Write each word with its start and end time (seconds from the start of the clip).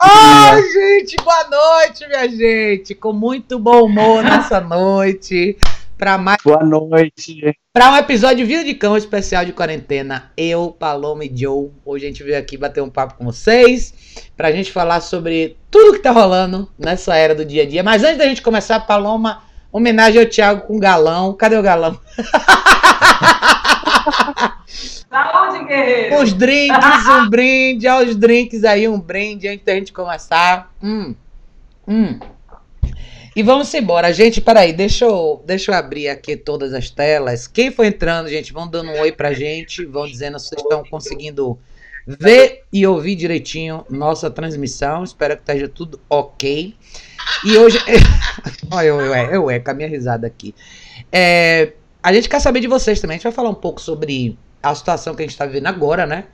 Ai, 0.00 0.62
gente, 0.72 1.16
boa 1.16 1.48
noite, 1.48 2.06
minha 2.06 2.28
gente. 2.28 2.94
Com 2.94 3.12
muito 3.12 3.58
bom 3.58 3.84
humor 3.84 4.22
nessa 4.22 4.60
noite. 4.60 5.58
Para 5.96 6.16
mais. 6.16 6.38
Boa 6.44 6.64
noite. 6.64 7.56
Para 7.72 7.90
um 7.92 7.96
episódio 7.96 8.46
Vida 8.46 8.64
de 8.64 8.74
Cão 8.74 8.96
especial 8.96 9.44
de 9.44 9.52
quarentena, 9.52 10.30
eu, 10.36 10.70
Paloma 10.78 11.24
e 11.24 11.32
Joe. 11.34 11.70
Hoje 11.84 12.04
a 12.04 12.08
gente 12.08 12.22
veio 12.22 12.38
aqui 12.38 12.56
bater 12.56 12.80
um 12.80 12.88
papo 12.88 13.14
com 13.14 13.24
vocês. 13.24 13.92
Pra 14.36 14.52
gente 14.52 14.70
falar 14.70 15.00
sobre 15.00 15.56
tudo 15.70 15.94
que 15.94 15.98
tá 15.98 16.12
rolando 16.12 16.70
nessa 16.78 17.16
era 17.16 17.34
do 17.34 17.44
dia 17.44 17.64
a 17.64 17.66
dia. 17.66 17.82
Mas 17.82 18.04
antes 18.04 18.18
da 18.18 18.26
gente 18.26 18.42
começar, 18.42 18.78
Paloma, 18.80 19.42
homenagem 19.72 20.20
ao 20.20 20.28
Thiago 20.28 20.66
com 20.66 20.78
galão. 20.78 21.34
Cadê 21.34 21.56
o 21.56 21.62
galão? 21.62 21.98
Saúde, 25.10 25.64
guerreiro! 25.64 26.22
Os 26.22 26.34
drinks, 26.34 27.06
um 27.06 27.28
brinde, 27.30 27.88
aos 27.88 28.14
drinks 28.14 28.62
aí, 28.62 28.86
um 28.86 29.00
brinde 29.00 29.48
antes 29.48 29.64
da 29.64 29.74
gente 29.74 29.92
começar. 29.92 30.70
Hum, 30.82 31.14
hum. 31.86 32.18
E 33.34 33.42
vamos 33.42 33.72
embora. 33.72 34.12
Gente, 34.12 34.40
peraí, 34.40 34.72
deixa 34.72 35.06
eu, 35.06 35.42
deixa 35.46 35.70
eu 35.70 35.74
abrir 35.76 36.08
aqui 36.08 36.36
todas 36.36 36.74
as 36.74 36.90
telas. 36.90 37.46
Quem 37.46 37.70
for 37.70 37.84
entrando, 37.84 38.28
gente, 38.28 38.52
vão 38.52 38.68
dando 38.68 38.90
um 38.90 39.00
oi 39.00 39.10
pra 39.10 39.32
gente, 39.32 39.84
vão 39.86 40.06
dizendo 40.06 40.38
se 40.38 40.48
vocês 40.48 40.60
estão 40.60 40.84
conseguindo 40.84 41.58
ver 42.06 42.64
e 42.70 42.86
ouvir 42.86 43.14
direitinho 43.14 43.86
nossa 43.88 44.30
transmissão. 44.30 45.04
Espero 45.04 45.36
que 45.36 45.42
esteja 45.42 45.68
tudo 45.68 45.98
ok. 46.10 46.74
E 47.46 47.56
hoje. 47.56 47.78
Olha, 48.70 48.86
eu, 48.86 49.00
eu, 49.00 49.14
eu, 49.14 49.30
eu, 49.32 49.50
é, 49.50 49.58
com 49.58 49.70
a 49.70 49.74
minha 49.74 49.88
risada 49.88 50.26
aqui. 50.26 50.54
É, 51.10 51.72
a 52.02 52.12
gente 52.12 52.28
quer 52.28 52.40
saber 52.40 52.60
de 52.60 52.66
vocês 52.66 53.00
também. 53.00 53.14
A 53.14 53.18
gente 53.18 53.24
vai 53.24 53.32
falar 53.32 53.50
um 53.50 53.54
pouco 53.54 53.80
sobre 53.80 54.36
a 54.62 54.74
situação 54.74 55.14
que 55.14 55.22
a 55.22 55.24
gente 55.24 55.32
está 55.32 55.46
vivendo 55.46 55.66
agora, 55.66 56.06
né? 56.06 56.26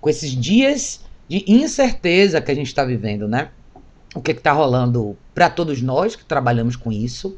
Com 0.00 0.08
esses 0.08 0.30
dias 0.30 1.00
de 1.28 1.44
incerteza 1.46 2.40
que 2.40 2.50
a 2.50 2.54
gente 2.54 2.68
está 2.68 2.84
vivendo, 2.84 3.28
né? 3.28 3.50
O 4.14 4.22
que 4.22 4.32
está 4.32 4.52
rolando 4.52 5.16
para 5.34 5.50
todos 5.50 5.82
nós 5.82 6.16
que 6.16 6.24
trabalhamos 6.24 6.74
com 6.76 6.90
isso, 6.90 7.36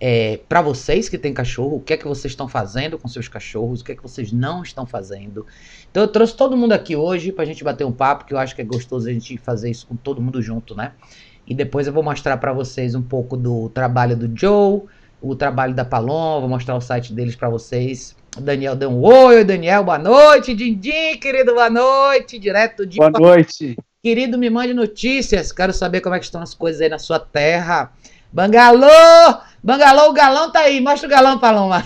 é, 0.00 0.40
para 0.48 0.60
vocês 0.60 1.08
que 1.08 1.16
têm 1.16 1.32
cachorro, 1.32 1.76
o 1.76 1.80
que 1.80 1.94
é 1.94 1.96
que 1.96 2.06
vocês 2.06 2.32
estão 2.32 2.48
fazendo 2.48 2.98
com 2.98 3.08
seus 3.08 3.28
cachorros, 3.28 3.80
o 3.80 3.84
que 3.84 3.92
é 3.92 3.94
que 3.94 4.02
vocês 4.02 4.32
não 4.32 4.62
estão 4.62 4.86
fazendo. 4.86 5.46
Então 5.90 6.02
eu 6.02 6.08
trouxe 6.08 6.34
todo 6.34 6.56
mundo 6.56 6.72
aqui 6.72 6.96
hoje 6.96 7.32
para 7.32 7.44
a 7.44 7.46
gente 7.46 7.62
bater 7.62 7.84
um 7.84 7.92
papo, 7.92 8.24
que 8.24 8.34
eu 8.34 8.38
acho 8.38 8.54
que 8.54 8.62
é 8.62 8.64
gostoso 8.64 9.08
a 9.08 9.12
gente 9.12 9.36
fazer 9.38 9.70
isso 9.70 9.86
com 9.86 9.96
todo 9.96 10.20
mundo 10.20 10.42
junto, 10.42 10.74
né? 10.74 10.92
E 11.46 11.54
depois 11.54 11.86
eu 11.86 11.92
vou 11.92 12.02
mostrar 12.02 12.36
para 12.38 12.52
vocês 12.52 12.94
um 12.94 13.02
pouco 13.02 13.36
do 13.36 13.68
trabalho 13.68 14.16
do 14.16 14.30
Joe, 14.38 14.82
o 15.20 15.34
trabalho 15.34 15.74
da 15.74 15.84
Paloma, 15.84 16.40
vou 16.40 16.48
mostrar 16.48 16.74
o 16.76 16.80
site 16.80 17.12
deles 17.12 17.36
para 17.36 17.48
vocês. 17.48 18.16
O 18.36 18.40
Daniel 18.40 18.76
deu 18.76 18.90
um 18.90 19.02
oi, 19.02 19.42
Daniel, 19.44 19.82
boa 19.82 19.98
noite. 19.98 20.54
Dindim, 20.54 21.16
querido, 21.18 21.54
boa 21.54 21.70
noite. 21.70 22.38
Direto 22.38 22.84
de. 22.84 22.98
Boa 22.98 23.10
noite. 23.10 23.76
Querido, 24.02 24.36
me 24.36 24.50
mande 24.50 24.74
notícias. 24.74 25.50
Quero 25.50 25.72
saber 25.72 26.02
como 26.02 26.14
é 26.14 26.18
que 26.18 26.26
estão 26.26 26.42
as 26.42 26.52
coisas 26.52 26.82
aí 26.82 26.88
na 26.90 26.98
sua 26.98 27.18
terra. 27.18 27.90
Bangalô! 28.30 29.38
Bangalô, 29.62 30.10
o 30.10 30.12
galão 30.12 30.52
tá 30.52 30.60
aí. 30.60 30.82
Mostra 30.82 31.08
o 31.08 31.10
galão, 31.10 31.38
Paloma. 31.38 31.82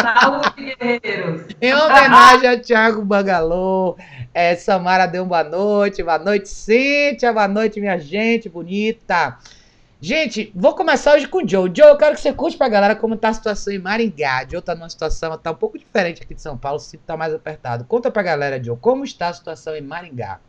Saúde, 0.00 0.76
guerreiros. 0.78 1.42
Em 1.60 1.74
homenagem 1.74 2.48
a 2.48 2.60
Thiago 2.60 3.04
Bangalô. 3.04 3.96
É, 4.32 4.54
Samara 4.54 5.06
deu 5.06 5.24
uma 5.24 5.42
boa 5.42 5.44
noite. 5.44 6.00
Boa 6.00 6.18
noite, 6.18 6.48
Cíntia. 6.48 7.32
Boa 7.32 7.48
noite, 7.48 7.80
minha 7.80 7.98
gente 7.98 8.48
bonita. 8.48 9.36
Gente, 10.02 10.50
vou 10.54 10.74
começar 10.74 11.14
hoje 11.14 11.28
com 11.28 11.44
o 11.44 11.46
Joe. 11.46 11.70
Joe, 11.76 11.88
eu 11.88 11.96
quero 11.98 12.14
que 12.14 12.22
você 12.22 12.32
conte 12.32 12.56
pra 12.56 12.70
galera 12.70 12.96
como 12.96 13.18
tá 13.18 13.28
a 13.28 13.34
situação 13.34 13.70
em 13.70 13.78
Maringá. 13.78 14.46
Joe 14.50 14.62
tá 14.62 14.74
numa 14.74 14.88
situação, 14.88 15.36
tá 15.36 15.50
um 15.50 15.54
pouco 15.54 15.78
diferente 15.78 16.22
aqui 16.22 16.34
de 16.34 16.40
São 16.40 16.56
Paulo, 16.56 16.78
o 16.78 16.80
sítio 16.80 17.04
tá 17.06 17.18
mais 17.18 17.34
apertado. 17.34 17.84
Conta 17.84 18.10
pra 18.10 18.22
galera, 18.22 18.62
Joe, 18.62 18.78
como 18.80 19.04
está 19.04 19.28
a 19.28 19.34
situação 19.34 19.76
em 19.76 19.82
Maringá? 19.82 20.40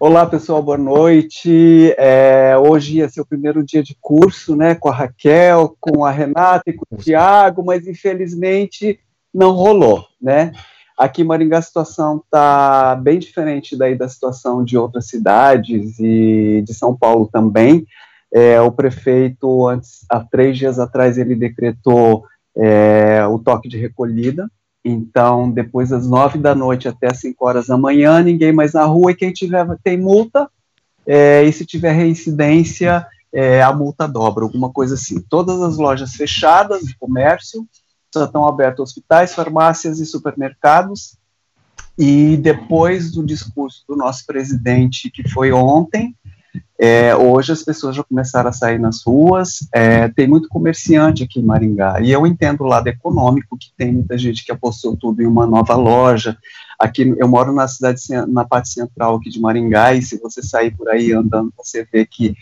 Olá, 0.00 0.26
pessoal, 0.26 0.60
boa 0.60 0.76
noite. 0.76 1.94
É, 1.96 2.56
hoje 2.58 2.96
ia 2.96 3.08
ser 3.08 3.20
o 3.20 3.26
primeiro 3.26 3.64
dia 3.64 3.80
de 3.80 3.96
curso, 4.00 4.56
né, 4.56 4.74
com 4.74 4.88
a 4.88 4.92
Raquel, 4.92 5.76
com 5.78 6.04
a 6.04 6.10
Renata 6.10 6.64
e 6.66 6.72
com 6.72 6.84
o 6.90 6.98
Tiago, 6.98 7.64
mas 7.64 7.86
infelizmente 7.86 8.98
não 9.32 9.52
rolou, 9.52 10.04
né? 10.20 10.50
Aqui 10.98 11.22
em 11.22 11.24
Maringá 11.24 11.58
a 11.58 11.62
situação 11.62 12.16
está 12.16 12.96
bem 12.96 13.20
diferente 13.20 13.76
daí 13.76 13.94
da 13.94 14.08
situação 14.08 14.64
de 14.64 14.76
outras 14.76 15.06
cidades 15.06 16.00
e 16.00 16.60
de 16.66 16.74
São 16.74 16.96
Paulo 16.96 17.28
também. 17.32 17.86
É, 18.32 18.60
o 18.60 18.72
prefeito, 18.72 19.68
antes, 19.68 20.04
há 20.08 20.20
três 20.20 20.56
dias 20.56 20.78
atrás, 20.78 21.18
ele 21.18 21.34
decretou 21.34 22.24
é, 22.56 23.24
o 23.26 23.38
toque 23.38 23.68
de 23.68 23.78
recolhida. 23.78 24.50
Então, 24.84 25.50
depois 25.50 25.90
das 25.90 26.06
nove 26.06 26.38
da 26.38 26.54
noite 26.54 26.88
até 26.88 27.10
as 27.10 27.20
cinco 27.20 27.46
horas 27.46 27.66
da 27.66 27.76
manhã, 27.76 28.22
ninguém 28.22 28.52
mais 28.52 28.72
na 28.72 28.84
rua 28.84 29.12
e 29.12 29.16
quem 29.16 29.32
tiver 29.32 29.66
tem 29.84 29.98
multa. 29.98 30.48
É, 31.06 31.44
e 31.44 31.52
se 31.52 31.66
tiver 31.66 31.92
reincidência, 31.92 33.06
é, 33.32 33.62
a 33.62 33.72
multa 33.72 34.08
dobra, 34.08 34.44
alguma 34.44 34.70
coisa 34.70 34.94
assim. 34.94 35.20
Todas 35.20 35.60
as 35.60 35.76
lojas 35.76 36.14
fechadas 36.14 36.82
de 36.82 36.96
comércio 36.96 37.66
só 38.12 38.24
estão 38.24 38.46
abertas 38.46 38.80
hospitais, 38.80 39.34
farmácias 39.34 39.98
e 39.98 40.06
supermercados. 40.06 41.16
E 41.98 42.36
depois 42.38 43.10
do 43.12 43.24
discurso 43.24 43.84
do 43.86 43.96
nosso 43.96 44.26
presidente, 44.26 45.10
que 45.10 45.28
foi 45.28 45.52
ontem, 45.52 46.16
é, 46.78 47.14
hoje 47.14 47.52
as 47.52 47.62
pessoas 47.62 47.94
já 47.94 48.02
começaram 48.02 48.50
a 48.50 48.52
sair 48.52 48.78
nas 48.78 49.02
ruas, 49.04 49.68
é, 49.72 50.08
tem 50.08 50.26
muito 50.26 50.48
comerciante 50.48 51.22
aqui 51.22 51.38
em 51.38 51.44
Maringá, 51.44 52.00
e 52.00 52.10
eu 52.10 52.26
entendo 52.26 52.62
o 52.62 52.66
lado 52.66 52.88
econômico, 52.88 53.56
que 53.56 53.72
tem 53.76 53.92
muita 53.92 54.18
gente 54.18 54.44
que 54.44 54.50
apostou 54.50 54.96
tudo 54.96 55.22
em 55.22 55.26
uma 55.26 55.46
nova 55.46 55.76
loja, 55.76 56.36
aqui 56.78 57.14
eu 57.16 57.28
moro 57.28 57.52
na 57.52 57.68
cidade, 57.68 58.02
na 58.28 58.44
parte 58.44 58.70
central 58.70 59.16
aqui 59.16 59.30
de 59.30 59.40
Maringá, 59.40 59.94
e 59.94 60.02
se 60.02 60.18
você 60.18 60.42
sair 60.42 60.76
por 60.76 60.88
aí 60.88 61.12
andando, 61.12 61.52
você 61.56 61.86
vê 61.90 62.04
que 62.04 62.34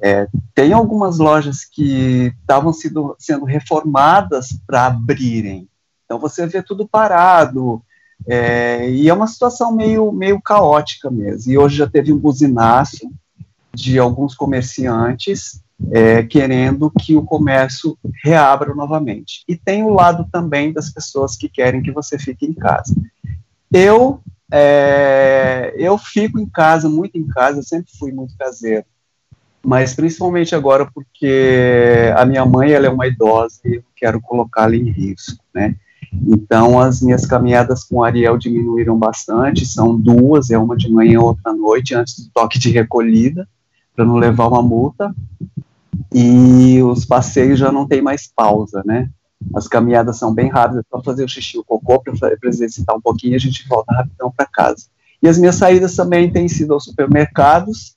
é, 0.00 0.28
tem 0.54 0.72
algumas 0.72 1.18
lojas 1.18 1.64
que 1.64 2.32
estavam 2.40 2.72
sendo, 2.72 3.44
reformadas 3.44 4.56
para 4.66 4.86
abrirem, 4.86 5.68
então 6.04 6.18
você 6.18 6.46
vê 6.46 6.62
tudo 6.62 6.86
parado, 6.86 7.82
é, 8.26 8.88
e 8.90 9.08
é 9.08 9.14
uma 9.14 9.26
situação 9.26 9.74
meio, 9.74 10.12
meio 10.12 10.40
caótica 10.40 11.10
mesmo, 11.10 11.52
e 11.52 11.58
hoje 11.58 11.76
já 11.76 11.88
teve 11.88 12.12
um 12.12 12.18
buzinaço, 12.18 13.10
de 13.74 13.98
alguns 13.98 14.34
comerciantes 14.34 15.62
é, 15.92 16.22
querendo 16.22 16.90
que 16.90 17.16
o 17.16 17.22
comércio 17.22 17.96
reabra 18.24 18.74
novamente. 18.74 19.44
E 19.46 19.56
tem 19.56 19.84
o 19.84 19.90
lado 19.90 20.26
também 20.30 20.72
das 20.72 20.90
pessoas 20.90 21.36
que 21.36 21.48
querem 21.48 21.82
que 21.82 21.92
você 21.92 22.18
fique 22.18 22.44
em 22.46 22.52
casa. 22.52 22.94
Eu 23.72 24.20
é, 24.50 25.74
eu 25.76 25.98
fico 25.98 26.40
em 26.40 26.46
casa, 26.46 26.88
muito 26.88 27.18
em 27.18 27.26
casa, 27.26 27.62
sempre 27.62 27.92
fui 27.98 28.10
muito 28.12 28.34
caseiro, 28.38 28.86
mas 29.62 29.94
principalmente 29.94 30.54
agora 30.54 30.88
porque 30.92 32.10
a 32.16 32.24
minha 32.24 32.46
mãe 32.46 32.72
ela 32.72 32.86
é 32.86 32.90
uma 32.90 33.06
idosa 33.06 33.60
e 33.66 33.74
eu 33.74 33.84
quero 33.94 34.22
colocá-la 34.22 34.74
em 34.74 34.90
risco, 34.90 35.44
né? 35.54 35.76
Então 36.26 36.80
as 36.80 37.02
minhas 37.02 37.26
caminhadas 37.26 37.84
com 37.84 38.02
Ariel 38.02 38.38
diminuíram 38.38 38.98
bastante, 38.98 39.66
são 39.66 39.94
duas, 40.00 40.48
é 40.48 40.56
uma 40.56 40.74
de 40.74 40.90
manhã, 40.90 41.20
outra 41.20 41.50
à 41.50 41.52
noite, 41.52 41.94
antes 41.94 42.18
do 42.18 42.30
toque 42.32 42.58
de 42.58 42.70
recolhida 42.70 43.46
para 43.98 44.04
não 44.04 44.14
levar 44.14 44.46
uma 44.46 44.62
multa. 44.62 45.12
E 46.14 46.80
os 46.84 47.04
passeios 47.04 47.58
já 47.58 47.72
não 47.72 47.84
tem 47.84 48.00
mais 48.00 48.28
pausa, 48.28 48.80
né? 48.86 49.10
As 49.52 49.66
caminhadas 49.66 50.16
são 50.16 50.32
bem 50.32 50.48
rápidas, 50.48 50.84
para 50.88 51.02
fazer 51.02 51.24
o 51.24 51.28
xixi, 51.28 51.58
o 51.58 51.64
cocô, 51.64 52.00
para 52.00 52.36
exercitar 52.44 52.96
um 52.96 53.00
pouquinho, 53.00 53.34
a 53.34 53.40
gente 53.40 53.66
volta 53.66 53.92
rapidão 53.92 54.32
para 54.34 54.46
casa. 54.46 54.86
E 55.20 55.26
as 55.26 55.36
minhas 55.36 55.56
saídas 55.56 55.96
também 55.96 56.30
têm 56.30 56.46
sido 56.46 56.74
aos 56.74 56.84
supermercados, 56.84 57.96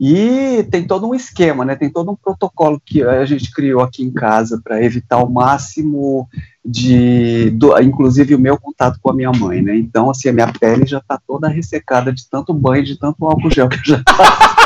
e 0.00 0.64
tem 0.70 0.86
todo 0.86 1.08
um 1.08 1.14
esquema, 1.14 1.64
né? 1.64 1.74
Tem 1.74 1.90
todo 1.90 2.12
um 2.12 2.16
protocolo 2.16 2.80
que 2.84 3.02
a 3.02 3.24
gente 3.24 3.50
criou 3.50 3.80
aqui 3.80 4.04
em 4.04 4.12
casa 4.12 4.60
para 4.62 4.82
evitar 4.82 5.18
o 5.18 5.28
máximo 5.28 6.28
de, 6.64 7.50
do, 7.50 7.76
inclusive 7.80 8.32
o 8.34 8.38
meu 8.38 8.56
contato 8.56 9.00
com 9.02 9.10
a 9.10 9.14
minha 9.14 9.32
mãe, 9.32 9.60
né? 9.60 9.76
Então, 9.76 10.08
assim, 10.08 10.28
a 10.28 10.32
minha 10.32 10.52
pele 10.52 10.86
já 10.86 10.98
está 10.98 11.18
toda 11.26 11.48
ressecada 11.48 12.12
de 12.12 12.28
tanto 12.28 12.54
banho, 12.54 12.84
de 12.84 12.96
tanto 12.96 13.26
álcool 13.26 13.50
gel 13.50 13.68
que 13.68 13.76
eu 13.76 13.84
já 13.84 14.02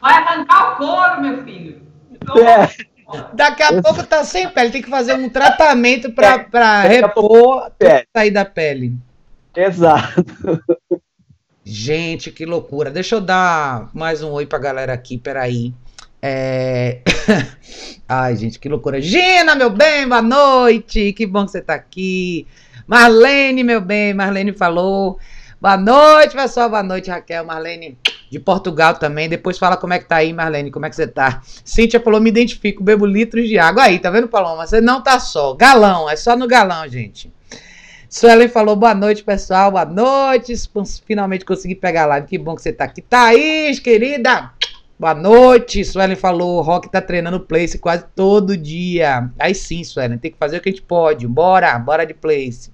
Vai 0.00 0.14
arrancar 0.14 0.72
o 0.72 0.76
couro, 0.76 1.20
meu 1.20 1.44
filho. 1.44 1.82
É. 2.38 2.96
Daqui 3.34 3.62
a 3.62 3.80
pouco 3.80 4.02
tá 4.04 4.24
sem 4.24 4.48
pele, 4.48 4.70
tem 4.70 4.82
que 4.82 4.90
fazer 4.90 5.14
um 5.14 5.28
tratamento 5.28 6.10
para 6.12 6.84
é. 6.84 6.88
repor 6.88 7.70
é. 7.80 8.04
sair 8.14 8.30
da 8.30 8.44
pele. 8.44 8.94
Exato. 9.54 10.24
Gente, 11.64 12.30
que 12.30 12.44
loucura. 12.44 12.90
Deixa 12.90 13.14
eu 13.16 13.20
dar 13.20 13.90
mais 13.94 14.22
um 14.22 14.30
oi 14.32 14.46
pra 14.46 14.58
galera 14.58 14.92
aqui, 14.92 15.18
peraí. 15.18 15.72
É... 16.20 17.00
Ai, 18.08 18.36
gente, 18.36 18.58
que 18.58 18.68
loucura. 18.68 19.00
Gina, 19.00 19.54
meu 19.54 19.70
bem, 19.70 20.08
boa 20.08 20.22
noite. 20.22 21.12
Que 21.12 21.26
bom 21.26 21.44
que 21.44 21.52
você 21.52 21.62
tá 21.62 21.74
aqui. 21.74 22.46
Marlene, 22.86 23.62
meu 23.62 23.80
bem, 23.80 24.14
Marlene 24.14 24.52
falou. 24.52 25.18
Boa 25.60 25.76
noite, 25.76 26.34
pessoal. 26.34 26.68
Boa 26.68 26.82
noite, 26.82 27.10
Raquel, 27.10 27.44
Marlene 27.44 27.98
de 28.30 28.38
Portugal 28.38 28.94
também. 28.94 29.28
Depois 29.28 29.58
fala 29.58 29.76
como 29.76 29.92
é 29.92 29.98
que 29.98 30.06
tá 30.06 30.16
aí, 30.16 30.32
Marlene, 30.32 30.70
como 30.70 30.86
é 30.86 30.90
que 30.90 30.96
você 30.96 31.06
tá. 31.06 31.40
Cíntia 31.64 32.00
falou, 32.00 32.20
me 32.20 32.30
identifico, 32.30 32.82
bebo 32.82 33.06
litros 33.06 33.48
de 33.48 33.58
água. 33.58 33.84
Aí, 33.84 33.98
tá 33.98 34.10
vendo, 34.10 34.28
Paloma? 34.28 34.66
Você 34.66 34.80
não 34.80 35.02
tá 35.02 35.18
só. 35.18 35.54
Galão, 35.54 36.08
é 36.08 36.16
só 36.16 36.36
no 36.36 36.46
galão, 36.46 36.88
gente. 36.88 37.32
Suelen 38.08 38.48
falou 38.48 38.76
boa 38.76 38.94
noite, 38.94 39.24
pessoal. 39.24 39.70
Boa 39.70 39.84
noite. 39.84 40.54
Finalmente 41.04 41.44
consegui 41.44 41.74
pegar 41.74 42.04
a 42.04 42.06
live. 42.06 42.26
Que 42.26 42.38
bom 42.38 42.54
que 42.54 42.62
você 42.62 42.72
tá 42.72 42.84
aqui. 42.84 43.02
Thaís, 43.02 43.78
querida. 43.80 44.52
Boa 44.98 45.12
noite. 45.12 45.84
Suelen 45.84 46.16
falou: 46.16 46.58
o 46.58 46.62
Rock 46.62 46.90
tá 46.90 47.02
treinando 47.02 47.40
place 47.40 47.78
quase 47.78 48.04
todo 48.14 48.56
dia. 48.56 49.28
Aí 49.38 49.54
sim, 49.54 49.84
Suelen, 49.84 50.18
tem 50.18 50.30
que 50.30 50.38
fazer 50.38 50.56
o 50.56 50.60
que 50.60 50.68
a 50.68 50.72
gente 50.72 50.82
pode. 50.82 51.26
Bora, 51.26 51.78
bora 51.78 52.06
de 52.06 52.14
place. 52.14 52.70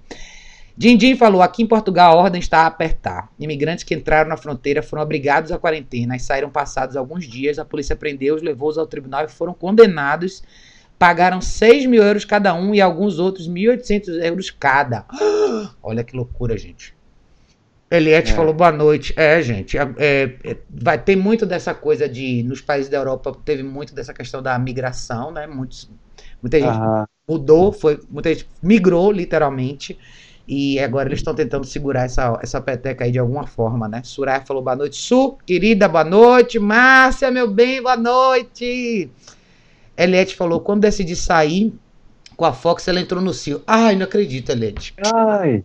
Dindim 0.75 1.15
falou: 1.15 1.41
aqui 1.41 1.61
em 1.61 1.67
Portugal 1.67 2.17
a 2.17 2.21
ordem 2.21 2.39
está 2.39 2.61
a 2.61 2.67
apertar. 2.67 3.29
Imigrantes 3.39 3.83
que 3.83 3.93
entraram 3.93 4.29
na 4.29 4.37
fronteira 4.37 4.81
foram 4.81 5.03
obrigados 5.03 5.51
à 5.51 5.59
quarentena 5.59 6.15
e 6.15 6.19
saíram 6.19 6.49
passados 6.49 6.97
alguns 6.97 7.25
dias. 7.27 7.59
A 7.59 7.65
polícia 7.65 7.95
prendeu-os, 7.95 8.41
levou-os 8.41 8.77
ao 8.77 8.87
tribunal 8.87 9.25
e 9.25 9.29
foram 9.29 9.53
condenados. 9.53 10.43
Pagaram 10.97 11.41
6 11.41 11.85
mil 11.85 12.01
euros 12.01 12.25
cada 12.25 12.53
um 12.53 12.73
e 12.73 12.81
alguns 12.81 13.19
outros 13.19 13.47
1.800 13.47 14.23
euros 14.23 14.49
cada. 14.49 15.05
Olha 15.83 16.03
que 16.03 16.15
loucura, 16.15 16.57
gente. 16.57 16.95
Eliette 17.91 18.31
é. 18.31 18.35
falou 18.35 18.53
boa 18.53 18.71
noite. 18.71 19.13
É, 19.15 19.39
gente, 19.43 19.77
é, 19.77 19.83
é, 20.43 20.57
vai 20.69 20.97
ter 20.97 21.15
muito 21.15 21.45
dessa 21.45 21.75
coisa 21.75 22.09
de. 22.09 22.41
Nos 22.41 22.61
países 22.61 22.89
da 22.89 22.97
Europa 22.97 23.31
teve 23.45 23.61
muito 23.61 23.93
dessa 23.93 24.13
questão 24.13 24.41
da 24.41 24.57
migração, 24.57 25.29
né? 25.29 25.45
Muitos, 25.45 25.87
muita 26.41 26.59
gente 26.59 26.79
mudou, 27.27 27.71
foi, 27.71 27.99
muita 28.09 28.33
gente 28.33 28.47
migrou 28.63 29.11
literalmente. 29.11 29.99
E 30.47 30.77
agora 30.79 31.07
eles 31.07 31.19
estão 31.19 31.33
tentando 31.33 31.65
segurar 31.65 32.03
essa, 32.03 32.37
essa 32.41 32.59
peteca 32.59 33.05
aí 33.05 33.11
de 33.11 33.19
alguma 33.19 33.47
forma, 33.47 33.87
né? 33.87 34.01
Suraya 34.03 34.41
falou 34.41 34.61
boa 34.61 34.75
noite. 34.75 34.97
Su, 34.97 35.37
querida, 35.45 35.87
boa 35.87 36.03
noite. 36.03 36.59
Márcia, 36.59 37.31
meu 37.31 37.49
bem, 37.49 37.81
boa 37.81 37.95
noite. 37.95 39.09
Eliette 39.97 40.35
falou: 40.35 40.59
quando 40.59 40.81
decidi 40.81 41.15
sair 41.15 41.73
com 42.35 42.45
a 42.45 42.51
Fox, 42.51 42.87
ela 42.87 42.99
entrou 42.99 43.21
no 43.21 43.33
CIO. 43.33 43.61
Ai, 43.65 43.95
não 43.95 44.05
acredito, 44.05 44.51
Eliette. 44.51 44.93
Ai. 45.13 45.63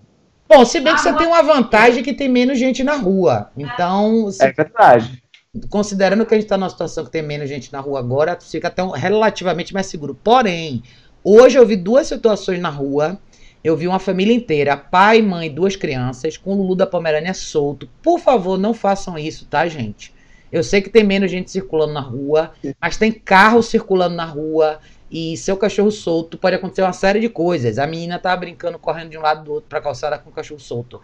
Bom, 0.49 0.65
se 0.65 0.81
bem 0.81 0.95
que 0.95 1.01
você 1.01 1.13
tem 1.13 1.27
uma 1.27 1.43
vantagem 1.43 2.03
que 2.03 2.15
tem 2.15 2.29
menos 2.29 2.59
gente 2.59 2.83
na 2.83 2.97
rua. 2.97 3.51
Então. 3.57 4.31
É 4.41 4.53
verdade. 4.53 5.23
Considerando 5.69 6.25
que 6.25 6.35
a 6.35 6.37
gente 6.37 6.45
está 6.45 6.57
numa 6.57 6.71
situação 6.71 7.05
que 7.05 7.11
tem 7.11 7.23
menos 7.23 7.49
gente 7.49 7.73
na 7.73 7.81
rua 7.81 7.99
agora, 7.99 8.39
fica 8.41 8.69
até 8.69 8.83
um, 8.83 8.91
relativamente 8.91 9.75
mais 9.75 9.87
seguro. 9.87 10.15
Porém, 10.15 10.83
hoje 11.23 11.59
eu 11.59 11.67
vi 11.67 11.77
duas 11.77 12.07
situações 12.07 12.61
na 12.61 12.71
rua. 12.71 13.19
Eu 13.63 13.77
vi 13.77 13.89
uma 13.89 13.99
família 13.99 14.35
inteira, 14.35 14.77
pai, 14.77 15.21
mãe, 15.21 15.53
duas 15.53 15.75
crianças, 15.75 16.37
com 16.37 16.53
o 16.53 16.57
Lulu 16.57 16.77
da 16.77 16.87
Pomerânia 16.87 17.35
solto. 17.35 17.89
Por 18.03 18.21
favor, 18.21 18.57
não 18.59 18.73
façam 18.73 19.19
isso, 19.19 19.47
tá, 19.47 19.67
gente? 19.67 20.15
Eu 20.51 20.63
sei 20.63 20.81
que 20.81 20.89
tem 20.89 21.05
menos 21.05 21.31
gente 21.31 21.51
circulando 21.51 21.93
na 21.93 22.01
rua, 22.01 22.53
mas 22.81 22.97
tem 22.97 23.13
carro 23.13 23.63
circulando 23.63 24.15
na 24.15 24.25
rua, 24.25 24.79
e 25.11 25.37
seu 25.37 25.57
cachorro 25.57 25.91
solto 25.91 26.39
pode 26.39 26.57
acontecer 26.57 26.83
uma 26.83 26.93
série 26.93 27.21
de 27.21 27.29
coisas. 27.29 27.79
A 27.79 27.87
menina 27.87 28.19
tá 28.19 28.35
brincando, 28.37 28.79
correndo 28.79 29.11
de 29.11 29.19
um 29.19 29.23
lado 29.23 29.45
do 29.45 29.53
outro 29.53 29.69
pra 29.69 29.81
calçada 29.81 30.19
com 30.19 30.31
o 30.31 30.33
cachorro 30.33 30.61
solto. 30.61 31.01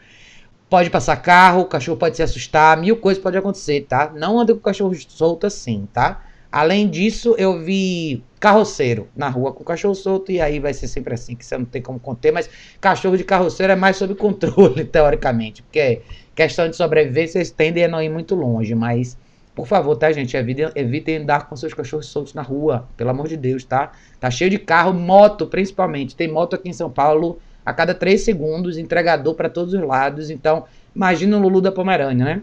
Pode 0.68 0.90
passar 0.90 1.16
carro, 1.16 1.62
o 1.62 1.66
cachorro 1.66 1.98
pode 1.98 2.16
se 2.16 2.22
assustar, 2.22 2.76
mil 2.76 2.96
coisas 2.96 3.22
podem 3.22 3.38
acontecer, 3.38 3.82
tá? 3.82 4.12
Não 4.14 4.38
ande 4.38 4.52
com 4.52 4.58
o 4.58 4.62
cachorro 4.62 4.94
solto 4.94 5.46
assim, 5.46 5.88
tá? 5.92 6.22
Além 6.54 6.88
disso, 6.88 7.34
eu 7.36 7.58
vi 7.58 8.22
carroceiro 8.38 9.08
na 9.16 9.28
rua 9.28 9.52
com 9.52 9.64
cachorro 9.64 9.92
solto, 9.92 10.30
e 10.30 10.40
aí 10.40 10.60
vai 10.60 10.72
ser 10.72 10.86
sempre 10.86 11.12
assim, 11.12 11.34
que 11.34 11.44
você 11.44 11.58
não 11.58 11.64
tem 11.64 11.82
como 11.82 11.98
conter, 11.98 12.32
mas 12.32 12.48
cachorro 12.80 13.16
de 13.16 13.24
carroceiro 13.24 13.72
é 13.72 13.74
mais 13.74 13.96
sob 13.96 14.14
controle, 14.14 14.84
teoricamente, 14.84 15.64
porque 15.64 16.02
questão 16.32 16.68
de 16.70 16.76
sobrevivência, 16.76 17.38
eles 17.38 17.50
tendem 17.50 17.82
a 17.82 17.88
não 17.88 18.00
ir 18.00 18.08
muito 18.08 18.36
longe, 18.36 18.72
mas 18.72 19.18
por 19.52 19.66
favor, 19.66 19.96
tá, 19.96 20.12
gente? 20.12 20.36
Evitem, 20.36 20.70
evitem 20.76 21.16
andar 21.16 21.48
com 21.48 21.56
seus 21.56 21.74
cachorros 21.74 22.06
soltos 22.06 22.34
na 22.34 22.42
rua. 22.42 22.88
Pelo 22.96 23.10
amor 23.10 23.26
de 23.26 23.36
Deus, 23.36 23.64
tá? 23.64 23.90
Tá 24.20 24.30
cheio 24.30 24.50
de 24.50 24.58
carro, 24.58 24.94
moto 24.94 25.48
principalmente. 25.48 26.14
Tem 26.14 26.30
moto 26.30 26.54
aqui 26.54 26.68
em 26.68 26.72
São 26.72 26.88
Paulo 26.88 27.40
a 27.66 27.72
cada 27.72 27.94
três 27.94 28.22
segundos, 28.22 28.78
entregador 28.78 29.34
para 29.34 29.48
todos 29.48 29.74
os 29.74 29.80
lados. 29.80 30.30
Então, 30.30 30.66
imagina 30.94 31.36
o 31.36 31.40
Lulu 31.40 31.60
da 31.60 31.72
Pomerânia, 31.72 32.24
né? 32.24 32.42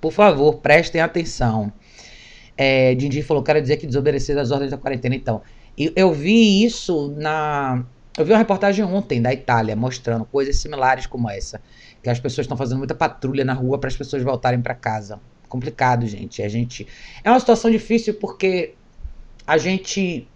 Por 0.00 0.12
favor, 0.12 0.54
prestem 0.56 1.00
atenção. 1.00 1.72
É, 2.62 3.22
falou, 3.22 3.42
quero 3.42 3.60
dizer 3.60 3.78
que 3.78 3.86
desobedecer 3.86 4.36
as 4.36 4.50
ordens 4.50 4.70
da 4.70 4.76
quarentena, 4.76 5.14
então. 5.14 5.40
Eu, 5.78 5.92
eu 5.96 6.12
vi 6.12 6.64
isso 6.64 7.14
na... 7.16 7.84
Eu 8.18 8.24
vi 8.24 8.32
uma 8.32 8.38
reportagem 8.38 8.84
ontem 8.84 9.22
da 9.22 9.32
Itália 9.32 9.74
mostrando 9.74 10.24
coisas 10.24 10.56
similares 10.56 11.06
como 11.06 11.30
essa. 11.30 11.60
Que 12.02 12.10
as 12.10 12.20
pessoas 12.20 12.44
estão 12.44 12.56
fazendo 12.56 12.78
muita 12.78 12.94
patrulha 12.94 13.44
na 13.44 13.54
rua 13.54 13.78
para 13.78 13.88
as 13.88 13.96
pessoas 13.96 14.22
voltarem 14.22 14.60
para 14.60 14.74
casa 14.74 15.20
complicado, 15.50 16.06
gente. 16.06 16.42
A 16.42 16.48
gente 16.48 16.86
é 17.22 17.28
uma 17.28 17.40
situação 17.40 17.70
difícil 17.70 18.14
porque 18.14 18.74
a 19.46 19.58
gente 19.58 20.26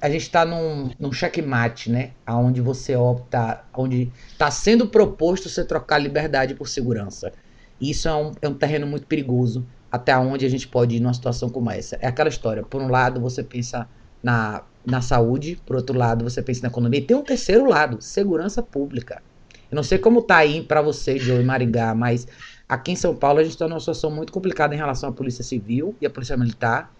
a 0.00 0.10
gente 0.10 0.22
está 0.22 0.44
num, 0.44 0.90
num 0.98 1.12
checkmate, 1.12 1.90
né? 1.90 2.10
Onde 2.26 2.60
você 2.60 2.96
opta, 2.96 3.64
onde 3.72 4.10
está 4.32 4.50
sendo 4.50 4.88
proposto 4.88 5.48
você 5.48 5.64
trocar 5.64 5.98
liberdade 5.98 6.54
por 6.54 6.68
segurança. 6.68 7.32
Isso 7.80 8.08
é 8.08 8.14
um, 8.14 8.32
é 8.42 8.48
um 8.48 8.54
terreno 8.54 8.86
muito 8.86 9.06
perigoso. 9.06 9.64
Até 9.94 10.16
onde 10.16 10.44
a 10.44 10.48
gente 10.48 10.66
pode 10.66 10.96
ir 10.96 11.00
numa 11.00 11.14
situação 11.14 11.48
como 11.48 11.70
essa. 11.70 11.96
É 12.00 12.06
aquela 12.06 12.28
história. 12.28 12.62
Por 12.62 12.80
um 12.82 12.88
lado, 12.88 13.20
você 13.20 13.42
pensa 13.42 13.88
na, 14.22 14.62
na 14.84 15.00
saúde, 15.00 15.60
por 15.64 15.76
outro 15.76 15.96
lado, 15.96 16.24
você 16.24 16.42
pensa 16.42 16.62
na 16.62 16.68
economia. 16.68 17.00
E 17.00 17.02
tem 17.02 17.16
um 17.16 17.22
terceiro 17.22 17.68
lado, 17.68 18.00
segurança 18.00 18.62
pública. 18.62 19.22
Eu 19.70 19.76
não 19.76 19.82
sei 19.82 19.98
como 19.98 20.22
tá 20.22 20.36
aí 20.38 20.62
para 20.62 20.82
você, 20.82 21.18
Joe 21.18 21.42
Maringá, 21.44 21.94
mas 21.94 22.26
Aqui 22.68 22.92
em 22.92 22.96
São 22.96 23.14
Paulo 23.14 23.40
a 23.40 23.42
gente 23.42 23.52
está 23.52 23.68
numa 23.68 23.78
situação 23.78 24.10
muito 24.10 24.32
complicada 24.32 24.74
em 24.74 24.78
relação 24.78 25.10
à 25.10 25.12
polícia 25.12 25.44
civil 25.44 25.94
e 26.00 26.06
à 26.06 26.10
polícia 26.10 26.36
militar, 26.36 26.92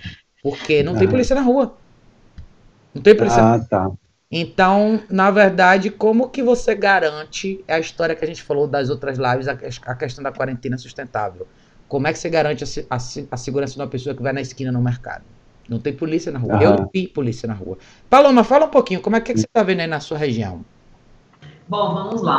porque 0.43 0.83
não 0.83 0.95
tem 0.95 1.09
polícia 1.09 1.35
na 1.35 1.41
rua. 1.41 1.75
Não 2.95 3.03
tem 3.03 3.17
polícia. 3.17 3.43
Ah, 3.43 3.59
tá. 3.59 3.91
Então, 4.31 5.01
na 5.09 5.31
verdade, 5.31 5.91
como 5.91 6.29
que 6.29 6.43
você 6.43 6.75
garante 6.75 7.65
é 7.67 7.75
a 7.75 7.79
história 7.79 8.15
que 8.15 8.25
a 8.25 8.29
gente 8.29 8.43
falou 8.43 8.67
das 8.67 8.91
outras 8.91 9.17
lives, 9.17 9.49
a, 9.49 9.95
questão 9.95 10.23
da 10.23 10.33
quarentena 10.33 10.77
sustentável? 10.77 11.47
Como 11.89 12.07
é 12.07 12.13
que 12.13 12.19
você 12.19 12.29
garante 12.29 12.65
a, 12.65 12.95
a, 12.95 12.97
a, 12.97 13.37
segurança 13.37 13.75
de 13.75 13.81
uma 13.81 13.87
pessoa 13.87 14.15
que 14.15 14.23
vai 14.23 14.33
na 14.33 14.41
esquina 14.41 14.73
no 14.73 14.81
mercado? 14.81 15.23
Não 15.69 15.79
tem 15.79 15.93
polícia 15.93 16.31
na 16.31 16.39
rua. 16.39 16.63
Eu 16.63 16.77
não 16.77 16.91
vi 16.93 17.07
polícia 17.07 17.47
na 17.47 17.55
rua. 17.55 17.79
Paloma, 18.11 18.45
fala 18.45 18.67
um 18.67 18.71
pouquinho, 18.71 19.01
como 19.01 19.17
é 19.17 19.21
que, 19.21 19.33
é 19.33 19.35
que 19.35 19.41
você 19.41 19.47
está 19.47 19.63
vendo 19.63 19.81
aí 19.81 19.87
na 19.87 20.01
sua 20.01 20.19
região? 20.19 20.65
Bom, 21.69 21.95
vamos 21.95 22.23
lá. 22.23 22.37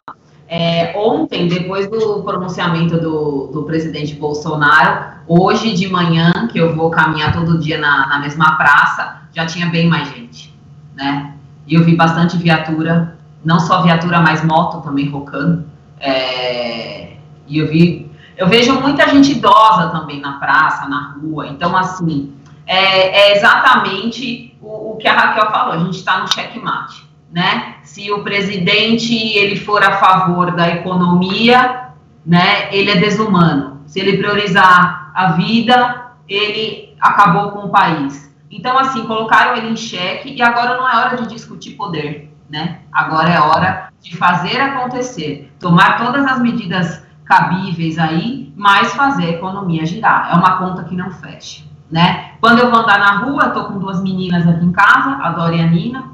É, 0.48 0.96
ontem, 0.96 1.48
depois 1.48 1.90
do 1.90 2.22
pronunciamento 2.22 3.00
do, 3.00 3.48
do, 3.48 3.64
presidente 3.64 4.14
Bolsonaro, 4.14 5.16
hoje 5.28 5.74
de 5.74 5.88
manhã, 5.88 6.32
que 6.52 6.60
eu 6.60 6.76
vou 6.76 6.92
caminhar 6.92 7.34
todo 7.34 7.58
dia 7.58 7.80
na, 7.80 8.08
na, 8.08 8.20
mesma 8.20 8.56
praça, 8.56 9.22
já 9.34 9.46
tinha 9.48 9.68
bem 9.68 9.88
mais 9.88 10.08
gente, 10.10 10.56
né? 10.94 11.34
E 11.66 11.74
eu 11.74 11.84
vi 11.84 11.96
bastante 11.96 12.38
viatura, 12.38 13.18
não 13.44 13.60
só 13.60 13.82
viatura, 13.82 14.20
mas 14.20 14.46
moto 14.46 14.82
também 14.82 15.10
rocando. 15.10 15.66
É, 16.00 17.14
e 17.48 17.58
eu 17.58 17.68
vi, 17.68 18.05
eu 18.38 18.48
vejo 18.48 18.80
muita 18.82 19.08
gente 19.10 19.32
idosa 19.34 19.90
também 19.90 20.20
na 20.20 20.34
praça, 20.34 20.88
na 20.88 21.16
rua. 21.22 21.48
Então, 21.48 21.76
assim, 21.76 22.34
é, 22.66 23.32
é 23.32 23.38
exatamente 23.38 24.58
o, 24.62 24.92
o 24.92 24.98
que 24.98 25.08
a 25.08 25.14
Raquel 25.14 25.52
falou, 25.52 25.74
a 25.74 25.78
gente 25.80 25.98
está 25.98 26.20
no 26.20 26.28
checkmate 26.28 27.06
né? 27.36 27.76
Se 27.84 28.10
o 28.14 28.24
presidente 28.24 29.14
ele 29.14 29.58
for 29.58 29.84
a 29.84 29.98
favor 29.98 30.52
da 30.52 30.70
economia, 30.70 31.90
né, 32.26 32.74
ele 32.74 32.90
é 32.90 32.96
desumano. 32.96 33.82
Se 33.86 34.00
ele 34.00 34.18
priorizar 34.18 35.12
a 35.14 35.34
vida, 35.34 36.14
ele 36.30 36.96
acabou 37.00 37.52
com 37.52 37.68
o 37.68 37.70
país. 37.70 38.34
Então, 38.50 38.78
assim, 38.80 39.06
colocaram 39.06 39.58
ele 39.58 39.68
em 39.68 39.76
xeque 39.76 40.34
e 40.34 40.42
agora 40.42 40.78
não 40.78 40.90
é 40.90 40.96
hora 40.96 41.18
de 41.18 41.28
discutir 41.28 41.72
poder, 41.72 42.34
né? 42.50 42.80
Agora 42.90 43.30
é 43.30 43.40
hora 43.40 43.90
de 44.02 44.16
fazer 44.16 44.62
acontecer, 44.62 45.52
tomar 45.60 45.98
todas 45.98 46.26
as 46.26 46.40
medidas 46.40 47.05
cabíveis 47.26 47.98
aí, 47.98 48.54
mas 48.56 48.94
fazer 48.94 49.26
a 49.26 49.30
economia 49.32 49.86
girar. 49.86 50.30
É 50.32 50.36
uma 50.36 50.58
conta 50.58 50.84
que 50.84 50.96
não 50.96 51.12
fecha, 51.12 51.64
né? 51.92 52.32
Quando 52.40 52.60
eu 52.60 52.70
vou 52.70 52.80
andar 52.80 53.00
na 53.00 53.18
rua, 53.18 53.50
tô 53.50 53.66
com 53.66 53.80
duas 53.80 54.02
meninas 54.02 54.48
aqui 54.48 54.64
em 54.64 54.72
casa, 54.72 55.18
a 55.22 55.32
Dora 55.32 55.56
e 55.56 55.62
a 55.62 55.68
Nina, 55.68 56.06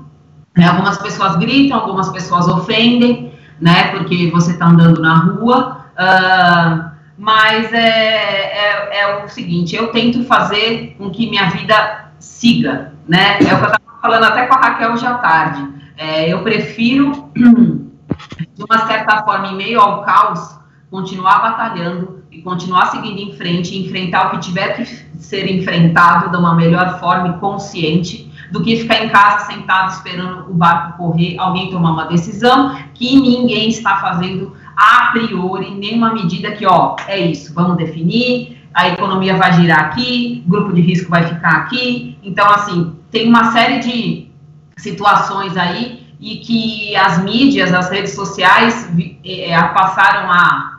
né? 0.58 0.68
Algumas 0.68 0.98
pessoas 0.98 1.36
gritam, 1.36 1.77
algumas 1.80 2.10
pessoas 2.10 2.48
ofendem, 2.48 3.34
né? 3.60 3.89
Porque 3.89 4.32
você 4.32 4.51
está 4.51 4.68
andando 4.68 5.01
na 5.01 5.15
rua. 5.15 5.86
Uh, 5.91 6.91
mas 7.18 7.72
é, 7.72 7.77
é, 7.77 9.01
é, 9.01 9.24
o 9.24 9.27
seguinte, 9.27 9.75
eu 9.75 9.89
tento 9.89 10.24
fazer 10.24 10.96
com 10.98 11.12
que 11.12 11.30
minha 11.30 11.51
vida 11.51 12.06
siga, 12.18 12.94
né? 13.08 13.34
É 13.34 13.36
o 13.36 13.38
que 13.38 13.46
eu 13.46 13.56
estava 13.56 14.01
falando 14.01 14.24
até 14.24 14.48
com 14.48 14.56
a 14.56 14.58
Raquel 14.58 14.94
hoje 14.94 15.06
à 15.06 15.15
tarde. 15.15 15.68
É, 15.98 16.34
eu 16.34 16.41
prefiro, 16.41 17.30
de 17.36 18.63
uma 18.68 18.88
certa 18.88 19.24
forma, 19.24 19.50
em 19.50 19.56
meio 19.56 19.80
ao 19.80 20.01
caos, 20.01 20.61
continuar 20.91 21.39
batalhando 21.39 22.21
e 22.29 22.41
continuar 22.41 22.88
seguindo 22.88 23.17
em 23.17 23.33
frente, 23.33 23.77
enfrentar 23.77 24.27
o 24.27 24.31
que 24.31 24.39
tiver 24.39 24.75
que 24.75 24.86
ser 25.17 25.50
enfrentado 25.50 26.29
de 26.29 26.38
uma 26.38 26.53
melhor 26.53 27.00
forma 27.00 27.29
e 27.29 27.39
consciente, 27.39 28.29
do 28.51 28.62
que 28.62 28.75
ficar 28.75 29.05
em 29.05 29.10
casa 29.10 29.45
sentado 29.45 29.91
esperando 29.91 30.51
o 30.51 30.53
barco 30.53 30.98
correr, 30.98 31.39
alguém 31.39 31.71
tomar 31.71 31.91
uma 31.91 32.05
decisão 32.05 32.77
que 32.93 33.15
ninguém 33.15 33.69
está 33.69 33.98
fazendo 33.98 34.53
a 34.75 35.12
priori, 35.12 35.71
nenhuma 35.71 36.13
medida 36.13 36.51
que, 36.51 36.65
ó, 36.65 36.98
é 37.07 37.17
isso, 37.17 37.53
vamos 37.53 37.77
definir, 37.77 38.62
a 38.74 38.89
economia 38.89 39.38
vai 39.38 39.53
girar 39.53 39.79
aqui, 39.79 40.43
grupo 40.45 40.74
de 40.74 40.81
risco 40.81 41.10
vai 41.10 41.24
ficar 41.24 41.51
aqui. 41.51 42.17
Então, 42.24 42.50
assim, 42.50 42.95
tem 43.10 43.29
uma 43.29 43.51
série 43.51 43.79
de 43.79 44.27
situações 44.75 45.55
aí 45.55 46.01
e 46.19 46.38
que 46.38 46.95
as 46.95 47.24
mídias, 47.24 47.74
as 47.74 47.89
redes 47.89 48.13
sociais 48.13 48.89
é, 49.25 49.57
passaram 49.69 50.31
a, 50.31 50.71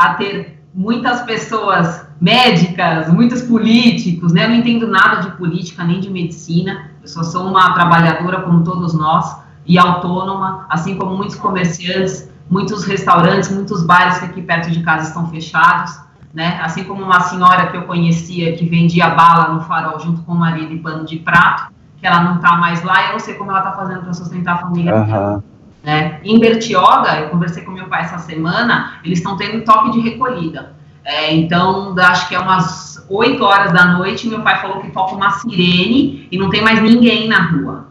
a 0.00 0.14
ter 0.14 0.64
muitas 0.72 1.20
pessoas 1.22 2.06
médicas, 2.18 3.12
muitos 3.12 3.42
políticos, 3.42 4.32
né? 4.32 4.46
Eu 4.46 4.48
não 4.48 4.56
entendo 4.56 4.86
nada 4.86 5.20
de 5.20 5.36
política 5.36 5.84
nem 5.84 6.00
de 6.00 6.08
medicina, 6.08 6.90
eu 7.02 7.08
só 7.08 7.22
sou 7.22 7.46
uma 7.46 7.74
trabalhadora 7.74 8.40
como 8.40 8.64
todos 8.64 8.94
nós 8.94 9.36
e 9.66 9.78
autônoma, 9.78 10.64
assim 10.70 10.96
como 10.96 11.14
muitos 11.14 11.36
comerciantes, 11.36 12.30
muitos 12.48 12.84
restaurantes, 12.84 13.50
muitos 13.50 13.84
bares 13.84 14.18
que 14.18 14.24
aqui 14.24 14.40
perto 14.40 14.70
de 14.70 14.82
casa 14.82 15.08
estão 15.08 15.28
fechados, 15.28 16.00
né? 16.32 16.58
Assim 16.62 16.84
como 16.84 17.02
uma 17.04 17.20
senhora 17.20 17.66
que 17.66 17.76
eu 17.76 17.82
conhecia 17.82 18.56
que 18.56 18.66
vendia 18.66 19.10
bala 19.10 19.52
no 19.52 19.60
farol 19.60 20.00
junto 20.00 20.22
com 20.22 20.32
o 20.32 20.36
marido 20.36 20.72
e 20.72 20.78
pano 20.78 21.04
de 21.04 21.18
prato, 21.18 21.70
que 21.98 22.06
ela 22.06 22.22
não 22.22 22.36
está 22.36 22.56
mais 22.56 22.82
lá, 22.82 23.08
eu 23.08 23.12
não 23.12 23.20
sei 23.20 23.34
como 23.34 23.50
ela 23.50 23.60
está 23.60 23.72
fazendo 23.72 24.00
para 24.00 24.14
sustentar 24.14 24.54
a 24.54 24.58
família. 24.58 24.94
Uhum. 24.94 25.42
Né? 25.82 26.20
Em 26.24 26.38
Bertioga, 26.38 27.20
eu 27.20 27.30
conversei 27.30 27.64
com 27.64 27.70
meu 27.70 27.86
pai 27.86 28.02
essa 28.02 28.18
semana, 28.18 29.00
eles 29.04 29.18
estão 29.18 29.36
tendo 29.36 29.64
toque 29.64 29.92
de 29.92 30.00
recolhida. 30.00 30.74
É, 31.02 31.34
então, 31.34 31.94
acho 31.98 32.28
que 32.28 32.34
é 32.34 32.38
umas 32.38 33.04
8 33.08 33.42
horas 33.42 33.72
da 33.72 33.86
noite, 33.98 34.28
meu 34.28 34.42
pai 34.42 34.60
falou 34.60 34.80
que 34.80 34.90
toca 34.90 35.14
uma 35.14 35.30
sirene 35.30 36.28
e 36.30 36.38
não 36.38 36.50
tem 36.50 36.62
mais 36.62 36.82
ninguém 36.82 37.28
na 37.28 37.42
rua. 37.42 37.88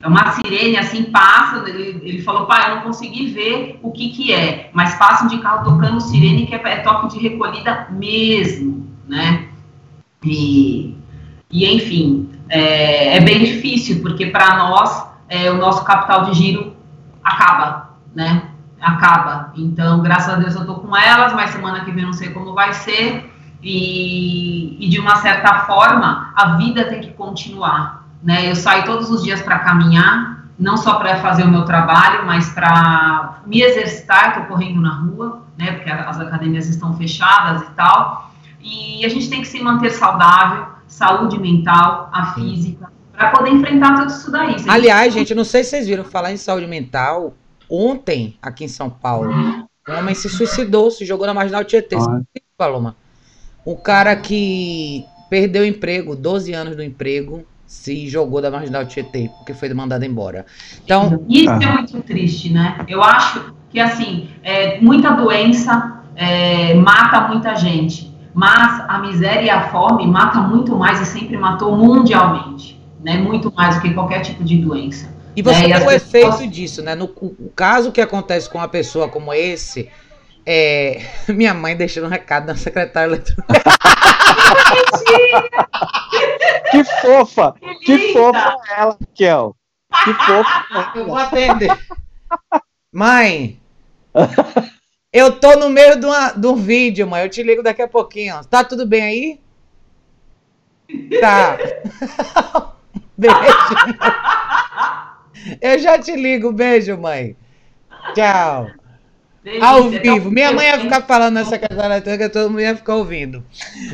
É 0.00 0.06
uma 0.06 0.30
sirene 0.32 0.76
assim, 0.76 1.04
passa, 1.04 1.68
ele, 1.68 2.00
ele 2.02 2.22
falou, 2.22 2.46
pai, 2.46 2.70
eu 2.70 2.76
não 2.76 2.82
consegui 2.82 3.26
ver 3.26 3.78
o 3.82 3.90
que 3.90 4.10
que 4.10 4.32
é, 4.32 4.70
mas 4.72 4.94
passam 4.94 5.28
de 5.28 5.38
carro 5.38 5.64
tocando 5.64 6.00
sirene, 6.00 6.46
que 6.46 6.54
é, 6.54 6.62
é 6.64 6.76
toque 6.78 7.18
de 7.18 7.28
recolhida 7.28 7.88
mesmo, 7.90 8.86
né? 9.06 9.48
E, 10.24 10.96
e 11.50 11.66
enfim, 11.66 12.30
é, 12.48 13.16
é 13.16 13.20
bem 13.20 13.40
difícil, 13.40 14.00
porque 14.00 14.26
para 14.26 14.56
nós, 14.56 15.06
é, 15.28 15.50
o 15.50 15.58
nosso 15.58 15.84
capital 15.84 16.24
de 16.24 16.34
giro 16.34 16.77
acaba, 17.28 17.90
né? 18.14 18.50
Acaba. 18.80 19.52
Então, 19.56 20.00
graças 20.00 20.34
a 20.34 20.36
Deus 20.36 20.54
eu 20.54 20.66
tô 20.66 20.76
com 20.76 20.96
elas, 20.96 21.32
mas 21.32 21.50
semana 21.50 21.84
que 21.84 21.90
vem 21.90 22.04
não 22.04 22.12
sei 22.12 22.30
como 22.30 22.54
vai 22.54 22.72
ser. 22.72 23.32
E, 23.62 24.84
e 24.84 24.88
de 24.88 25.00
uma 25.00 25.16
certa 25.16 25.60
forma, 25.60 26.32
a 26.34 26.56
vida 26.56 26.84
tem 26.84 27.00
que 27.00 27.10
continuar, 27.12 28.06
né? 28.22 28.48
Eu 28.48 28.54
saio 28.54 28.84
todos 28.84 29.10
os 29.10 29.22
dias 29.22 29.42
para 29.42 29.58
caminhar, 29.58 30.44
não 30.58 30.76
só 30.76 30.94
para 30.94 31.16
fazer 31.16 31.42
o 31.42 31.48
meu 31.48 31.64
trabalho, 31.64 32.24
mas 32.24 32.50
para 32.50 33.40
me 33.46 33.60
exercitar, 33.60 34.28
estou 34.28 34.44
correndo 34.44 34.80
na 34.80 34.94
rua, 34.94 35.42
né? 35.56 35.72
Porque 35.72 35.90
as 35.90 36.20
academias 36.20 36.68
estão 36.68 36.96
fechadas 36.96 37.62
e 37.62 37.70
tal. 37.72 38.30
E 38.60 39.04
a 39.04 39.08
gente 39.08 39.28
tem 39.28 39.40
que 39.40 39.48
se 39.48 39.62
manter 39.62 39.90
saudável, 39.90 40.66
saúde 40.86 41.38
mental, 41.38 42.08
a 42.12 42.26
física, 42.26 42.90
para 43.18 43.30
poder 43.30 43.50
enfrentar 43.50 43.96
tudo 43.96 44.10
isso 44.10 44.30
daí. 44.30 44.54
Aliás, 44.68 45.12
gente, 45.12 45.34
não 45.34 45.44
sei 45.44 45.64
se 45.64 45.70
vocês 45.70 45.88
viram 45.88 46.04
falar 46.04 46.32
em 46.32 46.36
saúde 46.36 46.66
mental. 46.66 47.34
Ontem, 47.68 48.38
aqui 48.40 48.64
em 48.64 48.68
São 48.68 48.88
Paulo, 48.88 49.30
um 49.30 49.98
homem 49.98 50.14
se 50.14 50.28
suicidou, 50.28 50.90
se 50.90 51.04
jogou 51.04 51.26
na 51.26 51.34
marginal 51.34 51.64
Tietê. 51.64 51.96
Ah. 51.96 52.20
Paloma. 52.56 52.96
Um 53.66 53.74
cara 53.76 54.16
que 54.16 55.04
perdeu 55.28 55.62
o 55.62 55.66
emprego, 55.66 56.16
12 56.16 56.52
anos 56.54 56.76
do 56.76 56.82
emprego, 56.82 57.44
se 57.66 58.08
jogou 58.08 58.40
da 58.40 58.50
marginal 58.50 58.86
Tietê, 58.86 59.30
porque 59.36 59.52
foi 59.52 59.72
mandado 59.74 60.04
embora. 60.04 60.46
Então, 60.82 61.24
Isso 61.28 61.50
é 61.50 61.72
muito 61.72 62.00
triste, 62.02 62.52
né? 62.52 62.78
Eu 62.88 63.02
acho 63.02 63.52
que, 63.68 63.78
assim, 63.78 64.30
é, 64.42 64.80
muita 64.80 65.10
doença 65.10 66.02
é, 66.16 66.74
mata 66.74 67.28
muita 67.28 67.54
gente, 67.56 68.16
mas 68.32 68.80
a 68.88 68.98
miséria 68.98 69.42
e 69.42 69.50
a 69.50 69.68
fome 69.68 70.06
mata 70.06 70.40
muito 70.40 70.76
mais 70.76 71.00
e 71.00 71.04
sempre 71.04 71.36
matou 71.36 71.76
mundialmente, 71.76 72.77
né? 73.00 73.16
Muito 73.16 73.52
mais 73.52 73.76
do 73.76 73.82
que 73.82 73.94
qualquer 73.94 74.20
tipo 74.20 74.44
de 74.44 74.58
doença. 74.58 75.08
E 75.34 75.42
você 75.42 75.66
é, 75.66 75.78
tem 75.78 75.86
o 75.86 75.90
efeito 75.90 76.30
pessoas... 76.30 76.50
disso, 76.50 76.82
né? 76.82 76.94
No 76.94 77.04
o 77.04 77.50
caso 77.54 77.92
que 77.92 78.00
acontece 78.00 78.50
com 78.50 78.58
uma 78.58 78.68
pessoa 78.68 79.08
como 79.08 79.32
esse, 79.32 79.88
é, 80.44 81.02
minha 81.28 81.54
mãe 81.54 81.76
deixando 81.76 82.06
um 82.06 82.10
recado 82.10 82.46
na 82.46 82.56
secretária 82.56 83.08
eletrônica. 83.08 83.46
que 86.70 86.84
fofa! 87.02 87.54
Que, 87.60 87.98
que 87.98 88.12
fofa 88.12 88.56
ela, 88.76 88.98
Kel. 89.14 89.56
Que 90.04 90.12
fofa. 90.14 90.92
Eu 90.96 91.06
vou 91.06 91.16
atender. 91.16 91.70
Mãe, 92.92 93.60
eu 95.12 95.38
tô 95.38 95.56
no 95.56 95.68
meio 95.68 95.98
de, 95.98 96.06
uma, 96.06 96.32
de 96.32 96.46
um 96.46 96.54
vídeo, 96.54 97.06
mãe. 97.06 97.22
Eu 97.22 97.28
te 97.28 97.42
ligo 97.42 97.62
daqui 97.62 97.82
a 97.82 97.88
pouquinho. 97.88 98.42
Tá 98.44 98.64
tudo 98.64 98.86
bem 98.86 99.02
aí? 99.02 99.40
Tá. 101.20 101.58
Beijo. 103.18 103.36
Eu 105.60 105.78
já 105.78 105.98
te 105.98 106.14
ligo. 106.14 106.52
Beijo, 106.52 106.96
mãe. 106.96 107.36
Tchau. 108.14 108.70
Ao 109.60 109.88
vivo. 109.88 110.30
Minha 110.30 110.52
mãe 110.52 110.66
ia 110.66 110.80
ficar 110.80 111.02
falando 111.02 111.34
nessa 111.34 111.58
casa 111.58 111.84
eletrônica, 111.84 112.28
todo 112.28 112.50
mundo 112.50 112.60
ia 112.60 112.76
ficar 112.76 112.96
ouvindo. 112.96 113.44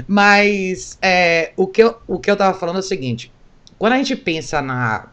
Mas 0.07 0.99
é, 1.01 1.53
o, 1.57 1.67
que 1.67 1.83
eu, 1.83 1.97
o 2.07 2.19
que 2.19 2.31
eu 2.31 2.37
tava 2.37 2.59
falando 2.59 2.77
é 2.77 2.81
o 2.81 2.83
seguinte: 2.83 3.33
quando 3.79 3.93
a 3.93 3.97
gente 3.97 4.17
pensa 4.17 4.61
na, 4.61 5.09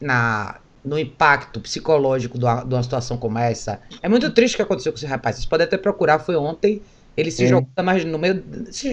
na, 0.00 0.56
no 0.84 0.98
impacto 0.98 1.60
psicológico 1.60 2.38
de 2.38 2.44
uma, 2.44 2.62
de 2.62 2.74
uma 2.74 2.82
situação 2.82 3.16
como 3.16 3.38
essa, 3.38 3.80
é 4.02 4.08
muito 4.08 4.30
triste 4.32 4.54
o 4.54 4.56
que 4.56 4.62
aconteceu 4.62 4.92
com 4.92 4.98
esse 4.98 5.06
rapaz. 5.06 5.36
Vocês 5.36 5.46
podem 5.46 5.66
até 5.66 5.76
procurar, 5.78 6.18
foi 6.18 6.36
ontem. 6.36 6.82
Ele 7.16 7.30
se 7.30 7.38
Sim. 7.38 7.48
jogou 7.48 7.68
no 8.06 8.18
meio. 8.18 8.44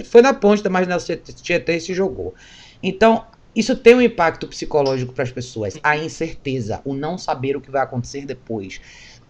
Foi 0.06 0.22
na 0.22 0.32
ponte 0.32 0.62
da 0.62 0.70
Marginal 0.70 0.98
Tietê 0.98 1.76
e 1.76 1.80
se 1.80 1.92
jogou. 1.92 2.34
Então, 2.82 3.26
isso 3.54 3.76
tem 3.76 3.94
um 3.94 4.00
impacto 4.00 4.48
psicológico 4.48 5.12
para 5.12 5.24
as 5.24 5.30
pessoas. 5.30 5.78
A 5.82 5.96
incerteza, 5.96 6.80
o 6.84 6.94
não 6.94 7.16
saber 7.16 7.56
o 7.56 7.60
que 7.60 7.70
vai 7.70 7.82
acontecer 7.82 8.26
depois. 8.26 8.80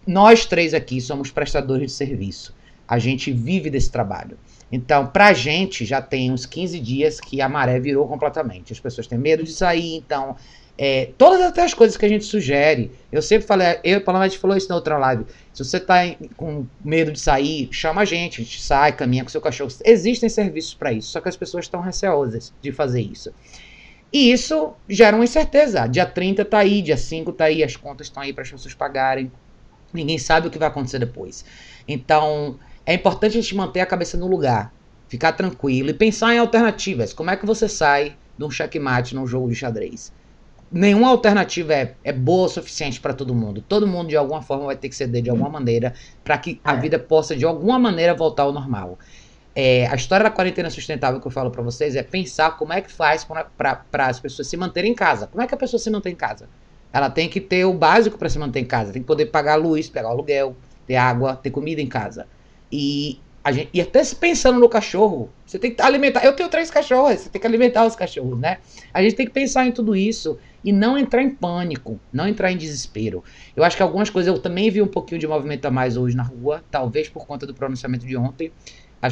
Nós 0.05 0.45
três 0.45 0.73
aqui 0.73 0.99
somos 0.99 1.31
prestadores 1.31 1.91
de 1.91 1.97
serviço. 1.97 2.55
A 2.87 2.99
gente 2.99 3.31
vive 3.31 3.69
desse 3.69 3.91
trabalho. 3.91 4.37
Então, 4.71 5.07
pra 5.07 5.33
gente, 5.33 5.85
já 5.85 6.01
tem 6.01 6.31
uns 6.31 6.45
15 6.45 6.79
dias 6.79 7.19
que 7.19 7.39
a 7.39 7.47
maré 7.47 7.79
virou 7.79 8.07
completamente. 8.07 8.73
As 8.73 8.79
pessoas 8.79 9.07
têm 9.07 9.17
medo 9.17 9.43
de 9.43 9.51
sair, 9.51 9.95
então. 9.95 10.35
É, 10.77 11.11
todas 11.17 11.57
as 11.57 11.73
coisas 11.73 11.95
que 11.95 12.05
a 12.05 12.09
gente 12.09 12.25
sugere, 12.25 12.91
eu 13.09 13.21
sempre 13.21 13.47
falei, 13.47 13.79
eu 13.81 14.01
pelo 14.01 14.19
menos 14.19 14.35
falou 14.35 14.57
isso 14.57 14.67
na 14.67 14.75
outra 14.75 14.97
live. 14.97 15.23
Se 15.53 15.63
você 15.63 15.79
tá 15.79 16.01
com 16.35 16.65
medo 16.83 17.13
de 17.13 17.19
sair, 17.19 17.69
chama 17.71 18.01
a 18.01 18.05
gente, 18.05 18.41
a 18.41 18.43
gente 18.43 18.61
sai, 18.61 18.91
caminha 18.91 19.23
com 19.23 19.29
seu 19.29 19.39
cachorro. 19.39 19.71
Existem 19.85 20.27
serviços 20.27 20.73
para 20.73 20.91
isso, 20.91 21.09
só 21.11 21.21
que 21.21 21.29
as 21.29 21.37
pessoas 21.37 21.63
estão 21.63 21.79
receosas 21.79 22.53
de 22.61 22.73
fazer 22.73 23.01
isso. 23.01 23.31
E 24.15 24.31
isso 24.31 24.71
gera 24.87 25.13
uma 25.13 25.25
incerteza. 25.25 25.87
Dia 25.87 26.05
30 26.05 26.45
tá 26.45 26.59
aí, 26.59 26.81
dia 26.81 26.95
5 26.95 27.33
tá 27.33 27.43
aí, 27.43 27.61
as 27.61 27.75
contas 27.75 28.07
estão 28.07 28.23
aí 28.23 28.31
para 28.31 28.43
as 28.43 28.49
pessoas 28.49 28.73
pagarem. 28.73 29.29
Ninguém 29.93 30.17
sabe 30.17 30.47
o 30.47 30.49
que 30.49 30.57
vai 30.57 30.69
acontecer 30.69 30.99
depois. 30.99 31.43
Então, 31.85 32.57
é 32.85 32.93
importante 32.93 33.37
a 33.37 33.41
gente 33.41 33.53
manter 33.53 33.81
a 33.81 33.85
cabeça 33.85 34.15
no 34.15 34.25
lugar, 34.25 34.73
ficar 35.09 35.33
tranquilo 35.33 35.89
e 35.89 35.93
pensar 35.93 36.33
em 36.33 36.37
alternativas. 36.37 37.11
Como 37.11 37.29
é 37.29 37.35
que 37.35 37.45
você 37.45 37.67
sai 37.67 38.15
de 38.37 38.45
um 38.45 38.49
checkmate 38.49 39.13
num 39.13 39.27
jogo 39.27 39.49
de 39.49 39.55
xadrez? 39.55 40.13
Nenhuma 40.71 41.09
alternativa 41.09 41.73
é, 41.73 41.93
é 42.01 42.13
boa 42.13 42.45
o 42.45 42.49
suficiente 42.49 43.01
para 43.01 43.13
todo 43.13 43.35
mundo. 43.35 43.61
Todo 43.67 43.85
mundo, 43.85 44.07
de 44.07 44.15
alguma 44.15 44.41
forma, 44.41 44.67
vai 44.67 44.77
ter 44.77 44.87
que 44.87 44.95
ceder 44.95 45.23
de 45.23 45.29
alguma 45.29 45.49
maneira 45.49 45.93
para 46.23 46.37
que 46.37 46.61
a 46.63 46.73
é. 46.73 46.79
vida 46.79 46.97
possa, 46.97 47.35
de 47.35 47.43
alguma 47.43 47.77
maneira, 47.77 48.13
voltar 48.13 48.43
ao 48.43 48.53
normal. 48.53 48.97
É, 49.55 49.87
a 49.87 49.95
história 49.95 50.25
da 50.25 50.29
quarentena 50.29 50.69
sustentável 50.69 51.21
que 51.21 51.25
eu 51.25 51.31
falo 51.31 51.49
para 51.49 51.61
vocês 51.61 51.95
é 51.95 52.03
pensar 52.03 52.57
como 52.57 52.73
é 52.73 52.81
que 52.81 52.91
faz 52.91 53.25
para 53.57 53.85
as 54.07 54.19
pessoas 54.19 54.49
se 54.49 54.57
manterem 54.57 54.91
em 54.91 54.95
casa. 54.95 55.27
Como 55.27 55.41
é 55.41 55.47
que 55.47 55.55
a 55.55 55.57
pessoa 55.57 55.79
se 55.79 55.89
mantém 55.89 56.11
em 56.11 56.15
casa? 56.15 56.49
Ela 56.91 57.09
tem 57.09 57.29
que 57.29 57.39
ter 57.39 57.63
o 57.63 57.73
básico 57.73 58.17
para 58.17 58.27
se 58.27 58.37
manter 58.37 58.59
em 58.59 58.65
casa. 58.65 58.91
Tem 58.91 59.01
que 59.01 59.07
poder 59.07 59.27
pagar 59.27 59.55
luz, 59.55 59.89
pegar 59.89 60.09
aluguel, 60.09 60.57
ter 60.85 60.97
água, 60.97 61.37
ter 61.37 61.51
comida 61.51 61.81
em 61.81 61.87
casa. 61.87 62.27
E, 62.69 63.19
a 63.43 63.51
gente, 63.53 63.69
e 63.73 63.79
até 63.79 64.03
pensando 64.19 64.59
no 64.59 64.67
cachorro, 64.67 65.29
você 65.45 65.57
tem 65.57 65.73
que 65.73 65.81
alimentar. 65.81 66.25
Eu 66.25 66.33
tenho 66.33 66.49
três 66.49 66.69
cachorros, 66.69 67.21
você 67.21 67.29
tem 67.29 67.39
que 67.39 67.47
alimentar 67.47 67.85
os 67.85 67.95
cachorros, 67.95 68.37
né? 68.37 68.57
A 68.93 69.01
gente 69.01 69.15
tem 69.15 69.25
que 69.25 69.31
pensar 69.31 69.65
em 69.65 69.71
tudo 69.71 69.95
isso 69.95 70.37
e 70.65 70.73
não 70.73 70.97
entrar 70.97 71.21
em 71.21 71.29
pânico, 71.29 71.99
não 72.11 72.27
entrar 72.27 72.51
em 72.51 72.57
desespero. 72.57 73.23
Eu 73.55 73.63
acho 73.63 73.77
que 73.77 73.83
algumas 73.83 74.09
coisas 74.09 74.33
eu 74.33 74.41
também 74.41 74.69
vi 74.69 74.81
um 74.81 74.87
pouquinho 74.87 75.19
de 75.19 75.27
movimento 75.27 75.65
a 75.65 75.71
mais 75.71 75.95
hoje 75.95 76.15
na 76.15 76.23
rua, 76.23 76.63
talvez 76.69 77.07
por 77.07 77.25
conta 77.25 77.45
do 77.45 77.53
pronunciamento 77.53 78.05
de 78.05 78.17
ontem. 78.17 78.51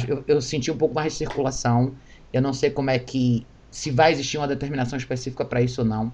Eu, 0.08 0.24
eu 0.26 0.40
senti 0.40 0.70
um 0.70 0.76
pouco 0.76 0.94
mais 0.94 1.12
de 1.12 1.18
circulação. 1.18 1.94
Eu 2.32 2.42
não 2.42 2.52
sei 2.52 2.70
como 2.70 2.90
é 2.90 2.98
que. 2.98 3.46
se 3.70 3.90
vai 3.90 4.12
existir 4.12 4.38
uma 4.38 4.48
determinação 4.48 4.96
específica 4.98 5.44
para 5.44 5.60
isso 5.60 5.82
ou 5.82 5.86
não, 5.86 6.12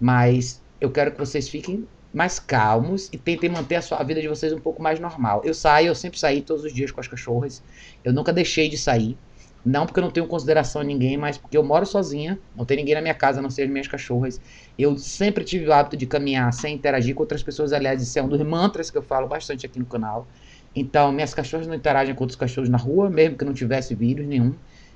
mas 0.00 0.62
eu 0.80 0.90
quero 0.90 1.12
que 1.12 1.18
vocês 1.18 1.48
fiquem 1.48 1.86
mais 2.12 2.38
calmos 2.38 3.08
e 3.12 3.16
tentem 3.16 3.48
manter 3.48 3.76
a, 3.76 3.82
sua, 3.82 4.02
vida 4.02 4.20
de 4.20 4.28
vocês 4.28 4.52
um 4.52 4.60
pouco 4.60 4.82
mais 4.82 5.00
normal. 5.00 5.40
Eu 5.44 5.54
saio, 5.54 5.88
eu 5.88 5.94
sempre 5.94 6.18
saí 6.18 6.42
todos 6.42 6.64
os 6.64 6.72
dias 6.72 6.90
com 6.90 7.00
as 7.00 7.08
cachorras. 7.08 7.62
Eu 8.04 8.12
nunca 8.12 8.32
deixei 8.32 8.68
de 8.68 8.76
sair. 8.76 9.16
Não 9.64 9.86
porque 9.86 10.00
eu 10.00 10.02
não 10.02 10.10
tenho 10.10 10.26
consideração 10.26 10.82
a 10.82 10.84
ninguém, 10.84 11.16
mas 11.16 11.38
porque 11.38 11.56
eu 11.56 11.62
moro 11.62 11.86
sozinha, 11.86 12.38
não 12.56 12.64
tem 12.64 12.76
ninguém 12.76 12.96
na 12.96 13.00
minha 13.00 13.14
casa, 13.14 13.38
a 13.38 13.42
não 13.42 13.48
ser 13.48 13.62
as 13.62 13.70
minhas 13.70 13.86
cachorras. 13.86 14.40
Eu 14.76 14.98
sempre 14.98 15.44
tive 15.44 15.68
o 15.68 15.72
hábito 15.72 15.96
de 15.96 16.04
caminhar 16.04 16.52
sem 16.52 16.74
interagir 16.74 17.14
com 17.14 17.22
outras 17.22 17.44
pessoas. 17.44 17.72
Aliás, 17.72 18.02
isso 18.02 18.18
é 18.18 18.22
um 18.22 18.28
dos 18.28 18.40
mantras 18.40 18.90
que 18.90 18.98
eu 18.98 19.02
falo 19.02 19.28
bastante 19.28 19.64
aqui 19.64 19.78
no 19.78 19.86
canal. 19.86 20.26
Então, 20.74 21.12
minhas 21.12 21.34
cachorras 21.34 21.66
não 21.66 21.74
interagem 21.74 22.14
com 22.14 22.24
outros 22.24 22.36
cachorros 22.38 22.68
na 22.70 22.78
rua, 22.78 23.10
mesmo 23.10 23.36
que 23.36 23.44
não 23.44 23.52
tivesse 23.54 23.94
vírus 23.94 24.26
nenhum. 24.26 24.54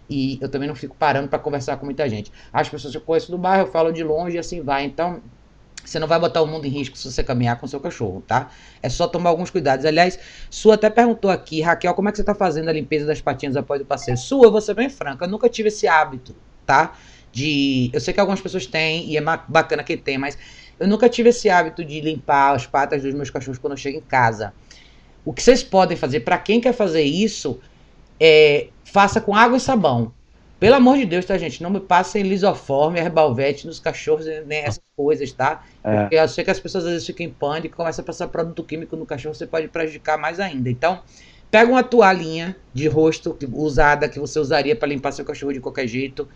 E 0.08 0.38
eu 0.40 0.48
também 0.48 0.68
não 0.68 0.74
fico 0.76 0.96
parando 0.96 1.28
para 1.28 1.38
conversar 1.38 1.76
com 1.78 1.84
muita 1.86 2.08
gente. 2.08 2.32
As 2.52 2.68
pessoas 2.68 2.92
que 2.92 2.98
eu 2.98 3.02
conheço 3.02 3.30
do 3.30 3.38
bairro, 3.38 3.66
eu 3.66 3.72
falo 3.72 3.92
de 3.92 4.02
longe 4.04 4.36
e 4.36 4.38
assim 4.38 4.62
vai. 4.62 4.84
Então, 4.84 5.22
Você 5.84 5.98
não 6.00 6.08
vai 6.08 6.18
botar 6.18 6.42
o 6.42 6.46
mundo 6.46 6.66
em 6.66 6.70
risco 6.70 6.96
se 6.96 7.10
você 7.10 7.22
caminhar 7.22 7.60
com 7.60 7.66
seu 7.68 7.78
cachorro, 7.80 8.20
tá? 8.26 8.50
É 8.82 8.88
só 8.88 9.06
tomar 9.06 9.30
alguns 9.30 9.50
cuidados. 9.50 9.84
Aliás, 9.86 10.18
Sua 10.50 10.74
até 10.74 10.90
perguntou 10.90 11.30
aqui, 11.30 11.60
Raquel, 11.62 11.94
como 11.94 12.08
é 12.08 12.12
que 12.12 12.18
você 12.18 12.24
tá 12.24 12.34
fazendo 12.34 12.68
a 12.68 12.72
limpeza 12.72 13.06
das 13.06 13.20
patinhas 13.20 13.56
após 13.56 13.80
o 13.80 13.84
passeio? 13.86 14.16
Sua, 14.16 14.60
ser 14.60 14.74
bem 14.74 14.90
franca, 14.90 15.24
eu 15.26 15.28
nunca 15.28 15.48
tive 15.48 15.68
esse 15.68 15.86
hábito, 15.86 16.34
tá? 16.64 16.96
De. 17.30 17.90
Eu 17.92 18.00
sei 18.00 18.12
que 18.12 18.18
algumas 18.20 18.40
pessoas 18.40 18.66
têm, 18.66 19.08
e 19.10 19.16
é 19.16 19.20
bacana 19.48 19.84
que 19.84 19.96
tem, 19.96 20.18
mas 20.18 20.36
eu 20.78 20.88
nunca 20.88 21.08
tive 21.08 21.28
esse 21.28 21.48
hábito 21.48 21.84
de 21.84 22.00
limpar 22.00 22.54
as 22.54 22.66
patas 22.66 23.02
dos 23.02 23.14
meus 23.14 23.30
cachorros 23.30 23.58
quando 23.58 23.74
eu 23.74 23.76
chego 23.76 23.98
em 23.98 24.02
casa. 24.02 24.54
O 25.26 25.32
que 25.32 25.42
vocês 25.42 25.62
podem 25.62 25.96
fazer, 25.96 26.20
para 26.20 26.38
quem 26.38 26.60
quer 26.60 26.72
fazer 26.72 27.02
isso, 27.02 27.58
é 28.18 28.68
faça 28.84 29.20
com 29.20 29.34
água 29.34 29.56
e 29.56 29.60
sabão. 29.60 30.12
Pelo 30.58 30.76
amor 30.76 30.96
de 30.96 31.04
Deus, 31.04 31.24
tá, 31.26 31.36
gente? 31.36 31.62
Não 31.62 31.68
me 31.68 31.80
passem 31.80 32.22
lisoforme, 32.22 32.98
herbalvete 32.98 33.66
nos 33.66 33.78
cachorros, 33.78 34.24
nem 34.46 34.60
essas 34.60 34.82
coisas, 34.96 35.30
tá? 35.32 35.64
É. 35.84 36.00
Porque 36.00 36.14
eu 36.14 36.28
sei 36.28 36.44
que 36.44 36.50
as 36.50 36.60
pessoas 36.60 36.84
às 36.84 36.92
vezes 36.92 37.06
ficam 37.06 37.26
em 37.26 37.30
pânico 37.30 37.74
e 37.74 37.76
começam 37.76 38.02
a 38.02 38.06
passar 38.06 38.28
produto 38.28 38.62
químico 38.64 38.96
no 38.96 39.04
cachorro, 39.04 39.34
você 39.34 39.46
pode 39.46 39.68
prejudicar 39.68 40.16
mais 40.16 40.40
ainda. 40.40 40.70
Então, 40.70 41.02
pega 41.50 41.70
uma 41.70 41.82
toalhinha 41.82 42.56
de 42.72 42.88
rosto 42.88 43.36
usada 43.52 44.08
que 44.08 44.18
você 44.18 44.38
usaria 44.38 44.74
para 44.74 44.88
limpar 44.88 45.12
seu 45.12 45.24
cachorro 45.24 45.52
de 45.52 45.60
qualquer 45.60 45.86
jeito, 45.88 46.26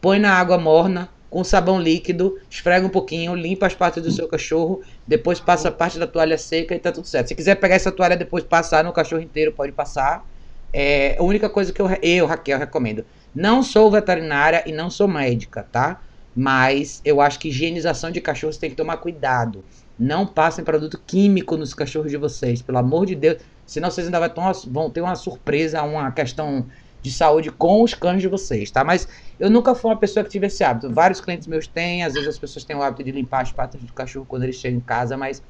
põe 0.00 0.20
na 0.20 0.34
água 0.34 0.58
morna, 0.58 1.08
com 1.34 1.42
sabão 1.42 1.80
líquido, 1.80 2.38
esfrega 2.48 2.86
um 2.86 2.88
pouquinho, 2.88 3.34
limpa 3.34 3.66
as 3.66 3.74
partes 3.74 4.00
do 4.00 4.08
seu 4.12 4.28
cachorro, 4.28 4.82
depois 5.04 5.40
passa 5.40 5.66
a 5.66 5.72
parte 5.72 5.98
da 5.98 6.06
toalha 6.06 6.38
seca 6.38 6.76
e 6.76 6.78
tá 6.78 6.92
tudo 6.92 7.08
certo. 7.08 7.26
Se 7.26 7.34
quiser 7.34 7.56
pegar 7.56 7.74
essa 7.74 7.90
toalha 7.90 8.16
depois 8.16 8.44
passar 8.44 8.84
no 8.84 8.92
cachorro 8.92 9.20
inteiro, 9.20 9.50
pode 9.50 9.72
passar. 9.72 10.24
É 10.72 11.16
a 11.18 11.22
única 11.24 11.50
coisa 11.50 11.72
que 11.72 11.82
eu, 11.82 11.88
eu 12.00 12.24
Raquel, 12.24 12.56
recomendo. 12.56 13.04
Não 13.34 13.64
sou 13.64 13.90
veterinária 13.90 14.62
e 14.64 14.70
não 14.70 14.88
sou 14.88 15.08
médica, 15.08 15.66
tá? 15.72 16.00
Mas 16.36 17.00
eu 17.04 17.20
acho 17.20 17.40
que 17.40 17.48
higienização 17.48 18.12
de 18.12 18.20
cachorros 18.20 18.56
tem 18.56 18.70
que 18.70 18.76
tomar 18.76 18.98
cuidado. 18.98 19.64
Não 19.98 20.24
passem 20.24 20.64
produto 20.64 21.02
químico 21.04 21.56
nos 21.56 21.74
cachorros 21.74 22.12
de 22.12 22.16
vocês, 22.16 22.62
pelo 22.62 22.78
amor 22.78 23.06
de 23.06 23.16
Deus. 23.16 23.38
Senão 23.66 23.90
vocês 23.90 24.06
ainda 24.06 24.20
vão 24.68 24.88
ter 24.88 25.00
uma 25.00 25.16
surpresa, 25.16 25.82
uma 25.82 26.12
questão 26.12 26.66
de 27.04 27.12
saúde 27.12 27.50
com 27.50 27.82
os 27.82 27.92
cães 27.92 28.22
de 28.22 28.28
vocês, 28.28 28.70
tá? 28.70 28.82
Mas 28.82 29.06
eu 29.38 29.50
nunca 29.50 29.74
fui 29.74 29.90
uma 29.90 29.96
pessoa 29.98 30.24
que 30.24 30.30
tive 30.30 30.46
esse 30.46 30.64
hábito. 30.64 30.90
Vários 30.90 31.20
clientes 31.20 31.46
meus 31.46 31.66
têm, 31.66 32.02
às 32.02 32.14
vezes 32.14 32.30
as 32.30 32.38
pessoas 32.38 32.64
têm 32.64 32.74
o 32.74 32.82
hábito 32.82 33.04
de 33.04 33.12
limpar 33.12 33.42
as 33.42 33.52
patas 33.52 33.82
do 33.82 33.92
cachorro 33.92 34.24
quando 34.24 34.44
eles 34.44 34.56
chegam 34.56 34.78
em 34.78 34.80
casa, 34.80 35.14
mas 35.14 35.42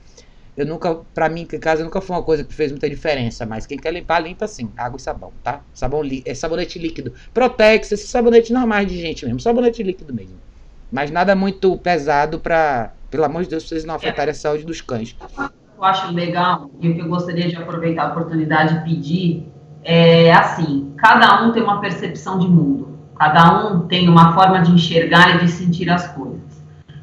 eu 0.56 0.66
nunca, 0.66 0.96
pra 1.14 1.28
mim, 1.28 1.42
em 1.42 1.60
casa 1.60 1.84
nunca 1.84 2.00
foi 2.00 2.16
uma 2.16 2.24
coisa 2.24 2.42
que 2.42 2.52
fez 2.52 2.72
muita 2.72 2.90
diferença, 2.90 3.46
mas 3.46 3.66
quem 3.66 3.78
quer 3.78 3.92
limpar, 3.92 4.18
limpa 4.18 4.48
sim, 4.48 4.68
água 4.76 4.96
e 4.96 5.00
sabão, 5.00 5.32
tá? 5.44 5.62
Sabão 5.72 6.02
é 6.24 6.34
sabonete 6.34 6.76
líquido. 6.76 7.12
Protex, 7.32 7.92
esse 7.92 8.08
sabonete 8.08 8.52
normais 8.52 8.88
de 8.88 9.00
gente 9.00 9.24
mesmo, 9.24 9.38
sabonete 9.38 9.80
líquido 9.80 10.12
mesmo. 10.12 10.40
Mas 10.90 11.12
nada 11.12 11.36
muito 11.36 11.78
pesado 11.78 12.40
pra, 12.40 12.92
pelo 13.12 13.22
amor 13.22 13.44
de 13.44 13.50
Deus, 13.50 13.68
vocês 13.68 13.84
não 13.84 13.94
afetarem 13.94 14.32
a 14.32 14.34
saúde 14.34 14.64
dos 14.64 14.80
cães. 14.80 15.16
Eu 15.76 15.84
acho 15.84 16.12
legal, 16.12 16.68
e 16.80 16.88
o 16.88 16.94
que 16.94 17.00
eu 17.00 17.08
gostaria 17.08 17.46
de 17.46 17.54
aproveitar 17.54 18.08
a 18.08 18.10
oportunidade 18.10 18.78
de 18.78 18.84
pedir 18.84 19.53
é 19.84 20.32
assim, 20.32 20.92
cada 20.96 21.44
um 21.44 21.52
tem 21.52 21.62
uma 21.62 21.80
percepção 21.80 22.38
de 22.38 22.48
mundo, 22.48 22.98
cada 23.16 23.66
um 23.66 23.80
tem 23.86 24.08
uma 24.08 24.32
forma 24.32 24.60
de 24.60 24.72
enxergar 24.72 25.36
e 25.36 25.44
de 25.44 25.52
sentir 25.52 25.90
as 25.90 26.08
coisas. 26.08 26.40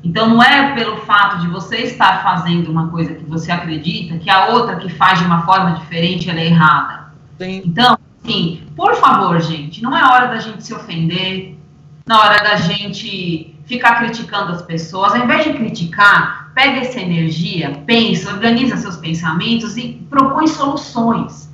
Então, 0.04 0.28
não 0.28 0.42
é 0.42 0.74
pelo 0.74 0.98
fato 0.98 1.40
de 1.40 1.48
você 1.48 1.78
estar 1.78 2.24
fazendo 2.24 2.72
uma 2.72 2.90
coisa 2.90 3.14
que 3.14 3.24
você 3.24 3.52
acredita 3.52 4.18
que 4.18 4.30
a 4.30 4.48
outra 4.48 4.78
que 4.78 4.90
faz 4.90 5.20
de 5.20 5.26
uma 5.26 5.44
forma 5.46 5.76
diferente 5.76 6.28
ela 6.28 6.40
é 6.40 6.48
errada. 6.48 7.12
Sim. 7.38 7.62
Então, 7.64 7.98
sim, 8.26 8.64
por 8.76 8.96
favor, 8.96 9.40
gente, 9.40 9.82
não 9.84 9.96
é 9.96 10.04
hora 10.04 10.28
da 10.28 10.38
gente 10.38 10.64
se 10.64 10.74
ofender, 10.74 11.56
na 12.06 12.20
hora 12.20 12.44
da 12.44 12.56
gente 12.56 13.56
ficar 13.66 14.00
criticando 14.00 14.52
as 14.52 14.64
pessoas. 14.64 15.14
Ao 15.14 15.24
invés 15.24 15.44
de 15.44 15.54
criticar, 15.54 16.52
pega 16.56 16.80
essa 16.80 17.00
energia, 17.00 17.84
pensa, 17.86 18.34
organiza 18.34 18.78
seus 18.78 18.98
pensamentos 18.98 19.78
e 19.78 20.04
propõe 20.10 20.48
soluções. 20.48 21.50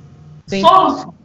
Sim. 0.46 0.62
Soluções. 0.62 1.17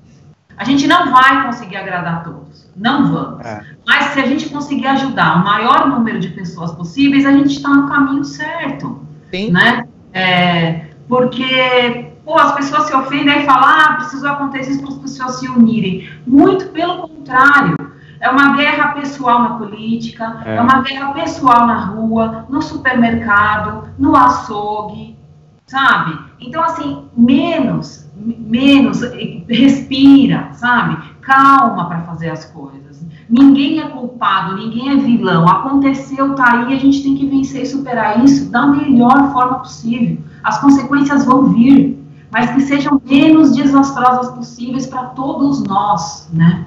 A 0.57 0.63
gente 0.63 0.87
não 0.87 1.11
vai 1.11 1.45
conseguir 1.45 1.77
agradar 1.77 2.23
todos, 2.23 2.69
não 2.75 3.11
vamos. 3.11 3.45
É. 3.45 3.63
Mas 3.85 4.05
se 4.05 4.19
a 4.19 4.27
gente 4.27 4.49
conseguir 4.49 4.87
ajudar 4.87 5.37
o 5.37 5.43
maior 5.43 5.87
número 5.87 6.19
de 6.19 6.29
pessoas 6.29 6.71
possíveis, 6.71 7.25
a 7.25 7.31
gente 7.31 7.55
está 7.55 7.69
no 7.69 7.87
caminho 7.87 8.23
certo, 8.23 9.01
Sim. 9.31 9.51
né? 9.51 9.87
É, 10.13 10.87
porque 11.07 12.13
pô, 12.23 12.37
as 12.37 12.53
pessoas 12.53 12.85
se 12.85 12.95
ofendem 12.95 13.41
e 13.41 13.45
falam, 13.45 13.67
ah, 13.67 13.93
precisou 13.97 14.29
acontecer 14.29 14.71
isso 14.71 14.81
para 14.81 14.89
as 14.89 14.97
pessoas 14.97 15.39
se 15.39 15.47
unirem. 15.47 16.09
Muito 16.25 16.67
pelo 16.67 17.07
contrário. 17.07 17.75
É 18.19 18.29
uma 18.29 18.55
guerra 18.55 18.93
pessoal 18.93 19.39
na 19.43 19.49
política, 19.57 20.41
é. 20.45 20.55
é 20.55 20.61
uma 20.61 20.81
guerra 20.81 21.11
pessoal 21.11 21.67
na 21.67 21.85
rua, 21.85 22.45
no 22.47 22.61
supermercado, 22.61 23.89
no 23.99 24.15
açougue, 24.15 25.17
sabe? 25.65 26.17
Então, 26.39 26.63
assim, 26.63 27.09
menos 27.17 28.02
menos, 28.23 29.01
respira, 29.47 30.49
sabe? 30.53 30.97
Calma 31.21 31.87
para 31.87 32.01
fazer 32.01 32.29
as 32.29 32.45
coisas. 32.45 33.03
Ninguém 33.29 33.79
é 33.79 33.87
culpado, 33.89 34.55
ninguém 34.55 34.91
é 34.91 34.95
vilão. 34.97 35.47
Aconteceu, 35.47 36.35
tá 36.35 36.65
aí, 36.65 36.73
a 36.73 36.79
gente 36.79 37.03
tem 37.03 37.15
que 37.15 37.25
vencer 37.25 37.63
e 37.63 37.65
superar 37.65 38.23
isso 38.23 38.49
da 38.49 38.67
melhor 38.67 39.31
forma 39.31 39.59
possível. 39.59 40.17
As 40.43 40.59
consequências 40.59 41.25
vão 41.25 41.53
vir, 41.53 41.99
mas 42.31 42.51
que 42.51 42.61
sejam 42.61 43.01
menos 43.05 43.55
desastrosas 43.55 44.33
possíveis 44.33 44.87
para 44.87 45.05
todos 45.07 45.63
nós, 45.63 46.29
né? 46.33 46.65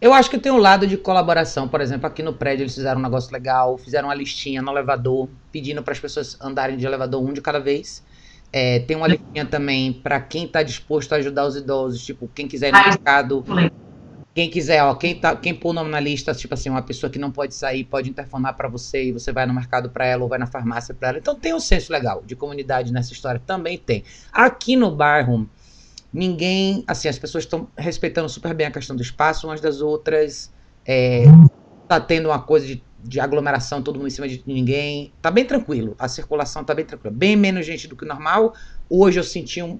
Eu 0.00 0.12
acho 0.14 0.30
que 0.30 0.38
tem 0.38 0.52
um 0.52 0.58
lado 0.58 0.86
de 0.86 0.96
colaboração, 0.96 1.66
por 1.66 1.80
exemplo, 1.80 2.06
aqui 2.06 2.22
no 2.22 2.32
prédio 2.32 2.62
eles 2.62 2.74
fizeram 2.74 3.00
um 3.00 3.02
negócio 3.02 3.32
legal, 3.32 3.76
fizeram 3.76 4.08
uma 4.08 4.14
listinha 4.14 4.62
no 4.62 4.70
elevador, 4.70 5.28
pedindo 5.50 5.82
para 5.82 5.92
as 5.92 5.98
pessoas 5.98 6.38
andarem 6.40 6.76
de 6.76 6.86
elevador 6.86 7.20
um 7.20 7.32
de 7.32 7.40
cada 7.40 7.58
vez. 7.58 8.04
É, 8.52 8.80
tem 8.80 8.96
uma 8.96 9.06
listinha 9.06 9.44
também 9.44 9.92
para 9.92 10.20
quem 10.20 10.44
está 10.44 10.62
disposto 10.62 11.12
a 11.12 11.16
ajudar 11.16 11.46
os 11.46 11.56
idosos, 11.56 12.04
tipo, 12.04 12.28
quem 12.34 12.48
quiser 12.48 12.68
ir 12.68 12.72
no 12.72 12.84
mercado. 12.84 13.44
Quem 14.34 14.48
quiser, 14.48 14.82
ó, 14.84 14.94
quem, 14.94 15.18
tá, 15.18 15.34
quem 15.34 15.52
pôr 15.52 15.70
o 15.70 15.72
nome 15.72 15.90
na 15.90 15.98
lista, 15.98 16.32
tipo 16.32 16.54
assim, 16.54 16.70
uma 16.70 16.80
pessoa 16.80 17.10
que 17.10 17.18
não 17.18 17.30
pode 17.30 17.54
sair, 17.54 17.84
pode 17.84 18.08
interfonar 18.08 18.56
para 18.56 18.68
você 18.68 19.06
e 19.06 19.12
você 19.12 19.32
vai 19.32 19.44
no 19.46 19.52
mercado 19.52 19.90
para 19.90 20.06
ela 20.06 20.22
ou 20.22 20.28
vai 20.28 20.38
na 20.38 20.46
farmácia 20.46 20.94
para 20.94 21.08
ela. 21.08 21.18
Então 21.18 21.34
tem 21.34 21.52
um 21.52 21.58
senso 21.58 21.92
legal 21.92 22.22
de 22.24 22.36
comunidade 22.36 22.92
nessa 22.92 23.12
história, 23.12 23.42
também 23.44 23.76
tem. 23.76 24.04
Aqui 24.32 24.76
no 24.76 24.94
bairro, 24.94 25.50
ninguém, 26.12 26.84
assim, 26.86 27.08
as 27.08 27.18
pessoas 27.18 27.44
estão 27.44 27.68
respeitando 27.76 28.28
super 28.28 28.54
bem 28.54 28.68
a 28.68 28.70
questão 28.70 28.94
do 28.94 29.02
espaço 29.02 29.48
umas 29.48 29.60
das 29.60 29.80
outras. 29.80 30.52
É, 30.86 31.24
tá 31.88 32.00
tendo 32.00 32.28
uma 32.28 32.38
coisa 32.38 32.64
de 32.66 32.82
de 33.02 33.20
aglomeração, 33.20 33.82
todo 33.82 33.96
mundo 33.96 34.08
em 34.08 34.10
cima 34.10 34.28
de 34.28 34.42
ninguém. 34.46 35.12
Tá 35.22 35.30
bem 35.30 35.44
tranquilo, 35.44 35.94
a 35.98 36.08
circulação 36.08 36.64
tá 36.64 36.74
bem 36.74 36.84
tranquila. 36.84 37.14
Bem 37.14 37.36
menos 37.36 37.64
gente 37.64 37.86
do 37.86 37.96
que 37.96 38.04
normal. 38.04 38.54
Hoje 38.88 39.20
eu 39.20 39.24
senti 39.24 39.62
um, 39.62 39.78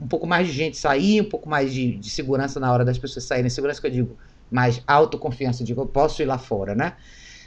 um 0.00 0.06
pouco 0.06 0.26
mais 0.26 0.46
de 0.48 0.52
gente 0.52 0.76
sair, 0.76 1.20
um 1.20 1.28
pouco 1.28 1.48
mais 1.48 1.72
de, 1.72 1.96
de 1.96 2.10
segurança 2.10 2.58
na 2.58 2.72
hora 2.72 2.84
das 2.84 2.98
pessoas 2.98 3.24
saírem. 3.24 3.48
Segurança 3.48 3.80
que 3.80 3.86
eu 3.86 3.90
digo, 3.90 4.16
mais 4.50 4.82
autoconfiança, 4.86 5.64
digo, 5.64 5.82
eu 5.82 5.86
posso 5.86 6.22
ir 6.22 6.26
lá 6.26 6.38
fora, 6.38 6.74
né? 6.74 6.94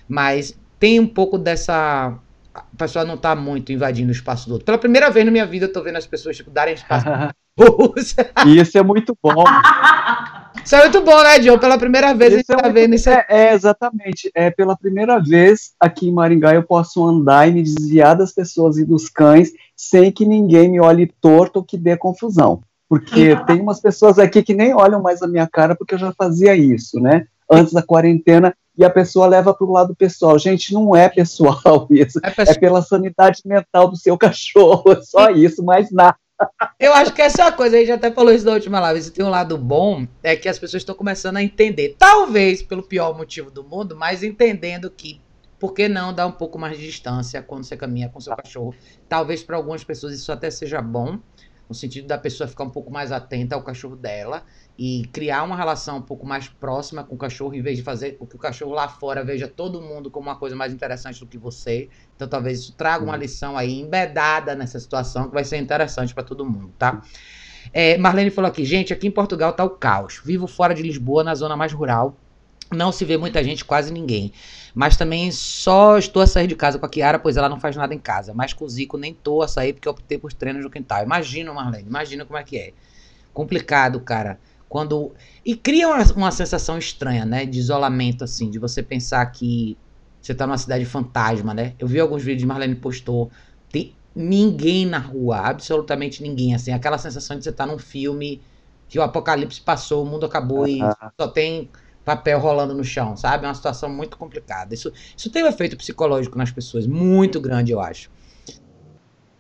Mas 0.08 0.58
tem 0.80 1.00
um 1.00 1.08
pouco 1.08 1.38
dessa. 1.38 2.18
A 2.54 2.64
pessoa 2.78 3.06
não 3.06 3.18
tá 3.18 3.36
muito 3.36 3.72
invadindo 3.72 4.10
o 4.10 4.12
espaço 4.12 4.48
do 4.48 4.54
outro. 4.54 4.66
Pela 4.66 4.78
primeira 4.78 5.10
vez 5.10 5.26
na 5.26 5.32
minha 5.32 5.46
vida, 5.46 5.66
eu 5.66 5.74
tô 5.74 5.84
vendo 5.84 5.98
as 5.98 6.08
pessoas 6.08 6.36
tipo, 6.36 6.50
darem 6.50 6.74
espaço. 6.74 7.06
Isso 8.48 8.78
é 8.78 8.84
muito 8.84 9.18
bom. 9.22 9.44
Isso 10.64 10.76
é 10.76 10.82
muito 10.82 11.02
bom, 11.02 11.24
né, 11.24 11.40
John? 11.40 11.58
Pela 11.58 11.78
primeira 11.78 12.14
vez 12.14 12.34
isso 12.34 12.52
a 12.52 12.56
gente 12.56 12.60
é 12.60 12.64
tá 12.64 12.70
vendo 12.70 12.96
isso. 12.96 13.10
É, 13.10 13.26
é, 13.30 13.54
exatamente. 13.54 14.32
É 14.34 14.50
pela 14.50 14.78
primeira 14.78 15.20
vez 15.20 15.74
aqui 15.80 16.08
em 16.08 16.14
Maringá 16.14 16.54
eu 16.54 16.64
posso 16.64 17.06
andar 17.06 17.48
e 17.48 17.52
me 17.52 17.64
desviar 17.64 18.16
das 18.16 18.32
pessoas 18.32 18.78
e 18.78 18.86
dos 18.86 19.10
cães 19.10 19.52
sem 19.76 20.12
que 20.12 20.26
ninguém 20.26 20.70
me 20.70 20.80
olhe 20.80 21.12
torto 21.22 21.60
ou 21.60 21.66
que 21.66 21.78
dê 21.78 21.96
confusão. 21.98 22.62
Porque 22.88 23.36
tem 23.48 23.62
umas 23.62 23.80
pessoas 23.80 24.20
aqui 24.20 24.44
que 24.44 24.54
nem 24.54 24.74
olham 24.74 25.02
mais 25.02 25.22
a 25.22 25.28
minha 25.28 25.48
cara 25.48 25.76
porque 25.76 25.96
eu 25.96 26.00
já 26.00 26.12
fazia 26.12 26.56
isso, 26.56 27.00
né? 27.00 27.26
Antes 27.52 27.74
da 27.74 27.82
quarentena, 27.82 28.54
e 28.80 28.86
a 28.86 28.90
pessoa 28.90 29.28
leva 29.28 29.54
para 29.54 29.68
o 29.68 29.72
lado 29.72 29.94
pessoal. 29.94 30.40
Gente, 30.40 30.74
não 30.74 30.96
é 30.96 31.10
pessoal 31.10 31.86
isso. 31.92 32.18
É, 32.24 32.32
pessoal. 32.32 32.56
é 32.56 32.60
pela 32.60 32.82
sanidade 32.82 33.42
mental 33.46 33.90
do 33.90 33.98
seu 33.98 34.16
cachorro, 34.18 34.94
é 34.94 35.02
só 35.02 35.30
isso, 35.30 35.62
mais 35.62 35.92
nada. 35.92 36.16
Eu 36.80 36.94
acho 36.94 37.14
que 37.14 37.22
essa 37.22 37.44
é 37.44 37.46
a 37.48 37.52
coisa, 37.52 37.76
a 37.76 37.80
gente 37.80 37.92
até 37.92 38.12
falou 38.12 38.34
isso 38.34 38.46
na 38.46 38.54
última 38.54 38.80
live. 38.80 39.02
Se 39.02 39.12
tem 39.12 39.26
um 39.26 39.30
lado 39.30 39.58
bom, 39.58 40.08
é 40.24 40.36
que 40.36 40.48
as 40.48 40.58
pessoas 40.58 40.82
estão 40.82 40.96
começando 40.96 41.38
a 41.38 41.44
entender. 41.44 41.96
Talvez 41.98 42.64
pelo 42.64 42.82
pior 42.84 43.18
motivo 43.18 43.52
do 43.52 43.64
mundo, 43.64 43.96
mas 43.96 44.24
entendendo 44.24 44.90
que 44.90 45.22
por 45.60 45.74
que 45.74 45.90
não 45.90 46.14
dar 46.14 46.26
um 46.26 46.32
pouco 46.32 46.58
mais 46.58 46.78
de 46.78 46.86
distância 46.86 47.44
quando 47.44 47.66
você 47.66 47.76
caminha 47.76 48.08
com 48.08 48.22
seu 48.22 48.36
cachorro? 48.36 48.74
Talvez 49.10 49.44
para 49.44 49.58
algumas 49.58 49.84
pessoas 49.84 50.14
isso 50.14 50.32
até 50.32 50.50
seja 50.50 50.82
bom, 50.82 51.20
no 51.68 51.76
sentido 51.76 52.08
da 52.08 52.18
pessoa 52.18 52.48
ficar 52.48 52.64
um 52.64 52.70
pouco 52.70 52.90
mais 52.90 53.12
atenta 53.12 53.56
ao 53.56 53.62
cachorro 53.62 53.98
dela 53.98 54.44
e 54.82 55.06
criar 55.12 55.44
uma 55.44 55.58
relação 55.58 55.98
um 55.98 56.02
pouco 56.02 56.26
mais 56.26 56.48
próxima 56.48 57.04
com 57.04 57.14
o 57.14 57.18
cachorro, 57.18 57.54
em 57.54 57.62
vez 57.62 57.78
de 57.78 57.84
fazer 57.84 58.14
com 58.14 58.26
que 58.26 58.38
o 58.38 58.40
cachorro 58.40 58.72
lá 58.72 58.88
fora 58.88 59.26
veja 59.26 59.46
todo 59.46 59.82
mundo 59.82 60.10
como 60.10 60.30
uma 60.30 60.38
coisa 60.38 60.56
mais 60.56 60.72
interessante 60.72 61.20
do 61.20 61.26
que 61.26 61.38
você. 61.38 61.90
Então, 62.16 62.30
talvez 62.30 62.60
isso 62.60 62.72
traga 62.72 63.04
uma 63.04 63.18
lição 63.18 63.58
aí 63.58 63.78
embedada 63.78 64.56
nessa 64.56 64.80
situação 64.80 65.28
que 65.28 65.34
vai 65.34 65.44
ser 65.44 65.58
interessante 65.58 66.14
para 66.14 66.24
todo 66.24 66.46
mundo, 66.46 66.74
tá? 66.80 67.02
É, 67.74 67.98
Marlene 67.98 68.30
falou 68.30 68.50
aqui, 68.50 68.64
gente, 68.64 68.94
aqui 68.94 69.06
em 69.06 69.12
Portugal 69.12 69.52
tá 69.52 69.66
o 69.66 69.70
caos. 69.70 70.22
Vivo 70.24 70.48
fora 70.48 70.74
de 70.74 70.82
Lisboa, 70.82 71.26
na 71.26 71.36
zona 71.36 71.58
mais 71.58 71.74
rural. 71.74 72.16
Não 72.72 72.94
se 72.94 73.04
vê 73.04 73.18
muita 73.18 73.44
gente, 73.44 73.66
quase 73.66 73.92
ninguém. 73.92 74.32
Mas 74.74 74.96
também 74.96 75.30
só 75.30 75.98
estou 75.98 76.22
a 76.22 76.28
sair 76.28 76.48
de 76.48 76.56
casa 76.56 76.80
com 76.80 76.86
a 76.86 76.90
Kiara, 76.90 77.20
pois 77.20 77.36
ela 77.36 77.50
não 77.50 77.60
faz 77.60 77.76
nada 77.76 77.94
em 77.94 78.00
casa. 78.00 78.34
Mas 78.34 78.54
com 78.54 78.64
o 78.64 78.70
Zico 78.70 78.98
nem 78.98 79.12
estou 79.12 79.42
a 79.42 79.48
sair 79.50 79.74
porque 79.74 79.90
optei 79.90 80.18
por 80.18 80.32
treinos 80.32 80.64
no 80.64 80.70
quintal. 80.70 81.04
Imagina, 81.04 81.52
Marlene, 81.52 81.90
imagina 81.90 82.24
como 82.24 82.40
é 82.40 82.44
que 82.46 82.58
é. 82.58 82.74
Complicado, 83.34 84.00
cara. 84.00 84.40
Quando. 84.70 85.14
E 85.44 85.56
cria 85.56 85.88
uma, 85.88 86.04
uma 86.14 86.32
sensação 86.32 86.78
estranha, 86.78 87.26
né? 87.26 87.46
De 87.46 87.58
isolamento, 87.58 88.24
assim, 88.24 88.50
de 88.50 88.60
você 88.60 88.84
pensar 88.84 89.26
que 89.26 89.76
você 90.22 90.34
tá 90.34 90.46
numa 90.46 90.58
cidade 90.58 90.86
fantasma, 90.86 91.54
né? 91.54 91.74
Eu 91.80 91.88
vi 91.88 92.00
alguns 92.00 92.24
vídeos, 92.24 92.48
Marlene 92.48 92.76
postou. 92.76 93.32
Tem 93.72 93.96
ninguém 94.16 94.86
na 94.86 95.00
rua, 95.00 95.38
absolutamente 95.40 96.22
ninguém, 96.22 96.54
assim. 96.54 96.72
Aquela 96.72 96.98
sensação 96.98 97.36
de 97.36 97.44
você 97.44 97.50
estar 97.50 97.66
tá 97.66 97.72
num 97.72 97.80
filme 97.80 98.42
que 98.88 99.00
o 99.00 99.02
apocalipse 99.02 99.62
passou, 99.62 100.04
o 100.04 100.06
mundo 100.06 100.26
acabou 100.26 100.68
e 100.68 100.80
só 101.20 101.28
tem 101.28 101.70
papel 102.04 102.40
rolando 102.40 102.74
no 102.74 102.84
chão, 102.84 103.16
sabe? 103.16 103.46
É 103.46 103.48
uma 103.48 103.54
situação 103.54 103.90
muito 103.90 104.18
complicada. 104.18 104.74
Isso, 104.74 104.92
isso 105.16 105.30
tem 105.30 105.44
um 105.44 105.48
efeito 105.48 105.78
psicológico 105.78 106.38
nas 106.38 106.52
pessoas, 106.52 106.88
muito 106.88 107.40
grande, 107.40 107.72
eu 107.72 107.80
acho. 107.80 108.10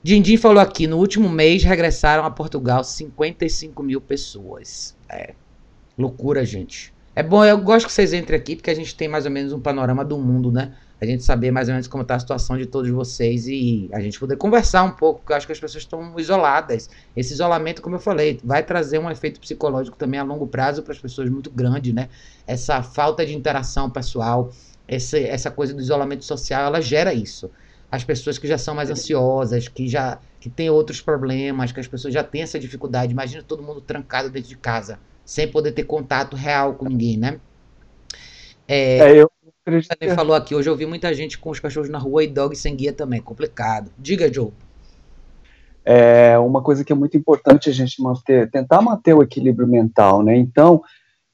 Dindim 0.01 0.37
falou 0.37 0.61
aqui, 0.61 0.87
no 0.87 0.97
último 0.97 1.27
mês 1.27 1.61
regressaram 1.61 2.23
a 2.23 2.31
Portugal 2.31 2.85
55 2.85 3.83
mil 3.83 3.99
pessoas. 3.99 4.95
É, 5.09 5.33
loucura, 5.97 6.45
gente. 6.45 6.93
É 7.13 7.21
bom, 7.21 7.43
eu 7.43 7.57
gosto 7.57 7.87
que 7.87 7.91
vocês 7.91 8.13
entrem 8.13 8.39
aqui, 8.39 8.55
porque 8.55 8.69
a 8.69 8.73
gente 8.73 8.95
tem 8.95 9.09
mais 9.09 9.25
ou 9.25 9.31
menos 9.31 9.51
um 9.51 9.59
panorama 9.59 10.05
do 10.05 10.17
mundo, 10.17 10.53
né? 10.53 10.73
A 11.01 11.05
gente 11.05 11.21
saber 11.21 11.51
mais 11.51 11.67
ou 11.67 11.73
menos 11.73 11.85
como 11.85 12.03
está 12.03 12.15
a 12.15 12.19
situação 12.19 12.57
de 12.57 12.65
todos 12.65 12.89
vocês 12.89 13.45
e 13.45 13.89
a 13.91 13.99
gente 13.99 14.17
poder 14.17 14.37
conversar 14.37 14.83
um 14.83 14.91
pouco, 14.91 15.19
porque 15.19 15.33
eu 15.33 15.37
acho 15.37 15.45
que 15.45 15.51
as 15.51 15.59
pessoas 15.59 15.83
estão 15.83 16.17
isoladas. 16.17 16.89
Esse 17.13 17.33
isolamento, 17.33 17.81
como 17.81 17.95
eu 17.95 17.99
falei, 17.99 18.39
vai 18.41 18.63
trazer 18.63 18.99
um 18.99 19.11
efeito 19.11 19.37
psicológico 19.41 19.97
também 19.97 20.17
a 20.17 20.23
longo 20.23 20.47
prazo 20.47 20.81
para 20.81 20.93
as 20.93 20.99
pessoas 20.99 21.29
muito 21.29 21.51
grande, 21.51 21.91
né? 21.91 22.07
Essa 22.47 22.81
falta 22.81 23.25
de 23.25 23.35
interação 23.35 23.89
pessoal, 23.89 24.49
essa, 24.87 25.19
essa 25.19 25.51
coisa 25.51 25.73
do 25.73 25.81
isolamento 25.81 26.23
social, 26.23 26.67
ela 26.67 26.79
gera 26.79 27.13
isso. 27.13 27.51
As 27.91 28.03
pessoas 28.03 28.37
que 28.37 28.47
já 28.47 28.57
são 28.57 28.75
mais 28.75 28.91
ansiosas, 28.91 29.67
que 29.67 29.87
já 29.87 30.19
que 30.39 30.49
têm 30.49 30.69
outros 30.69 31.01
problemas, 31.01 31.71
que 31.71 31.79
as 31.79 31.87
pessoas 31.87 32.13
já 32.13 32.23
têm 32.23 32.43
essa 32.43 32.59
dificuldade. 32.59 33.11
Imagina 33.11 33.43
todo 33.43 33.63
mundo 33.63 33.81
trancado 33.81 34.29
dentro 34.29 34.49
de 34.49 34.57
casa 34.57 34.99
sem 35.25 35.47
poder 35.47 35.73
ter 35.73 35.83
contato 35.83 36.35
real 36.35 36.73
com 36.73 36.85
ninguém, 36.85 37.17
né? 37.17 37.39
É, 38.67 38.97
é 38.97 39.21
eu 39.21 39.31
acredito. 39.65 39.95
Você 39.99 40.15
falou 40.15 40.35
aqui, 40.35 40.55
hoje 40.55 40.69
eu 40.69 40.75
vi 40.75 40.85
muita 40.85 41.13
gente 41.13 41.37
com 41.37 41.49
os 41.49 41.59
cachorros 41.59 41.89
na 41.89 41.99
rua 41.99 42.23
e 42.23 42.27
dog 42.27 42.55
sem 42.55 42.75
guia 42.75 42.93
também, 42.93 43.21
complicado. 43.21 43.91
Diga, 43.97 44.31
Joe. 44.31 44.51
É 45.85 46.37
uma 46.37 46.61
coisa 46.61 46.83
que 46.83 46.91
é 46.91 46.95
muito 46.95 47.17
importante 47.17 47.69
a 47.69 47.73
gente 47.73 48.01
manter, 48.01 48.49
tentar 48.49 48.81
manter 48.81 49.13
o 49.13 49.23
equilíbrio 49.23 49.67
mental, 49.67 50.23
né? 50.23 50.35
Então, 50.35 50.83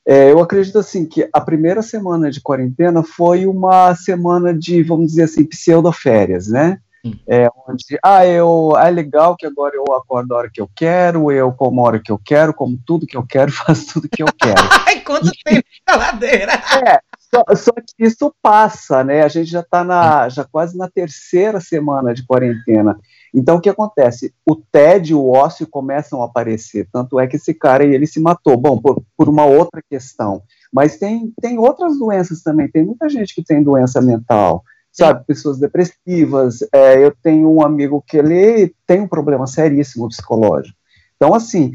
é, 0.07 0.31
eu 0.31 0.39
acredito 0.39 0.77
assim 0.77 1.05
que 1.05 1.27
a 1.33 1.41
primeira 1.41 1.81
semana 1.81 2.29
de 2.29 2.41
quarentena 2.41 3.03
foi 3.03 3.45
uma 3.45 3.95
semana 3.95 4.53
de, 4.53 4.83
vamos 4.83 5.07
dizer 5.07 5.23
assim, 5.23 5.43
pseudo-férias, 5.43 6.47
né? 6.47 6.79
É, 7.27 7.47
onde, 7.67 7.83
ah, 8.03 8.25
eu, 8.25 8.73
é 8.77 8.89
legal 8.89 9.35
que 9.35 9.45
agora 9.45 9.75
eu 9.75 9.83
acordo 9.95 10.33
a 10.33 10.37
hora 10.37 10.49
que 10.51 10.59
eu 10.59 10.69
quero, 10.75 11.31
eu 11.31 11.51
como 11.51 11.81
a 11.81 11.83
hora 11.83 11.99
que 11.99 12.11
eu 12.11 12.19
quero, 12.23 12.53
como 12.53 12.79
tudo 12.83 13.05
que 13.05 13.15
eu 13.15 13.23
quero, 13.27 13.51
faço 13.53 13.93
tudo 13.93 14.09
que 14.09 14.23
eu 14.23 14.27
quero. 14.39 14.55
Ai, 14.87 15.01
quanto 15.01 15.29
tempo 15.43 15.67
geladeira! 15.87 16.53
É, 16.53 16.99
só, 17.35 17.55
só, 17.55 17.71
que 17.71 18.05
isso 18.05 18.33
passa, 18.41 19.03
né? 19.03 19.21
A 19.23 19.27
gente 19.27 19.49
já 19.49 19.59
está 19.59 19.83
na, 19.83 20.29
já 20.29 20.43
quase 20.45 20.77
na 20.77 20.89
terceira 20.89 21.59
semana 21.59 22.13
de 22.13 22.25
quarentena. 22.25 22.97
Então, 23.33 23.57
o 23.57 23.61
que 23.61 23.69
acontece? 23.69 24.33
O 24.45 24.55
e 25.03 25.13
o 25.13 25.29
ócio 25.29 25.67
começam 25.67 26.21
a 26.21 26.25
aparecer. 26.25 26.87
Tanto 26.91 27.19
é 27.19 27.27
que 27.27 27.35
esse 27.35 27.53
cara 27.53 27.83
ele 27.83 28.07
se 28.07 28.19
matou. 28.19 28.55
Bom, 28.55 28.79
por, 28.79 29.03
por 29.17 29.27
uma 29.27 29.45
outra 29.45 29.81
questão. 29.89 30.41
Mas 30.71 30.97
tem, 30.97 31.33
tem 31.41 31.57
outras 31.57 31.97
doenças 31.97 32.41
também. 32.41 32.69
Tem 32.69 32.85
muita 32.85 33.09
gente 33.09 33.35
que 33.35 33.43
tem 33.43 33.61
doença 33.61 34.01
mental 34.01 34.63
sabe, 34.95 35.25
pessoas 35.25 35.59
depressivas. 35.59 36.59
É, 36.73 37.03
eu 37.03 37.13
tenho 37.21 37.51
um 37.51 37.61
amigo 37.61 38.01
que 38.07 38.15
ele 38.17 38.73
tem 38.87 39.01
um 39.01 39.07
problema 39.07 39.45
seríssimo 39.45 40.07
psicológico. 40.07 40.77
Então, 41.17 41.33
assim, 41.33 41.73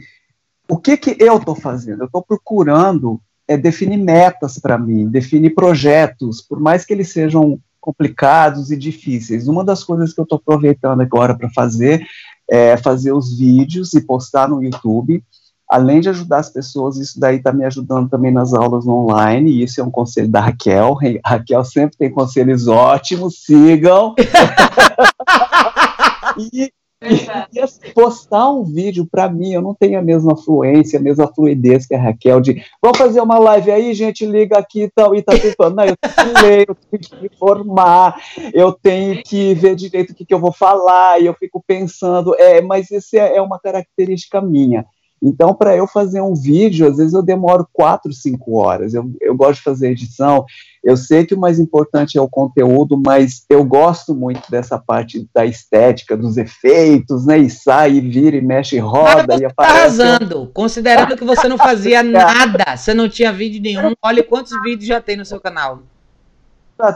o 0.68 0.79
que 0.79 0.96
que 0.96 1.16
eu 1.18 1.37
estou 1.37 1.55
fazendo? 1.55 2.03
Eu 2.03 2.07
estou 2.07 2.23
procurando 2.23 3.20
é, 3.50 3.56
definir 3.56 3.96
metas 3.96 4.58
para 4.58 4.78
mim, 4.78 5.08
definir 5.08 5.50
projetos, 5.50 6.40
por 6.40 6.60
mais 6.60 6.84
que 6.84 6.92
eles 6.92 7.12
sejam 7.12 7.58
complicados 7.80 8.70
e 8.70 8.76
difíceis. 8.76 9.48
Uma 9.48 9.64
das 9.64 9.82
coisas 9.82 10.12
que 10.12 10.20
eu 10.20 10.24
estou 10.24 10.36
aproveitando 10.36 11.00
agora 11.00 11.34
para 11.34 11.50
fazer 11.50 12.06
é 12.48 12.76
fazer 12.76 13.12
os 13.12 13.38
vídeos 13.38 13.94
e 13.94 14.00
postar 14.00 14.48
no 14.48 14.62
YouTube 14.62 15.22
além 15.70 16.00
de 16.00 16.08
ajudar 16.08 16.38
as 16.38 16.50
pessoas, 16.50 16.96
isso 16.96 17.20
daí 17.20 17.36
está 17.36 17.52
me 17.52 17.64
ajudando 17.64 18.10
também 18.10 18.32
nas 18.32 18.52
aulas 18.52 18.88
online, 18.88 19.52
e 19.52 19.62
isso 19.62 19.80
é 19.80 19.84
um 19.84 19.90
conselho 19.90 20.28
da 20.28 20.40
Raquel. 20.40 20.98
A 21.24 21.30
Raquel 21.30 21.64
sempre 21.64 21.96
tem 21.96 22.10
conselhos 22.10 22.66
ótimos, 22.66 23.44
sigam. 23.44 24.16
e, 26.52 26.72
e, 27.02 27.92
postar 27.92 28.50
um 28.50 28.62
vídeo, 28.62 29.06
para 29.10 29.28
mim, 29.28 29.52
eu 29.52 29.62
não 29.62 29.74
tenho 29.74 29.98
a 29.98 30.02
mesma 30.02 30.36
fluência, 30.36 30.98
a 30.98 31.02
mesma 31.02 31.26
fluidez 31.32 31.86
que 31.86 31.94
a 31.94 32.00
Raquel, 32.00 32.40
de 32.40 32.62
vamos 32.82 32.98
fazer 32.98 33.20
uma 33.20 33.38
live 33.38 33.70
aí, 33.70 33.94
gente, 33.94 34.26
liga 34.26 34.58
aqui 34.58 34.82
e 34.82 34.90
tal, 34.90 35.14
e 35.14 35.22
tá 35.22 35.32
tentando. 35.32 35.76
Não, 35.76 35.84
eu 35.84 35.96
tenho 35.96 36.14
que 36.14 36.42
ler, 36.42 36.68
eu 36.68 36.74
tenho 36.74 37.02
que 37.02 37.16
me 37.16 37.26
informar, 37.26 38.20
eu 38.52 38.72
tenho 38.72 39.22
que 39.22 39.54
ver 39.54 39.74
direito 39.74 40.10
o 40.10 40.14
que, 40.14 40.24
que 40.24 40.34
eu 40.34 40.40
vou 40.40 40.52
falar, 40.52 41.20
e 41.20 41.26
eu 41.26 41.34
fico 41.34 41.62
pensando, 41.66 42.34
é, 42.36 42.60
mas 42.60 42.90
isso 42.90 43.16
é, 43.16 43.36
é 43.36 43.42
uma 43.42 43.58
característica 43.58 44.40
minha. 44.40 44.84
Então, 45.22 45.54
para 45.54 45.76
eu 45.76 45.87
fazer 45.87 46.22
um 46.22 46.35
vídeo, 46.35 46.88
às 46.88 46.96
vezes 46.96 47.12
eu 47.12 47.22
demoro 47.22 47.68
quatro, 47.72 48.11
cinco 48.11 48.56
horas. 48.56 48.94
Eu, 48.94 49.12
eu 49.20 49.37
gosto 49.37 49.56
de 49.56 49.64
fazer 49.64 49.90
edição. 49.90 50.46
Eu 50.83 50.96
sei 50.96 51.26
que 51.26 51.35
o 51.35 51.38
mais 51.38 51.59
importante 51.59 52.16
é 52.16 52.20
o 52.22 52.28
conteúdo, 52.28 53.00
mas 53.04 53.44
eu 53.50 53.62
gosto 53.62 54.14
muito 54.14 54.50
dessa 54.50 54.78
parte 54.78 55.28
da 55.35 55.44
estética, 55.44 56.16
dos 56.16 56.38
efeitos, 56.38 57.26
né? 57.26 57.37
E 57.37 57.50
sai, 57.50 57.92
e 57.92 58.00
vira, 58.00 58.37
e 58.37 58.40
mexe, 58.40 58.76
e 58.76 58.78
roda, 58.78 59.37
e 59.37 59.40
tá 59.40 59.46
aparece. 59.48 59.56
Tá 59.56 59.64
arrasando, 59.64 60.50
considerando 60.54 61.16
que 61.16 61.24
você 61.24 61.46
não 61.48 61.59
fazia 61.59 62.00
nada, 62.02 62.74
você 62.74 62.94
não 62.94 63.06
tinha 63.06 63.30
vídeo 63.30 63.61
nenhum. 63.61 63.92
Olha 64.02 64.24
quantos 64.24 64.52
vídeos 64.62 64.87
já 64.87 65.02
tem 65.02 65.18
no 65.18 65.24
seu 65.26 65.38
canal. 65.38 65.83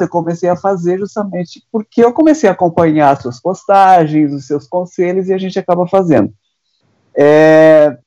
Eu 0.00 0.08
comecei 0.08 0.48
a 0.48 0.56
fazer 0.56 0.98
justamente 0.98 1.62
porque 1.70 2.02
eu 2.02 2.10
comecei 2.10 2.48
a 2.48 2.52
acompanhar 2.52 3.10
as 3.10 3.20
suas 3.20 3.38
postagens, 3.38 4.32
os 4.32 4.46
seus 4.46 4.66
conselhos, 4.66 5.28
e 5.28 5.34
a 5.34 5.36
gente 5.36 5.58
acaba 5.58 5.86
fazendo. 5.86 6.32
É, 7.14 7.98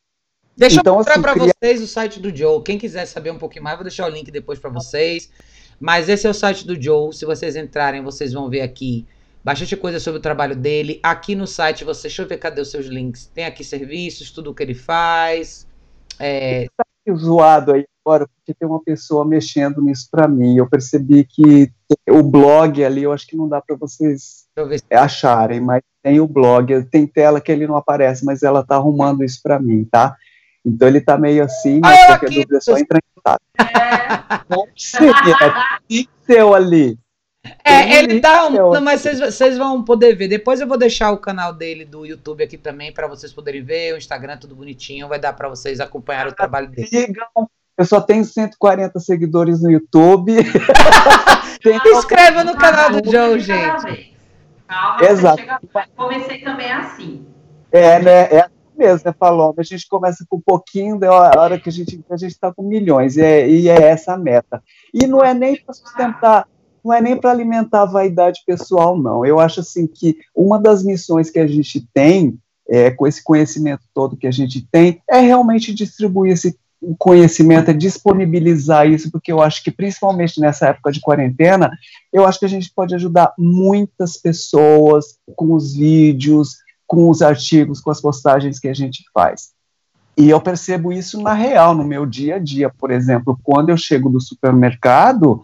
Deixa 0.57 0.79
então, 0.79 0.93
eu 0.93 0.97
mostrar 0.97 1.13
assim, 1.13 1.21
para 1.21 1.33
queria... 1.33 1.53
vocês 1.61 1.81
o 1.81 1.87
site 1.87 2.19
do 2.19 2.35
Joe. 2.35 2.63
Quem 2.63 2.79
quiser 2.79 3.05
saber 3.05 3.29
um 3.29 3.37
pouquinho 3.37 3.63
mais, 3.63 3.77
vou 3.77 3.83
deixar 3.83 4.07
o 4.07 4.09
link 4.09 4.31
depois 4.31 4.57
para 4.57 4.71
vocês. 4.71 5.29
Mas 5.79 6.09
esse 6.09 6.25
é 6.25 6.29
o 6.29 6.33
site 6.33 6.65
do 6.65 6.81
Joe. 6.81 7.13
Se 7.13 7.25
vocês 7.25 7.55
entrarem, 7.55 8.01
vocês 8.01 8.33
vão 8.33 8.49
ver 8.49 8.61
aqui 8.61 9.05
bastante 9.43 9.77
coisa 9.77 9.99
sobre 9.99 10.17
o 10.17 10.21
trabalho 10.21 10.55
dele. 10.55 10.99
Aqui 11.03 11.35
no 11.35 11.45
site, 11.45 11.83
você, 11.83 12.03
deixa 12.03 12.23
eu 12.23 12.27
ver 12.27 12.37
cadê 12.37 12.59
os 12.59 12.71
seus 12.71 12.87
links. 12.87 13.27
Tem 13.27 13.45
aqui 13.45 13.63
serviços, 13.63 14.31
tudo 14.31 14.49
o 14.49 14.55
que 14.55 14.63
ele 14.63 14.73
faz. 14.73 15.67
É... 16.19 16.65
Tá 16.75 16.83
zoado 17.15 17.73
aí 17.73 17.85
agora, 18.03 18.27
porque 18.27 18.53
tem 18.53 18.67
uma 18.67 18.81
pessoa 18.83 19.23
mexendo 19.23 19.79
nisso 19.79 20.07
para 20.09 20.27
mim. 20.27 20.57
Eu 20.57 20.67
percebi 20.67 21.23
que 21.23 21.71
o 22.09 22.23
blog 22.23 22.83
ali, 22.83 23.03
eu 23.03 23.13
acho 23.13 23.27
que 23.27 23.37
não 23.37 23.47
dá 23.47 23.61
para 23.61 23.75
vocês 23.75 24.47
acharem, 24.89 25.61
mas 25.61 25.83
tem 26.01 26.19
o 26.19 26.27
blog. 26.27 26.83
Tem 26.85 27.05
tela 27.05 27.39
que 27.39 27.51
ele 27.51 27.67
não 27.67 27.77
aparece, 27.77 28.25
mas 28.25 28.41
ela 28.41 28.65
tá 28.65 28.75
arrumando 28.75 29.23
isso 29.23 29.39
para 29.43 29.59
mim, 29.59 29.85
tá? 29.85 30.17
Então 30.65 30.87
ele 30.87 31.01
tá 31.01 31.17
meio 31.17 31.43
assim, 31.43 31.79
mas 31.81 31.99
ah, 31.99 32.05
qualquer 32.07 32.29
dúvida 32.29 32.57
é 32.57 32.61
só 32.61 32.77
entrar 32.77 32.97
em 32.97 33.15
contato. 33.15 33.41
É. 33.59 34.39
Não 34.49 34.67
sei, 34.75 35.09
é 35.09 35.77
pixel 35.87 36.53
ali. 36.53 36.97
É, 37.63 37.99
ele 37.99 38.19
tá 38.19 38.41
arrumando, 38.41 38.81
mas 38.81 39.03
vocês 39.03 39.57
vão 39.57 39.83
poder 39.83 40.15
ver. 40.15 40.27
Depois 40.27 40.59
eu 40.59 40.67
vou 40.67 40.77
deixar 40.77 41.11
o 41.11 41.17
canal 41.17 41.53
dele 41.53 41.85
do 41.85 42.05
YouTube 42.05 42.43
aqui 42.43 42.57
também 42.57 42.91
para 42.91 43.07
vocês 43.07 43.31
poderem 43.31 43.63
ver. 43.63 43.93
O 43.93 43.97
Instagram 43.97 44.37
tudo 44.37 44.55
bonitinho, 44.55 45.07
vai 45.07 45.19
dar 45.19 45.33
para 45.33 45.47
vocês 45.47 45.79
acompanhar 45.79 46.27
o 46.27 46.33
trabalho 46.33 46.67
dele. 46.67 46.87
Sigam. 46.87 47.49
Eu 47.77 47.85
só 47.85 48.01
tenho 48.01 48.25
140 48.25 48.99
seguidores 48.99 49.61
no 49.61 49.69
YouTube. 49.69 50.33
Se 51.61 51.89
inscreva 51.89 52.43
no 52.43 52.55
canal 52.57 52.89
do 52.89 53.09
Joe, 53.09 53.39
gente. 53.39 54.17
Calma, 54.67 55.05
Exato. 55.05 55.43
Comecei 55.95 56.41
também 56.41 56.71
assim. 56.71 57.25
É, 57.71 57.99
né? 57.99 58.21
É 58.23 58.49
mesmo, 58.77 59.01
né, 59.05 59.15
Paloma? 59.17 59.55
A 59.57 59.63
gente 59.63 59.87
começa 59.87 60.25
com 60.29 60.37
um 60.37 60.41
pouquinho, 60.41 60.99
da 60.99 61.11
hora 61.11 61.59
que 61.59 61.69
a 61.69 61.71
gente 61.71 61.99
a 62.09 62.17
gente 62.17 62.31
está 62.31 62.53
com 62.53 62.63
milhões, 62.63 63.17
e 63.17 63.21
é, 63.21 63.49
e 63.49 63.69
é 63.69 63.81
essa 63.81 64.13
a 64.13 64.17
meta. 64.17 64.61
E 64.93 65.07
não 65.07 65.23
é 65.23 65.33
nem 65.33 65.55
para 65.55 65.73
sustentar, 65.73 66.47
não 66.83 66.93
é 66.93 67.01
nem 67.01 67.17
para 67.17 67.31
alimentar 67.31 67.81
a 67.81 67.85
vaidade 67.85 68.41
pessoal, 68.45 68.97
não. 68.97 69.25
Eu 69.25 69.39
acho 69.39 69.59
assim 69.59 69.87
que 69.87 70.17
uma 70.35 70.59
das 70.59 70.83
missões 70.83 71.29
que 71.29 71.39
a 71.39 71.47
gente 71.47 71.85
tem, 71.93 72.37
é, 72.69 72.91
com 72.91 73.07
esse 73.07 73.23
conhecimento 73.23 73.83
todo 73.93 74.17
que 74.17 74.27
a 74.27 74.31
gente 74.31 74.65
tem, 74.71 75.01
é 75.09 75.19
realmente 75.19 75.73
distribuir 75.73 76.33
esse 76.33 76.57
conhecimento, 76.97 77.71
é 77.71 77.73
disponibilizar 77.73 78.87
isso, 78.87 79.11
porque 79.11 79.31
eu 79.31 79.41
acho 79.41 79.63
que 79.63 79.71
principalmente 79.71 80.39
nessa 80.39 80.67
época 80.67 80.91
de 80.91 81.01
quarentena, 81.01 81.71
eu 82.13 82.25
acho 82.25 82.39
que 82.39 82.45
a 82.45 82.49
gente 82.49 82.71
pode 82.73 82.93
ajudar 82.93 83.33
muitas 83.37 84.17
pessoas 84.17 85.17
com 85.35 85.53
os 85.53 85.75
vídeos, 85.75 86.57
com 86.87 87.09
os 87.09 87.21
artigos, 87.21 87.81
com 87.81 87.91
as 87.91 88.01
postagens 88.01 88.59
que 88.59 88.67
a 88.67 88.73
gente 88.73 89.03
faz. 89.13 89.51
E 90.17 90.29
eu 90.29 90.41
percebo 90.41 90.91
isso 90.91 91.21
na 91.21 91.33
real, 91.33 91.75
no 91.75 91.83
meu 91.83 92.05
dia 92.05 92.37
a 92.37 92.39
dia. 92.39 92.71
Por 92.75 92.89
exemplo, 92.89 93.37
quando 93.43 93.69
eu 93.69 93.77
chego 93.77 94.09
do 94.09 94.19
supermercado, 94.19 95.43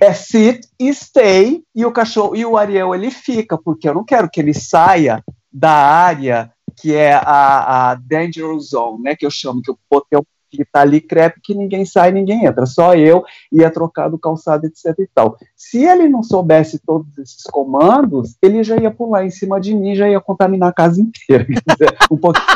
é 0.00 0.12
sit 0.12 0.68
e 0.78 0.92
stay, 0.94 1.64
e 1.74 1.84
o 1.84 1.90
cachorro, 1.90 2.36
e 2.36 2.44
o 2.44 2.56
Ariel 2.56 2.94
ele 2.94 3.10
fica, 3.10 3.58
porque 3.58 3.88
eu 3.88 3.94
não 3.94 4.04
quero 4.04 4.30
que 4.30 4.38
ele 4.38 4.54
saia 4.54 5.24
da 5.52 5.72
área 5.72 6.52
que 6.78 6.94
é 6.94 7.14
a, 7.14 7.90
a 7.90 7.94
danger 7.94 8.56
zone, 8.58 9.02
né, 9.02 9.16
que 9.16 9.24
eu 9.24 9.30
chamo, 9.30 9.62
que 9.62 9.70
eu 9.70 9.78
botei 9.90 10.18
que 10.50 10.62
está 10.62 10.80
ali 10.80 11.00
crepe 11.00 11.40
que 11.42 11.54
ninguém 11.54 11.84
sai, 11.84 12.12
ninguém 12.12 12.44
entra, 12.44 12.66
só 12.66 12.94
eu 12.94 13.24
ia 13.52 13.70
trocar 13.70 14.08
do 14.08 14.18
calçado, 14.18 14.66
etc 14.66 14.94
e 14.98 15.08
tal. 15.14 15.36
Se 15.54 15.84
ele 15.84 16.08
não 16.08 16.22
soubesse 16.22 16.78
todos 16.78 17.16
esses 17.18 17.42
comandos, 17.44 18.36
ele 18.42 18.62
já 18.62 18.76
ia 18.76 18.90
pular 18.90 19.24
em 19.24 19.30
cima 19.30 19.60
de 19.60 19.74
mim, 19.74 19.94
já 19.94 20.08
ia 20.08 20.20
contaminar 20.20 20.70
a 20.70 20.74
casa 20.74 21.00
inteira. 21.00 21.46
um 22.10 22.16
pouquinho 22.16 22.46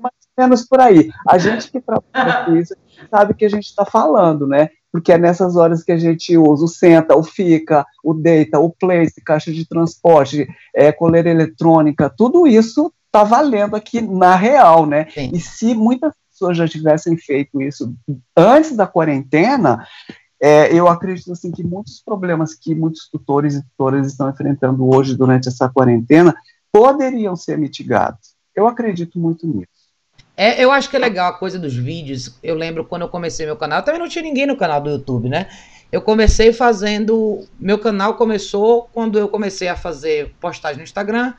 mais 0.00 0.14
ou 0.36 0.42
menos 0.42 0.66
por 0.66 0.80
aí. 0.80 1.10
A 1.28 1.38
gente 1.38 1.70
que 1.70 1.80
trabalha 1.80 2.44
com 2.44 2.56
isso 2.56 2.74
sabe 3.10 3.34
que 3.34 3.44
a 3.44 3.48
gente 3.48 3.66
está 3.66 3.84
falando, 3.84 4.46
né? 4.46 4.70
Porque 4.92 5.12
é 5.12 5.18
nessas 5.18 5.56
horas 5.56 5.84
que 5.84 5.92
a 5.92 5.96
gente 5.96 6.36
usa 6.36 6.64
o 6.64 6.68
senta, 6.68 7.16
o 7.16 7.22
fica, 7.22 7.86
o 8.02 8.12
deita, 8.12 8.58
o 8.58 8.70
place, 8.70 9.22
caixa 9.22 9.52
de 9.52 9.68
transporte, 9.68 10.48
é, 10.74 10.90
coleira 10.90 11.30
eletrônica, 11.30 12.10
tudo 12.10 12.46
isso 12.46 12.92
está 13.06 13.24
valendo 13.24 13.76
aqui 13.76 14.00
na 14.00 14.34
real, 14.34 14.86
né? 14.86 15.06
Sim. 15.12 15.30
E 15.32 15.40
se 15.40 15.74
muitas 15.74 16.12
pessoas 16.40 16.56
já 16.56 16.66
tivessem 16.66 17.16
feito 17.18 17.60
isso 17.60 17.94
antes 18.34 18.74
da 18.74 18.86
quarentena, 18.86 19.86
é, 20.40 20.72
eu 20.74 20.88
acredito 20.88 21.30
assim 21.32 21.52
que 21.52 21.62
muitos 21.62 22.02
problemas 22.02 22.54
que 22.54 22.74
muitos 22.74 23.08
tutores 23.10 23.56
e 23.56 23.62
tutoras 23.62 24.06
estão 24.06 24.30
enfrentando 24.30 24.88
hoje 24.88 25.14
durante 25.14 25.48
essa 25.48 25.68
quarentena 25.68 26.34
poderiam 26.72 27.36
ser 27.36 27.58
mitigados. 27.58 28.34
Eu 28.56 28.66
acredito 28.66 29.18
muito 29.18 29.46
nisso. 29.46 29.68
É, 30.34 30.64
eu 30.64 30.72
acho 30.72 30.88
que 30.88 30.96
é 30.96 30.98
legal 30.98 31.28
a 31.28 31.38
coisa 31.38 31.58
dos 31.58 31.76
vídeos. 31.76 32.38
Eu 32.42 32.54
lembro 32.54 32.86
quando 32.86 33.02
eu 33.02 33.08
comecei 33.08 33.44
meu 33.44 33.56
canal, 33.56 33.82
também 33.82 34.00
não 34.00 34.08
tinha 34.08 34.22
ninguém 34.22 34.46
no 34.46 34.56
canal 34.56 34.80
do 34.80 34.88
YouTube, 34.88 35.28
né? 35.28 35.48
Eu 35.92 36.00
comecei 36.00 36.52
fazendo. 36.52 37.46
Meu 37.58 37.78
canal 37.78 38.14
começou 38.14 38.88
quando 38.94 39.18
eu 39.18 39.28
comecei 39.28 39.68
a 39.68 39.76
fazer 39.76 40.34
postagem 40.40 40.78
no 40.78 40.84
Instagram 40.84 41.34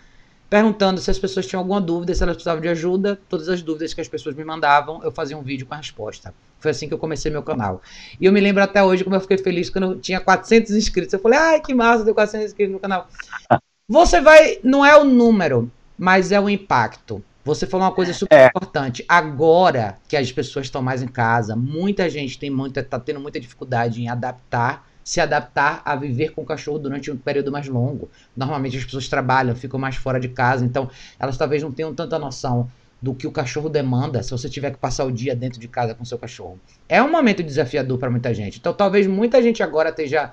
perguntando 0.51 0.99
se 0.99 1.09
as 1.09 1.17
pessoas 1.17 1.47
tinham 1.47 1.61
alguma 1.61 1.79
dúvida, 1.79 2.13
se 2.13 2.21
elas 2.21 2.35
precisavam 2.35 2.61
de 2.61 2.67
ajuda. 2.67 3.17
Todas 3.29 3.47
as 3.47 3.61
dúvidas 3.61 3.93
que 3.93 4.01
as 4.01 4.09
pessoas 4.09 4.35
me 4.35 4.43
mandavam, 4.43 5.01
eu 5.01 5.09
fazia 5.09 5.37
um 5.37 5.41
vídeo 5.41 5.65
com 5.65 5.73
a 5.73 5.77
resposta. 5.77 6.33
Foi 6.59 6.71
assim 6.71 6.89
que 6.89 6.93
eu 6.93 6.97
comecei 6.97 7.31
meu 7.31 7.41
canal. 7.41 7.81
E 8.19 8.25
eu 8.25 8.33
me 8.33 8.41
lembro 8.41 8.61
até 8.61 8.83
hoje 8.83 9.01
como 9.01 9.15
eu 9.15 9.21
fiquei 9.21 9.37
feliz 9.37 9.69
quando 9.69 9.85
eu 9.85 9.99
tinha 9.99 10.19
400 10.19 10.71
inscritos. 10.71 11.13
Eu 11.13 11.21
falei, 11.21 11.39
ai, 11.39 11.61
que 11.61 11.73
massa, 11.73 12.03
deu 12.03 12.13
400 12.13 12.47
inscritos 12.47 12.73
no 12.73 12.81
canal. 12.81 13.07
Você 13.87 14.19
vai, 14.19 14.59
não 14.61 14.85
é 14.85 14.97
o 14.97 15.05
número, 15.05 15.71
mas 15.97 16.33
é 16.33 16.39
o 16.39 16.49
impacto. 16.49 17.23
Você 17.45 17.65
falou 17.65 17.87
uma 17.87 17.93
coisa 17.93 18.13
super 18.13 18.37
é. 18.37 18.47
importante. 18.47 19.05
Agora 19.07 19.99
que 20.05 20.17
as 20.17 20.33
pessoas 20.33 20.65
estão 20.65 20.81
mais 20.81 21.01
em 21.01 21.07
casa, 21.07 21.55
muita 21.55 22.09
gente 22.09 22.37
tem 22.37 22.49
muita, 22.49 22.83
tá 22.83 22.99
tendo 22.99 23.21
muita 23.21 23.39
dificuldade 23.39 24.01
em 24.01 24.09
adaptar 24.09 24.85
se 25.03 25.19
adaptar 25.19 25.81
a 25.83 25.95
viver 25.95 26.29
com 26.29 26.41
o 26.41 26.45
cachorro 26.45 26.79
durante 26.79 27.11
um 27.11 27.17
período 27.17 27.51
mais 27.51 27.67
longo. 27.67 28.09
Normalmente 28.35 28.77
as 28.77 28.85
pessoas 28.85 29.07
trabalham, 29.07 29.55
ficam 29.55 29.79
mais 29.79 29.95
fora 29.95 30.19
de 30.19 30.29
casa, 30.29 30.65
então 30.65 30.89
elas 31.19 31.37
talvez 31.37 31.61
não 31.63 31.71
tenham 31.71 31.93
tanta 31.93 32.17
noção 32.19 32.69
do 33.01 33.15
que 33.15 33.25
o 33.25 33.31
cachorro 33.31 33.67
demanda 33.67 34.21
se 34.21 34.29
você 34.29 34.47
tiver 34.47 34.71
que 34.71 34.77
passar 34.77 35.05
o 35.05 35.11
dia 35.11 35.35
dentro 35.35 35.59
de 35.59 35.67
casa 35.67 35.95
com 35.95 36.05
seu 36.05 36.19
cachorro. 36.19 36.59
É 36.87 37.01
um 37.01 37.11
momento 37.11 37.41
desafiador 37.41 37.97
para 37.97 38.11
muita 38.11 38.33
gente. 38.33 38.59
Então 38.59 38.73
talvez 38.73 39.07
muita 39.07 39.41
gente 39.41 39.63
agora 39.63 39.89
esteja 39.89 40.31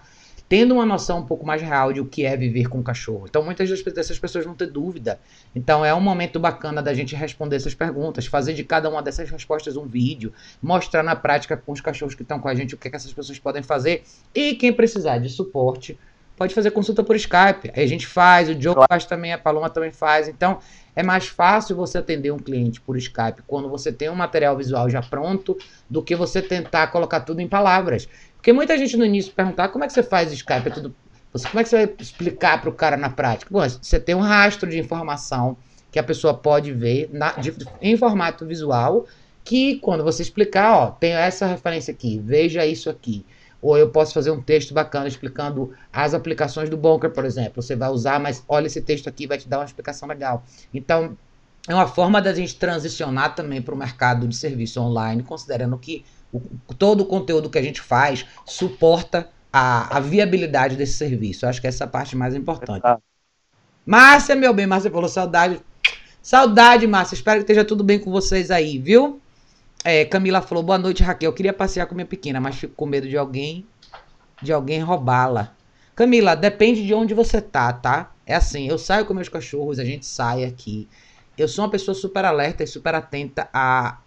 tendo 0.49 0.75
uma 0.75 0.87
noção 0.87 1.19
um 1.19 1.27
pouco 1.27 1.45
mais 1.45 1.61
real 1.61 1.93
de 1.93 2.01
o 2.01 2.07
que 2.07 2.25
é 2.25 2.37
viver 2.37 2.69
com 2.69 2.79
um 2.79 2.83
cachorro. 2.83 3.27
Então, 3.29 3.43
muitas 3.43 3.69
dessas 3.83 4.19
pessoas 4.19 4.45
vão 4.45 4.55
ter 4.55 4.67
dúvida. 4.67 5.21
Então, 5.55 5.85
é 5.85 5.95
um 5.95 6.01
momento 6.01 6.41
bacana 6.41 6.83
da 6.83 6.95
gente 6.95 7.15
responder 7.15 7.57
essas 7.57 7.75
perguntas, 7.75 8.27
fazer 8.27 8.55
de 8.55 8.65
cada 8.65 8.89
uma 8.89 9.03
dessas 9.03 9.29
respostas 9.29 9.77
um 9.77 9.87
vídeo, 9.87 10.33
mostrar 10.63 11.03
na 11.03 11.15
prática 11.15 11.57
com 11.57 11.73
os 11.73 11.81
cachorros 11.81 12.15
que 12.15 12.23
estão 12.23 12.41
com 12.41 12.49
a 12.49 12.55
gente 12.55 12.75
o 12.75 12.79
que, 12.79 12.89
é 12.89 12.91
que 12.91 12.97
essas 12.97 13.13
pessoas 13.13 13.39
podem 13.39 13.63
fazer. 13.63 14.05
E 14.35 14.55
quem 14.55 14.73
precisar 14.73 15.19
de 15.19 15.29
suporte, 15.29 15.99
pode 16.39 16.55
fazer 16.55 16.71
consulta 16.71 17.03
por 17.03 17.17
Skype. 17.17 17.73
Aí 17.75 17.83
a 17.83 17.87
gente 17.87 18.07
faz, 18.07 18.49
o 18.49 18.55
Diogo 18.55 18.85
faz 18.89 19.05
também, 19.05 19.33
a 19.33 19.39
Paloma 19.39 19.69
também 19.69 19.91
faz. 19.91 20.29
Então, 20.29 20.61
é 20.95 21.03
mais 21.03 21.27
fácil 21.27 21.75
você 21.75 21.99
atender 21.99 22.31
um 22.31 22.39
cliente 22.39 22.81
por 22.81 22.97
Skype 22.97 23.43
quando 23.47 23.69
você 23.69 23.93
tem 23.93 24.09
um 24.09 24.15
material 24.15 24.57
visual 24.57 24.89
já 24.89 25.03
pronto 25.03 25.59
do 25.91 26.03
que 26.03 26.15
você 26.15 26.41
tentar 26.41 26.87
colocar 26.89 27.21
tudo 27.21 27.41
em 27.41 27.49
palavras. 27.49 28.09
Porque 28.39 28.53
muita 28.53 28.79
gente 28.79 28.97
no 28.97 29.05
início 29.05 29.33
perguntar 29.33 29.65
ah, 29.65 29.69
como 29.69 29.85
é 29.85 29.87
que 29.87 29.93
você 29.93 30.03
faz 30.03 30.33
Skype, 30.33 30.69
é 30.69 30.71
tudo. 30.71 30.95
Como 31.33 31.61
é 31.61 31.63
que 31.63 31.69
você 31.69 31.87
vai 31.87 31.95
explicar 31.99 32.61
para 32.61 32.71
o 32.71 32.73
cara 32.73 32.97
na 32.97 33.11
prática? 33.11 33.51
Bom, 33.53 33.69
você 33.69 34.01
tem 34.01 34.15
um 34.15 34.21
rastro 34.21 34.71
de 34.71 34.79
informação 34.79 35.57
que 35.91 35.99
a 35.99 36.03
pessoa 36.03 36.33
pode 36.33 36.73
ver 36.73 37.11
na, 37.13 37.33
de, 37.33 37.55
em 37.83 37.97
formato 37.97 38.47
visual, 38.47 39.07
que 39.45 39.77
quando 39.81 40.05
você 40.05 40.23
explicar, 40.23 40.73
ó, 40.73 40.91
tem 40.91 41.13
essa 41.13 41.47
referência 41.47 41.93
aqui, 41.93 42.19
veja 42.25 42.65
isso 42.65 42.89
aqui. 42.89 43.27
Ou 43.61 43.77
eu 43.77 43.91
posso 43.91 44.15
fazer 44.15 44.31
um 44.31 44.41
texto 44.41 44.73
bacana 44.73 45.09
explicando 45.09 45.75
as 45.93 46.15
aplicações 46.15 46.71
do 46.71 46.77
Bunker, 46.77 47.11
por 47.11 47.25
exemplo. 47.25 47.61
Você 47.61 47.75
vai 47.75 47.91
usar, 47.91 48.21
mas 48.21 48.43
olha 48.49 48.69
esse 48.69 48.81
texto 48.81 49.09
aqui, 49.09 49.27
vai 49.27 49.37
te 49.37 49.49
dar 49.49 49.59
uma 49.59 49.65
explicação 49.65 50.09
legal. 50.09 50.45
Então, 50.73 51.17
é 51.67 51.75
uma 51.75 51.87
forma 51.87 52.23
da 52.23 52.33
gente 52.33 52.55
transicionar 52.57 53.35
também 53.35 53.61
para 53.61 53.75
o 53.75 53.77
mercado 53.77 54.29
de 54.29 54.37
serviço 54.37 54.81
online, 54.81 55.23
considerando 55.23 55.77
que 55.77 56.05
o, 56.33 56.41
todo 56.75 57.03
o 57.03 57.07
conteúdo 57.07 57.51
que 57.51 57.59
a 57.59 57.63
gente 57.63 57.81
faz 57.81 58.27
suporta 58.45 59.29
a, 59.53 59.97
a 59.97 60.01
viabilidade 60.01 60.77
desse 60.77 60.95
serviço. 60.95 61.45
Eu 61.45 61.49
acho 61.49 61.61
que 61.61 61.67
essa 61.67 61.85
é 61.85 61.87
a 61.87 61.89
parte 61.89 62.17
mais 62.17 62.35
importante. 62.35 62.83
Márcia, 63.85 64.35
meu 64.35 64.53
bem, 64.53 64.67
Márcia 64.67 64.91
falou 64.91 65.09
saudade. 65.09 65.61
Saudade, 66.23 66.87
Márcia. 66.87 67.15
Espero 67.15 67.39
que 67.39 67.45
esteja 67.45 67.65
tudo 67.65 67.83
bem 67.83 67.99
com 67.99 68.11
vocês 68.11 68.51
aí, 68.51 68.79
viu? 68.79 69.21
É, 69.85 70.05
Camila 70.05 70.43
falou, 70.43 70.63
boa 70.63 70.79
noite, 70.79 71.03
Raquel. 71.03 71.31
Eu 71.31 71.35
queria 71.35 71.53
passear 71.53 71.87
com 71.87 71.95
minha 71.95 72.07
pequena, 72.07 72.41
mas 72.41 72.57
fico 72.57 72.75
com 72.75 72.85
medo 72.85 73.09
de 73.09 73.17
alguém 73.17 73.67
de 74.43 74.53
alguém 74.53 74.81
roubá-la. 74.81 75.55
Camila, 75.95 76.37
depende 76.37 76.87
de 76.87 76.95
onde 76.95 77.13
você 77.13 77.41
tá, 77.41 77.73
tá? 77.73 78.13
É 78.25 78.35
assim, 78.35 78.69
eu 78.69 78.79
saio 78.79 79.05
com 79.05 79.15
meus 79.15 79.29
cachorros, 79.29 79.79
a 79.79 79.85
gente 79.85 80.07
sai 80.07 80.45
aqui. 80.45 80.89
Eu 81.37 81.49
sou 81.49 81.65
uma 81.65 81.71
pessoa 81.71 81.95
super 81.95 82.25
alerta 82.25 82.63
e 82.63 82.67
super 82.67 82.95
atenta 82.95 83.49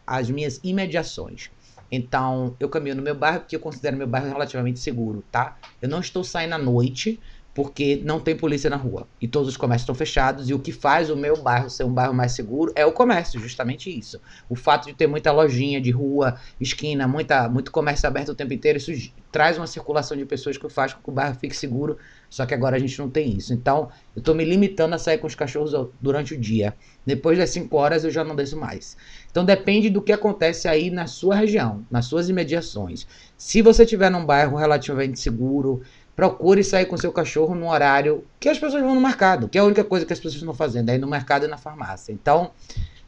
às 0.05 0.29
minhas 0.29 0.60
imediações. 0.63 1.49
Então, 1.91 2.56
eu 2.60 2.69
caminho 2.69 2.95
no 2.95 3.01
meu 3.01 3.13
bairro, 3.13 3.43
que 3.47 3.56
eu 3.56 3.60
considero 3.60 3.97
meu 3.97 4.08
bairro 4.08 4.30
relativamente 4.30 4.80
seguro, 4.80 5.23
tá? 5.32 5.58
Eu 5.82 5.89
não 5.89 5.99
estou 5.99 6.23
saindo 6.23 6.54
à 6.54 6.58
noite, 6.58 7.19
porque 7.54 8.01
não 8.06 8.19
tem 8.19 8.36
polícia 8.36 8.69
na 8.69 8.77
rua. 8.77 9.08
E 9.19 9.27
todos 9.27 9.49
os 9.49 9.58
comércios 9.58 9.84
estão 9.84 9.95
fechados. 9.95 10.49
E 10.49 10.54
o 10.54 10.60
que 10.60 10.71
faz 10.71 11.10
o 11.10 11.17
meu 11.17 11.41
bairro 11.41 11.69
ser 11.69 11.84
um 11.84 11.93
bairro 11.93 12.13
mais 12.13 12.32
seguro 12.32 12.71
é 12.75 12.86
o 12.86 12.91
comércio, 12.91 13.39
justamente 13.39 13.89
isso. 13.89 14.21
O 14.49 14.56
fato 14.56 14.86
de 14.86 14.93
ter 14.93 15.08
muita 15.08 15.32
lojinha 15.32 15.82
de 15.82 15.91
rua, 15.91 16.39
esquina, 16.60 17.08
muita, 17.08 17.49
muito 17.49 17.71
comércio 17.71 18.08
aberto 18.08 18.30
o 18.30 18.36
tempo 18.36 18.54
inteiro, 18.54 18.77
isso 18.77 18.91
traz 19.32 19.58
uma 19.58 19.67
circulação 19.67 20.15
de 20.15 20.25
pessoas 20.25 20.58
que 20.58 20.69
faz 20.69 20.93
com 20.93 21.01
que 21.01 21.10
o 21.10 21.13
bairro 21.13 21.36
fique 21.36 21.56
seguro. 21.56 21.97
Só 22.31 22.45
que 22.45 22.53
agora 22.53 22.77
a 22.77 22.79
gente 22.79 22.97
não 22.97 23.09
tem 23.09 23.35
isso. 23.35 23.53
Então, 23.53 23.89
eu 24.15 24.21
estou 24.21 24.33
me 24.33 24.45
limitando 24.45 24.95
a 24.95 24.97
sair 24.97 25.17
com 25.17 25.27
os 25.27 25.35
cachorros 25.35 25.73
durante 25.99 26.33
o 26.33 26.39
dia. 26.39 26.73
Depois 27.05 27.37
das 27.37 27.49
5 27.49 27.75
horas 27.75 28.05
eu 28.05 28.09
já 28.09 28.23
não 28.23 28.37
desço 28.37 28.55
mais. 28.55 28.95
Então 29.29 29.43
depende 29.43 29.89
do 29.89 30.01
que 30.01 30.13
acontece 30.13 30.65
aí 30.65 30.89
na 30.89 31.07
sua 31.07 31.35
região, 31.35 31.85
nas 31.91 32.05
suas 32.05 32.29
imediações. 32.29 33.05
Se 33.37 33.61
você 33.61 33.83
estiver 33.83 34.09
num 34.09 34.25
bairro 34.25 34.55
relativamente 34.55 35.19
seguro, 35.19 35.81
procure 36.15 36.63
sair 36.63 36.85
com 36.85 36.95
seu 36.95 37.11
cachorro 37.11 37.53
no 37.53 37.69
horário 37.69 38.23
que 38.39 38.47
as 38.47 38.57
pessoas 38.57 38.81
vão 38.81 38.95
no 38.95 39.01
mercado, 39.01 39.49
que 39.49 39.57
é 39.57 39.61
a 39.61 39.65
única 39.65 39.83
coisa 39.83 40.05
que 40.05 40.13
as 40.13 40.19
pessoas 40.19 40.35
estão 40.35 40.53
fazendo, 40.53 40.89
aí 40.89 40.97
no 40.97 41.07
mercado 41.07 41.45
e 41.45 41.49
na 41.49 41.57
farmácia. 41.57 42.13
Então, 42.13 42.51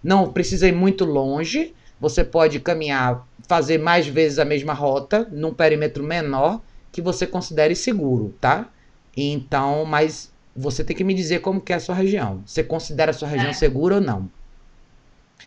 não 0.04 0.34
precisa 0.34 0.68
ir 0.68 0.74
muito 0.74 1.06
longe, 1.06 1.74
você 1.98 2.26
pode 2.26 2.60
caminhar, 2.60 3.26
fazer 3.48 3.78
mais 3.78 4.06
vezes 4.06 4.38
a 4.38 4.44
mesma 4.44 4.74
rota, 4.74 5.26
num 5.32 5.54
perímetro 5.54 6.04
menor, 6.04 6.60
que 6.92 7.02
você 7.02 7.26
considere 7.26 7.74
seguro, 7.74 8.36
tá? 8.42 8.68
Então, 9.16 9.86
mas 9.86 10.32
você 10.56 10.84
tem 10.84 10.96
que 10.96 11.04
me 11.04 11.14
dizer 11.14 11.40
como 11.40 11.62
que 11.62 11.74
é 11.74 11.76
a 11.76 11.80
sua 11.80 11.96
região. 11.96 12.42
Você 12.46 12.64
considera 12.64 13.12
a 13.12 13.14
sua 13.14 13.28
região 13.28 13.50
é. 13.50 13.54
segura 13.54 13.96
ou 13.96 14.02
não? 14.02 14.30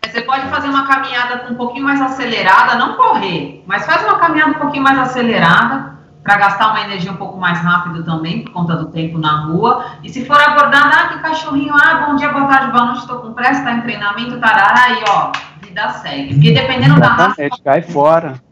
Você 0.05 0.23
pode 0.23 0.49
fazer 0.49 0.69
uma 0.69 0.87
caminhada 0.87 1.51
um 1.51 1.55
pouquinho 1.55 1.85
mais 1.85 2.01
acelerada, 2.01 2.77
não 2.77 2.97
correr, 2.97 3.63
mas 3.67 3.87
faz 3.87 4.03
uma 4.03 4.19
caminhada 4.19 4.53
um 4.53 4.61
pouquinho 4.61 4.83
mais 4.83 4.99
acelerada 4.99 5.97
para 6.23 6.37
gastar 6.39 6.71
uma 6.71 6.81
energia 6.81 7.13
um 7.13 7.17
pouco 7.17 7.39
mais 7.39 7.59
rápido 7.61 8.05
também, 8.05 8.43
por 8.43 8.53
conta 8.53 8.75
do 8.77 8.87
tempo 8.87 9.17
na 9.17 9.47
rua. 9.47 9.85
E 10.03 10.09
se 10.09 10.25
for 10.25 10.41
abordado, 10.41 10.91
ah, 10.93 11.09
que 11.09 11.21
cachorrinho, 11.21 11.73
ah, 11.73 12.07
bom 12.07 12.17
dia, 12.17 12.31
boa 12.31 12.47
tarde, 12.47 12.73
boa 12.73 12.87
noite, 12.87 13.01
estou 13.01 13.21
com 13.21 13.33
pressa, 13.33 13.61
está 13.61 13.73
em 13.73 13.83
treinamento, 13.83 14.41
tarará, 14.41 14.87
aí, 14.87 15.05
ó, 15.09 15.31
vida 15.63 15.89
segue. 15.91 16.35
Porque 16.35 16.53
dependendo 16.53 16.99
da 16.99 17.09
raça... 17.09 17.49
cai 17.65 17.81
fora. 17.83 18.46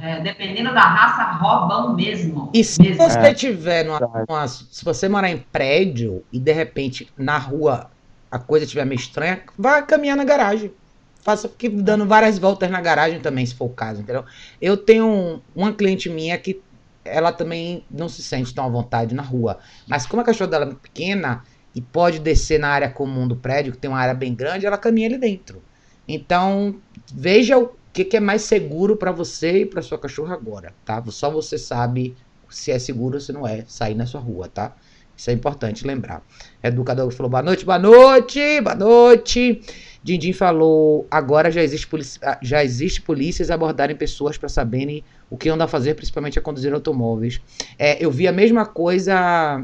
É, 0.00 0.20
dependendo 0.20 0.72
da 0.72 0.80
raça, 0.80 1.32
roubam 1.32 1.94
mesmo. 1.94 2.50
E 2.54 2.64
se 2.64 2.80
mesmo. 2.80 2.96
você 2.96 3.18
é, 3.18 3.34
tiver 3.34 3.84
numa, 3.84 4.00
numa, 4.28 4.48
Se 4.48 4.84
você 4.84 5.08
morar 5.08 5.30
em 5.30 5.38
prédio 5.38 6.24
e 6.32 6.38
de 6.38 6.52
repente 6.52 7.12
na 7.16 7.38
rua 7.38 7.90
a 8.30 8.38
coisa 8.38 8.64
estiver 8.64 8.86
meio 8.86 8.98
estranha, 8.98 9.42
vá 9.58 9.82
caminhar 9.82 10.16
na 10.16 10.24
garagem 10.24 10.72
faça 11.22 11.48
que 11.48 11.68
dando 11.68 12.06
várias 12.06 12.38
voltas 12.38 12.70
na 12.70 12.80
garagem 12.80 13.20
também, 13.20 13.44
se 13.44 13.54
for 13.54 13.66
o 13.66 13.70
caso, 13.70 14.00
entendeu? 14.00 14.24
Eu 14.60 14.76
tenho 14.76 15.42
uma 15.54 15.72
cliente 15.72 16.08
minha 16.08 16.36
que 16.38 16.60
ela 17.04 17.32
também 17.32 17.84
não 17.90 18.08
se 18.08 18.22
sente 18.22 18.54
tão 18.54 18.64
à 18.64 18.68
vontade 18.68 19.14
na 19.14 19.22
rua. 19.22 19.58
Mas 19.86 20.06
como 20.06 20.22
a 20.22 20.24
cachorra 20.24 20.50
dela 20.50 20.64
é 20.66 20.74
pequena 20.74 21.42
e 21.74 21.80
pode 21.80 22.18
descer 22.18 22.58
na 22.58 22.68
área 22.68 22.90
comum 22.90 23.26
do 23.26 23.36
prédio, 23.36 23.72
que 23.72 23.78
tem 23.78 23.90
uma 23.90 23.98
área 23.98 24.14
bem 24.14 24.34
grande, 24.34 24.66
ela 24.66 24.78
caminha 24.78 25.08
ali 25.08 25.18
dentro. 25.18 25.62
Então, 26.06 26.76
veja 27.12 27.58
o 27.58 27.72
que, 27.92 28.04
que 28.04 28.16
é 28.16 28.20
mais 28.20 28.42
seguro 28.42 28.96
para 28.96 29.12
você 29.12 29.62
e 29.62 29.66
para 29.66 29.82
sua 29.82 29.98
cachorra 29.98 30.34
agora, 30.34 30.72
tá? 30.84 31.02
Só 31.08 31.30
você 31.30 31.58
sabe 31.58 32.16
se 32.48 32.70
é 32.70 32.78
seguro 32.78 33.14
ou 33.14 33.20
se 33.20 33.32
não 33.32 33.46
é 33.46 33.64
sair 33.66 33.94
na 33.94 34.06
sua 34.06 34.20
rua, 34.20 34.48
tá? 34.48 34.74
Isso 35.16 35.28
é 35.28 35.32
importante 35.34 35.86
lembrar. 35.86 36.22
Educador 36.62 37.10
falou 37.12 37.28
boa 37.28 37.42
noite, 37.42 37.64
boa 37.64 37.78
noite, 37.78 38.60
boa 38.62 38.74
noite. 38.74 39.60
Dindim 40.02 40.32
falou: 40.32 41.06
agora 41.10 41.50
já 41.50 41.62
existe, 41.62 41.86
ah, 42.22 42.38
já 42.40 42.64
existe 42.64 43.02
polícias 43.02 43.50
abordarem 43.50 43.94
pessoas 43.94 44.38
para 44.38 44.48
saberem 44.48 45.04
o 45.28 45.36
que 45.36 45.50
andam 45.50 45.66
a 45.66 45.68
fazer, 45.68 45.94
principalmente 45.94 46.38
a 46.38 46.42
conduzir 46.42 46.72
automóveis. 46.72 47.38
É, 47.78 48.02
eu 48.02 48.10
vi 48.10 48.26
a 48.26 48.32
mesma 48.32 48.64
coisa 48.64 49.62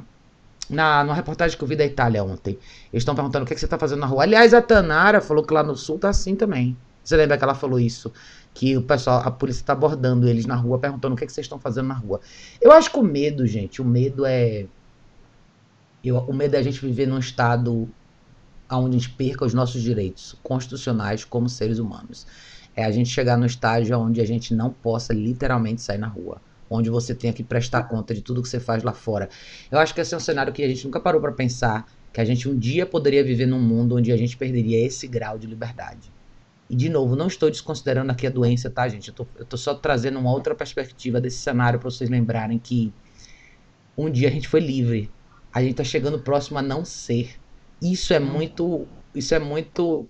na, 0.68 1.04
numa 1.04 1.14
reportagem 1.14 1.56
que 1.56 1.64
eu 1.64 1.68
vi 1.68 1.76
da 1.76 1.86
Itália 1.86 2.22
ontem. 2.22 2.58
Eles 2.92 3.00
estão 3.00 3.14
perguntando 3.14 3.44
o 3.44 3.46
que, 3.46 3.54
é 3.54 3.56
que 3.56 3.60
você 3.60 3.66
está 3.66 3.78
fazendo 3.78 4.00
na 4.00 4.06
rua. 4.06 4.24
Aliás, 4.24 4.52
a 4.52 4.60
Tanara 4.60 5.22
falou 5.22 5.42
que 5.42 5.54
lá 5.54 5.62
no 5.62 5.74
sul 5.74 5.98
tá 5.98 6.10
assim 6.10 6.34
também. 6.36 6.76
Você 7.06 7.16
lembra 7.16 7.38
que 7.38 7.44
ela 7.44 7.54
falou 7.54 7.78
isso? 7.78 8.12
Que 8.52 8.76
o 8.76 8.82
pessoal, 8.82 9.22
a 9.24 9.30
polícia 9.30 9.60
está 9.60 9.74
abordando 9.74 10.28
eles 10.28 10.44
na 10.44 10.56
rua, 10.56 10.76
perguntando 10.76 11.14
o 11.14 11.16
que, 11.16 11.22
é 11.22 11.26
que 11.26 11.32
vocês 11.32 11.44
estão 11.44 11.56
fazendo 11.56 11.86
na 11.86 11.94
rua. 11.94 12.20
Eu 12.60 12.72
acho 12.72 12.90
que 12.90 12.98
o 12.98 13.02
medo, 13.02 13.46
gente, 13.46 13.80
o 13.80 13.84
medo 13.84 14.26
é. 14.26 14.66
Eu, 16.02 16.18
o 16.18 16.34
medo 16.34 16.56
é 16.56 16.58
a 16.58 16.62
gente 16.62 16.84
viver 16.84 17.06
num 17.06 17.18
estado 17.20 17.88
onde 18.68 18.96
a 18.96 18.98
gente 18.98 19.10
perca 19.10 19.44
os 19.44 19.54
nossos 19.54 19.80
direitos 19.80 20.34
constitucionais 20.42 21.24
como 21.24 21.48
seres 21.48 21.78
humanos. 21.78 22.26
É 22.74 22.84
a 22.84 22.90
gente 22.90 23.08
chegar 23.08 23.38
no 23.38 23.46
estágio 23.46 23.96
onde 24.00 24.20
a 24.20 24.26
gente 24.26 24.52
não 24.52 24.70
possa 24.70 25.14
literalmente 25.14 25.82
sair 25.82 25.98
na 25.98 26.08
rua. 26.08 26.42
Onde 26.68 26.90
você 26.90 27.14
tenha 27.14 27.32
que 27.32 27.44
prestar 27.44 27.84
conta 27.84 28.12
de 28.12 28.20
tudo 28.20 28.42
que 28.42 28.48
você 28.48 28.58
faz 28.58 28.82
lá 28.82 28.92
fora. 28.92 29.28
Eu 29.70 29.78
acho 29.78 29.94
que 29.94 30.00
esse 30.00 30.12
é 30.12 30.16
um 30.16 30.20
cenário 30.20 30.52
que 30.52 30.64
a 30.64 30.68
gente 30.68 30.84
nunca 30.84 30.98
parou 30.98 31.20
para 31.20 31.30
pensar. 31.30 31.86
Que 32.12 32.20
a 32.20 32.24
gente 32.24 32.48
um 32.48 32.58
dia 32.58 32.84
poderia 32.84 33.22
viver 33.22 33.46
num 33.46 33.62
mundo 33.62 33.94
onde 33.94 34.10
a 34.10 34.16
gente 34.16 34.36
perderia 34.36 34.84
esse 34.84 35.06
grau 35.06 35.38
de 35.38 35.46
liberdade. 35.46 36.15
E, 36.68 36.74
de 36.74 36.88
novo, 36.88 37.14
não 37.14 37.28
estou 37.28 37.50
desconsiderando 37.50 38.10
aqui 38.10 38.26
a 38.26 38.30
doença, 38.30 38.68
tá, 38.68 38.88
gente? 38.88 39.08
Eu 39.08 39.14
tô, 39.14 39.26
eu 39.36 39.44
tô 39.44 39.56
só 39.56 39.74
trazendo 39.74 40.18
uma 40.18 40.32
outra 40.32 40.54
perspectiva 40.54 41.20
desse 41.20 41.38
cenário 41.38 41.78
para 41.78 41.90
vocês 41.90 42.10
lembrarem 42.10 42.58
que 42.58 42.92
um 43.96 44.10
dia 44.10 44.28
a 44.28 44.30
gente 44.30 44.48
foi 44.48 44.60
livre. 44.60 45.10
A 45.52 45.62
gente 45.62 45.76
tá 45.76 45.84
chegando 45.84 46.18
próximo 46.18 46.58
a 46.58 46.62
não 46.62 46.84
ser. 46.84 47.36
Isso 47.80 48.12
é 48.12 48.18
muito. 48.18 48.86
Isso 49.14 49.34
é 49.34 49.38
muito. 49.38 50.08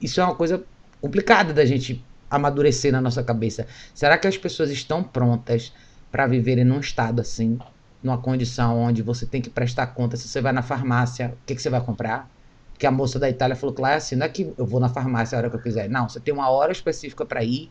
Isso 0.00 0.20
é 0.20 0.24
uma 0.24 0.34
coisa 0.34 0.64
complicada 1.00 1.52
da 1.52 1.64
gente 1.64 2.04
amadurecer 2.30 2.92
na 2.92 3.00
nossa 3.00 3.22
cabeça. 3.22 3.66
Será 3.94 4.16
que 4.18 4.26
as 4.26 4.36
pessoas 4.36 4.70
estão 4.70 5.02
prontas 5.02 5.72
para 6.10 6.26
viverem 6.26 6.64
num 6.64 6.80
estado 6.80 7.20
assim? 7.20 7.58
Numa 8.02 8.18
condição 8.18 8.78
onde 8.78 9.02
você 9.02 9.26
tem 9.26 9.42
que 9.42 9.50
prestar 9.50 9.88
conta 9.88 10.16
se 10.16 10.28
você 10.28 10.40
vai 10.40 10.52
na 10.52 10.62
farmácia, 10.62 11.36
o 11.42 11.46
que, 11.46 11.54
que 11.54 11.62
você 11.62 11.70
vai 11.70 11.80
comprar? 11.80 12.30
Porque 12.76 12.86
a 12.86 12.90
moça 12.90 13.18
da 13.18 13.30
Itália 13.30 13.56
falou 13.56 13.74
que 13.74 13.80
lá 13.80 13.92
é 13.92 13.94
assim, 13.94 14.16
não 14.16 14.26
é 14.26 14.28
que 14.28 14.52
eu 14.58 14.66
vou 14.66 14.78
na 14.78 14.90
farmácia 14.90 15.34
a 15.34 15.38
hora 15.38 15.48
que 15.48 15.56
eu 15.56 15.60
quiser. 15.60 15.88
Não, 15.88 16.06
você 16.06 16.20
tem 16.20 16.34
uma 16.34 16.50
hora 16.50 16.70
específica 16.70 17.24
para 17.24 17.42
ir 17.42 17.70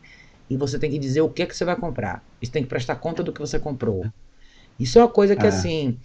e 0.49 0.57
você 0.57 0.79
tem 0.79 0.89
que 0.89 0.97
dizer 0.97 1.21
o 1.21 1.29
que, 1.29 1.43
é 1.43 1.45
que 1.45 1.55
você 1.55 1.63
vai 1.63 1.75
comprar. 1.75 2.23
Você 2.41 2.51
tem 2.51 2.63
que 2.63 2.69
prestar 2.69 2.95
conta 2.95 3.21
do 3.21 3.31
que 3.31 3.39
você 3.39 3.59
comprou. 3.59 4.03
Isso 4.79 4.97
é 4.97 5.03
uma 5.03 5.07
coisa 5.07 5.35
que, 5.35 5.45
é. 5.45 5.49
assim, 5.49 5.99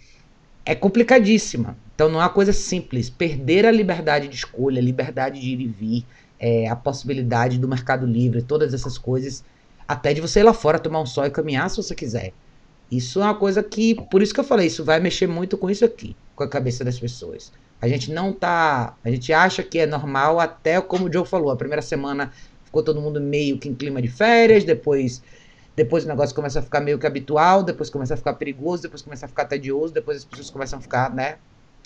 é 0.63 0.75
complicadíssima. 0.75 1.75
Então 1.95 2.09
não 2.09 2.21
é 2.21 2.25
uma 2.25 2.29
coisa 2.29 2.53
simples. 2.53 3.09
Perder 3.09 3.65
a 3.65 3.71
liberdade 3.71 4.27
de 4.27 4.35
escolha, 4.35 4.79
a 4.79 4.83
liberdade 4.83 5.41
de 5.41 5.49
ir 5.49 5.61
e 5.61 5.67
vir, 5.67 6.05
é, 6.39 6.69
a 6.69 6.75
possibilidade 6.75 7.57
do 7.57 7.67
mercado 7.67 8.05
livre, 8.05 8.43
todas 8.43 8.71
essas 8.71 8.99
coisas, 8.99 9.43
até 9.87 10.13
de 10.13 10.21
você 10.21 10.41
ir 10.41 10.43
lá 10.43 10.53
fora 10.53 10.77
tomar 10.77 11.01
um 11.01 11.07
sol 11.07 11.25
e 11.25 11.31
caminhar 11.31 11.67
se 11.71 11.77
você 11.77 11.95
quiser. 11.95 12.33
Isso 12.91 13.19
é 13.19 13.23
uma 13.23 13.33
coisa 13.35 13.63
que, 13.63 13.95
por 13.95 14.21
isso 14.21 14.31
que 14.31 14.39
eu 14.39 14.43
falei, 14.43 14.67
isso 14.67 14.85
vai 14.85 14.99
mexer 14.99 15.25
muito 15.25 15.57
com 15.57 15.71
isso 15.71 15.83
aqui, 15.83 16.15
com 16.35 16.43
a 16.43 16.47
cabeça 16.47 16.85
das 16.85 16.99
pessoas. 16.99 17.51
A 17.81 17.87
gente 17.87 18.11
não 18.11 18.31
tá, 18.31 18.93
a 19.03 19.09
gente 19.09 19.33
acha 19.33 19.63
que 19.63 19.79
é 19.79 19.85
normal 19.85 20.39
até 20.39 20.79
como 20.79 21.07
o 21.07 21.11
Joe 21.11 21.25
falou, 21.25 21.49
a 21.49 21.55
primeira 21.55 21.81
semana 21.81 22.31
ficou 22.63 22.83
todo 22.83 23.01
mundo 23.01 23.19
meio 23.19 23.57
que 23.57 23.67
em 23.67 23.73
clima 23.73 24.01
de 24.01 24.07
férias, 24.07 24.63
depois 24.63 25.21
depois 25.75 26.05
o 26.05 26.07
negócio 26.07 26.35
começa 26.35 26.59
a 26.59 26.61
ficar 26.61 26.81
meio 26.81 26.99
que 26.99 27.07
habitual, 27.07 27.63
depois 27.63 27.89
começa 27.89 28.13
a 28.13 28.17
ficar 28.17 28.33
perigoso, 28.33 28.83
depois 28.83 29.01
começa 29.01 29.25
a 29.25 29.29
ficar 29.29 29.45
tedioso, 29.45 29.93
depois 29.93 30.17
as 30.17 30.25
pessoas 30.25 30.49
começam 30.49 30.77
a 30.79 30.81
ficar, 30.81 31.13
né? 31.13 31.35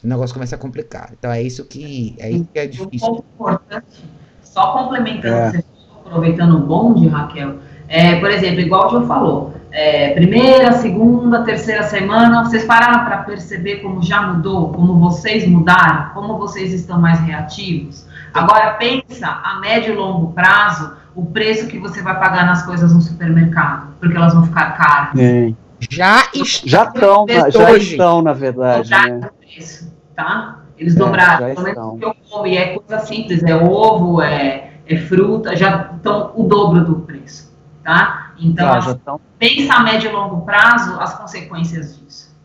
O 0.03 0.07
negócio 0.07 0.33
começa 0.33 0.55
a 0.55 0.59
complicar. 0.59 1.11
Então 1.17 1.31
é 1.31 1.41
isso 1.41 1.63
que 1.65 2.15
é, 2.19 2.31
isso 2.31 2.47
que 2.51 2.59
é 2.59 2.67
difícil. 2.67 3.13
Um 3.13 3.17
importante, 3.17 4.03
só 4.41 4.73
complementando, 4.73 5.57
é. 5.57 5.63
aproveitando 6.05 6.57
o 6.57 6.59
bonde, 6.59 7.07
Raquel, 7.07 7.59
é, 7.87 8.19
por 8.19 8.29
exemplo, 8.31 8.59
igual 8.59 8.87
o 8.87 8.89
João 8.89 9.07
falou, 9.07 9.53
é, 9.75 10.13
primeira, 10.13 10.71
segunda, 10.71 11.43
terceira 11.43 11.83
semana, 11.83 12.45
vocês 12.45 12.63
pararam 12.63 13.03
para 13.03 13.17
perceber 13.17 13.81
como 13.81 14.01
já 14.01 14.21
mudou, 14.21 14.71
como 14.71 14.97
vocês 14.97 15.45
mudaram, 15.45 16.11
como 16.13 16.37
vocês 16.37 16.71
estão 16.71 16.97
mais 16.97 17.19
reativos? 17.19 18.07
Agora 18.33 18.75
pensa 18.75 19.27
a 19.27 19.59
médio 19.59 19.93
e 19.93 19.97
longo 19.97 20.31
prazo 20.31 20.95
o 21.13 21.25
preço 21.25 21.67
que 21.67 21.77
você 21.77 22.01
vai 22.01 22.17
pagar 22.17 22.45
nas 22.45 22.63
coisas 22.63 22.93
no 22.93 23.01
supermercado, 23.01 23.93
porque 23.99 24.15
elas 24.15 24.33
vão 24.33 24.45
ficar 24.45 24.77
caras. 24.77 25.19
É. 25.19 25.53
Já, 25.89 26.23
já 26.63 26.83
estão, 26.85 27.25
já 27.27 27.77
estão, 27.77 28.21
na 28.21 28.31
verdade. 28.31 28.89
Né? 28.89 29.29
Preço, 29.41 29.93
tá? 30.15 30.59
Eles 30.77 30.95
é, 30.95 30.99
dobraram, 30.99 31.53
pelo 31.53 31.63
menos 31.63 31.99
que 31.99 32.05
eu 32.05 32.15
como, 32.29 32.47
e 32.47 32.57
é 32.57 32.79
coisa 32.79 33.05
simples, 33.05 33.43
é 33.43 33.53
ovo, 33.53 34.21
é, 34.21 34.71
é 34.87 34.95
fruta, 34.95 35.53
já 35.53 35.91
estão 35.97 36.31
o 36.33 36.43
dobro 36.43 36.85
do 36.85 36.95
preço, 37.01 37.53
tá? 37.83 38.24
Então, 38.39 38.69
ah, 38.69 39.17
pensa 39.39 39.73
a 39.73 39.79
médio 39.81 40.09
e 40.09 40.13
longo 40.13 40.45
prazo 40.45 40.99
as 40.99 41.17
consequências 41.17 41.97
disso, 41.97 42.35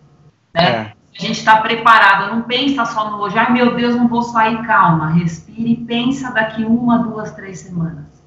né? 0.54 0.64
É. 0.64 1.00
A 1.18 1.22
gente 1.22 1.38
está 1.38 1.60
preparado, 1.60 2.34
não 2.34 2.42
pensa 2.42 2.84
só 2.84 3.10
no 3.10 3.18
hoje, 3.18 3.36
ai 3.36 3.52
meu 3.52 3.74
Deus, 3.74 3.96
não 3.96 4.08
vou 4.08 4.22
sair, 4.22 4.64
calma, 4.64 5.10
respire 5.10 5.72
e 5.72 5.76
pensa 5.76 6.30
daqui 6.30 6.64
uma, 6.64 6.98
duas, 6.98 7.32
três 7.32 7.58
semanas 7.58 8.20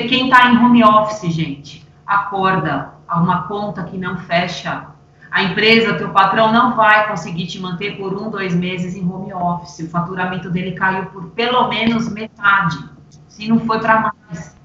quem 0.00 0.26
está 0.26 0.50
em 0.50 0.58
home 0.58 0.84
office, 0.84 1.32
gente, 1.32 1.86
acorda. 2.06 2.92
Há 3.06 3.20
uma 3.20 3.42
conta 3.42 3.84
que 3.84 3.98
não 3.98 4.16
fecha. 4.16 4.86
A 5.30 5.42
empresa, 5.42 5.94
teu 5.94 6.10
patrão, 6.10 6.52
não 6.52 6.74
vai 6.74 7.08
conseguir 7.08 7.46
te 7.46 7.58
manter 7.58 7.96
por 7.96 8.14
um, 8.14 8.30
dois 8.30 8.54
meses 8.54 8.94
em 8.94 9.06
home 9.08 9.32
office. 9.32 9.80
O 9.80 9.90
faturamento 9.90 10.50
dele 10.50 10.72
caiu 10.72 11.06
por 11.06 11.30
pelo 11.30 11.68
menos 11.68 12.10
metade, 12.10 12.78
se 13.28 13.48
não 13.48 13.60
foi 13.60 13.80
para 13.80 14.12
mais. 14.28 14.56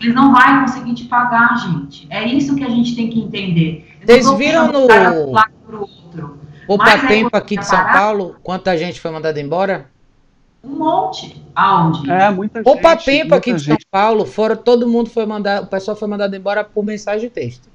Ele 0.00 0.12
não 0.12 0.32
vai 0.32 0.62
conseguir 0.62 0.94
te 0.94 1.04
pagar, 1.04 1.56
gente. 1.56 2.06
É 2.10 2.26
isso 2.26 2.56
que 2.56 2.64
a 2.64 2.68
gente 2.68 2.96
tem 2.96 3.10
que 3.10 3.20
entender. 3.20 3.86
Vocês 4.04 4.30
viram 4.34 4.72
no 4.72 4.86
Opa 6.66 6.98
Tempo 7.06 7.36
aqui 7.36 7.56
de 7.56 7.66
São 7.66 7.84
Paulo, 7.84 8.36
quanta 8.42 8.76
gente 8.78 9.00
foi 9.00 9.10
mandada 9.10 9.40
embora? 9.40 9.90
Um 10.62 10.76
monte. 10.76 11.42
Aonde? 11.54 12.10
É, 12.10 12.30
muita 12.30 12.60
gente. 12.62 12.68
Opa 12.68 12.96
Tempo 12.96 13.34
aqui 13.34 13.52
de 13.52 13.64
São 13.64 13.76
Paulo, 13.90 14.24
fora 14.24 14.56
todo 14.56 14.88
mundo 14.88 15.10
foi 15.10 15.26
mandado, 15.26 15.64
o 15.64 15.66
pessoal 15.66 15.96
foi 15.96 16.08
mandado 16.08 16.34
embora 16.34 16.64
por 16.64 16.84
mensagem 16.84 17.28
de 17.28 17.34
texto. 17.34 17.68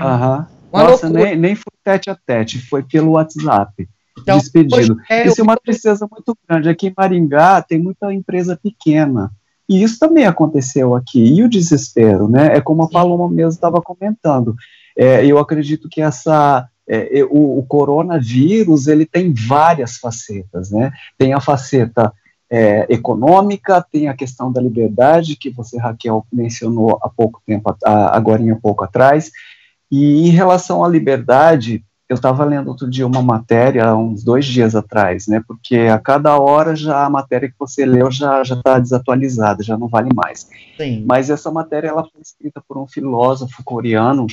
Aham. 0.00 0.46
Nossa, 0.72 1.08
nem, 1.08 1.36
nem 1.36 1.54
foi 1.54 1.72
tete 1.84 2.10
a 2.10 2.16
tete, 2.16 2.58
foi 2.58 2.82
pelo 2.82 3.12
WhatsApp. 3.12 3.88
Então, 4.18 4.38
despedido. 4.38 4.96
É, 5.08 5.26
isso 5.26 5.40
é 5.40 5.44
uma 5.44 5.56
tristeza 5.56 6.08
muito 6.10 6.36
grande. 6.48 6.68
Aqui 6.68 6.88
em 6.88 6.94
Maringá 6.96 7.62
tem 7.62 7.78
muita 7.78 8.12
empresa 8.12 8.58
pequena. 8.60 9.30
E 9.68 9.82
isso 9.82 9.98
também 9.98 10.26
aconteceu 10.26 10.94
aqui. 10.94 11.22
E 11.22 11.42
o 11.42 11.48
desespero, 11.48 12.28
né? 12.28 12.56
É 12.56 12.60
como 12.60 12.82
a 12.82 12.88
Paloma 12.88 13.28
mesmo 13.28 13.52
estava 13.52 13.80
comentando. 13.80 14.54
É, 14.96 15.24
eu 15.24 15.38
acredito 15.38 15.88
que 15.88 16.00
essa 16.00 16.68
é, 16.86 17.24
o, 17.24 17.58
o, 17.58 17.62
coronavírus 17.66 18.86
ele 18.86 19.06
tem 19.06 19.32
várias 19.32 19.96
facetas, 19.96 20.70
né? 20.70 20.92
Tem 21.16 21.32
a 21.32 21.40
faceta 21.40 22.12
é, 22.50 22.86
econômica, 22.92 23.84
tem 23.90 24.08
a 24.08 24.14
questão 24.14 24.52
da 24.52 24.60
liberdade 24.60 25.36
que 25.36 25.50
você 25.50 25.78
Raquel 25.78 26.26
mencionou 26.32 26.98
há 27.02 27.08
pouco 27.08 27.42
tempo, 27.46 27.74
agora 27.84 28.42
há 28.52 28.56
pouco 28.56 28.84
atrás. 28.84 29.30
E 29.90 30.28
em 30.28 30.30
relação 30.30 30.84
à 30.84 30.88
liberdade, 30.88 31.84
eu 32.08 32.16
estava 32.16 32.44
lendo 32.44 32.68
outro 32.68 32.88
dia 32.88 33.06
uma 33.06 33.22
matéria, 33.22 33.94
uns 33.94 34.22
dois 34.22 34.44
dias 34.44 34.74
atrás, 34.74 35.26
né? 35.26 35.42
Porque 35.46 35.76
a 35.76 35.98
cada 35.98 36.38
hora 36.38 36.76
já 36.76 37.04
a 37.04 37.10
matéria 37.10 37.48
que 37.48 37.54
você 37.58 37.86
leu 37.86 38.10
já 38.10 38.44
já 38.44 38.54
está 38.54 38.78
desatualizada, 38.78 39.62
já 39.62 39.76
não 39.76 39.88
vale 39.88 40.10
mais. 40.14 40.48
Sim. 40.76 41.04
Mas 41.06 41.30
essa 41.30 41.50
matéria 41.50 41.88
ela 41.88 42.02
foi 42.02 42.20
escrita 42.20 42.62
por 42.66 42.76
um 42.76 42.86
filósofo 42.86 43.62
coreano 43.64 44.26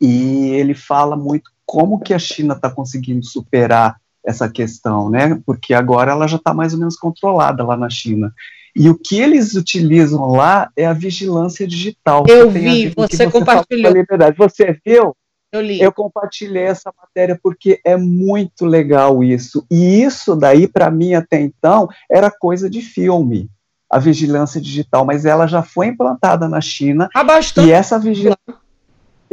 e 0.00 0.50
ele 0.50 0.74
fala 0.74 1.16
muito 1.16 1.50
como 1.66 2.00
que 2.00 2.14
a 2.14 2.18
China 2.18 2.54
está 2.54 2.70
conseguindo 2.70 3.24
superar 3.24 3.96
essa 4.24 4.48
questão, 4.48 5.10
né? 5.10 5.38
Porque 5.44 5.74
agora 5.74 6.12
ela 6.12 6.26
já 6.26 6.36
está 6.36 6.54
mais 6.54 6.72
ou 6.72 6.78
menos 6.78 6.96
controlada 6.96 7.62
lá 7.64 7.76
na 7.76 7.90
China. 7.90 8.32
E 8.74 8.88
o 8.88 8.96
que 8.96 9.20
eles 9.20 9.54
utilizam 9.54 10.30
lá 10.30 10.70
é 10.76 10.86
a 10.86 10.92
vigilância 10.92 11.66
digital. 11.66 12.24
Eu 12.28 12.50
vi, 12.50 12.90
você, 12.96 13.16
você 13.16 13.30
compartilhou. 13.30 13.92
Você 14.36 14.78
viu? 14.84 15.14
Eu 15.52 15.60
li. 15.60 15.80
Eu 15.80 15.92
compartilhei 15.92 16.64
essa 16.64 16.92
matéria 17.00 17.38
porque 17.42 17.80
é 17.84 17.96
muito 17.96 18.66
legal 18.66 19.24
isso. 19.24 19.66
E 19.70 20.02
isso 20.02 20.36
daí, 20.36 20.68
para 20.68 20.90
mim, 20.90 21.14
até 21.14 21.40
então, 21.40 21.88
era 22.10 22.30
coisa 22.30 22.68
de 22.68 22.82
filme, 22.82 23.48
a 23.90 23.98
vigilância 23.98 24.60
digital. 24.60 25.04
Mas 25.04 25.24
ela 25.24 25.46
já 25.46 25.62
foi 25.62 25.86
implantada 25.86 26.48
na 26.48 26.60
China. 26.60 27.08
Há 27.14 27.24
bastante. 27.24 27.68
E 27.68 27.72
essa 27.72 27.98
vigilância 27.98 28.38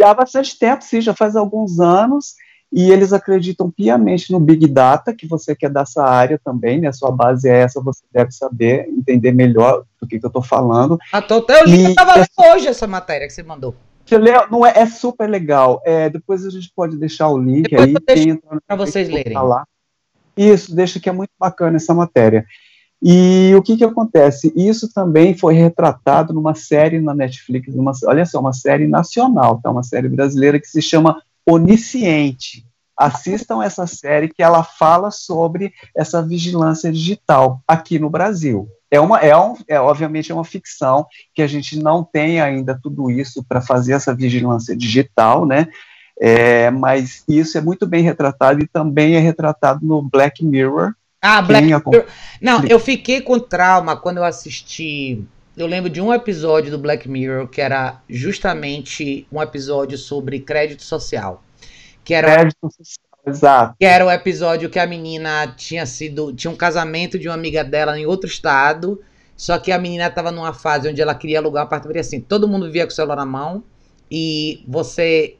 há 0.04 0.14
bastante 0.14 0.58
tempo, 0.58 0.84
sim, 0.84 1.02
já 1.02 1.14
faz 1.14 1.36
alguns 1.36 1.80
anos, 1.80 2.36
e 2.72 2.92
eles 2.92 3.14
acreditam 3.14 3.72
piamente 3.72 4.32
no 4.32 4.40
Big 4.40 4.68
Data, 4.68 5.14
que 5.14 5.28
você 5.28 5.56
quer 5.56 5.70
dessa 5.70 6.04
área 6.04 6.40
também, 6.44 6.82
né? 6.82 6.92
Sua 6.92 7.12
base 7.12 7.48
é 7.48 7.60
essa, 7.60 7.82
você 7.82 8.04
deve 8.12 8.32
saber, 8.32 8.90
entender 8.90 9.32
melhor 9.32 9.84
do 10.02 10.08
que, 10.08 10.20
que 10.20 10.26
eu 10.26 10.30
estou 10.30 10.44
falando. 10.44 10.98
Tô, 11.28 11.46
eu 11.48 11.66
li, 11.66 11.90
estava 11.90 12.16
lendo 12.16 12.54
hoje 12.54 12.68
essa 12.68 12.88
matéria 12.88 13.28
que 13.28 13.34
você 13.34 13.44
mandou. 13.44 13.74
Não 14.52 14.66
é, 14.66 14.74
é 14.76 14.86
super 14.86 15.30
legal. 15.30 15.82
É, 15.86 16.10
depois 16.10 16.46
a 16.46 16.50
gente 16.50 16.72
pode 16.76 16.98
deixar 16.98 17.30
o 17.30 17.38
link 17.38 17.70
depois 17.70 17.96
aí. 18.10 18.40
Para 18.68 18.76
vocês 18.76 19.10
lerem. 19.10 19.34
Lá. 19.34 19.66
Isso, 20.38 20.76
deixa 20.76 21.00
que 21.00 21.10
é 21.10 21.12
muito 21.12 21.32
bacana 21.40 21.78
essa 21.78 21.94
matéria. 21.94 22.46
E 23.02 23.54
o 23.56 23.62
que 23.62 23.78
que 23.78 23.84
acontece? 23.84 24.52
Isso 24.56 24.92
também 24.94 25.38
foi 25.38 25.54
retratado 25.54 26.34
numa 26.34 26.56
série 26.56 27.00
na 27.00 27.14
Netflix, 27.14 27.74
numa, 27.76 27.92
olha 28.06 28.26
só, 28.26 28.40
uma 28.40 28.54
série 28.54 28.88
nacional, 28.88 29.60
tá? 29.62 29.70
Uma 29.70 29.84
série 29.84 30.10
brasileira 30.10 30.60
que 30.60 30.68
se 30.68 30.82
chama 30.82 31.22
Onisciente. 31.46 32.66
Assistam 32.98 33.62
essa 33.62 33.86
série 33.86 34.30
que 34.30 34.42
ela 34.42 34.64
fala 34.64 35.12
sobre 35.12 35.74
essa 35.96 36.22
vigilância 36.22 36.92
digital 36.92 37.62
aqui 37.68 38.00
no 38.00 38.10
Brasil. 38.10 38.68
É 38.90 39.00
uma, 39.00 39.20
é, 39.20 39.36
um, 39.36 39.56
é 39.68 39.80
obviamente 39.80 40.32
é 40.32 40.36
uma 40.36 40.46
ficção 40.46 41.06
que 41.34 41.42
a 41.42 41.48
gente 41.48 41.78
não 41.78 42.04
tem 42.04 42.40
ainda 42.40 42.80
tudo 42.82 43.10
isso 43.10 43.44
para 43.44 43.62
fazer 43.62 43.94
essa 43.94 44.14
vigilância 44.14 44.76
digital, 44.76 45.46
né? 45.46 45.68
É, 46.20 46.72
mas 46.72 47.24
isso 47.28 47.58
é 47.58 47.62
muito 47.62 47.86
bem 47.86 48.04
retratado 48.04 48.62
e 48.62 48.68
também 48.68 49.16
é 49.16 49.20
retratado 49.20 49.86
no 49.86 50.02
Black 50.02 50.46
Mirror. 50.46 50.94
Ah, 51.22 51.42
Black 51.42 51.66
Mirror. 51.66 52.06
Não, 52.42 52.64
eu 52.66 52.80
fiquei 52.80 53.22
com 53.22 53.40
trauma 53.40 53.98
quando 53.98 54.18
eu 54.18 54.24
assisti. 54.24 55.24
Eu 55.58 55.68
lembro 55.68 55.90
de 55.90 56.00
um 56.00 56.14
episódio 56.14 56.72
do 56.72 56.78
Black 56.78 57.10
Mirror 57.10 57.48
que 57.48 57.60
era 57.60 58.02
justamente 58.08 59.28
um 59.32 59.42
episódio 59.42 59.98
sobre 59.98 60.40
crédito 60.40 60.84
social. 60.84 61.44
Que 62.04 62.14
era, 62.14 62.32
crédito 62.32 62.70
social, 62.72 63.05
exato. 63.26 63.76
Que 63.80 63.86
era 63.86 64.06
o 64.06 64.12
episódio 64.12 64.70
que 64.70 64.80
a 64.80 64.88
menina 64.88 65.48
tinha 65.56 65.86
sido. 65.86 66.34
Tinha 66.34 66.52
um 66.52 66.56
casamento 66.56 67.18
de 67.18 67.28
uma 67.28 67.36
amiga 67.36 67.64
dela 67.64 67.98
em 67.98 68.06
outro 68.06 68.30
estado. 68.30 69.02
Só 69.36 69.58
que 69.60 69.72
a 69.72 69.78
menina 69.78 70.08
estava 70.08 70.32
numa 70.32 70.54
fase 70.54 70.90
onde 70.90 71.02
ela 71.02 71.14
queria 71.14 71.40
alugar 71.40 71.64
um 71.64 71.68
apartamento. 71.68 72.00
Assim, 72.00 72.22
todo 72.22 72.48
mundo 72.48 72.72
via 72.72 72.86
com 72.86 72.92
o 72.92 72.96
celular 72.96 73.18
na 73.18 73.26
mão. 73.26 73.64
E 74.10 74.64
você 74.68 75.36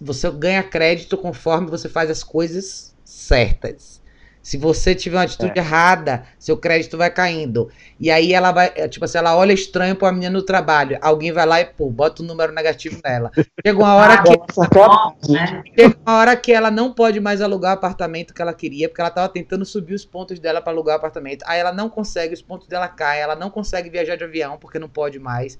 você 0.00 0.30
ganha 0.30 0.62
crédito 0.62 1.16
conforme 1.16 1.70
você 1.70 1.88
faz 1.88 2.10
as 2.10 2.24
coisas 2.24 2.94
certas. 3.04 4.00
Se 4.42 4.56
você 4.56 4.94
tiver 4.94 5.16
uma 5.16 5.24
atitude 5.24 5.52
é. 5.56 5.58
errada, 5.58 6.24
seu 6.38 6.56
crédito 6.56 6.96
vai 6.96 7.10
caindo. 7.10 7.68
E 8.00 8.10
aí 8.10 8.32
ela 8.32 8.52
vai, 8.52 8.72
é, 8.74 8.88
tipo 8.88 9.04
assim, 9.04 9.18
ela 9.18 9.36
olha 9.36 9.52
estranho 9.52 9.94
pra 9.94 10.12
menina 10.12 10.30
no 10.30 10.42
trabalho. 10.42 10.98
Alguém 11.02 11.32
vai 11.32 11.44
lá 11.44 11.60
e, 11.60 11.66
pô, 11.66 11.90
bota 11.90 12.22
um 12.22 12.26
número 12.26 12.52
negativo 12.52 13.00
nela. 13.04 13.30
Chega 13.64 13.78
uma 13.78 13.94
hora 13.94 14.14
ah, 14.14 14.22
que. 14.22 15.32
Né? 15.32 15.62
Chega 15.78 15.96
uma 16.06 16.16
hora 16.16 16.36
que 16.36 16.52
ela 16.52 16.70
não 16.70 16.92
pode 16.92 17.20
mais 17.20 17.42
alugar 17.42 17.72
o 17.72 17.74
apartamento 17.74 18.32
que 18.32 18.40
ela 18.40 18.54
queria, 18.54 18.88
porque 18.88 19.00
ela 19.00 19.10
tava 19.10 19.28
tentando 19.28 19.64
subir 19.64 19.94
os 19.94 20.04
pontos 20.04 20.38
dela 20.38 20.62
para 20.62 20.72
alugar 20.72 20.96
o 20.96 20.98
apartamento. 20.98 21.44
Aí 21.46 21.60
ela 21.60 21.72
não 21.72 21.90
consegue, 21.90 22.32
os 22.32 22.42
pontos 22.42 22.68
dela 22.68 22.88
caem, 22.88 23.20
ela 23.20 23.36
não 23.36 23.50
consegue 23.50 23.90
viajar 23.90 24.16
de 24.16 24.24
avião 24.24 24.56
porque 24.58 24.78
não 24.78 24.88
pode 24.88 25.18
mais. 25.18 25.58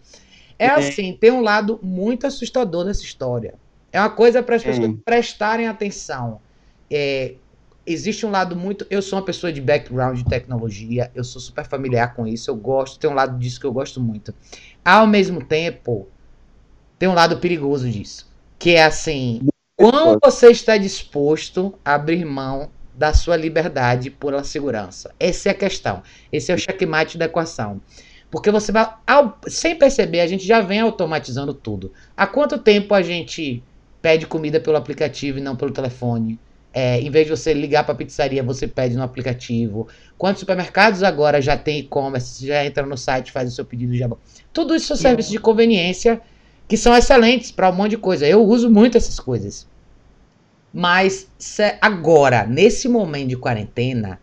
É, 0.58 0.66
é. 0.66 0.70
assim, 0.70 1.16
tem 1.20 1.30
um 1.30 1.40
lado 1.40 1.78
muito 1.82 2.26
assustador 2.26 2.84
nessa 2.84 3.02
história. 3.02 3.54
É 3.92 4.00
uma 4.00 4.10
coisa 4.10 4.42
para 4.42 4.56
as 4.56 4.62
pessoas 4.62 4.94
prestarem 5.04 5.66
atenção. 5.66 6.40
É, 6.90 7.34
existe 7.88 8.26
um 8.26 8.30
lado 8.30 8.54
muito. 8.54 8.86
Eu 8.90 9.00
sou 9.00 9.18
uma 9.18 9.24
pessoa 9.24 9.52
de 9.52 9.60
background 9.60 10.18
de 10.18 10.24
tecnologia, 10.24 11.10
eu 11.14 11.24
sou 11.24 11.40
super 11.40 11.64
familiar 11.64 12.14
com 12.14 12.26
isso, 12.26 12.50
eu 12.50 12.56
gosto, 12.56 12.98
tem 12.98 13.10
um 13.10 13.14
lado 13.14 13.38
disso 13.38 13.58
que 13.58 13.66
eu 13.66 13.72
gosto 13.72 14.00
muito. 14.00 14.34
Ao 14.84 15.06
mesmo 15.06 15.44
tempo, 15.44 16.06
tem 16.98 17.08
um 17.08 17.14
lado 17.14 17.38
perigoso 17.38 17.88
disso. 17.88 18.28
Que 18.58 18.74
é 18.74 18.84
assim: 18.84 19.40
quando 19.76 20.18
você 20.22 20.50
está 20.50 20.76
disposto 20.76 21.74
a 21.84 21.94
abrir 21.94 22.24
mão 22.24 22.70
da 22.94 23.14
sua 23.14 23.36
liberdade 23.36 24.10
por 24.10 24.34
a 24.34 24.42
segurança? 24.42 25.14
Essa 25.18 25.48
é 25.48 25.52
a 25.52 25.54
questão. 25.54 26.02
Esse 26.32 26.50
é 26.50 26.54
o 26.54 26.58
checkmate 26.58 27.16
da 27.16 27.26
equação. 27.26 27.80
Porque 28.30 28.50
você 28.50 28.70
vai, 28.72 28.92
ao, 29.06 29.38
sem 29.46 29.78
perceber, 29.78 30.20
a 30.20 30.26
gente 30.26 30.44
já 30.44 30.60
vem 30.60 30.80
automatizando 30.80 31.54
tudo. 31.54 31.92
Há 32.16 32.26
quanto 32.26 32.58
tempo 32.58 32.92
a 32.92 33.00
gente 33.00 33.62
pede 34.02 34.26
comida 34.26 34.60
pelo 34.60 34.76
aplicativo 34.76 35.38
e 35.38 35.40
não 35.40 35.56
pelo 35.56 35.70
telefone. 35.70 36.38
É, 36.72 37.00
em 37.00 37.10
vez 37.10 37.26
de 37.26 37.30
você 37.30 37.54
ligar 37.54 37.84
para 37.84 37.94
a 37.94 37.96
pizzaria, 37.96 38.42
você 38.42 38.68
pede 38.68 38.94
no 38.94 39.02
aplicativo. 39.02 39.88
Quantos 40.16 40.40
supermercados 40.40 41.02
agora 41.02 41.40
já 41.40 41.56
tem 41.56 41.80
e-commerce? 41.80 42.34
Você 42.34 42.46
já 42.46 42.64
entra 42.64 42.84
no 42.84 42.96
site, 42.96 43.32
faz 43.32 43.50
o 43.50 43.54
seu 43.54 43.64
pedido 43.64 43.96
já. 43.96 44.08
Tudo 44.52 44.74
isso 44.74 44.86
são 44.86 44.96
serviços 44.96 45.32
de 45.32 45.38
conveniência 45.38 46.20
que 46.68 46.76
são 46.76 46.94
excelentes 46.94 47.50
para 47.50 47.70
um 47.70 47.74
monte 47.74 47.92
de 47.92 47.98
coisa. 47.98 48.26
Eu 48.26 48.44
uso 48.44 48.70
muito 48.70 48.98
essas 48.98 49.18
coisas. 49.18 49.66
Mas 50.72 51.26
agora, 51.80 52.46
nesse 52.46 52.88
momento 52.88 53.28
de 53.28 53.36
quarentena, 53.36 54.20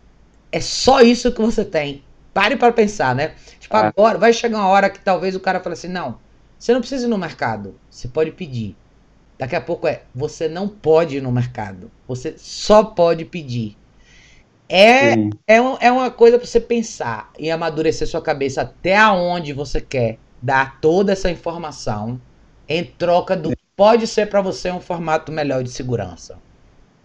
é 0.52 0.62
só 0.62 1.02
isso 1.02 1.32
que 1.32 1.42
você 1.42 1.66
tem. 1.66 2.04
Pare 2.34 2.56
para 2.56 2.72
pensar, 2.72 3.16
né? 3.16 3.34
Tipo, 3.60 3.76
é. 3.78 3.80
agora 3.80 4.18
vai 4.18 4.32
chegar 4.32 4.60
uma 4.60 4.68
hora 4.68 4.90
que 4.90 5.00
talvez 5.00 5.36
o 5.36 5.40
cara 5.40 5.60
fale 5.60 5.74
assim: 5.74 5.88
não, 5.88 6.20
você 6.58 6.74
não 6.74 6.82
precisa 6.82 7.08
ir 7.08 7.10
no 7.10 7.18
mercado, 7.18 7.76
você 7.90 8.08
pode 8.08 8.32
pedir. 8.32 8.76
Daqui 9.38 9.56
a 9.56 9.62
pouco 9.62 9.88
é, 9.88 10.04
você 10.14 10.48
não 10.48 10.68
pode 10.68 11.18
ir 11.18 11.22
no 11.22 11.32
mercado. 11.32 11.92
Você 12.08 12.36
só 12.38 12.84
pode 12.84 13.26
pedir. 13.26 13.78
É, 14.68 15.14
é, 15.46 15.62
um, 15.62 15.78
é 15.80 15.92
uma 15.92 16.10
coisa 16.10 16.40
para 16.40 16.48
você 16.48 16.60
pensar 16.60 17.32
e 17.38 17.52
amadurecer 17.52 18.08
sua 18.08 18.22
cabeça 18.22 18.62
até 18.62 18.98
aonde 18.98 19.54
você 19.54 19.80
quer 19.80 20.18
dar 20.42 20.80
toda 20.80 21.12
essa 21.12 21.30
informação 21.30 22.20
em 22.68 22.84
troca 22.84 23.36
do 23.36 23.50
que 23.50 23.64
pode 23.76 24.08
ser 24.08 24.28
para 24.28 24.42
você 24.42 24.72
um 24.72 24.80
formato 24.80 25.32
melhor 25.32 25.64
de 25.64 25.70
segurança. 25.70 26.38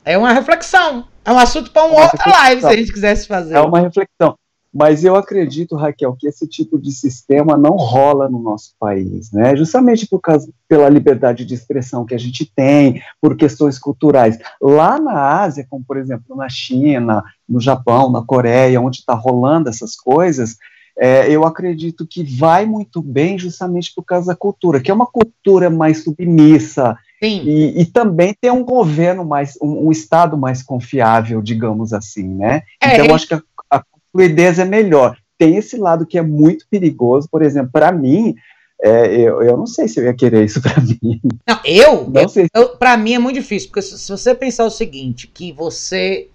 É 0.04 0.16
uma 0.16 0.32
reflexão. 0.32 1.06
É 1.24 1.32
um 1.32 1.38
assunto 1.38 1.70
para 1.70 1.84
uma 1.84 2.02
outra 2.02 2.30
live, 2.30 2.62
se 2.62 2.66
a 2.66 2.76
gente 2.76 2.92
quisesse 2.92 3.26
fazer. 3.26 3.56
É 3.56 3.60
uma 3.60 3.80
reflexão. 3.80 4.38
Mas 4.72 5.04
eu 5.04 5.16
acredito, 5.16 5.74
Raquel, 5.74 6.16
que 6.18 6.28
esse 6.28 6.46
tipo 6.46 6.78
de 6.78 6.92
sistema 6.92 7.56
não 7.56 7.76
rola 7.76 8.28
no 8.28 8.40
nosso 8.40 8.72
país, 8.78 9.32
né? 9.32 9.56
Justamente 9.56 10.06
por 10.06 10.20
causa, 10.20 10.48
pela 10.68 10.88
liberdade 10.88 11.44
de 11.44 11.54
expressão 11.54 12.04
que 12.04 12.14
a 12.14 12.18
gente 12.18 12.46
tem, 12.54 13.02
por 13.20 13.36
questões 13.36 13.78
culturais. 13.78 14.38
Lá 14.62 15.00
na 15.00 15.40
Ásia, 15.40 15.66
como 15.68 15.84
por 15.84 15.96
exemplo 15.96 16.36
na 16.36 16.48
China, 16.48 17.24
no 17.48 17.60
Japão, 17.60 18.12
na 18.12 18.22
Coreia, 18.22 18.80
onde 18.80 18.98
está 18.98 19.14
rolando 19.14 19.68
essas 19.68 19.96
coisas, 19.96 20.56
é, 20.96 21.28
eu 21.30 21.44
acredito 21.44 22.06
que 22.06 22.22
vai 22.22 22.64
muito 22.64 23.02
bem 23.02 23.38
justamente 23.38 23.92
por 23.94 24.04
causa 24.04 24.28
da 24.28 24.36
cultura, 24.36 24.80
que 24.80 24.90
é 24.90 24.94
uma 24.94 25.06
cultura 25.06 25.68
mais 25.68 26.04
submissa, 26.04 26.96
e, 27.22 27.82
e, 27.82 27.84
também 27.84 28.34
tem 28.40 28.50
um 28.50 28.64
governo 28.64 29.26
mais, 29.26 29.58
um, 29.60 29.88
um, 29.88 29.92
Estado 29.92 30.38
mais 30.38 30.62
confiável, 30.62 31.42
digamos 31.42 31.92
assim, 31.92 32.26
né? 32.26 32.62
É, 32.82 32.94
então, 32.94 33.06
eu 33.06 33.14
acho 33.14 33.28
que 33.28 33.34
a, 33.34 33.36
a 33.36 33.42
fluidez 34.12 34.58
é 34.58 34.64
melhor. 34.64 35.16
Tem 35.38 35.56
esse 35.56 35.76
lado 35.76 36.06
que 36.06 36.18
é 36.18 36.22
muito 36.22 36.66
perigoso, 36.68 37.28
por 37.30 37.42
exemplo, 37.42 37.70
para 37.72 37.90
mim, 37.92 38.34
é, 38.82 39.14
eu, 39.14 39.42
eu 39.42 39.56
não 39.56 39.66
sei 39.66 39.88
se 39.88 40.00
eu 40.00 40.04
ia 40.04 40.14
querer 40.14 40.44
isso 40.44 40.60
para 40.60 40.80
mim. 40.82 41.20
Não, 41.46 41.60
eu? 41.64 42.08
Não 42.08 42.22
eu, 42.22 42.28
sei. 42.28 42.48
Para 42.78 42.96
mim 42.96 43.14
é 43.14 43.18
muito 43.18 43.36
difícil, 43.36 43.68
porque 43.68 43.82
se, 43.82 43.98
se 43.98 44.10
você 44.10 44.34
pensar 44.34 44.64
o 44.64 44.70
seguinte, 44.70 45.26
que 45.26 45.52
você 45.52 46.28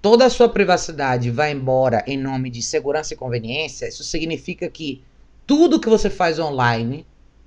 toda 0.00 0.24
a 0.24 0.30
sua 0.30 0.48
privacidade 0.48 1.30
vai 1.30 1.52
embora 1.52 2.04
em 2.06 2.16
nome 2.16 2.50
de 2.50 2.62
segurança 2.62 3.14
e 3.14 3.16
conveniência, 3.16 3.88
isso 3.88 4.04
significa 4.04 4.68
que 4.68 5.02
tudo 5.46 5.80
que 5.80 5.88
você 5.88 6.08
faz 6.08 6.38
online 6.38 7.04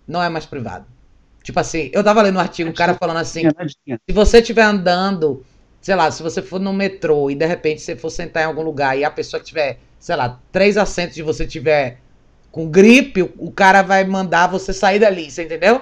não 0.08 0.22
é 0.22 0.30
mais 0.30 0.45
privado. 0.45 0.86
Tipo 1.43 1.60
assim, 1.60 1.89
eu 1.93 2.04
tava 2.04 2.22
lendo 2.22 2.36
um 2.36 2.41
artigo, 2.41 2.70
um 2.70 2.74
cara 2.74 2.93
falando 2.93 3.18
assim: 3.18 3.41
se 3.88 4.14
você 4.14 4.39
estiver 4.39 4.64
andando 4.64 5.43
sei 5.82 5.95
lá, 5.95 6.11
se 6.11 6.21
você 6.21 6.41
for 6.41 6.59
no 6.59 6.71
metrô 6.71 7.29
e 7.29 7.36
de 7.36 7.45
repente 7.45 7.82
você 7.82 7.95
for 7.95 8.11
sentar 8.11 8.43
em 8.43 8.45
algum 8.45 8.61
lugar 8.61 8.97
e 8.97 9.03
a 9.03 9.09
pessoa 9.09 9.41
tiver, 9.41 9.79
sei 9.99 10.15
lá, 10.15 10.39
três 10.51 10.77
assentos 10.77 11.17
e 11.17 11.23
você 11.23 11.47
tiver 11.47 11.97
com 12.51 12.69
gripe, 12.69 13.23
o, 13.38 13.51
cara 13.51 13.82
vai 13.82 14.03
mandar 14.03 14.47
você 14.47 14.73
sair 14.73 14.99
dali, 14.99 15.32
você 15.32 15.43
entendeu? 15.43 15.82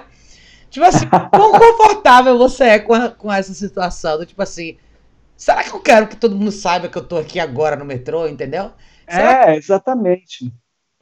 Tipo 0.70 0.86
assim, 0.86 1.06
quão 1.30 1.52
confortável 1.52 2.38
você 2.38 2.64
é 2.64 2.78
com, 2.78 2.94
a, 2.94 3.10
com 3.10 3.30
essa 3.30 3.52
situação? 3.52 4.18
Do, 4.18 4.24
tipo 4.24 4.40
assim, 4.40 4.78
será 5.36 5.62
que 5.64 5.74
eu 5.74 5.80
quero 5.80 6.06
que 6.06 6.16
todo 6.16 6.36
mundo 6.36 6.52
saiba 6.52 6.88
que 6.88 6.96
eu 6.96 7.04
tô 7.04 7.18
aqui 7.18 7.38
agora 7.38 7.76
no 7.76 7.84
metrô, 7.84 8.26
entendeu? 8.26 8.70
Será 9.08 9.32
é, 9.32 9.52
que... 9.52 9.58
exatamente. 9.58 10.52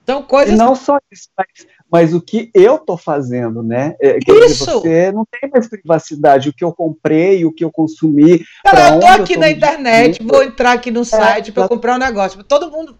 São 0.06 0.22
coisas. 0.22 0.54
E 0.54 0.56
não 0.56 0.74
só 0.74 0.98
isso, 1.12 1.28
mas 1.36 1.66
mas 1.90 2.12
o 2.12 2.20
que 2.20 2.50
eu 2.54 2.76
estou 2.76 2.98
fazendo, 2.98 3.62
né? 3.62 3.96
É, 4.00 4.18
Isso! 4.18 4.64
Dizer, 4.64 5.10
você 5.10 5.12
não 5.12 5.24
tem 5.24 5.50
mais 5.50 5.68
privacidade, 5.68 6.50
o 6.50 6.52
que 6.52 6.62
eu 6.62 6.72
comprei, 6.72 7.44
o 7.44 7.52
que 7.52 7.64
eu 7.64 7.72
consumi. 7.72 8.44
Cara, 8.62 8.94
eu 8.94 9.00
tô 9.00 9.06
aqui 9.06 9.32
eu 9.32 9.36
tô 9.36 9.40
na 9.40 9.50
internet, 9.50 10.22
vou 10.22 10.42
entrar 10.42 10.72
aqui 10.72 10.90
no 10.90 11.00
é, 11.00 11.04
site 11.04 11.50
para 11.50 11.66
comprar 11.66 11.94
um 11.94 11.98
negócio. 11.98 12.44
Todo 12.44 12.70
mundo, 12.70 12.94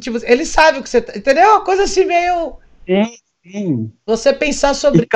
tipo, 0.00 0.18
ele 0.24 0.46
sabe 0.46 0.78
o 0.78 0.82
que 0.82 0.88
você 0.88 1.02
tá, 1.02 1.16
entendeu? 1.16 1.50
Uma 1.50 1.64
coisa 1.64 1.82
assim 1.82 2.06
meio... 2.06 2.54
Sim, 2.86 3.12
sim. 3.44 3.92
Você 4.06 4.32
pensar 4.32 4.72
sobre... 4.74 5.06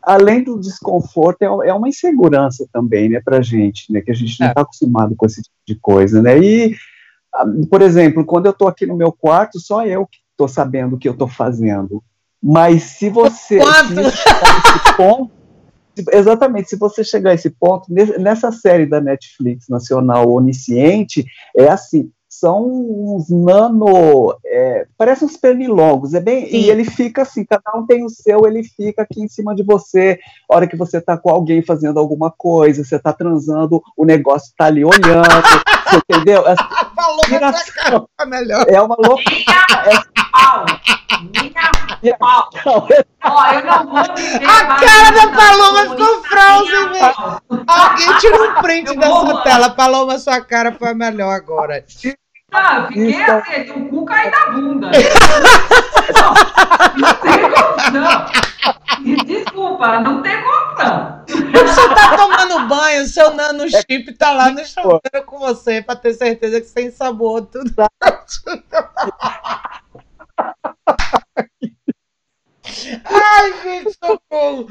além 0.00 0.44
do 0.44 0.60
desconforto, 0.60 1.42
é, 1.42 1.68
é 1.68 1.74
uma 1.74 1.88
insegurança 1.88 2.64
também, 2.72 3.08
né, 3.08 3.20
pra 3.24 3.42
gente, 3.42 3.92
né, 3.92 4.00
que 4.00 4.12
a 4.12 4.14
gente 4.14 4.38
não 4.38 4.48
está 4.48 4.60
é. 4.60 4.62
acostumado 4.62 5.16
com 5.16 5.26
esse 5.26 5.42
tipo 5.42 5.56
de 5.66 5.74
coisa, 5.74 6.22
né, 6.22 6.38
e, 6.38 6.76
ah, 7.34 7.44
por 7.68 7.82
exemplo, 7.82 8.24
quando 8.24 8.46
eu 8.46 8.52
estou 8.52 8.68
aqui 8.68 8.86
no 8.86 8.96
meu 8.96 9.12
quarto, 9.12 9.58
só 9.58 9.84
eu 9.84 10.06
que 10.06 10.21
estou 10.44 10.48
sabendo 10.48 10.96
o 10.96 10.98
que 10.98 11.08
eu 11.08 11.12
estou 11.12 11.28
fazendo. 11.28 12.02
Mas 12.42 12.82
se 12.82 13.08
você. 13.08 13.60
Se 13.60 14.96
ponto, 14.96 15.30
Exatamente, 16.10 16.70
se 16.70 16.76
você 16.76 17.04
chegar 17.04 17.32
a 17.32 17.34
esse 17.34 17.50
ponto, 17.50 17.86
nessa 18.18 18.50
série 18.50 18.86
da 18.86 18.98
Netflix 18.98 19.68
nacional 19.68 20.30
Onisciente, 20.30 21.22
é 21.54 21.68
assim, 21.68 22.10
são 22.30 22.64
uns 22.64 23.28
nano, 23.28 24.34
é, 24.44 24.86
parece 24.96 25.22
uns 25.22 25.36
pernilongos, 25.36 26.14
é 26.14 26.20
bem, 26.20 26.48
Sim. 26.48 26.56
e 26.56 26.70
ele 26.70 26.84
fica 26.84 27.22
assim, 27.22 27.44
cada 27.44 27.78
um 27.78 27.84
tem 27.84 28.02
o 28.04 28.08
seu, 28.08 28.46
ele 28.46 28.64
fica 28.64 29.02
aqui 29.02 29.22
em 29.22 29.28
cima 29.28 29.54
de 29.54 29.62
você, 29.62 30.18
a 30.50 30.56
hora 30.56 30.66
que 30.66 30.76
você 30.76 30.98
tá 30.98 31.14
com 31.18 31.28
alguém 31.28 31.60
fazendo 31.60 32.00
alguma 32.00 32.30
coisa, 32.30 32.82
você 32.82 32.98
tá 32.98 33.12
transando, 33.12 33.82
o 33.94 34.06
negócio 34.06 34.50
tá 34.56 34.64
ali 34.64 34.82
olhando, 34.82 35.28
entendeu? 36.10 36.46
Essa 36.46 36.66
Falou 36.96 37.20
giração, 37.28 38.08
é 38.18 38.26
melhor. 38.26 38.64
É 38.66 38.80
uma 38.80 38.96
loucura. 38.96 39.22
Minha 40.32 41.48
pau! 41.50 41.70
Minha 42.02 42.16
pau! 42.18 42.50
Ó, 43.24 43.52
eu 43.52 43.64
não 43.64 43.86
vou 43.86 43.98
A 43.98 44.64
cara 44.76 45.10
da 45.12 45.28
Paloma 45.36 45.90
ficou 45.90 46.24
frozen, 46.24 46.88
velho. 46.92 47.40
Alguém 47.66 48.18
tira 48.18 48.42
um 48.42 48.54
print 48.62 48.96
da 48.96 49.06
sua 49.06 49.42
tela. 49.42 49.70
Paloma, 49.70 50.18
sua 50.18 50.40
cara 50.40 50.72
foi 50.72 50.88
a 50.90 50.94
melhor 50.94 51.32
agora. 51.32 51.84
Ah, 52.52 52.86
fiquei 52.88 53.10
Isso. 53.10 53.30
assim, 53.30 53.70
o 53.70 53.88
cu 53.88 54.04
cai 54.04 54.30
da 54.30 54.50
bunda. 54.50 54.90
não, 56.96 57.14
tem 57.14 57.40
condição. 57.50 58.26
Desculpa, 59.24 60.00
não 60.00 60.20
tem 60.22 60.36
condição. 60.42 61.24
Você 61.26 61.88
tá 61.94 62.16
tomando 62.16 62.68
banho, 62.68 63.06
seu 63.06 63.32
nano 63.32 63.66
chip 63.70 64.12
tá 64.18 64.32
lá 64.32 64.50
no 64.50 64.64
chuveiro 64.66 65.24
com 65.24 65.38
você, 65.38 65.80
pra 65.80 65.96
ter 65.96 66.12
certeza 66.12 66.60
que 66.60 66.66
você 66.66 66.82
ensabou 66.88 67.40
tudo. 67.40 67.72
Ai, 73.04 73.62
gente, 73.62 73.96
socorro. 74.02 74.68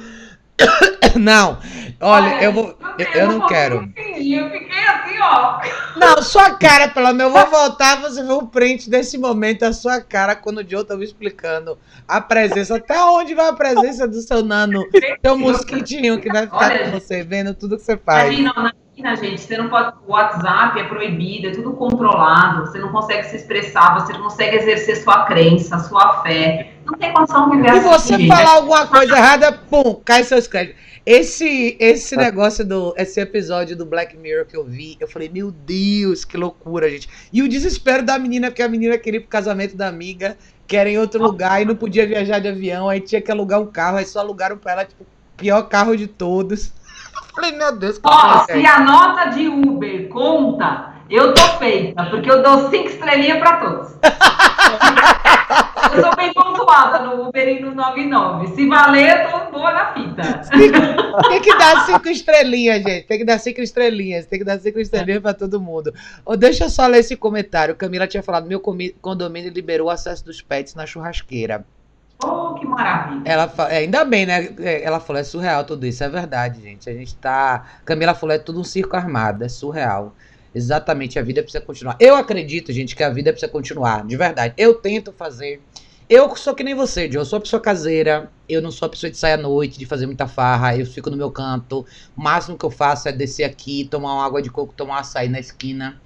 Não, 1.20 1.60
olha, 2.00 2.44
eu 2.44 2.54
vou. 2.54 2.78
Eu, 2.98 3.08
eu 3.14 3.28
não, 3.28 3.48
quero. 3.48 3.76
Eu 3.76 4.50
fiquei 4.50 4.84
assim, 4.86 5.20
ó. 5.20 5.60
Não, 5.98 6.22
sua 6.22 6.52
cara, 6.52 6.88
pelo 6.88 7.12
menos. 7.14 7.34
Eu 7.34 7.42
vou 7.42 7.48
voltar, 7.50 8.00
você 8.00 8.24
vê 8.24 8.32
o 8.32 8.48
print 8.48 8.90
desse 8.90 9.18
momento, 9.18 9.64
a 9.64 9.74
sua 9.74 10.00
cara, 10.00 10.36
quando 10.36 10.60
o 10.60 10.70
Joe 10.70 10.86
tava 10.86 11.04
explicando 11.04 11.78
a 12.08 12.22
presença. 12.22 12.76
Até 12.76 13.02
onde 13.04 13.34
vai 13.34 13.50
a 13.50 13.54
presença 13.54 14.08
do 14.08 14.22
seu 14.22 14.44
nano, 14.44 14.86
seu 15.24 15.38
mosquitinho 15.38 16.20
que 16.22 16.30
vai 16.30 16.44
ficar 16.44 16.72
olha, 16.72 16.86
com 16.86 16.92
você, 16.92 17.24
vendo 17.24 17.54
tudo 17.54 17.78
que 17.78 17.84
você 17.84 17.98
faz. 17.98 18.32
Imagina, 18.32 18.74
imagina, 18.98 19.16
gente, 19.16 19.42
você 19.42 19.58
não 19.58 19.70
pode. 19.70 19.96
O 20.08 20.12
WhatsApp 20.12 20.80
é 20.80 20.84
proibido, 20.84 21.48
é 21.48 21.52
tudo 21.52 21.74
controlado, 21.74 22.66
você 22.66 22.80
não 22.80 22.92
consegue 22.92 23.28
se 23.28 23.36
expressar, 23.38 24.00
você 24.00 24.14
não 24.14 24.24
consegue 24.24 24.58
exercer 24.58 24.98
sua 24.98 25.26
crença, 25.26 25.80
sua 25.80 26.22
fé. 26.22 26.74
Não 26.86 26.98
tem 26.98 27.14
condição 27.14 27.50
de 27.50 27.58
viver 27.58 27.76
E 27.76 27.80
você 27.80 28.14
assim, 28.16 28.28
falar 28.28 28.56
alguma 28.56 28.88
coisa 28.88 29.16
errada, 29.16 29.52
pum, 29.52 29.96
cai 30.04 30.24
seus 30.24 30.48
créditos. 30.48 30.82
Esse, 31.04 31.76
esse 31.80 32.16
negócio 32.16 32.64
do. 32.64 32.94
Esse 32.96 33.20
episódio 33.20 33.76
do 33.76 33.86
Black 33.86 34.16
Mirror 34.16 34.46
que 34.46 34.56
eu 34.56 34.64
vi, 34.64 34.98
eu 35.00 35.08
falei, 35.08 35.30
meu 35.30 35.52
Deus, 35.52 36.24
que 36.24 36.38
loucura, 36.38 36.90
gente. 36.90 37.10
E 37.34 37.42
o 37.42 37.50
desespero 37.50 38.04
da 38.04 38.20
menina, 38.20 38.52
porque 38.52 38.62
a 38.62 38.70
menina 38.70 38.98
queria 39.00 39.18
ir 39.18 39.22
pro 39.22 39.30
casamento 39.30 39.76
da 39.76 39.88
amiga, 39.88 40.38
que 40.68 40.78
era 40.78 40.90
em 40.90 41.00
outro 41.00 41.22
lugar 41.22 41.62
e 41.62 41.66
não 41.66 41.76
podia 41.76 42.06
viajar 42.06 42.40
de 42.40 42.48
avião, 42.48 42.88
aí 42.88 43.00
tinha 43.00 43.22
que 43.22 43.32
alugar 43.32 43.60
um 43.60 43.66
carro, 43.66 43.98
aí 43.98 44.06
só 44.06 44.20
alugaram 44.20 44.58
pra 44.58 44.74
ela, 44.74 44.86
tipo, 44.86 45.04
pior 45.36 45.64
carro 45.64 45.98
de 45.98 46.06
todos. 46.06 46.72
Falei, 47.34 47.52
meu 47.54 47.76
Deus, 47.78 47.98
que 47.98 48.08
Ó, 48.08 48.46
se 48.46 48.66
a 48.66 48.80
nota 48.80 49.30
de 49.30 49.48
Uber 49.48 50.10
conta, 50.10 50.94
eu 51.10 51.34
tô 51.34 51.42
feita, 51.58 52.06
porque 52.06 52.30
eu 52.30 52.42
dou 52.42 52.70
cinco 52.70 52.90
estrelinhas 52.90 53.40
pra 53.40 53.58
todos. 53.58 53.92
eu 55.94 56.02
sou 56.02 56.16
bem 56.16 56.34
pontuada 56.34 57.00
no 57.00 57.28
Uber 57.28 57.48
e 57.48 57.60
no 57.60 57.74
99. 57.74 58.48
Se 58.56 58.68
valer, 58.68 59.24
eu 59.24 59.30
tô 59.30 59.52
boa 59.52 59.74
na 59.74 59.94
fita. 59.94 60.42
Tem 61.30 61.42
que 61.42 61.58
dar 61.58 61.86
cinco 61.86 62.08
estrelinhas, 62.10 62.84
gente. 62.84 63.08
Tem 63.08 63.18
que 63.18 63.26
dar 63.26 63.40
cinco 63.40 63.62
estrelinhas. 63.62 64.26
Tem 64.26 64.40
que 64.40 64.46
dar 64.46 64.60
cinco 64.60 64.80
estrelinhas 64.80 65.22
pra 65.22 65.34
todo 65.34 65.60
mundo. 65.60 65.94
Oh, 66.26 66.38
deixa 66.38 66.66
eu 66.66 66.70
só 66.70 66.88
ler 66.88 67.00
esse 67.00 67.16
comentário. 67.16 67.76
Camila 67.76 68.08
tinha 68.08 68.24
falado: 68.24 68.48
meu 68.48 68.62
condomínio 69.02 69.52
liberou 69.52 69.88
o 69.88 69.90
acesso 69.92 70.24
dos 70.26 70.42
pets 70.42 70.76
na 70.76 70.86
churrasqueira. 70.86 71.66
Oh, 72.24 72.54
que 72.54 72.66
maravilha. 72.66 73.22
Ela, 73.26 73.54
é, 73.70 73.78
ainda 73.78 74.06
bem, 74.06 74.26
né? 74.26 74.54
É, 74.60 74.84
ela 74.84 75.00
falou, 75.00 75.20
é 75.20 75.24
surreal 75.24 75.64
tudo 75.64 75.86
isso, 75.86 76.04
é 76.04 76.10
verdade, 76.10 76.62
gente. 76.62 76.90
A 76.90 76.94
gente 76.94 77.16
tá. 77.16 77.66
Camila 77.84 78.14
falou, 78.14 78.36
é 78.36 78.40
tudo 78.40 78.60
um 78.60 78.64
circo 78.64 78.96
armado, 78.96 79.44
é 79.44 79.50
surreal. 79.50 80.16
Exatamente, 80.54 81.18
a 81.18 81.24
vida 81.24 81.42
precisa 81.42 81.64
continuar. 81.64 81.96
Eu 82.00 82.16
acredito, 82.16 82.72
gente, 82.74 82.96
que 82.96 83.04
a 83.04 83.10
vida 83.10 83.32
precisa 83.32 83.52
continuar, 83.52 84.06
de 84.06 84.18
verdade. 84.18 84.54
Eu 84.58 84.76
tento 84.76 85.14
fazer. 85.14 85.62
Eu 86.10 86.36
sou 86.36 86.54
que 86.54 86.62
nem 86.62 86.76
você, 86.76 87.10
Joe. 87.10 87.22
Eu 87.22 87.26
sou 87.26 87.38
a 87.38 87.42
pessoa 87.42 87.62
caseira. 87.62 88.30
Eu 88.50 88.62
não 88.62 88.70
sou 88.70 88.86
a 88.86 88.90
pessoa 88.90 89.10
de 89.10 89.18
sair 89.18 89.34
à 89.34 89.38
noite, 89.38 89.80
de 89.80 89.86
fazer 89.86 90.06
muita 90.06 90.28
farra. 90.28 90.76
Eu 90.76 90.86
fico 90.86 91.10
no 91.10 91.16
meu 91.16 91.32
canto. 91.32 91.86
O 92.18 92.22
máximo 92.22 92.58
que 92.58 92.66
eu 92.66 92.70
faço 92.70 93.08
é 93.08 93.14
descer 93.14 93.46
aqui, 93.46 93.88
tomar 93.90 94.14
uma 94.16 94.26
água 94.26 94.42
de 94.42 94.50
coco, 94.50 94.74
tomar 94.76 94.96
um 94.96 94.98
açaí 94.98 95.30
na 95.30 95.40
esquina. 95.40 96.02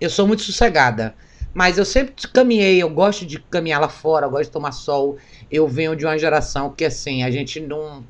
Eu 0.00 0.08
sou 0.08 0.24
muito 0.24 0.42
sossegada. 0.42 1.16
Mas 1.52 1.78
eu 1.78 1.84
sempre 1.84 2.14
caminhei, 2.28 2.82
eu 2.82 2.88
gosto 2.88 3.26
de 3.26 3.38
caminhar 3.40 3.80
lá 3.80 3.88
fora, 3.88 4.26
eu 4.26 4.30
gosto 4.30 4.44
de 4.44 4.50
tomar 4.50 4.72
sol. 4.72 5.16
Eu 5.50 5.66
venho 5.66 5.96
de 5.96 6.04
uma 6.04 6.18
geração 6.18 6.70
que, 6.70 6.84
assim, 6.84 7.22
a 7.22 7.30
gente 7.30 7.60
não 7.60 8.04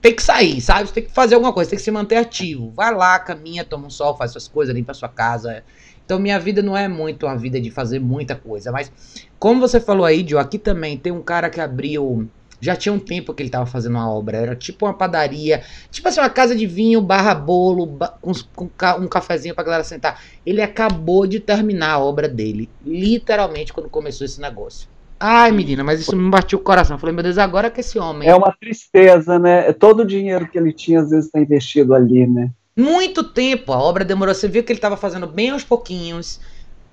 tem 0.00 0.14
que 0.14 0.22
sair, 0.22 0.60
sabe? 0.60 0.88
Você 0.88 0.94
tem 0.94 1.04
que 1.04 1.10
fazer 1.10 1.34
alguma 1.34 1.52
coisa, 1.52 1.70
tem 1.70 1.78
que 1.78 1.82
se 1.84 1.90
manter 1.90 2.16
ativo. 2.16 2.70
Vai 2.70 2.94
lá, 2.94 3.18
caminha, 3.18 3.64
toma 3.64 3.86
um 3.86 3.90
sol, 3.90 4.16
faz 4.16 4.32
suas 4.32 4.48
coisas, 4.48 4.74
limpa 4.74 4.92
a 4.92 4.94
sua 4.94 5.08
casa. 5.08 5.62
Então 6.04 6.18
minha 6.18 6.40
vida 6.40 6.62
não 6.62 6.76
é 6.76 6.88
muito 6.88 7.26
uma 7.26 7.36
vida 7.36 7.60
de 7.60 7.70
fazer 7.70 8.00
muita 8.00 8.34
coisa, 8.34 8.72
mas 8.72 8.90
como 9.38 9.60
você 9.60 9.78
falou 9.78 10.04
aí, 10.04 10.26
Joe, 10.26 10.40
aqui 10.40 10.58
também 10.58 10.98
tem 10.98 11.12
um 11.12 11.22
cara 11.22 11.48
que 11.48 11.60
abriu 11.60 12.28
já 12.60 12.76
tinha 12.76 12.92
um 12.92 12.98
tempo 12.98 13.32
que 13.32 13.42
ele 13.42 13.48
estava 13.48 13.66
fazendo 13.66 13.92
uma 13.92 14.10
obra. 14.10 14.36
Era 14.36 14.56
tipo 14.56 14.86
uma 14.86 14.94
padaria, 14.94 15.62
tipo 15.90 16.08
assim, 16.08 16.20
uma 16.20 16.30
casa 16.30 16.54
de 16.54 16.66
vinho 16.66 17.00
barra 17.00 17.34
bolo, 17.34 17.98
com, 18.20 18.32
com 18.54 18.70
um 18.98 19.08
cafezinho 19.08 19.54
pra 19.54 19.64
galera 19.64 19.84
sentar. 19.84 20.22
Ele 20.44 20.60
acabou 20.60 21.26
de 21.26 21.40
terminar 21.40 21.92
a 21.92 21.98
obra 21.98 22.28
dele, 22.28 22.68
literalmente, 22.84 23.72
quando 23.72 23.88
começou 23.88 24.24
esse 24.24 24.40
negócio. 24.40 24.88
Ai, 25.22 25.52
menina, 25.52 25.84
mas 25.84 26.00
isso 26.00 26.16
me 26.16 26.30
bateu 26.30 26.58
o 26.58 26.62
coração. 26.62 26.96
Eu 26.96 26.98
falei, 26.98 27.14
meu 27.14 27.22
Deus, 27.22 27.36
agora 27.36 27.70
que 27.70 27.80
esse 27.80 27.98
homem. 27.98 28.26
É 28.26 28.34
uma 28.34 28.56
tristeza, 28.58 29.38
né? 29.38 29.68
É 29.68 29.72
todo 29.72 30.00
o 30.00 30.06
dinheiro 30.06 30.48
que 30.48 30.56
ele 30.56 30.72
tinha, 30.72 31.00
às 31.00 31.10
vezes, 31.10 31.26
está 31.26 31.38
investido 31.38 31.94
ali, 31.94 32.26
né? 32.26 32.50
Muito 32.74 33.22
tempo. 33.22 33.70
A 33.72 33.78
obra 33.78 34.02
demorou. 34.02 34.34
Você 34.34 34.48
viu 34.48 34.64
que 34.64 34.72
ele 34.72 34.78
estava 34.78 34.96
fazendo 34.96 35.26
bem 35.26 35.50
aos 35.50 35.62
pouquinhos. 35.62 36.40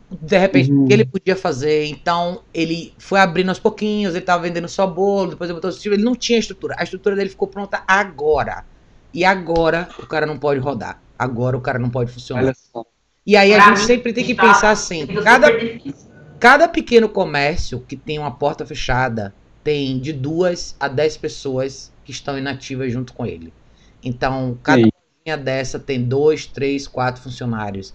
De 0.10 0.38
repente, 0.38 0.72
uhum. 0.72 0.86
o 0.86 0.88
que 0.88 0.93
ele 0.93 1.05
podia 1.05 1.36
fazer. 1.36 1.86
Então, 1.86 2.41
ele 2.53 2.93
foi 2.97 3.20
abrindo 3.20 3.49
aos 3.49 3.60
pouquinhos. 3.60 4.14
Ele 4.14 4.24
estava 4.24 4.43
vendendo 4.43 4.68
só 4.68 4.88
bolo. 4.88 5.32
Depois 5.32 5.49
ele 5.49 5.60
botou 5.60 5.72
o 5.72 5.93
Ele 5.93 6.03
não 6.03 6.16
tinha 6.16 6.39
estrutura. 6.39 6.76
A 6.78 6.84
estrutura 6.84 7.16
dele 7.16 7.30
ficou 7.30 7.47
pronta 7.47 7.84
agora. 7.88 8.64
E 9.14 9.26
agora 9.26 9.89
o 9.99 10.05
cara 10.05 10.26
não 10.26 10.38
pode 10.38 10.60
rodar. 10.60 11.01
Agora 11.18 11.58
o 11.58 11.62
cara 11.62 11.80
não 11.80 11.89
pode 11.89 12.12
funcionar. 12.12 12.53
E 13.26 13.36
aí 13.36 13.53
a 13.53 13.60
gente 13.60 13.82
sempre 13.82 14.14
tem 14.14 14.24
que 14.24 14.36
pensar 14.36 14.72
assim: 14.72 15.05
cada, 15.24 15.49
Cada 16.39 16.68
pequeno 16.68 17.10
comércio 17.10 17.80
que 17.80 17.95
tem 17.95 18.20
uma 18.20 18.32
porta 18.32 18.66
fechada 18.66 19.34
tem 19.64 19.99
de 19.99 20.14
duas 20.14 20.76
a 20.80 20.88
dez 20.88 21.18
pessoas 21.18 21.91
que 22.05 22.12
estão 22.12 22.38
inativas 22.38 22.93
junto 22.93 23.12
com 23.14 23.26
ele. 23.26 23.51
Então, 24.03 24.58
cada 24.62 24.88
linha 25.26 25.38
dessa 25.38 25.80
tem 25.80 26.03
dois, 26.03 26.45
três, 26.45 26.88
quatro 26.88 27.22
funcionários. 27.24 27.93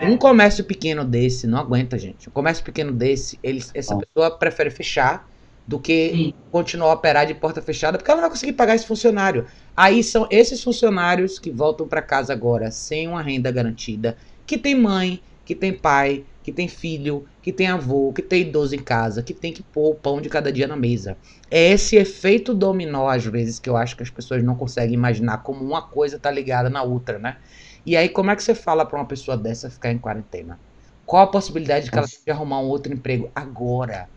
Um 0.00 0.16
comércio 0.16 0.64
pequeno 0.64 1.04
desse 1.04 1.46
não 1.46 1.58
aguenta, 1.58 1.98
gente. 1.98 2.28
Um 2.28 2.32
comércio 2.32 2.62
pequeno 2.64 2.92
desse, 2.92 3.38
ele, 3.42 3.64
essa 3.74 3.96
pessoa 3.96 4.30
prefere 4.36 4.70
fechar 4.70 5.28
do 5.66 5.80
que 5.80 6.10
Sim. 6.10 6.34
continuar 6.50 6.90
a 6.90 6.94
operar 6.94 7.26
de 7.26 7.34
porta 7.34 7.60
fechada, 7.60 7.98
porque 7.98 8.10
ela 8.10 8.20
não 8.20 8.28
vai 8.28 8.30
conseguir 8.30 8.52
pagar 8.52 8.76
esse 8.76 8.86
funcionário. 8.86 9.46
Aí 9.76 10.04
são 10.04 10.28
esses 10.30 10.62
funcionários 10.62 11.38
que 11.38 11.50
voltam 11.50 11.88
para 11.88 12.00
casa 12.00 12.32
agora 12.32 12.70
sem 12.70 13.08
uma 13.08 13.22
renda 13.22 13.50
garantida, 13.50 14.16
que 14.46 14.56
tem 14.56 14.74
mãe, 14.74 15.20
que 15.44 15.54
tem 15.54 15.72
pai, 15.72 16.24
que 16.42 16.52
tem 16.52 16.68
filho, 16.68 17.24
que 17.42 17.52
tem 17.52 17.66
avô, 17.66 18.12
que 18.12 18.22
tem 18.22 18.42
idoso 18.42 18.74
em 18.74 18.78
casa, 18.78 19.22
que 19.22 19.34
tem 19.34 19.52
que 19.52 19.62
pôr 19.62 19.90
o 19.90 19.94
pão 19.94 20.20
de 20.20 20.28
cada 20.28 20.52
dia 20.52 20.68
na 20.68 20.76
mesa. 20.76 21.16
É 21.50 21.72
esse 21.72 21.96
efeito 21.96 22.54
dominó, 22.54 23.08
às 23.08 23.24
vezes, 23.24 23.58
que 23.58 23.68
eu 23.68 23.76
acho 23.76 23.96
que 23.96 24.02
as 24.02 24.10
pessoas 24.10 24.44
não 24.44 24.54
conseguem 24.54 24.94
imaginar 24.94 25.38
como 25.38 25.64
uma 25.64 25.82
coisa 25.82 26.18
tá 26.18 26.30
ligada 26.30 26.70
na 26.70 26.84
outra, 26.84 27.18
né? 27.18 27.38
E 27.86 27.96
aí, 27.96 28.08
como 28.08 28.32
é 28.32 28.36
que 28.36 28.42
você 28.42 28.54
fala 28.54 28.84
para 28.84 28.98
uma 28.98 29.06
pessoa 29.06 29.36
dessa 29.36 29.70
ficar 29.70 29.92
em 29.92 29.98
quarentena? 29.98 30.58
Qual 31.06 31.22
a 31.22 31.26
possibilidade 31.28 31.84
de 31.84 31.90
que 31.92 31.96
ela 31.96 32.08
tenha 32.08 32.20
que 32.24 32.30
arrumar 32.32 32.58
um 32.58 32.66
outro 32.66 32.92
emprego 32.92 33.30
agora? 33.32 34.08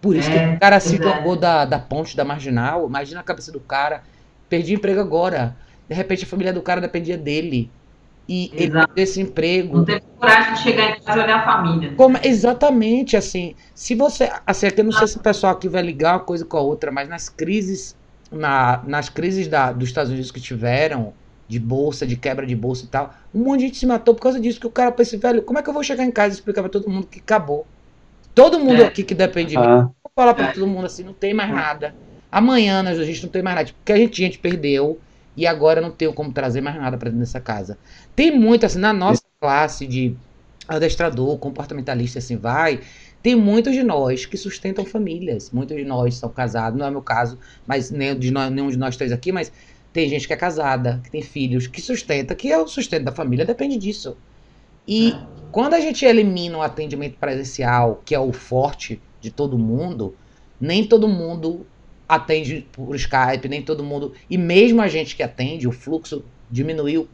Por 0.00 0.16
isso 0.16 0.28
é, 0.28 0.50
que 0.50 0.56
o 0.56 0.60
cara 0.60 0.80
se 0.80 0.96
jogou 0.96 1.36
da, 1.36 1.64
da 1.64 1.78
ponte 1.78 2.16
da 2.16 2.24
marginal. 2.24 2.86
Imagina 2.88 3.20
a 3.20 3.22
cabeça 3.22 3.52
do 3.52 3.60
cara. 3.60 4.02
Perdi 4.48 4.74
emprego 4.74 5.00
agora. 5.00 5.56
De 5.88 5.94
repente 5.94 6.24
a 6.24 6.26
família 6.26 6.52
do 6.52 6.60
cara 6.60 6.80
dependia 6.80 7.16
dele 7.16 7.70
e 8.28 8.50
Exato. 8.56 8.92
ele 8.96 9.02
esse 9.02 9.20
emprego. 9.20 9.76
Não 9.78 9.84
teve 9.84 10.02
coragem 10.18 10.54
de 10.54 10.60
chegar 10.60 10.90
em 10.90 11.00
casa 11.00 11.20
e 11.20 11.22
olhar 11.22 11.38
a 11.38 11.44
família. 11.44 11.94
Como, 11.94 12.18
exatamente, 12.22 13.16
assim, 13.16 13.54
se 13.72 13.94
você, 13.94 14.32
assim, 14.44 14.66
aqui 14.66 14.80
eu 14.80 14.84
não 14.84 14.92
sei 14.92 15.06
se 15.06 15.16
o 15.16 15.20
pessoal 15.20 15.52
aqui 15.52 15.68
vai 15.68 15.82
ligar 15.82 16.14
uma 16.14 16.24
coisa 16.24 16.44
com 16.44 16.56
a 16.56 16.60
outra, 16.60 16.90
mas 16.90 17.08
nas 17.08 17.28
crises, 17.28 17.96
na, 18.30 18.82
nas 18.84 19.08
crises 19.08 19.46
da, 19.46 19.70
dos 19.70 19.88
Estados 19.88 20.10
Unidos 20.10 20.32
que 20.32 20.40
tiveram, 20.40 21.14
de 21.48 21.58
bolsa, 21.58 22.06
de 22.06 22.16
quebra 22.16 22.46
de 22.46 22.56
bolsa 22.56 22.84
e 22.84 22.88
tal, 22.88 23.14
um 23.34 23.44
monte 23.44 23.60
de 23.60 23.66
gente 23.66 23.78
se 23.78 23.86
matou 23.86 24.14
por 24.14 24.22
causa 24.22 24.40
disso, 24.40 24.60
que 24.60 24.66
o 24.66 24.70
cara 24.70 24.90
pensou, 24.90 25.18
velho, 25.18 25.42
como 25.42 25.58
é 25.58 25.62
que 25.62 25.68
eu 25.68 25.74
vou 25.74 25.82
chegar 25.82 26.04
em 26.04 26.10
casa 26.10 26.34
e 26.34 26.38
explicar 26.38 26.62
pra 26.62 26.70
todo 26.70 26.90
mundo 26.90 27.06
que 27.06 27.20
acabou? 27.20 27.66
Todo 28.34 28.58
mundo 28.58 28.82
é. 28.82 28.86
aqui 28.86 29.02
que 29.02 29.14
depende 29.14 29.50
de 29.50 29.58
mim, 29.58 29.64
vou 29.64 29.94
falar 30.14 30.34
pra 30.34 30.48
é. 30.48 30.52
todo 30.52 30.66
mundo 30.66 30.86
assim, 30.86 31.02
não 31.02 31.14
tem 31.14 31.32
mais 31.32 31.50
nada. 31.50 31.94
Amanhã 32.30 32.82
a 32.82 33.04
gente 33.04 33.22
não 33.22 33.30
tem 33.30 33.42
mais 33.42 33.56
nada. 33.56 33.70
Porque 33.72 33.92
a 33.92 33.96
gente, 33.96 34.22
a 34.22 34.26
gente 34.26 34.38
perdeu 34.38 35.00
e 35.36 35.46
agora 35.46 35.80
não 35.80 35.90
tenho 35.90 36.12
como 36.12 36.32
trazer 36.32 36.60
mais 36.60 36.76
nada 36.76 36.98
para 36.98 37.08
dentro 37.08 37.20
dessa 37.20 37.40
casa. 37.40 37.78
Tem 38.14 38.36
muito, 38.36 38.66
assim, 38.66 38.78
na 38.78 38.92
nossa 38.92 39.22
classe 39.40 39.86
de 39.86 40.14
adestrador, 40.68 41.38
comportamentalista, 41.38 42.18
assim, 42.18 42.36
vai. 42.36 42.80
Tem 43.22 43.34
muitos 43.34 43.72
de 43.72 43.82
nós 43.82 44.26
que 44.26 44.36
sustentam 44.36 44.84
famílias. 44.84 45.50
Muitos 45.50 45.76
de 45.76 45.84
nós 45.84 46.16
são 46.16 46.28
casados, 46.28 46.78
não 46.78 46.86
é 46.86 46.90
meu 46.90 47.02
caso, 47.02 47.38
mas 47.66 47.90
nem 47.90 48.18
de 48.18 48.30
nós, 48.30 48.52
nenhum 48.52 48.68
de 48.68 48.76
nós 48.76 48.96
três 48.96 49.12
aqui, 49.12 49.32
mas 49.32 49.50
tem 49.96 50.10
gente 50.10 50.26
que 50.26 50.34
é 50.34 50.36
casada, 50.36 51.00
que 51.02 51.10
tem 51.10 51.22
filhos, 51.22 51.66
que 51.66 51.80
sustenta, 51.80 52.34
que 52.34 52.52
é 52.52 52.58
o 52.58 52.68
sustento 52.68 53.04
da 53.04 53.12
família, 53.12 53.46
depende 53.46 53.78
disso. 53.78 54.14
E 54.86 55.14
quando 55.50 55.72
a 55.72 55.80
gente 55.80 56.04
elimina 56.04 56.58
o 56.58 56.60
atendimento 56.60 57.16
presencial, 57.16 58.02
que 58.04 58.14
é 58.14 58.20
o 58.20 58.30
forte 58.30 59.00
de 59.22 59.30
todo 59.30 59.56
mundo, 59.56 60.14
nem 60.60 60.86
todo 60.86 61.08
mundo 61.08 61.66
atende 62.06 62.66
por 62.72 62.94
Skype, 62.94 63.48
nem 63.48 63.62
todo 63.62 63.82
mundo. 63.82 64.12
E 64.28 64.36
mesmo 64.36 64.82
a 64.82 64.86
gente 64.86 65.16
que 65.16 65.22
atende, 65.22 65.66
o 65.66 65.72
fluxo 65.72 66.22
diminuiu 66.50 67.08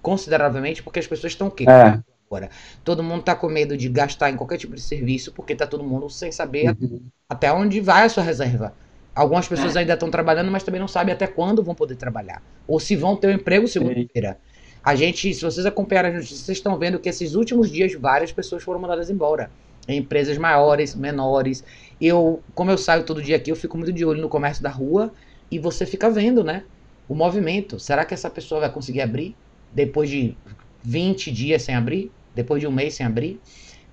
consideravelmente 0.00 0.80
porque 0.80 1.00
as 1.00 1.08
pessoas 1.08 1.32
estão 1.32 1.48
o 1.48 1.50
quê? 1.50 1.64
É. 1.68 1.98
Agora, 2.28 2.50
todo 2.84 3.02
mundo 3.02 3.20
está 3.20 3.34
com 3.34 3.48
medo 3.48 3.76
de 3.76 3.88
gastar 3.88 4.30
em 4.30 4.36
qualquer 4.36 4.58
tipo 4.58 4.76
de 4.76 4.80
serviço 4.80 5.32
porque 5.32 5.54
está 5.54 5.66
todo 5.66 5.82
mundo 5.82 6.08
sem 6.08 6.30
saber 6.30 6.76
uhum. 6.80 7.00
até 7.28 7.52
onde 7.52 7.80
vai 7.80 8.04
a 8.04 8.08
sua 8.08 8.22
reserva. 8.22 8.72
Algumas 9.18 9.48
pessoas 9.48 9.74
é. 9.74 9.80
ainda 9.80 9.94
estão 9.94 10.08
trabalhando, 10.08 10.48
mas 10.48 10.62
também 10.62 10.80
não 10.80 10.86
sabem 10.86 11.12
até 11.12 11.26
quando 11.26 11.60
vão 11.60 11.74
poder 11.74 11.96
trabalhar. 11.96 12.40
Ou 12.68 12.78
se 12.78 12.94
vão 12.94 13.16
ter 13.16 13.26
um 13.26 13.32
emprego 13.32 13.66
segunda-feira. 13.66 14.38
A 14.80 14.94
gente, 14.94 15.34
se 15.34 15.42
vocês 15.42 15.66
acompanharem 15.66 16.12
as 16.12 16.16
notícias, 16.18 16.42
vocês 16.42 16.58
estão 16.58 16.78
vendo 16.78 17.00
que 17.00 17.08
esses 17.08 17.34
últimos 17.34 17.68
dias 17.68 17.92
várias 17.94 18.30
pessoas 18.30 18.62
foram 18.62 18.78
mandadas 18.78 19.10
embora. 19.10 19.50
Em 19.88 19.98
empresas 19.98 20.38
maiores, 20.38 20.94
menores. 20.94 21.64
Eu, 22.00 22.40
como 22.54 22.70
eu 22.70 22.78
saio 22.78 23.02
todo 23.02 23.20
dia 23.20 23.34
aqui, 23.34 23.50
eu 23.50 23.56
fico 23.56 23.76
muito 23.76 23.92
de 23.92 24.04
olho 24.04 24.22
no 24.22 24.28
comércio 24.28 24.62
da 24.62 24.70
rua 24.70 25.12
e 25.50 25.58
você 25.58 25.84
fica 25.84 26.08
vendo, 26.08 26.44
né? 26.44 26.62
O 27.08 27.14
movimento. 27.14 27.80
Será 27.80 28.04
que 28.04 28.14
essa 28.14 28.30
pessoa 28.30 28.60
vai 28.60 28.70
conseguir 28.70 29.00
abrir 29.00 29.34
depois 29.72 30.08
de 30.08 30.36
20 30.84 31.32
dias 31.32 31.62
sem 31.62 31.74
abrir? 31.74 32.12
Depois 32.36 32.60
de 32.60 32.68
um 32.68 32.72
mês 32.72 32.94
sem 32.94 33.04
abrir? 33.04 33.40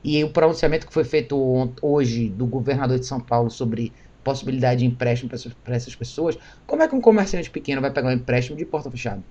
E 0.04 0.24
o 0.24 0.30
pronunciamento 0.30 0.86
que 0.86 0.94
foi 0.94 1.04
feito 1.04 1.74
hoje 1.82 2.30
do 2.30 2.46
governador 2.46 3.00
de 3.00 3.08
São 3.08 3.20
Paulo 3.20 3.50
sobre 3.50 3.92
possibilidade 4.26 4.80
de 4.80 4.86
empréstimo 4.88 5.30
para 5.64 5.76
essas 5.76 5.96
pessoas, 5.96 6.38
como 6.66 6.82
é 6.82 6.88
que 6.88 6.96
um 6.96 7.00
comerciante 7.00 7.50
pequeno 7.52 7.80
vai 7.80 7.92
pegar 7.92 8.10
um 8.10 8.12
empréstimo 8.12 8.58
de 8.58 8.66
porta 8.66 8.90
fechada? 8.90 9.24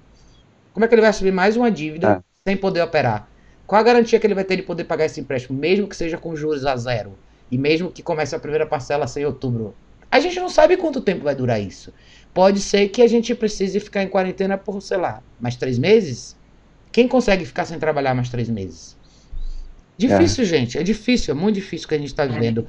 Como 0.73 0.85
é 0.85 0.89
que 0.89 0.95
ele 0.95 1.03
vai 1.03 1.11
assumir 1.11 1.33
mais 1.33 1.57
uma 1.57 1.71
dívida 1.71 2.23
é. 2.47 2.49
sem 2.49 2.57
poder 2.57 2.81
operar? 2.81 3.29
Qual 3.67 3.81
a 3.81 3.83
garantia 3.83 4.21
que 4.21 4.27
ele 4.27 4.35
vai 4.35 4.45
ter 4.45 4.57
de 4.57 4.63
poder 4.63 4.85
pagar 4.85 5.07
esse 5.07 5.21
empréstimo, 5.21 5.59
mesmo 5.59 5.89
que 5.89 5.97
seja 5.97 6.17
com 6.17 6.37
juros 6.37 6.65
a 6.65 6.77
zero? 6.77 7.19
E 7.51 7.59
mesmo 7.59 7.91
que 7.91 8.03
comece 8.03 8.35
a 8.35 8.39
primeira 8.39 8.67
parcela 8.67 9.07
em 9.17 9.25
outubro? 9.25 9.75
A 10.11 10.21
gente 10.21 10.39
não 10.39 10.49
sabe 10.49 10.77
quanto 10.77 11.01
tempo 11.01 11.25
vai 11.25 11.35
durar 11.35 11.61
isso. 11.61 11.93
Pode 12.33 12.61
ser 12.61 12.89
que 12.89 13.03
a 13.03 13.09
gente 13.09 13.35
precise 13.35 13.81
ficar 13.81 14.03
em 14.03 14.09
quarentena 14.09 14.57
por, 14.57 14.81
sei 14.81 14.97
lá, 14.97 15.23
mais 15.41 15.57
três 15.57 15.77
meses? 15.77 16.37
Quem 16.93 17.09
consegue 17.09 17.45
ficar 17.45 17.65
sem 17.65 17.79
trabalhar 17.79 18.15
mais 18.15 18.29
três 18.29 18.49
meses? 18.49 18.97
Difícil, 19.97 20.45
é. 20.45 20.47
gente. 20.47 20.79
É 20.79 20.83
difícil, 20.83 21.35
é 21.35 21.37
muito 21.37 21.55
difícil 21.57 21.87
o 21.87 21.89
que 21.89 21.95
a 21.95 21.99
gente 21.99 22.09
está 22.09 22.27
vivendo. 22.27 22.67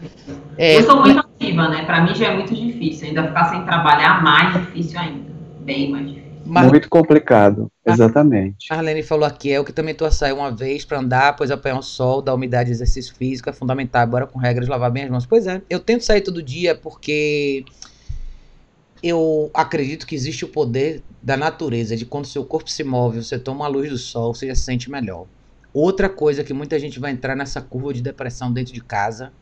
É, 0.57 0.77
eu 0.77 0.83
sou 0.83 1.01
muito 1.01 1.19
ativa, 1.19 1.67
né? 1.69 1.83
Para 1.85 2.03
mim 2.03 2.13
já 2.13 2.27
é 2.27 2.35
muito 2.35 2.53
difícil. 2.53 3.07
Ainda 3.07 3.27
ficar 3.27 3.49
sem 3.49 3.63
trabalhar, 3.63 4.23
mais 4.23 4.53
difícil 4.53 4.99
ainda. 4.99 5.31
Bem 5.61 5.91
mais 5.91 6.07
difícil. 6.07 6.25
Mar... 6.45 6.69
Muito 6.69 6.87
complicado, 6.87 7.71
exatamente. 7.83 8.71
A 8.71 8.75
Arlene 8.75 9.01
falou 9.01 9.25
aqui, 9.25 9.51
é 9.51 9.59
o 9.59 9.65
que 9.65 9.73
também 9.73 9.93
estou 9.93 10.07
a 10.07 10.11
sair 10.11 10.31
uma 10.31 10.51
vez 10.51 10.85
para 10.85 10.99
andar, 10.99 11.35
pois 11.35 11.49
apanhar 11.49 11.79
o 11.79 11.81
sol, 11.81 12.21
dar 12.21 12.35
umidade, 12.35 12.69
exercício 12.69 13.15
físico 13.15 13.49
é 13.49 13.53
fundamental. 13.53 14.03
Agora 14.03 14.27
com 14.27 14.37
regras, 14.37 14.67
lavar 14.67 14.91
bem 14.91 15.05
as 15.05 15.09
mãos. 15.09 15.25
Pois 15.25 15.47
é, 15.47 15.59
eu 15.67 15.79
tento 15.79 16.03
sair 16.03 16.21
todo 16.21 16.43
dia 16.43 16.75
porque 16.75 17.65
eu 19.01 19.49
acredito 19.55 20.05
que 20.05 20.13
existe 20.13 20.45
o 20.45 20.47
poder 20.47 21.01
da 21.21 21.35
natureza, 21.35 21.95
de 21.95 22.05
quando 22.05 22.25
seu 22.25 22.45
corpo 22.45 22.69
se 22.69 22.83
move, 22.83 23.23
você 23.23 23.39
toma 23.39 23.65
a 23.65 23.67
luz 23.67 23.89
do 23.89 23.97
sol, 23.97 24.35
você 24.35 24.47
já 24.47 24.53
se 24.53 24.61
sente 24.61 24.91
melhor. 24.91 25.25
Outra 25.75 26.07
coisa 26.07 26.41
que 26.41 26.53
muita 26.53 26.79
gente 26.79 27.01
vai 27.01 27.11
entrar 27.11 27.35
nessa 27.35 27.59
curva 27.61 27.93
de 27.93 28.01
depressão 28.01 28.49
dentro 28.49 28.73
de 28.73 28.79
casa, 28.79 29.33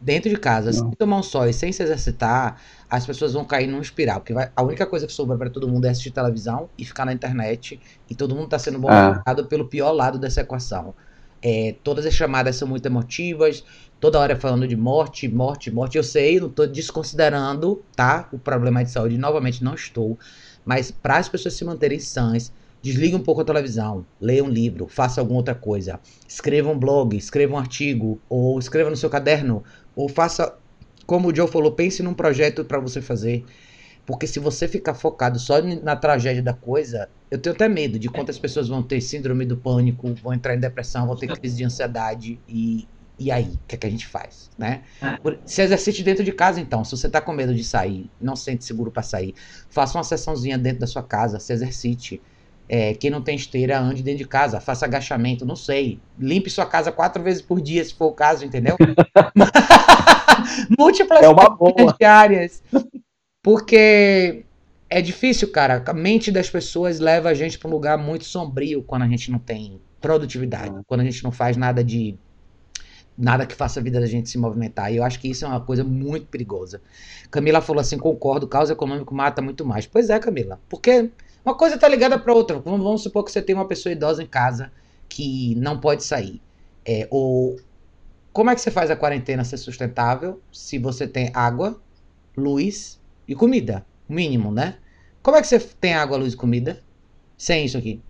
dentro 0.00 0.30
de 0.30 0.36
casa, 0.38 0.70
Não. 0.70 0.78
sem 0.78 0.90
tomar 0.92 1.18
um 1.18 1.22
sol 1.22 1.46
e 1.46 1.52
sem 1.52 1.70
se 1.70 1.82
exercitar, 1.82 2.58
as 2.88 3.04
pessoas 3.04 3.34
vão 3.34 3.44
cair 3.44 3.66
num 3.66 3.78
espiral. 3.78 4.20
Porque 4.20 4.32
vai, 4.32 4.50
a 4.56 4.62
única 4.62 4.86
coisa 4.86 5.06
que 5.06 5.12
sobra 5.12 5.36
para 5.36 5.50
todo 5.50 5.68
mundo 5.68 5.84
é 5.84 5.90
assistir 5.90 6.10
televisão 6.10 6.70
e 6.78 6.86
ficar 6.86 7.04
na 7.04 7.12
internet. 7.12 7.78
E 8.08 8.14
todo 8.14 8.34
mundo 8.34 8.46
está 8.46 8.58
sendo 8.58 8.78
bombardeado 8.78 9.42
ah. 9.42 9.44
pelo 9.44 9.66
pior 9.66 9.92
lado 9.92 10.18
dessa 10.18 10.40
equação. 10.40 10.94
É, 11.42 11.74
todas 11.84 12.06
as 12.06 12.14
chamadas 12.14 12.56
são 12.56 12.66
muito 12.66 12.86
emotivas, 12.86 13.62
toda 14.00 14.18
hora 14.18 14.34
falando 14.36 14.66
de 14.66 14.74
morte, 14.74 15.28
morte, 15.28 15.70
morte. 15.70 15.98
Eu 15.98 16.02
sei, 16.02 16.40
não 16.40 16.48
estou 16.48 16.66
desconsiderando, 16.66 17.84
tá? 17.94 18.26
O 18.32 18.38
problema 18.38 18.82
de 18.82 18.90
saúde, 18.90 19.18
novamente 19.18 19.62
não 19.62 19.74
estou. 19.74 20.18
Mas 20.64 20.90
para 20.90 21.18
as 21.18 21.28
pessoas 21.28 21.52
se 21.52 21.64
manterem 21.66 22.00
sãs, 22.00 22.50
desligue 22.82 23.16
um 23.16 23.22
pouco 23.22 23.40
a 23.40 23.44
televisão, 23.44 24.06
leia 24.20 24.42
um 24.42 24.48
livro, 24.48 24.86
faça 24.88 25.20
alguma 25.20 25.38
outra 25.38 25.54
coisa, 25.54 26.00
escreva 26.26 26.70
um 26.70 26.78
blog, 26.78 27.16
escreva 27.16 27.54
um 27.54 27.58
artigo, 27.58 28.20
ou 28.28 28.58
escreva 28.58 28.90
no 28.90 28.96
seu 28.96 29.10
caderno, 29.10 29.64
ou 29.94 30.08
faça, 30.08 30.56
como 31.06 31.28
o 31.28 31.34
Joe 31.34 31.48
falou, 31.48 31.72
pense 31.72 32.02
num 32.02 32.14
projeto 32.14 32.64
para 32.64 32.78
você 32.78 33.00
fazer. 33.00 33.44
Porque 34.06 34.26
se 34.26 34.38
você 34.38 34.66
ficar 34.66 34.94
focado 34.94 35.38
só 35.38 35.60
na 35.60 35.94
tragédia 35.94 36.42
da 36.42 36.54
coisa, 36.54 37.10
eu 37.30 37.38
tenho 37.38 37.54
até 37.54 37.68
medo 37.68 37.98
de 37.98 38.08
quantas 38.08 38.38
pessoas 38.38 38.66
vão 38.66 38.82
ter 38.82 39.02
síndrome 39.02 39.44
do 39.44 39.54
pânico, 39.54 40.14
vão 40.22 40.32
entrar 40.32 40.54
em 40.54 40.58
depressão, 40.58 41.06
vão 41.06 41.14
ter 41.14 41.26
crise 41.26 41.58
de 41.58 41.64
ansiedade 41.64 42.40
e, 42.48 42.88
e 43.18 43.32
aí, 43.32 43.48
o 43.48 43.58
que, 43.66 43.74
é 43.74 43.78
que 43.78 43.86
a 43.86 43.90
gente 43.90 44.06
faz, 44.06 44.48
né? 44.56 44.82
É. 45.02 45.18
Se 45.44 45.60
exercite 45.60 46.04
dentro 46.04 46.22
de 46.22 46.32
casa, 46.32 46.60
então. 46.60 46.84
Se 46.84 46.92
você 46.92 47.08
tá 47.08 47.20
com 47.20 47.32
medo 47.32 47.52
de 47.54 47.64
sair, 47.64 48.08
não 48.20 48.36
sente 48.36 48.64
seguro 48.64 48.90
para 48.90 49.02
sair, 49.02 49.34
faça 49.68 49.98
uma 49.98 50.04
sessãozinha 50.04 50.56
dentro 50.56 50.80
da 50.80 50.86
sua 50.86 51.02
casa, 51.02 51.40
se 51.40 51.52
exercite. 51.52 52.22
É, 52.68 52.92
quem 52.94 53.10
não 53.10 53.22
tem 53.22 53.34
esteira, 53.34 53.80
ande 53.80 54.02
dentro 54.02 54.18
de 54.18 54.28
casa, 54.28 54.60
faça 54.60 54.84
agachamento, 54.84 55.46
não 55.46 55.56
sei. 55.56 55.98
Limpe 56.18 56.50
sua 56.50 56.66
casa 56.66 56.92
quatro 56.92 57.22
vezes 57.22 57.40
por 57.40 57.60
dia, 57.60 57.82
se 57.82 57.94
for 57.94 58.08
o 58.08 58.12
caso, 58.12 58.44
entendeu? 58.44 58.76
Múltiplas 60.78 61.22
é 61.22 61.28
diárias. 61.98 62.62
Porque 63.42 64.44
é 64.90 65.00
difícil, 65.00 65.50
cara. 65.50 65.82
A 65.86 65.94
mente 65.94 66.30
das 66.30 66.50
pessoas 66.50 66.98
leva 66.98 67.30
a 67.30 67.34
gente 67.34 67.58
para 67.58 67.68
um 67.68 67.72
lugar 67.72 67.96
muito 67.96 68.24
sombrio 68.24 68.82
quando 68.82 69.02
a 69.02 69.08
gente 69.08 69.30
não 69.30 69.38
tem 69.38 69.80
produtividade, 70.00 70.70
uhum. 70.70 70.82
quando 70.86 71.00
a 71.00 71.04
gente 71.04 71.24
não 71.24 71.32
faz 71.32 71.56
nada 71.56 71.82
de 71.82 72.16
nada 73.16 73.44
que 73.44 73.54
faça 73.54 73.80
a 73.80 73.82
vida 73.82 74.00
da 74.00 74.06
gente 74.06 74.28
se 74.28 74.38
movimentar. 74.38 74.92
E 74.92 74.96
eu 74.96 75.04
acho 75.04 75.18
que 75.18 75.28
isso 75.28 75.44
é 75.44 75.48
uma 75.48 75.60
coisa 75.60 75.82
muito 75.82 76.26
perigosa. 76.26 76.80
Camila 77.30 77.60
falou 77.60 77.80
assim: 77.80 77.98
concordo, 77.98 78.46
caos 78.46 78.70
econômico 78.70 79.14
mata 79.14 79.42
muito 79.42 79.66
mais. 79.66 79.86
Pois 79.86 80.08
é, 80.08 80.18
Camila. 80.18 80.60
Porque 80.68 81.10
uma 81.44 81.54
coisa 81.54 81.76
está 81.76 81.88
ligada 81.88 82.18
para 82.18 82.32
outra. 82.32 82.58
Vamos, 82.58 83.02
supor 83.02 83.24
que 83.24 83.32
você 83.32 83.40
tem 83.40 83.54
uma 83.54 83.66
pessoa 83.66 83.92
idosa 83.92 84.22
em 84.22 84.26
casa 84.26 84.70
que 85.08 85.54
não 85.56 85.80
pode 85.80 86.04
sair. 86.04 86.40
É, 86.84 87.06
ou 87.10 87.56
como 88.32 88.50
é 88.50 88.54
que 88.54 88.60
você 88.60 88.70
faz 88.70 88.90
a 88.90 88.96
quarentena 88.96 89.44
ser 89.44 89.56
sustentável 89.56 90.40
se 90.52 90.78
você 90.78 91.06
tem 91.06 91.30
água, 91.34 91.80
luz 92.36 93.00
e 93.26 93.34
comida? 93.34 93.84
Mínimo, 94.08 94.52
né? 94.52 94.78
Como 95.22 95.36
é 95.36 95.40
que 95.40 95.46
você 95.46 95.58
tem 95.58 95.94
água, 95.94 96.16
luz 96.16 96.34
e 96.34 96.36
comida 96.36 96.80
sem 97.36 97.64
isso 97.64 97.76
aqui? 97.76 98.02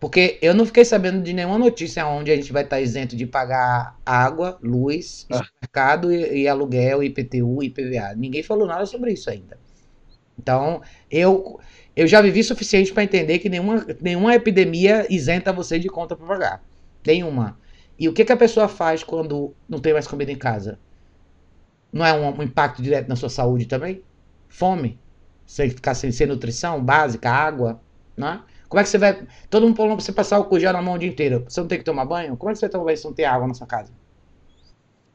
Porque 0.00 0.38
eu 0.40 0.54
não 0.54 0.64
fiquei 0.64 0.84
sabendo 0.84 1.22
de 1.22 1.32
nenhuma 1.32 1.58
notícia 1.58 2.06
onde 2.06 2.30
a 2.30 2.36
gente 2.36 2.52
vai 2.52 2.62
estar 2.62 2.80
isento 2.80 3.16
de 3.16 3.26
pagar 3.26 3.98
água, 4.06 4.58
luz, 4.62 5.26
ah. 5.30 5.44
mercado 5.60 6.12
e, 6.12 6.42
e, 6.42 6.48
aluguel, 6.48 7.02
IPTU, 7.02 7.62
IPVA. 7.62 8.14
Ninguém 8.16 8.42
falou 8.42 8.66
nada 8.66 8.86
sobre 8.86 9.12
isso 9.12 9.28
ainda. 9.28 9.58
Então, 10.38 10.80
eu 11.10 11.58
eu 11.98 12.06
já 12.06 12.22
vivi 12.22 12.44
suficiente 12.44 12.92
para 12.92 13.02
entender 13.02 13.40
que 13.40 13.48
nenhuma, 13.48 13.84
nenhuma 14.00 14.32
epidemia 14.32 15.04
isenta 15.10 15.52
você 15.52 15.80
de 15.80 15.88
conta 15.88 16.14
para 16.14 16.26
pagar. 16.28 16.64
Nenhuma. 17.04 17.58
E 17.98 18.08
o 18.08 18.12
que, 18.12 18.24
que 18.24 18.30
a 18.30 18.36
pessoa 18.36 18.68
faz 18.68 19.02
quando 19.02 19.52
não 19.68 19.80
tem 19.80 19.92
mais 19.92 20.06
comida 20.06 20.30
em 20.30 20.36
casa? 20.38 20.78
Não 21.92 22.06
é 22.06 22.12
um, 22.12 22.38
um 22.38 22.42
impacto 22.44 22.80
direto 22.80 23.08
na 23.08 23.16
sua 23.16 23.28
saúde 23.28 23.66
também? 23.66 24.00
Fome. 24.48 24.96
Você 25.44 25.68
ficar 25.70 25.94
sem, 25.94 26.12
sem 26.12 26.28
nutrição 26.28 26.80
básica, 26.80 27.28
água, 27.28 27.80
né? 28.16 28.42
Como 28.68 28.78
é 28.78 28.84
que 28.84 28.90
você 28.90 28.98
vai. 28.98 29.26
Todo 29.50 29.66
mundo 29.66 29.76
falando 29.76 29.96
pra 29.96 30.04
você 30.04 30.12
passar 30.12 30.38
o 30.38 30.44
cujá 30.44 30.72
na 30.72 30.80
mão 30.80 30.94
o 30.94 30.98
dia 30.98 31.08
inteiro. 31.08 31.44
Você 31.48 31.58
não 31.58 31.66
tem 31.66 31.78
que 31.78 31.84
tomar 31.84 32.04
banho? 32.04 32.36
Como 32.36 32.48
é 32.48 32.52
que 32.52 32.60
você 32.60 32.66
vai 32.66 32.70
tomar 32.70 32.84
banho 32.84 32.98
se 32.98 33.04
não 33.06 33.12
tem 33.12 33.24
água 33.24 33.48
na 33.48 33.54
sua 33.54 33.66
casa? 33.66 33.92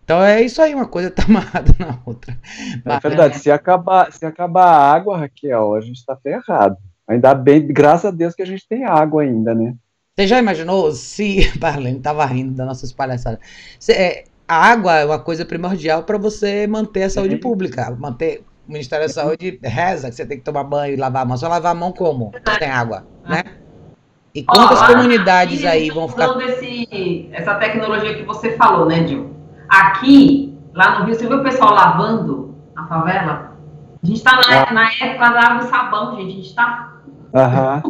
Então 0.04 0.22
é 0.22 0.42
isso 0.42 0.62
aí, 0.62 0.76
uma 0.76 0.88
coisa 0.88 1.10
tá 1.12 1.24
amarrada 1.24 1.74
na 1.80 2.00
outra. 2.06 2.38
É 2.86 3.00
verdade, 3.00 3.40
se 3.40 3.50
acabar, 3.50 4.12
se 4.12 4.26
acabar 4.26 4.66
a 4.66 4.94
água, 4.94 5.18
Raquel, 5.18 5.76
a 5.76 5.82
gente 5.82 5.98
está 5.98 6.16
ferrado. 6.16 6.78
Ainda 7.08 7.34
bem, 7.34 7.66
graças 7.68 8.06
a 8.06 8.12
Deus 8.12 8.34
que 8.34 8.42
a 8.42 8.46
gente 8.46 8.68
tem 8.68 8.86
água 8.86 9.24
ainda, 9.24 9.54
né? 9.54 9.76
Você 10.16 10.28
já 10.28 10.40
imaginou 10.40 10.92
se. 10.92 11.52
Marlene 11.60 12.00
tava 12.00 12.26
rindo 12.26 12.54
das 12.54 12.68
nossas 12.68 12.94
palhaçadas. 12.94 13.40
é, 13.90 14.26
a 14.48 14.56
água 14.56 15.00
é 15.00 15.06
uma 15.06 15.20
coisa 15.20 15.46
primordial 15.46 16.04
para 16.04 16.18
você 16.18 16.68
manter 16.68 17.04
a 17.04 17.10
saúde 17.10 17.38
pública. 17.38 17.96
Manter. 17.98 18.44
O 18.66 18.72
Ministério 18.72 19.06
da 19.06 19.14
Saúde 19.14 19.60
reza 19.62 20.10
que 20.10 20.16
você 20.16 20.26
tem 20.26 20.38
que 20.38 20.44
tomar 20.46 20.64
banho 20.64 20.94
e 20.94 20.96
lavar 20.96 21.24
a 21.24 21.26
mão. 21.26 21.36
Só 21.36 21.50
lavar 21.50 21.74
a 21.74 21.76
mão 21.76 21.92
como? 21.92 22.32
Sem 22.58 22.70
água, 22.70 23.06
né? 23.28 23.44
E 24.34 24.42
quantas 24.42 24.82
comunidades 24.88 25.66
aí 25.66 25.90
vão 25.90 26.08
ficar. 26.08 26.34
Desse, 26.36 27.28
essa 27.34 27.56
tecnologia 27.56 28.16
que 28.16 28.24
você 28.24 28.56
falou, 28.56 28.86
né, 28.86 29.04
Dil? 29.04 29.30
Aqui, 29.70 30.58
lá 30.74 31.00
no 31.00 31.06
Rio, 31.06 31.16
você 31.16 31.28
viu 31.28 31.38
o 31.40 31.44
pessoal 31.44 31.74
lavando 31.74 32.56
a 32.76 32.86
favela? 32.88 33.54
A 34.02 34.06
gente 34.06 34.22
tá 34.22 34.40
na, 34.48 34.72
na 34.74 34.90
época 34.92 35.30
da 35.30 35.40
água 35.40 35.64
e 35.66 35.70
sabão, 35.70 36.16
gente. 36.18 36.28
A 36.32 36.36
gente 36.36 36.56
tá. 36.56 36.90
Aham. 37.34 37.82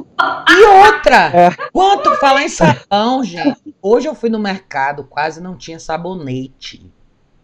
E 0.49 0.63
outra, 0.87 1.15
É. 1.33 1.49
quanto 1.73 2.15
falar 2.15 2.43
em 2.43 2.49
sabão, 2.49 3.23
gente. 3.23 3.75
Hoje 3.81 4.07
eu 4.07 4.15
fui 4.15 4.29
no 4.29 4.39
mercado, 4.39 5.03
quase 5.03 5.41
não 5.41 5.57
tinha 5.57 5.79
sabonete. 5.79 6.89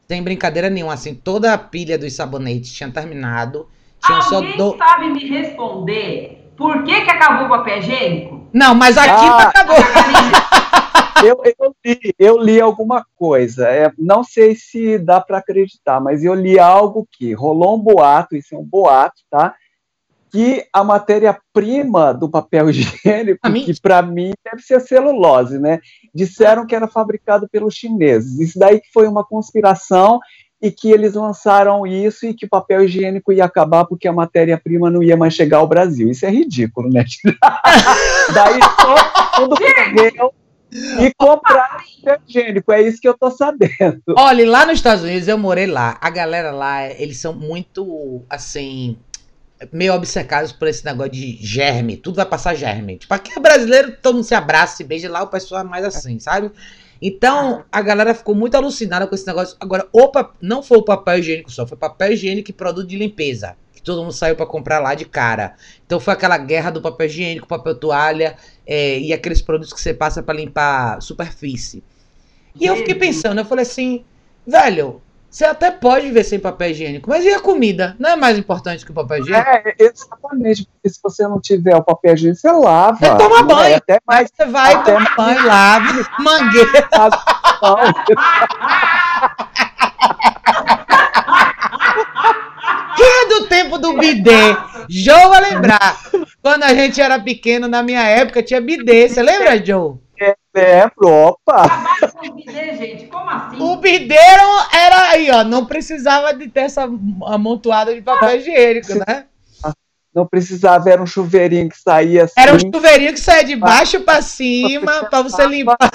Sem 0.07 0.23
brincadeira 0.23 0.69
nenhuma, 0.69 0.93
assim, 0.93 1.13
toda 1.13 1.53
a 1.53 1.57
pilha 1.57 1.97
dos 1.97 2.15
sabonetes 2.15 2.71
tinha 2.71 2.89
terminado. 2.89 3.67
Tinha 4.05 4.21
só 4.21 4.35
Alguém 4.37 4.55
do... 4.57 4.77
sabe 4.77 5.09
me 5.09 5.27
responder 5.27 6.51
por 6.55 6.83
que, 6.83 7.01
que 7.01 7.09
acabou 7.11 7.45
o 7.47 7.49
papel 7.49 7.79
higiênico? 7.79 8.47
Não, 8.53 8.73
mas 8.73 8.97
aqui 8.97 9.09
Ah. 9.11 9.37
acabou. 9.49 9.75
Eu, 11.23 11.41
eu, 11.43 11.75
li, 11.85 11.99
eu 12.17 12.37
li 12.37 12.61
alguma 12.61 13.05
coisa, 13.15 13.67
é, 13.67 13.91
não 13.97 14.23
sei 14.23 14.55
se 14.55 14.97
dá 14.97 15.19
para 15.19 15.39
acreditar, 15.39 15.99
mas 15.99 16.23
eu 16.23 16.33
li 16.33 16.57
algo 16.57 17.07
que 17.11 17.33
rolou 17.33 17.75
um 17.75 17.79
boato, 17.79 18.35
isso 18.35 18.55
é 18.55 18.57
um 18.57 18.63
boato, 18.63 19.21
tá? 19.29 19.53
Que 20.31 20.65
a 20.71 20.83
matéria-prima 20.83 22.13
do 22.13 22.29
papel 22.29 22.69
higiênico, 22.71 23.51
que 23.51 23.79
para 23.81 24.01
mim 24.01 24.31
deve 24.45 24.61
ser 24.61 24.79
celulose, 24.79 25.59
né? 25.59 25.79
Disseram 26.13 26.65
que 26.65 26.75
era 26.75 26.87
fabricado 26.87 27.49
pelos 27.49 27.75
chineses. 27.75 28.39
Isso 28.39 28.57
daí 28.57 28.79
que 28.79 28.91
foi 28.93 29.07
uma 29.07 29.23
conspiração 29.25 30.19
e 30.61 30.71
que 30.71 30.91
eles 30.91 31.13
lançaram 31.13 31.87
isso 31.87 32.25
e 32.25 32.33
que 32.33 32.45
o 32.45 32.49
papel 32.49 32.83
higiênico 32.83 33.31
ia 33.31 33.45
acabar 33.45 33.85
porque 33.85 34.07
a 34.07 34.13
matéria-prima 34.13 34.89
não 34.89 35.01
ia 35.01 35.17
mais 35.17 35.33
chegar 35.33 35.57
ao 35.57 35.67
Brasil. 35.67 36.09
Isso 36.09 36.25
é 36.25 36.29
ridículo, 36.29 36.89
né? 36.89 37.03
daí 38.33 38.59
todo 39.35 39.41
mundo 39.41 39.55
correu 39.57 40.33
e 40.71 41.13
compraram 41.17 41.77
papel 42.03 42.19
higiênico. 42.27 42.71
É 42.71 42.81
isso 42.81 43.01
que 43.01 43.07
eu 43.07 43.17
tô 43.17 43.31
sabendo. 43.31 44.01
Olha, 44.15 44.49
lá 44.49 44.65
nos 44.65 44.75
Estados 44.75 45.03
Unidos 45.03 45.27
eu 45.27 45.37
morei 45.37 45.65
lá. 45.67 45.97
A 46.01 46.09
galera 46.09 46.51
lá, 46.51 46.87
eles 46.87 47.17
são 47.17 47.33
muito, 47.33 48.23
assim, 48.29 48.97
meio 49.71 49.93
obcecados 49.93 50.51
por 50.51 50.67
esse 50.67 50.85
negócio 50.85 51.11
de 51.11 51.37
germe. 51.41 51.97
Tudo 51.97 52.15
vai 52.15 52.25
passar 52.25 52.55
germe. 52.55 52.97
Tipo, 52.97 53.13
aqui 53.13 53.31
é 53.35 53.39
brasileiro, 53.39 53.95
todo 54.01 54.15
mundo 54.15 54.23
se 54.25 54.35
abraça, 54.35 54.77
se 54.77 54.83
beija 54.83 55.09
lá, 55.09 55.23
o 55.23 55.27
pessoal 55.27 55.61
é 55.61 55.63
mais 55.63 55.83
assim, 55.85 56.19
sabe? 56.19 56.51
Então, 57.01 57.63
a 57.71 57.81
galera 57.81 58.13
ficou 58.13 58.35
muito 58.35 58.55
alucinada 58.55 59.07
com 59.07 59.15
esse 59.15 59.25
negócio. 59.25 59.55
Agora, 59.59 59.87
o 59.93 60.09
pap- 60.09 60.35
não 60.41 60.61
foi 60.61 60.77
o 60.77 60.83
papel 60.83 61.19
higiênico 61.19 61.49
só, 61.49 61.65
foi 61.65 61.77
papel 61.77 62.11
higiênico 62.11 62.49
e 62.49 62.53
produto 62.53 62.87
de 62.87 62.97
limpeza. 62.97 63.55
Todo 63.89 64.03
mundo 64.03 64.13
saiu 64.13 64.35
pra 64.35 64.45
comprar 64.45 64.77
lá 64.77 64.93
de 64.93 65.03
cara. 65.03 65.55
Então 65.83 65.99
foi 65.99 66.13
aquela 66.13 66.37
guerra 66.37 66.69
do 66.69 66.79
papel 66.79 67.07
higiênico, 67.07 67.47
papel 67.47 67.73
toalha 67.73 68.35
é, 68.67 68.99
e 68.99 69.11
aqueles 69.11 69.41
produtos 69.41 69.73
que 69.73 69.81
você 69.81 69.95
passa 69.95 70.21
pra 70.21 70.35
limpar 70.35 71.01
superfície. 71.01 71.83
E 72.53 72.67
eu 72.67 72.75
fiquei 72.75 72.93
pensando, 72.93 73.39
eu 73.39 73.45
falei 73.45 73.63
assim, 73.63 74.05
velho, 74.45 75.01
você 75.27 75.43
até 75.43 75.71
pode 75.71 76.05
viver 76.05 76.23
sem 76.23 76.39
papel 76.39 76.69
higiênico, 76.69 77.09
mas 77.09 77.25
e 77.25 77.29
a 77.29 77.39
comida? 77.39 77.95
Não 77.97 78.11
é 78.11 78.15
mais 78.15 78.37
importante 78.37 78.85
que 78.85 78.91
o 78.91 78.93
papel 78.93 79.23
higiênico? 79.23 79.49
É, 79.49 79.73
exatamente. 79.79 80.67
Porque 80.67 80.89
se 80.89 80.99
você 81.01 81.27
não 81.27 81.41
tiver 81.41 81.75
o 81.75 81.83
papel 81.83 82.13
higiênico, 82.13 82.39
você 82.41 82.51
lava. 82.51 82.97
Você 82.97 83.17
toma 83.17 83.39
é 83.39 83.43
banho. 83.43 83.75
até 83.75 83.99
mais 84.05 84.29
Mas 84.29 84.31
você 84.35 84.45
vai 84.45 84.75
até 84.75 84.93
tomar 84.93 85.15
banho, 85.15 85.47
lava, 85.47 86.09
mangueira. 86.19 86.89
é 93.03 93.27
do 93.27 93.47
tempo 93.47 93.77
do 93.77 93.97
bidê? 93.97 94.55
Joe 94.89 95.29
vai 95.29 95.51
lembrar. 95.51 95.99
Quando 96.41 96.63
a 96.63 96.73
gente 96.73 97.01
era 97.01 97.19
pequeno, 97.19 97.67
na 97.67 97.83
minha 97.83 98.03
época, 98.03 98.43
tinha 98.43 98.61
bidê. 98.61 99.07
Você 99.07 99.21
lembra, 99.21 99.63
Joe? 99.63 99.97
Lembro, 100.53 101.07
opa. 101.09 101.63
Trabalho 101.63 102.11
com 102.13 102.35
bidê, 102.35 102.75
gente. 102.75 103.05
Como 103.07 103.29
assim? 103.29 103.61
O 103.61 103.77
bideiro 103.77 104.43
era 104.73 105.09
aí, 105.09 105.29
ó. 105.31 105.43
Não 105.43 105.65
precisava 105.65 106.33
de 106.33 106.49
ter 106.49 106.61
essa 106.61 106.89
amontoada 107.25 107.93
de 107.93 108.01
papel 108.01 108.37
higiênico, 108.37 108.93
né? 108.95 109.25
Não 110.13 110.25
precisava, 110.25 110.89
era 110.89 111.01
um 111.01 111.05
chuveirinho 111.05 111.69
que 111.69 111.77
saía 111.77 112.23
assim. 112.23 112.33
Era 112.35 112.55
um 112.55 112.59
chuveirinho 112.59 113.13
que 113.13 113.19
saía 113.19 113.43
de 113.43 113.55
baixo 113.55 114.01
pra 114.01 114.21
cima 114.23 115.05
pra 115.05 115.21
você 115.21 115.45
limpar. 115.45 115.77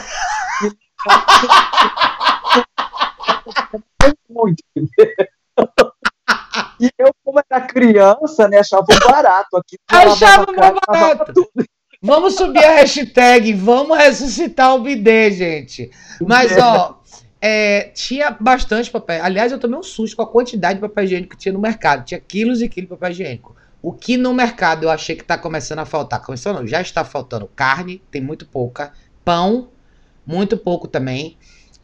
muito. 4.31 4.63
E 6.81 6.91
eu, 6.99 7.11
como 7.25 7.41
era 7.51 7.61
criança, 7.67 8.49
né, 8.49 8.59
achava 8.59 8.85
um 8.91 9.11
barato 9.11 9.57
aqui. 9.57 9.77
Achava 9.89 10.51
um 10.51 10.55
barato. 10.55 11.33
tudo. 11.33 11.67
Vamos 12.03 12.35
subir 12.35 12.63
a 12.63 12.75
hashtag, 12.77 13.55
vamos 13.55 13.97
ressuscitar 13.97 14.75
o 14.75 14.81
bidê, 14.81 15.31
gente. 15.31 15.91
Mas, 16.21 16.55
ó, 16.59 17.01
é, 17.41 17.91
tinha 17.95 18.31
bastante 18.31 18.91
papel. 18.91 19.25
Aliás, 19.25 19.53
eu 19.53 19.59
tomei 19.59 19.79
um 19.79 19.83
susto 19.83 20.17
com 20.17 20.23
a 20.23 20.27
quantidade 20.27 20.75
de 20.75 20.87
papel 20.87 21.05
higiênico 21.05 21.31
que 21.31 21.39
tinha 21.39 21.53
no 21.53 21.59
mercado. 21.59 22.05
Tinha 22.05 22.21
quilos 22.21 22.61
e 22.61 22.69
quilos 22.69 22.89
de 22.89 22.97
papel 22.97 23.11
higiênico. 23.11 23.57
O 23.83 23.93
que 23.93 24.17
no 24.17 24.33
mercado 24.33 24.85
eu 24.85 24.91
achei 24.91 25.15
que 25.15 25.25
tá 25.25 25.37
começando 25.37 25.81
a 25.81 25.85
faltar. 25.85 26.23
Começou 26.23 26.55
não, 26.55 26.67
já 26.67 26.81
está 26.81 27.05
faltando 27.05 27.47
carne, 27.55 28.03
tem 28.11 28.21
muito 28.21 28.47
pouca. 28.47 28.93
Pão, 29.25 29.69
muito 30.27 30.57
pouco 30.57 30.89
também. 30.89 31.37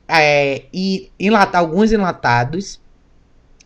É, 0.08 0.64
e 0.72 1.10
enlata, 1.20 1.58
alguns 1.58 1.92
enlatados. 1.92 2.80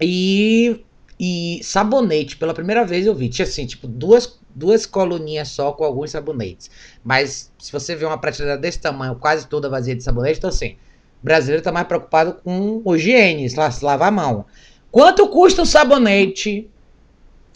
E, 0.01 0.85
e 1.19 1.61
sabonete, 1.63 2.37
pela 2.37 2.55
primeira 2.55 2.85
vez 2.85 3.07
eu 3.07 3.15
vi. 3.15 3.29
Tinha 3.29 3.47
assim, 3.47 3.67
tipo, 3.67 3.87
duas, 3.87 4.39
duas 4.55 4.87
coluninhas 4.87 5.49
só 5.49 5.73
com 5.73 5.85
alguns 5.85 6.11
sabonetes. 6.11 6.71
Mas 7.03 7.53
se 7.59 7.73
você 7.73 7.95
vê 7.95 8.05
uma 8.05 8.19
prateleira 8.19 8.59
desse 8.59 8.81
tamanho, 8.81 9.15
quase 9.17 9.47
toda 9.47 9.69
vazia 9.71 9.95
de 9.95 10.03
sabonete, 10.03 10.39
então 10.39 10.51
assim, 10.51 10.73
o 11.23 11.25
brasileiro 11.25 11.63
tá 11.63 11.73
mais 11.73 11.87
preocupado 11.87 12.35
com 12.45 12.83
higiene, 12.95 13.49
se 13.49 13.57
la- 13.57 13.71
se 13.71 13.85
lavar 13.85 14.09
a 14.09 14.13
mão. 14.13 14.45
Quanto 14.91 15.29
custa 15.29 15.63
um 15.63 15.67
sabonete? 15.67 16.69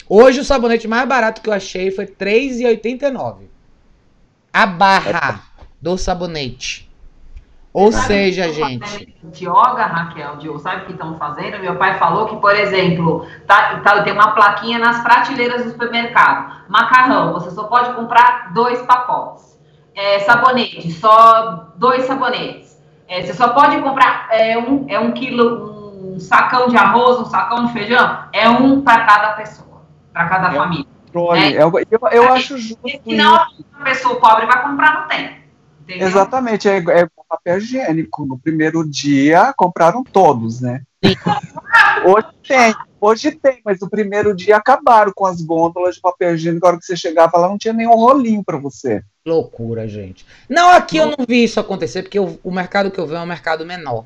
Hoje 0.09 0.39
o 0.41 0.43
sabonete 0.45 0.87
mais 0.87 1.07
barato 1.07 1.41
que 1.41 1.49
eu 1.49 1.53
achei 1.53 1.91
foi 1.91 2.05
R$ 2.05 2.11
3,89. 2.17 3.45
A 4.53 4.65
barra 4.65 5.43
do 5.81 5.97
sabonete. 5.97 6.88
Ou 7.79 7.93
Sabe 7.93 8.07
seja, 8.07 8.51
gente. 8.51 9.15
yoga, 9.41 9.85
Raquel, 9.85 10.35
de, 10.35 10.59
sabe 10.59 10.81
o 10.81 10.85
que 10.87 10.91
estão 10.91 11.17
fazendo? 11.17 11.59
Meu 11.59 11.77
pai 11.77 11.97
falou 11.97 12.27
que, 12.27 12.35
por 12.35 12.53
exemplo, 12.53 13.25
tá, 13.47 13.79
tá- 13.79 14.03
tem 14.03 14.11
uma 14.11 14.31
plaquinha 14.31 14.77
nas 14.77 15.01
prateleiras 15.01 15.63
do 15.63 15.71
supermercado. 15.71 16.65
Macarrão, 16.67 17.31
você 17.31 17.49
só 17.51 17.63
pode 17.63 17.93
comprar 17.93 18.51
dois 18.53 18.81
pacotes. 18.81 19.57
É, 19.95 20.19
sabonete, 20.19 20.91
só 20.91 21.67
dois 21.77 22.03
sabonetes. 22.03 22.77
É, 23.07 23.21
você 23.21 23.33
só 23.33 23.47
pode 23.47 23.79
comprar 23.79 24.27
é, 24.29 24.57
um, 24.57 24.85
é 24.89 24.99
um 24.99 25.13
quilo, 25.13 26.15
um 26.15 26.19
sacão 26.19 26.67
de 26.67 26.75
arroz, 26.75 27.17
um 27.21 27.25
sacão 27.25 27.65
de 27.65 27.71
feijão. 27.71 28.25
É 28.33 28.49
um 28.49 28.81
para 28.81 29.05
cada 29.05 29.29
pessoa, 29.35 29.83
para 30.11 30.27
cada 30.27 30.47
É 30.49 30.51
um 30.51 30.63
família. 30.63 30.85
Controle. 31.13 31.53
Eu, 31.53 31.71
eu, 31.89 31.99
eu 32.11 32.33
acho 32.33 32.57
justo 32.57 32.77
senão 33.05 33.35
a 33.35 33.83
pessoa 33.85 34.19
pobre 34.19 34.45
vai 34.45 34.61
comprar, 34.63 35.01
não 35.01 35.07
tem. 35.07 35.39
Entendeu? 35.81 36.07
Exatamente, 36.07 36.67
é, 36.67 36.75
é 36.75 36.77
igual 36.77 37.18
papel 37.29 37.59
higiênico. 37.59 38.25
No 38.25 38.37
primeiro 38.39 38.83
dia 38.89 39.53
compraram 39.55 40.03
todos, 40.03 40.59
né? 40.59 40.81
Hoje 42.05 42.27
tem, 42.47 42.75
hoje 42.99 43.31
tem, 43.31 43.61
mas 43.63 43.79
no 43.79 43.89
primeiro 43.89 44.35
dia 44.35 44.57
acabaram 44.57 45.11
com 45.15 45.25
as 45.25 45.41
gôndolas 45.41 45.95
de 45.95 46.01
papel 46.01 46.35
higiênico. 46.35 46.65
A 46.65 46.69
hora 46.69 46.79
que 46.79 46.85
você 46.85 46.95
chegava 46.97 47.37
lá, 47.37 47.47
não 47.47 47.57
tinha 47.57 47.73
nenhum 47.73 47.95
rolinho 47.95 48.43
para 48.43 48.57
você. 48.57 49.01
Loucura, 49.25 49.87
gente. 49.87 50.25
Não, 50.49 50.71
aqui 50.71 50.97
eu 50.97 51.05
não 51.05 51.25
vi 51.27 51.43
isso 51.43 51.59
acontecer, 51.59 52.03
porque 52.03 52.19
o, 52.19 52.39
o 52.43 52.51
mercado 52.51 52.89
que 52.89 52.99
eu 52.99 53.05
vejo 53.05 53.19
é 53.19 53.23
um 53.23 53.27
mercado 53.27 53.65
menor. 53.65 54.05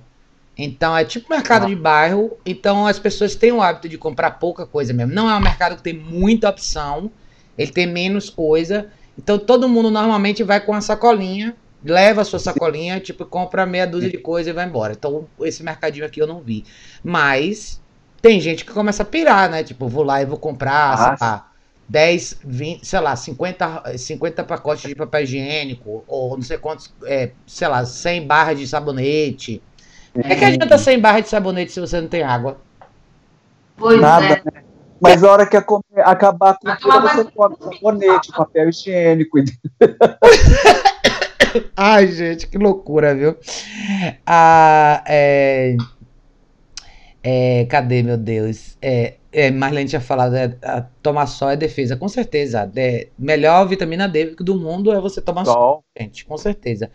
Então 0.57 0.95
é 0.95 1.03
tipo 1.03 1.33
mercado 1.33 1.65
Ah. 1.65 1.69
de 1.69 1.75
bairro, 1.75 2.37
então 2.45 2.85
as 2.85 2.99
pessoas 2.99 3.33
têm 3.33 3.51
o 3.51 3.61
hábito 3.61 3.89
de 3.89 3.97
comprar 3.97 4.31
pouca 4.31 4.65
coisa 4.67 4.93
mesmo. 4.93 5.13
Não 5.13 5.29
é 5.29 5.35
um 5.35 5.41
mercado 5.41 5.75
que 5.75 5.81
tem 5.81 5.93
muita 5.97 6.49
opção, 6.49 7.09
ele 7.57 7.71
tem 7.71 7.87
menos 7.87 8.29
coisa. 8.29 8.87
Então 9.17 9.39
todo 9.39 9.67
mundo 9.69 9.89
normalmente 9.89 10.43
vai 10.43 10.59
com 10.59 10.73
a 10.73 10.81
sacolinha, 10.81 11.55
leva 11.83 12.21
a 12.21 12.25
sua 12.25 12.39
sacolinha, 12.39 12.99
tipo, 12.99 13.25
compra 13.25 13.65
meia 13.65 13.85
dúzia 13.85 14.09
de 14.09 14.17
coisa 14.17 14.49
e 14.49 14.53
vai 14.53 14.65
embora. 14.65 14.93
Então 14.93 15.27
esse 15.41 15.63
mercadinho 15.63 16.05
aqui 16.05 16.19
eu 16.19 16.27
não 16.27 16.41
vi. 16.41 16.63
Mas 17.03 17.81
tem 18.21 18.39
gente 18.39 18.63
que 18.63 18.71
começa 18.71 19.03
a 19.03 19.05
pirar, 19.05 19.49
né? 19.49 19.63
Tipo, 19.63 19.87
vou 19.87 20.03
lá 20.03 20.21
e 20.21 20.25
vou 20.25 20.37
comprar, 20.37 20.93
Ah, 20.93 21.17
sei 21.17 21.27
lá, 21.27 21.51
10, 21.89 22.39
20, 22.43 22.85
sei 22.85 22.99
lá, 22.99 23.15
50, 23.15 23.97
50 23.97 24.43
pacotes 24.43 24.87
de 24.87 24.95
papel 24.95 25.23
higiênico, 25.23 26.03
ou 26.07 26.35
não 26.35 26.43
sei 26.43 26.57
quantos, 26.57 26.93
é, 27.03 27.31
sei 27.45 27.67
lá, 27.67 27.85
100 27.85 28.25
barras 28.25 28.57
de 28.57 28.65
sabonete. 28.65 29.61
É 30.15 30.35
que 30.35 30.45
adianta 30.45 30.77
100 30.77 30.99
barras 30.99 31.23
de 31.23 31.29
sabonete 31.29 31.71
se 31.71 31.79
você 31.79 31.99
não 31.99 32.07
tem 32.07 32.23
água? 32.23 32.57
Pois 33.75 33.99
Nada, 33.99 34.25
é. 34.25 34.41
né? 34.45 34.63
Mas 35.01 35.21
a 35.21 35.29
hora 35.29 35.45
que 35.45 35.57
a 35.57 35.65
acabar 36.05 36.57
a 36.65 36.75
tomar 36.77 36.99
você 37.01 37.25
come 37.31 37.57
sabonete, 37.59 38.31
papel 38.31 38.69
higiênico. 38.69 39.37
Ai, 41.75 42.07
gente, 42.07 42.47
que 42.47 42.57
loucura, 42.57 43.15
viu? 43.15 43.35
Ah, 44.25 45.03
é... 45.07 45.75
é, 47.23 47.65
cadê, 47.65 48.03
meu 48.03 48.17
Deus? 48.17 48.77
É, 48.81 49.15
é, 49.31 49.49
Marlene 49.49 49.89
tinha 49.89 49.99
falado, 49.99 50.35
é, 50.35 50.55
tomar 51.01 51.25
sol 51.25 51.49
é 51.49 51.55
defesa, 51.55 51.97
com 51.97 52.07
certeza. 52.07 52.71
É, 52.75 53.07
melhor 53.17 53.67
vitamina 53.67 54.07
D 54.07 54.35
do 54.35 54.55
mundo 54.55 54.93
é 54.93 55.01
você 55.01 55.19
tomar 55.19 55.43
sol, 55.43 55.53
sol 55.53 55.85
gente, 55.97 56.23
com 56.23 56.37
certeza. 56.37 56.91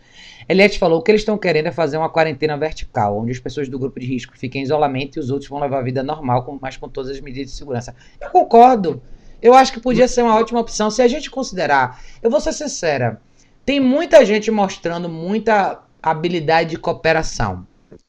Eliette 0.47 0.79
falou 0.79 1.01
que 1.01 1.11
eles 1.11 1.21
estão 1.21 1.37
querendo 1.37 1.67
é 1.67 1.71
fazer 1.71 1.97
uma 1.97 2.09
quarentena 2.09 2.57
vertical, 2.57 3.19
onde 3.19 3.31
as 3.31 3.39
pessoas 3.39 3.67
do 3.67 3.77
grupo 3.77 3.99
de 3.99 4.05
risco 4.05 4.37
fiquem 4.37 4.61
em 4.61 4.63
isolamento 4.63 5.17
e 5.17 5.19
os 5.19 5.29
outros 5.29 5.49
vão 5.49 5.59
levar 5.59 5.79
a 5.79 5.83
vida 5.83 6.01
normal, 6.01 6.45
com, 6.45 6.57
mas 6.61 6.77
com 6.77 6.87
todas 6.87 7.11
as 7.11 7.19
medidas 7.19 7.51
de 7.51 7.57
segurança. 7.57 7.93
Eu 8.21 8.29
concordo. 8.29 9.01
Eu 9.41 9.53
acho 9.53 9.73
que 9.73 9.79
podia 9.79 10.07
ser 10.07 10.21
uma 10.21 10.35
ótima 10.35 10.59
opção 10.59 10.89
se 10.89 11.01
a 11.01 11.07
gente 11.07 11.29
considerar. 11.29 12.01
Eu 12.21 12.29
vou 12.29 12.39
ser 12.39 12.53
sincera. 12.53 13.21
Tem 13.65 13.79
muita 13.79 14.25
gente 14.25 14.49
mostrando 14.49 15.07
muita 15.07 15.81
habilidade 16.01 16.71
de 16.71 16.77
cooperação. 16.77 17.67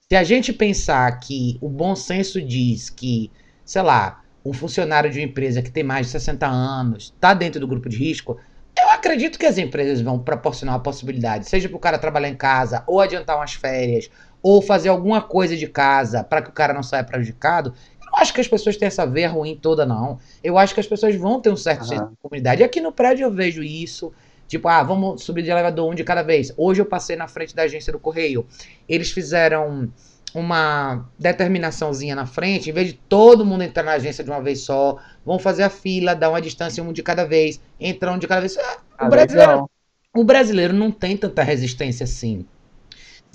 Se 0.09 0.17
a 0.17 0.25
gente 0.25 0.53
pensar 0.53 1.21
que 1.21 1.59
o 1.61 1.69
bom 1.69 1.95
senso 1.95 2.43
diz 2.43 2.91
que, 2.91 3.31
sei 3.65 3.83
lá, 3.83 4.23
um 4.45 4.53
funcionário 4.53 5.11
de 5.11 5.19
uma 5.19 5.25
empresa 5.25 5.63
que 5.63 5.71
tem 5.71 5.83
mais 5.83 6.07
de 6.07 6.13
60 6.13 6.47
anos 6.47 7.05
está 7.05 7.35
dentro 7.35 7.61
do 7.61 7.67
grupo 7.69 7.89
de 7.89 7.97
risco, 7.97 8.39
eu 8.79 8.89
acredito 8.91 9.39
que 9.39 9.47
as 9.47 9.59
empresas 9.59 10.01
vão 10.01 10.19
proporcionar 10.19 10.77
a 10.77 10.81
possibilidade, 10.81 11.49
seja 11.49 11.69
para 11.69 11.77
o 11.77 11.81
cara 11.81 11.99
trabalhar 11.99 12.29
em 12.29 12.37
casa, 12.37 12.83
ou 12.87 13.01
adiantar 13.01 13.37
umas 13.37 13.53
férias, 13.53 14.11
ou 14.43 14.63
fazer 14.63 14.89
alguma 14.89 15.21
coisa 15.21 15.57
de 15.57 15.67
casa 15.67 16.25
para 16.25 16.43
que 16.43 16.51
o 16.51 16.53
cara 16.53 16.73
não 16.73 16.83
saia 16.83 17.05
prejudicado. 17.05 17.75
Eu 18.01 18.07
não 18.11 18.19
acho 18.19 18.33
que 18.33 18.41
as 18.41 18.49
pessoas 18.49 18.77
têm 18.77 18.87
essa 18.87 19.07
veia 19.07 19.29
ruim 19.29 19.57
toda, 19.57 19.85
não. 19.85 20.19
Eu 20.43 20.57
acho 20.57 20.75
que 20.75 20.81
as 20.81 20.87
pessoas 20.87 21.15
vão 21.15 21.41
ter 21.41 21.51
um 21.51 21.57
certo 21.57 21.83
uhum. 21.83 21.87
senso 21.87 22.07
de 22.09 22.17
comunidade. 22.17 22.63
E 22.63 22.65
aqui 22.65 22.81
no 22.81 22.93
prédio 22.93 23.25
eu 23.25 23.31
vejo 23.31 23.63
isso. 23.63 24.13
Tipo, 24.51 24.67
ah, 24.67 24.83
vamos 24.83 25.23
subir 25.23 25.45
de 25.45 25.51
elevador 25.51 25.89
um 25.89 25.95
de 25.95 26.03
cada 26.03 26.25
vez. 26.25 26.53
Hoje 26.57 26.83
eu 26.83 26.85
passei 26.85 27.15
na 27.15 27.29
frente 27.29 27.55
da 27.55 27.63
agência 27.63 27.93
do 27.93 28.01
correio. 28.01 28.45
Eles 28.89 29.13
fizeram 29.13 29.89
uma 30.35 31.09
determinaçãozinha 31.17 32.17
na 32.17 32.27
frente, 32.27 32.69
em 32.69 32.73
vez 32.73 32.89
de 32.89 32.95
todo 32.95 33.47
mundo 33.47 33.63
entrar 33.63 33.85
na 33.85 33.93
agência 33.93 34.25
de 34.25 34.31
uma 34.31 34.43
vez 34.43 34.63
só, 34.63 34.99
vão 35.25 35.39
fazer 35.39 35.63
a 35.63 35.71
fila, 35.71 36.15
dar 36.15 36.31
uma 36.31 36.41
distância 36.41 36.83
um 36.83 36.93
de 36.93 37.01
cada 37.01 37.25
vez, 37.25 37.61
entrar 37.79 38.13
um 38.13 38.19
de 38.19 38.27
cada 38.27 38.41
vez. 38.41 38.57
Ah, 38.59 38.79
o, 39.03 39.05
ah, 39.05 39.09
brasileiro, 39.09 39.71
o 40.17 40.25
brasileiro 40.25 40.75
não 40.75 40.91
tem 40.91 41.17
tanta 41.17 41.45
resistência 41.45 42.03
assim 42.03 42.45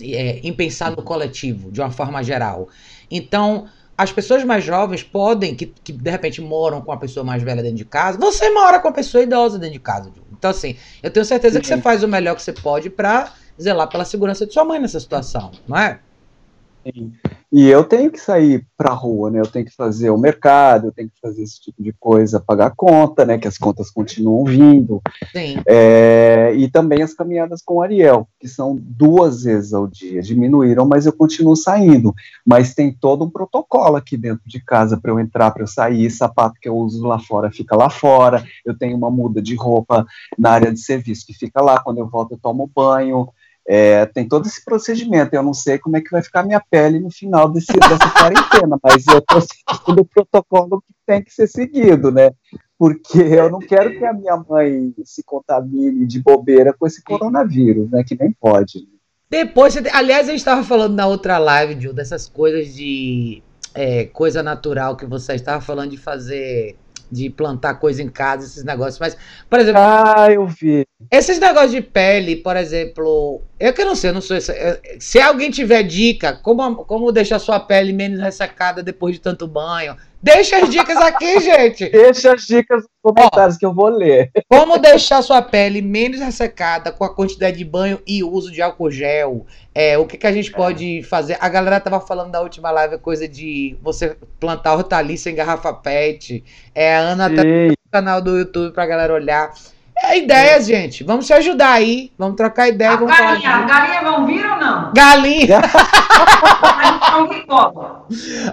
é, 0.02 0.40
em 0.44 0.52
pensar 0.52 0.92
no 0.92 1.02
coletivo, 1.02 1.72
de 1.72 1.80
uma 1.80 1.92
forma 1.92 2.22
geral. 2.22 2.68
Então, 3.10 3.70
as 3.98 4.12
pessoas 4.12 4.44
mais 4.44 4.64
jovens 4.64 5.04
podem, 5.04 5.56
que, 5.56 5.68
que 5.68 5.94
de 5.94 6.10
repente 6.10 6.42
moram 6.42 6.82
com 6.82 6.92
a 6.92 6.98
pessoa 6.98 7.24
mais 7.24 7.42
velha 7.42 7.62
dentro 7.62 7.78
de 7.78 7.86
casa, 7.86 8.18
você 8.18 8.50
mora 8.50 8.80
com 8.80 8.88
a 8.88 8.92
pessoa 8.92 9.24
idosa 9.24 9.58
dentro 9.58 9.74
de 9.74 9.80
casa. 9.80 10.12
Então, 10.32 10.52
assim, 10.52 10.76
eu 11.02 11.10
tenho 11.10 11.26
certeza 11.26 11.56
Sim. 11.56 11.62
que 11.62 11.68
você 11.68 11.78
faz 11.78 12.04
o 12.04 12.08
melhor 12.08 12.36
que 12.36 12.42
você 12.42 12.54
pode 12.54 12.90
para 12.90 13.32
zelar 13.62 13.88
pela 13.88 14.04
segurança 14.04 14.46
de 14.46 14.54
sua 14.54 14.66
mãe 14.66 14.80
nessa 14.80 15.00
situação, 15.00 15.52
não 15.68 15.78
é? 15.78 16.00
Sim. 16.86 17.12
E 17.52 17.68
eu 17.70 17.84
tenho 17.84 18.12
que 18.12 18.20
sair 18.20 18.68
para 18.78 18.92
a 18.92 18.94
rua, 18.94 19.32
né? 19.32 19.40
Eu 19.40 19.48
tenho 19.48 19.66
que 19.66 19.74
fazer 19.74 20.10
o 20.10 20.18
mercado, 20.18 20.88
eu 20.88 20.92
tenho 20.92 21.10
que 21.10 21.20
fazer 21.22 21.42
esse 21.42 21.60
tipo 21.60 21.82
de 21.82 21.94
coisa, 21.94 22.40
pagar 22.40 22.74
conta, 22.76 23.26
né? 23.26 23.38
Que 23.38 23.48
as 23.48 23.58
contas 23.58 23.90
continuam 23.90 24.44
vindo. 24.44 25.02
Sim. 25.32 25.56
É, 25.66 26.54
e 26.56 26.70
também 26.70 27.02
as 27.02 27.14
caminhadas 27.14 27.62
com 27.64 27.76
o 27.76 27.82
Ariel, 27.82 28.28
que 28.40 28.48
são 28.48 28.78
duas 28.80 29.44
vezes 29.44 29.74
ao 29.74 29.88
dia. 29.88 30.22
Diminuíram, 30.22 30.86
mas 30.86 31.06
eu 31.06 31.14
continuo 31.14 31.56
saindo. 31.56 32.14
Mas 32.46 32.76
tem 32.76 32.92
todo 32.92 33.26
um 33.26 33.30
protocolo 33.30 33.96
aqui 33.96 34.18
dentro 34.18 34.44
de 34.46 34.60
casa 34.64 34.98
para 34.98 35.12
eu 35.12 35.20
entrar, 35.20 35.52
para 35.52 35.64
eu 35.64 35.68
sair. 35.68 36.12
Sapato 36.12 36.60
que 36.60 36.70
eu 36.70 36.76
uso 36.76 37.08
lá 37.08 37.20
fora 37.20 37.52
fica 37.52 37.76
lá 37.76 37.90
fora. 37.90 38.44
Eu 38.66 38.78
tenho 38.78 38.98
uma 38.98 39.10
muda 39.10 39.42
de 39.42 39.56
roupa 39.56 40.06
na 40.38 40.52
área 40.52 40.72
de 40.72 40.80
serviço 40.80 41.26
que 41.26 41.34
fica 41.34 41.62
lá. 41.62 41.80
Quando 41.80 42.00
eu 42.00 42.08
volto, 42.08 42.34
eu 42.34 42.38
tomo 42.38 42.70
banho. 42.76 43.30
É, 43.68 44.06
tem 44.06 44.28
todo 44.28 44.46
esse 44.46 44.64
procedimento. 44.64 45.34
Eu 45.34 45.44
não 45.44 45.54
sei 45.54 45.80
como 45.80 45.98
é 45.98 46.02
que 46.02 46.12
vai 46.12 46.22
ficar 46.22 46.44
minha 46.44 46.62
pele 46.70 47.00
no 47.00 47.10
final 47.10 47.50
desse, 47.50 47.74
dessa 47.74 48.10
quarentena, 48.14 48.78
mas 48.84 49.08
eu 49.08 49.18
estou 49.18 49.42
seguindo 49.42 50.02
o 50.02 50.06
protocolo 50.06 50.82
que 50.82 50.94
tem 51.06 51.24
que 51.24 51.34
ser 51.34 51.48
seguido, 51.48 52.12
né? 52.12 52.32
Porque 52.78 53.18
eu 53.18 53.50
não 53.50 53.60
quero 53.60 53.98
que 53.98 54.06
a 54.06 54.14
minha 54.14 54.38
mãe 54.38 54.94
se 55.04 55.24
contamine 55.24 56.06
de 56.06 56.22
bobeira 56.22 56.74
com 56.78 56.86
esse 56.86 57.04
coronavírus, 57.04 57.90
né? 57.90 58.04
Que 58.04 58.18
nem 58.20 58.32
pode. 58.32 58.88
Depois, 59.30 59.76
aliás, 59.92 60.28
a 60.28 60.32
gente 60.32 60.40
estava 60.40 60.64
falando 60.64 60.94
na 60.94 61.08
outra 61.08 61.38
live, 61.38 61.82
Gil, 61.82 61.94
dessas 61.94 62.30
coisas 62.30 62.74
de 62.76 63.42
é, 63.74 64.06
coisa 64.06 64.44
natural 64.44 64.96
que 64.96 65.06
você 65.06 65.34
estava 65.34 65.60
falando 65.60 65.92
de 65.92 65.98
fazer 65.98 66.78
de 67.12 67.30
plantar 67.30 67.76
coisa 67.76 68.02
em 68.02 68.10
casa, 68.10 68.46
esses 68.46 68.64
negócios. 68.64 69.00
Mas, 69.00 69.18
por 69.50 69.60
exemplo. 69.60 69.82
Ah, 69.82 70.32
eu 70.32 70.48
vi. 70.48 70.86
Esses 71.12 71.40
negócios 71.40 71.72
de 71.72 71.82
pele, 71.82 72.38
por 72.38 72.56
exemplo. 72.58 73.42
Eu 73.60 73.74
que 73.74 73.86
não 73.86 73.96
sei, 73.96 74.10
eu 74.10 74.14
não 74.14 74.22
sou. 74.22 74.38
Se 75.00 75.20
alguém 75.20 75.52
tiver 75.52 75.84
dica, 75.84 76.34
como, 76.34 76.84
como 76.86 77.12
deixar 77.12 77.40
sua 77.40 77.60
pele 77.60 77.94
menos 77.94 78.20
ressecada 78.20 78.82
depois 78.84 79.16
de 79.16 79.22
tanto 79.22 79.48
banho, 79.48 79.96
Deixa 80.22 80.58
as 80.58 80.70
dicas 80.70 80.98
aqui, 80.98 81.40
gente. 81.42 81.90
Deixa 81.90 82.34
as 82.34 82.48
dicas 82.48 82.84
nos 82.84 82.90
comentários 83.02 83.56
Ó, 83.56 83.60
que 83.60 83.66
eu 83.66 83.74
vou 83.74 83.90
ler. 83.90 84.32
Como 84.50 84.78
deixar 84.78 85.22
sua 85.22 85.42
pele 85.42 85.82
menos 85.82 86.20
ressecada 86.20 86.92
com 86.92 87.04
a 87.04 87.14
quantidade 87.14 87.58
de 87.58 87.66
banho 87.66 88.00
e 88.08 88.24
uso 88.24 88.52
de 88.52 88.62
álcool 88.62 88.90
gel. 88.90 89.46
É, 89.74 89.98
o 89.98 90.06
que, 90.06 90.18
que 90.18 90.28
a 90.28 90.32
gente 90.32 90.52
pode 90.52 91.04
fazer? 91.04 91.38
A 91.40 91.50
galera 91.50 91.80
tava 91.80 92.00
falando 92.00 92.32
da 92.32 92.42
última 92.42 92.72
live, 92.72 92.98
coisa 92.98 93.28
de 93.28 93.78
você 93.82 94.18
plantar 94.40 94.74
hortaliça 94.74 95.30
em 95.30 95.36
garrafa 95.36 95.74
PET. 95.74 96.44
É, 96.74 96.96
a 96.96 97.00
Ana 97.00 97.30
tá 97.30 97.44
no 97.44 97.76
canal 97.92 98.22
do 98.22 98.38
YouTube 98.38 98.74
pra 98.74 98.86
galera 98.86 99.14
olhar. 99.14 99.52
É 99.98 100.18
ideias, 100.18 100.66
gente. 100.66 101.04
Vamos 101.04 101.26
se 101.26 101.34
ajudar 101.34 101.72
aí. 101.72 102.12
Vamos 102.18 102.36
trocar 102.36 102.68
ideia. 102.68 102.92
A 102.92 102.96
vamos 102.98 103.18
galinha, 103.18 103.52
falar 103.52 103.66
galinha 103.66 104.02
vão 104.02 104.26
vir 104.26 104.46
ou 104.46 104.58
não? 104.58 104.92
Galinha. 104.94 105.62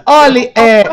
Olha, 0.05 0.51
é. 0.55 0.83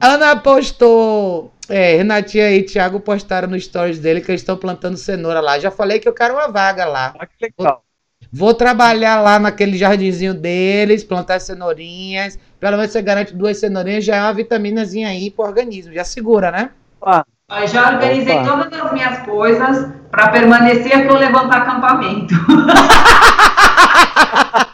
Ana 0.00 0.36
postou. 0.36 1.52
É, 1.68 1.96
Renatinha 1.96 2.50
e 2.50 2.64
Thiago 2.64 2.98
postaram 2.98 3.46
no 3.46 3.58
stories 3.58 4.00
dele 4.00 4.20
que 4.20 4.30
eles 4.30 4.40
estão 4.40 4.56
plantando 4.56 4.96
cenoura 4.96 5.40
lá. 5.40 5.58
Já 5.58 5.70
falei 5.70 6.00
que 6.00 6.08
eu 6.08 6.12
quero 6.12 6.34
uma 6.34 6.48
vaga 6.48 6.84
lá. 6.84 7.14
Ah, 7.16 7.26
que 7.26 7.34
legal. 7.40 7.84
Vou, 8.32 8.48
vou 8.48 8.54
trabalhar 8.54 9.20
lá 9.20 9.38
naquele 9.38 9.78
jardinzinho 9.78 10.34
deles, 10.34 11.04
plantar 11.04 11.40
cenourinhas. 11.40 12.38
Pelo 12.58 12.76
menos 12.76 12.90
você 12.90 13.00
garante 13.00 13.34
duas 13.34 13.58
cenourinhas, 13.58 14.04
já 14.04 14.16
é 14.16 14.20
uma 14.20 14.34
vitaminazinha 14.34 15.08
aí 15.08 15.30
pro 15.30 15.44
organismo. 15.44 15.92
Já 15.92 16.02
segura, 16.02 16.50
né? 16.50 16.70
Ah. 17.00 17.24
Eu 17.50 17.66
já 17.66 17.90
organizei 17.90 18.36
Opa. 18.36 18.44
todas 18.44 18.80
as 18.80 18.92
minhas 18.92 19.18
coisas 19.24 19.92
para 20.10 20.28
permanecer 20.28 21.10
ou 21.10 21.18
levantar 21.18 21.62
acampamento. 21.62 22.34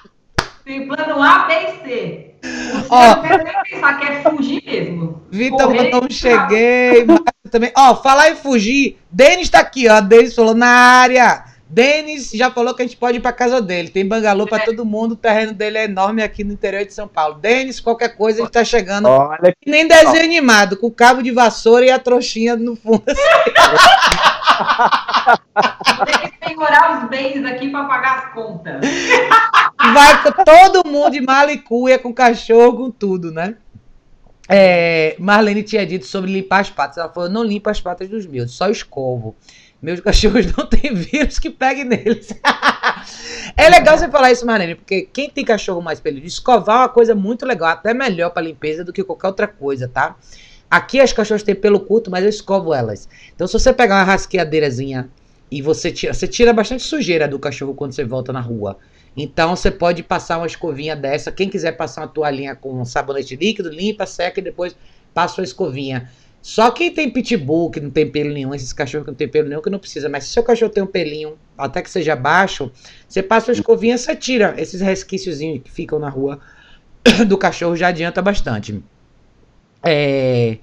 Tem 0.67 0.85
plano 0.85 1.23
A, 1.23 1.47
B 1.47 1.55
e 1.55 1.85
C. 1.85 2.35
Ó, 2.91 3.13
oh. 3.13 3.23
nem 3.23 3.63
pensar 3.63 4.01
que 4.01 4.05
é 4.05 4.23
fugir 4.23 4.63
mesmo. 4.67 5.23
Vitor 5.31 5.73
mandou 5.73 6.05
um 6.05 6.11
cheguei. 6.11 7.07
também. 7.53 7.71
Ó, 7.77 7.93
oh, 7.93 7.97
falar 8.03 8.31
em 8.31 8.35
fugir. 8.35 8.99
Denis 9.09 9.49
tá 9.49 9.61
aqui, 9.61 9.89
ó. 9.89 10.01
Denis 10.01 10.35
falou 10.35 10.57
na 10.57 10.67
área. 10.67 11.45
Denis 11.69 12.33
já 12.33 12.51
falou 12.51 12.75
que 12.75 12.83
a 12.83 12.85
gente 12.85 12.97
pode 12.97 13.19
ir 13.19 13.21
para 13.21 13.33
casa 13.33 13.63
dele. 13.63 13.91
Tem 13.91 14.05
bangalô 14.05 14.45
para 14.45 14.65
é. 14.65 14.67
todo 14.67 14.85
mundo. 14.85 15.13
O 15.13 15.17
terreno 15.17 15.53
dele 15.53 15.79
é 15.79 15.85
enorme 15.85 16.21
aqui 16.21 16.43
no 16.43 16.53
interior 16.53 16.85
de 16.85 16.93
São 16.93 17.07
Paulo. 17.07 17.35
Denis, 17.37 17.79
qualquer 17.79 18.17
coisa, 18.17 18.41
a 18.41 18.43
gente 18.43 18.53
tá 18.53 18.65
chegando. 18.65 19.07
Olha 19.07 19.55
que... 19.61 19.71
Nem 19.71 19.87
desenho 19.87 20.25
animado, 20.25 20.77
com 20.77 20.89
o 20.89 20.93
cabo 20.93 21.23
de 21.23 21.31
vassoura 21.31 21.87
e 21.87 21.91
a 21.93 21.99
trouxinha 22.01 22.57
no 22.57 22.75
fundo. 22.75 23.05
Tem 26.05 26.31
que 26.31 26.39
penhorar 26.39 27.03
os 27.03 27.11
bens 27.11 27.45
aqui 27.45 27.71
para 27.71 27.85
pagar 27.85 28.19
as 28.19 28.35
contas. 28.35 28.81
Vai 29.93 30.45
todo 30.45 30.89
mundo 30.89 31.13
de 31.13 31.21
malicuia, 31.21 31.99
com 31.99 32.13
cachorro, 32.13 32.77
com 32.77 32.91
tudo, 32.91 33.31
né? 33.31 33.57
É, 34.49 35.17
Marlene 35.19 35.63
tinha 35.63 35.85
dito 35.85 36.07
sobre 36.07 36.33
limpar 36.33 36.61
as 36.61 36.71
patas. 36.71 36.99
Ela 36.99 37.09
falou: 37.09 37.29
não 37.29 37.43
limpa 37.43 37.71
as 37.71 37.81
patas 37.81 38.09
dos 38.09 38.27
meus, 38.27 38.53
só 38.53 38.69
escovo. 38.71 39.35
Meus 39.81 40.01
cachorros 40.01 40.47
não 40.57 40.67
têm 40.67 40.95
vírus 40.95 41.39
que 41.39 41.51
pegue 41.51 41.85
neles. 41.85 42.33
é 43.57 43.69
legal 43.69 43.99
você 43.99 44.09
falar 44.09 44.33
isso, 44.33 44.47
Marlene, 44.47 44.75
porque 44.75 45.03
quem 45.13 45.29
tem 45.29 45.45
cachorro 45.45 45.83
mais 45.83 46.01
peludo, 46.01 46.27
escovar 46.27 46.77
é 46.77 46.81
uma 46.81 46.89
coisa 46.89 47.15
muito 47.15 47.45
legal, 47.45 47.69
até 47.69 47.93
melhor 47.93 48.31
para 48.31 48.43
limpeza 48.43 48.85
do 48.85 48.93
que 48.93 49.05
qualquer 49.05 49.27
outra 49.27 49.47
coisa, 49.47 49.89
tá? 49.89 50.17
Aqui 50.71 51.01
as 51.01 51.13
cachorras 51.13 51.43
têm 51.43 51.55
pelo 51.55 51.81
curto, 51.81 52.11
mas 52.11 52.25
eu 52.25 52.31
escovo 52.31 52.75
elas. 52.75 53.09
Então 53.35 53.47
se 53.47 53.53
você 53.53 53.73
pegar 53.73 53.97
uma 53.97 54.05
rasqueadeirazinha 54.05 55.09
e 55.51 55.63
você 55.63 55.93
tira, 55.93 56.13
você 56.13 56.27
tira 56.27 56.53
bastante 56.53 56.83
sujeira 56.83 57.29
do 57.29 57.39
cachorro 57.39 57.75
quando 57.75 57.93
você 57.93 58.05
volta 58.05 58.33
na 58.33 58.41
rua. 58.41 58.79
Então 59.17 59.57
você 59.57 59.71
pode 59.71 60.03
passar 60.03 60.39
uma 60.39 60.47
escovinha 60.47 60.95
dessa. 60.95 61.33
Quem 61.33 61.49
quiser 61.49 61.73
passar 61.73 62.03
uma 62.03 62.09
toalhinha 62.09 62.55
com 62.55 62.85
sabonete 62.85 63.37
líquido, 63.37 63.71
limpa, 63.71 64.05
seca 64.07 64.41
e 64.41 64.43
depois 64.43 64.77
passa 65.15 65.41
a 65.41 65.45
escovinha. 65.45 66.11
Só 66.43 66.71
quem 66.71 66.93
tem 66.93 67.11
pitbull, 67.11 67.71
que 67.71 67.81
não 67.81 67.91
tem 67.91 68.09
pelo 68.09 68.33
nenhum, 68.33 68.55
esses 68.55 68.73
cachorros 68.73 69.05
que 69.05 69.11
não 69.11 69.17
tem 69.17 69.27
pelo 69.27 69.49
nenhum, 69.49 69.61
que 69.61 69.71
não 69.71 69.79
precisa. 69.79 70.09
Mas 70.09 70.25
se 70.25 70.31
seu 70.31 70.45
cachorro 70.45 70.71
tem 70.71 70.83
um 70.83 70.87
pelinho, 70.87 71.37
até 71.59 71.83
que 71.83 71.91
seja 71.91 72.15
baixo, 72.15 72.71
você 73.09 73.23
passa 73.23 73.51
uma 73.51 73.55
escovinha, 73.55 73.99
você 73.99 74.15
tira 74.15 74.55
esses 74.57 74.81
resquíciozinhos 74.81 75.63
que 75.65 75.71
ficam 75.71 75.99
na 75.99 76.09
rua 76.09 76.39
do 77.27 77.37
cachorro, 77.37 77.75
já 77.75 77.89
adianta 77.89 78.23
bastante. 78.23 78.81
É, 79.87 80.59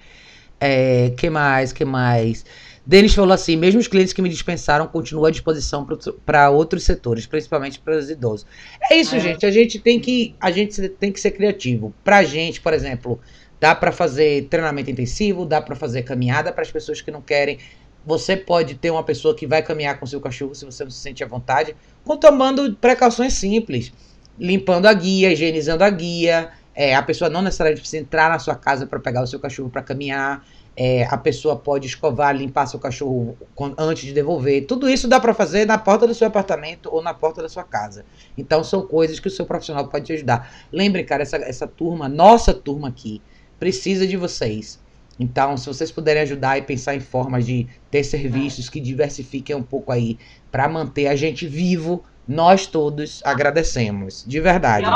é, 0.59 1.09
que 1.11 1.30
mais, 1.30 1.71
que 1.71 1.86
mais? 1.86 2.45
Denis 2.86 3.13
falou 3.13 3.32
assim: 3.32 3.55
mesmo 3.55 3.80
os 3.80 3.88
clientes 3.88 4.13
que 4.13 4.21
me 4.21 4.30
dispensaram 4.30 4.88
continuam 4.88 5.26
à 5.26 5.32
disposição 5.32 5.88
para 6.26 6.49
outros 6.49 6.84
setores, 6.84 7.26
principalmente 7.26 7.80
para 7.80 7.97
os 7.97 8.09
idosos. 8.09 8.45
É 8.91 8.97
isso, 8.97 9.15
é. 9.15 9.19
gente. 9.19 9.45
A 9.45 9.51
gente 9.51 9.80
tem 9.80 9.99
que 9.99 10.36
a 10.39 10.51
gente 10.51 10.89
tem 10.89 11.11
que 11.11 11.19
ser 11.19 11.32
criativo. 11.32 11.93
Para 12.03 12.24
gente, 12.24 12.59
por 12.59 12.74
exemplo, 12.74 13.19
Dá 13.63 13.74
para 13.74 13.93
fazer 13.93 14.49
treinamento 14.49 14.91
intensivo, 14.91 15.45
dá 15.45 15.61
para 15.61 15.74
fazer 15.74 16.03
caminhada 16.03 16.51
para 16.51 16.63
as 16.63 16.69
pessoas 16.69 16.99
que 16.99 17.09
não 17.09 17.21
querem. 17.21 17.59
Você 18.05 18.36
pode 18.36 18.76
ter 18.76 18.91
uma 18.91 19.05
pessoa 19.05 19.34
que 19.34 19.47
vai 19.47 19.63
caminhar 19.63 19.97
com 19.97 20.05
seu 20.05 20.19
cachorro 20.19 20.53
se 20.53 20.65
você 20.65 20.84
não 20.84 20.91
se 20.91 20.99
sente 20.99 21.24
à 21.24 21.28
vontade, 21.28 21.74
com 22.03 22.17
tomando 22.17 22.76
precauções 22.76 23.32
simples, 23.32 23.93
limpando 24.38 24.88
a 24.88 24.93
guia, 24.93 25.32
higienizando 25.32 25.82
a 25.82 25.89
guia. 25.89 26.51
É, 26.76 26.95
a 26.95 27.03
pessoa 27.03 27.30
não 27.30 27.41
necessariamente 27.41 27.82
precisa 27.82 28.01
entrar 28.01 28.30
na 28.30 28.39
sua 28.39 28.55
casa 28.55 28.88
para 28.88 28.99
pegar 28.99 29.21
o 29.21 29.28
seu 29.28 29.39
cachorro 29.39 29.69
para 29.69 29.82
caminhar. 29.82 30.45
É, 30.76 31.05
a 31.05 31.17
pessoa 31.17 31.55
pode 31.55 31.86
escovar, 31.86 32.36
limpar 32.36 32.65
seu 32.65 32.80
cachorro 32.80 33.38
antes 33.78 34.05
de 34.05 34.13
devolver. 34.13 34.65
Tudo 34.65 34.89
isso 34.89 35.07
dá 35.07 35.19
para 35.19 35.34
fazer 35.34 35.67
na 35.67 35.78
porta 35.78 36.07
do 36.07 36.15
seu 36.15 36.28
apartamento 36.28 36.89
ou 36.91 37.01
na 37.01 37.13
porta 37.13 37.43
da 37.43 37.49
sua 37.49 37.63
casa. 37.63 38.03
Então 38.36 38.63
são 38.63 38.82
coisas 38.82 39.19
que 39.19 39.28
o 39.28 39.32
seu 39.32 39.45
profissional 39.45 39.88
pode 39.88 40.05
te 40.05 40.13
ajudar. 40.13 40.51
Lembre, 40.71 41.03
cara, 41.03 41.21
essa, 41.21 41.38
essa 41.38 41.67
turma, 41.67 42.09
nossa 42.09 42.53
turma 42.53 42.88
aqui, 42.88 43.21
precisa 43.59 44.07
de 44.07 44.17
vocês. 44.17 44.82
Então, 45.19 45.55
se 45.55 45.67
vocês 45.67 45.91
puderem 45.91 46.24
ajudar 46.24 46.57
e 46.57 46.63
pensar 46.63 46.95
em 46.95 46.99
formas 46.99 47.45
de 47.45 47.67
ter 47.91 48.03
serviços 48.03 48.67
que 48.67 48.80
diversifiquem 48.80 49.55
um 49.55 49.61
pouco 49.61 49.91
aí 49.91 50.17
para 50.51 50.67
manter 50.67 51.07
a 51.07 51.15
gente 51.15 51.47
vivo, 51.47 52.03
nós 52.28 52.65
todos 52.65 53.21
agradecemos, 53.24 54.24
de 54.28 54.39
verdade. 54.39 54.88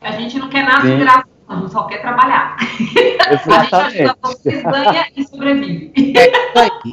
A 0.00 0.12
gente 0.12 0.38
não 0.38 0.48
quer 0.48 0.64
nada 0.64 0.88
de 0.88 0.96
graça 0.96 1.34
gente 1.60 1.72
só 1.72 1.84
quer 1.84 2.00
trabalhar. 2.00 2.56
Exatamente. 3.30 3.74
A 3.74 3.90
gente 3.90 4.02
ajuda 4.02 4.16
vocês, 4.22 4.62
ganha 4.62 5.06
e 5.16 5.24
sobrevive. 5.24 5.92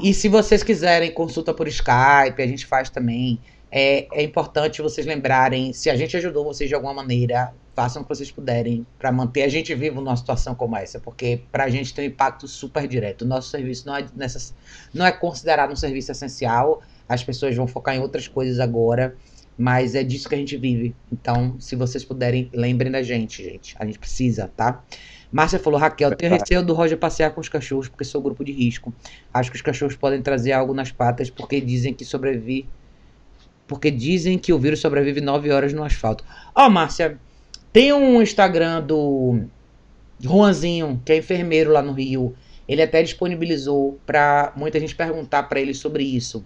E 0.03 0.13
se 0.13 0.29
vocês 0.29 0.63
quiserem 0.63 1.11
consulta 1.11 1.53
por 1.53 1.67
Skype, 1.67 2.41
a 2.41 2.47
gente 2.47 2.65
faz 2.65 2.89
também. 2.89 3.39
É, 3.71 4.07
é 4.11 4.23
importante 4.23 4.81
vocês 4.81 5.07
lembrarem, 5.07 5.71
se 5.71 5.89
a 5.89 5.95
gente 5.95 6.17
ajudou 6.17 6.43
vocês 6.43 6.67
de 6.67 6.75
alguma 6.75 6.93
maneira, 6.93 7.53
façam 7.73 8.01
o 8.01 8.05
que 8.05 8.13
vocês 8.13 8.29
puderem 8.29 8.85
para 8.99 9.13
manter 9.13 9.43
a 9.43 9.47
gente 9.47 9.73
vivo 9.73 10.01
numa 10.01 10.17
situação 10.17 10.53
como 10.53 10.75
essa, 10.75 10.99
porque 10.99 11.41
para 11.49 11.63
a 11.63 11.69
gente 11.69 11.93
tem 11.93 12.05
um 12.05 12.11
impacto 12.11 12.49
super 12.49 12.85
direto. 12.85 13.21
O 13.21 13.25
nosso 13.25 13.49
serviço 13.49 13.87
não 13.87 13.95
é, 13.95 14.05
nessa, 14.13 14.53
não 14.93 15.05
é 15.05 15.11
considerado 15.13 15.71
um 15.71 15.75
serviço 15.75 16.11
essencial, 16.11 16.81
as 17.07 17.23
pessoas 17.23 17.55
vão 17.55 17.65
focar 17.65 17.95
em 17.95 17.99
outras 17.99 18.27
coisas 18.27 18.59
agora. 18.59 19.15
Mas 19.61 19.93
é 19.93 20.03
disso 20.03 20.27
que 20.27 20.33
a 20.33 20.37
gente 20.39 20.57
vive. 20.57 20.95
Então, 21.11 21.55
se 21.59 21.75
vocês 21.75 22.03
puderem, 22.03 22.49
lembrem 22.51 22.91
da 22.91 23.03
gente, 23.03 23.43
gente. 23.43 23.75
A 23.77 23.85
gente 23.85 23.99
precisa, 23.99 24.51
tá? 24.57 24.83
Márcia 25.31 25.59
falou, 25.59 25.79
Raquel, 25.79 26.15
tenho 26.15 26.31
receio 26.33 26.65
do 26.65 26.73
Roger 26.73 26.97
passear 26.97 27.29
com 27.29 27.39
os 27.39 27.47
cachorros 27.47 27.87
porque 27.87 28.03
sou 28.03 28.23
grupo 28.23 28.43
de 28.43 28.51
risco. 28.51 28.91
Acho 29.31 29.51
que 29.51 29.57
os 29.57 29.61
cachorros 29.61 29.95
podem 29.95 30.19
trazer 30.19 30.51
algo 30.51 30.73
nas 30.73 30.91
patas 30.91 31.29
porque 31.29 31.61
dizem 31.61 31.93
que 31.93 32.03
sobrevive. 32.03 32.67
Porque 33.67 33.91
dizem 33.91 34.35
que 34.39 34.51
o 34.51 34.57
vírus 34.57 34.79
sobrevive 34.79 35.21
nove 35.21 35.51
horas 35.51 35.73
no 35.73 35.83
asfalto. 35.83 36.25
Ó, 36.55 36.65
oh, 36.65 36.69
Márcia, 36.71 37.19
tem 37.71 37.93
um 37.93 38.19
Instagram 38.19 38.81
do 38.81 39.43
Juanzinho, 40.19 40.99
que 41.05 41.11
é 41.11 41.17
enfermeiro 41.17 41.71
lá 41.71 41.83
no 41.83 41.93
Rio. 41.93 42.33
Ele 42.67 42.81
até 42.81 43.03
disponibilizou 43.03 43.99
para 44.07 44.53
muita 44.55 44.79
gente 44.79 44.95
perguntar 44.95 45.43
para 45.43 45.61
ele 45.61 45.75
sobre 45.75 46.03
isso. 46.03 46.43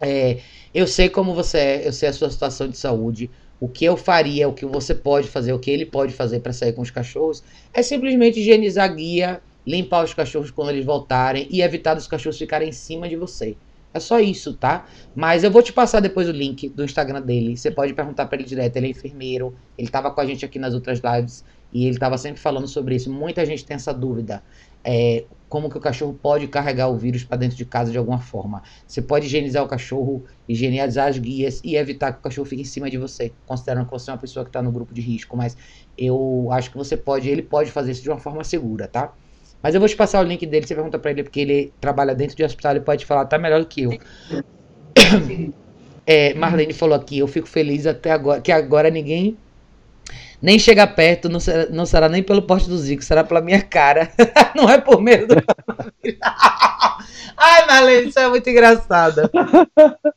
É, 0.00 0.38
eu 0.74 0.86
sei 0.86 1.08
como 1.08 1.34
você 1.34 1.58
é, 1.58 1.88
eu 1.88 1.92
sei 1.92 2.08
a 2.08 2.12
sua 2.12 2.30
situação 2.30 2.68
de 2.68 2.76
saúde. 2.76 3.30
O 3.60 3.68
que 3.68 3.84
eu 3.84 3.96
faria, 3.96 4.48
o 4.48 4.52
que 4.52 4.66
você 4.66 4.94
pode 4.94 5.28
fazer, 5.28 5.52
o 5.52 5.58
que 5.58 5.70
ele 5.70 5.86
pode 5.86 6.12
fazer 6.12 6.40
para 6.40 6.52
sair 6.52 6.72
com 6.72 6.82
os 6.82 6.90
cachorros 6.90 7.42
é 7.72 7.82
simplesmente 7.82 8.40
higienizar 8.40 8.84
a 8.84 8.92
guia, 8.92 9.40
limpar 9.66 10.04
os 10.04 10.12
cachorros 10.12 10.50
quando 10.50 10.70
eles 10.70 10.84
voltarem 10.84 11.46
e 11.50 11.62
evitar 11.62 11.94
dos 11.94 12.06
cachorros 12.06 12.38
ficarem 12.38 12.68
em 12.68 12.72
cima 12.72 13.08
de 13.08 13.16
você. 13.16 13.56
É 13.94 14.00
só 14.00 14.18
isso, 14.18 14.54
tá? 14.54 14.86
Mas 15.14 15.44
eu 15.44 15.52
vou 15.52 15.62
te 15.62 15.72
passar 15.72 16.00
depois 16.00 16.28
o 16.28 16.32
link 16.32 16.68
do 16.68 16.84
Instagram 16.84 17.22
dele. 17.22 17.56
Você 17.56 17.70
pode 17.70 17.94
perguntar 17.94 18.26
para 18.26 18.36
ele 18.36 18.44
direto. 18.44 18.76
Ele 18.76 18.88
é 18.88 18.90
enfermeiro. 18.90 19.54
Ele 19.78 19.86
estava 19.86 20.10
com 20.10 20.20
a 20.20 20.26
gente 20.26 20.44
aqui 20.44 20.58
nas 20.58 20.74
outras 20.74 21.00
lives 21.00 21.44
e 21.72 21.84
ele 21.84 21.94
estava 21.94 22.18
sempre 22.18 22.40
falando 22.40 22.66
sobre 22.66 22.96
isso. 22.96 23.08
Muita 23.08 23.46
gente 23.46 23.64
tem 23.64 23.76
essa 23.76 23.94
dúvida. 23.94 24.42
É, 24.84 25.24
como 25.48 25.70
que 25.70 25.78
o 25.78 25.80
cachorro 25.80 26.18
pode 26.20 26.48
carregar 26.48 26.88
o 26.88 26.96
vírus 26.96 27.22
para 27.22 27.36
dentro 27.36 27.56
de 27.56 27.64
casa 27.64 27.92
de 27.92 27.96
alguma 27.96 28.18
forma. 28.18 28.60
Você 28.86 29.00
pode 29.00 29.26
higienizar 29.26 29.62
o 29.62 29.68
cachorro, 29.68 30.24
higienizar 30.48 31.08
as 31.08 31.16
guias 31.16 31.60
e 31.62 31.76
evitar 31.76 32.12
que 32.12 32.18
o 32.18 32.22
cachorro 32.22 32.44
fique 32.44 32.62
em 32.62 32.64
cima 32.64 32.90
de 32.90 32.98
você, 32.98 33.32
considerando 33.46 33.84
que 33.84 33.92
você 33.92 34.10
é 34.10 34.14
uma 34.14 34.18
pessoa 34.18 34.44
que 34.44 34.48
está 34.48 34.60
no 34.60 34.72
grupo 34.72 34.92
de 34.92 35.00
risco. 35.00 35.36
Mas 35.36 35.56
eu 35.96 36.48
acho 36.50 36.72
que 36.72 36.76
você 36.76 36.96
pode, 36.96 37.28
ele 37.28 37.42
pode 37.42 37.70
fazer 37.70 37.92
isso 37.92 38.02
de 38.02 38.10
uma 38.10 38.18
forma 38.18 38.42
segura, 38.42 38.88
tá? 38.88 39.14
Mas 39.62 39.76
eu 39.76 39.80
vou 39.80 39.88
te 39.88 39.94
passar 39.94 40.20
o 40.20 40.24
link 40.24 40.44
dele, 40.44 40.66
você 40.66 40.74
pergunta 40.74 40.98
para 40.98 41.12
ele, 41.12 41.22
porque 41.22 41.40
ele 41.40 41.72
trabalha 41.80 42.16
dentro 42.16 42.36
de 42.36 42.42
hospital 42.42 42.76
e 42.76 42.80
pode 42.80 43.06
falar, 43.06 43.24
tá 43.26 43.38
melhor 43.38 43.60
do 43.60 43.66
que 43.66 43.82
eu. 43.82 43.92
É, 46.06 46.34
Marlene 46.34 46.74
falou 46.74 46.94
aqui, 46.94 47.20
eu 47.20 47.26
fico 47.26 47.48
feliz 47.48 47.86
até 47.86 48.10
agora, 48.10 48.38
que 48.38 48.52
agora 48.52 48.90
ninguém 48.90 49.38
nem 50.44 50.58
chega 50.58 50.86
perto, 50.86 51.26
não 51.26 51.40
será, 51.40 51.70
não 51.70 51.86
será 51.86 52.06
nem 52.06 52.22
pelo 52.22 52.42
porte 52.42 52.68
do 52.68 52.76
Zico, 52.76 53.02
será 53.02 53.24
pela 53.24 53.40
minha 53.40 53.62
cara. 53.62 54.10
não 54.54 54.68
é 54.68 54.78
por 54.78 55.00
medo 55.00 55.34
do 55.34 55.42
Ai, 57.34 57.66
Marlene, 57.66 58.10
isso 58.10 58.18
é 58.18 58.28
muito 58.28 58.48
engraçada. 58.50 59.30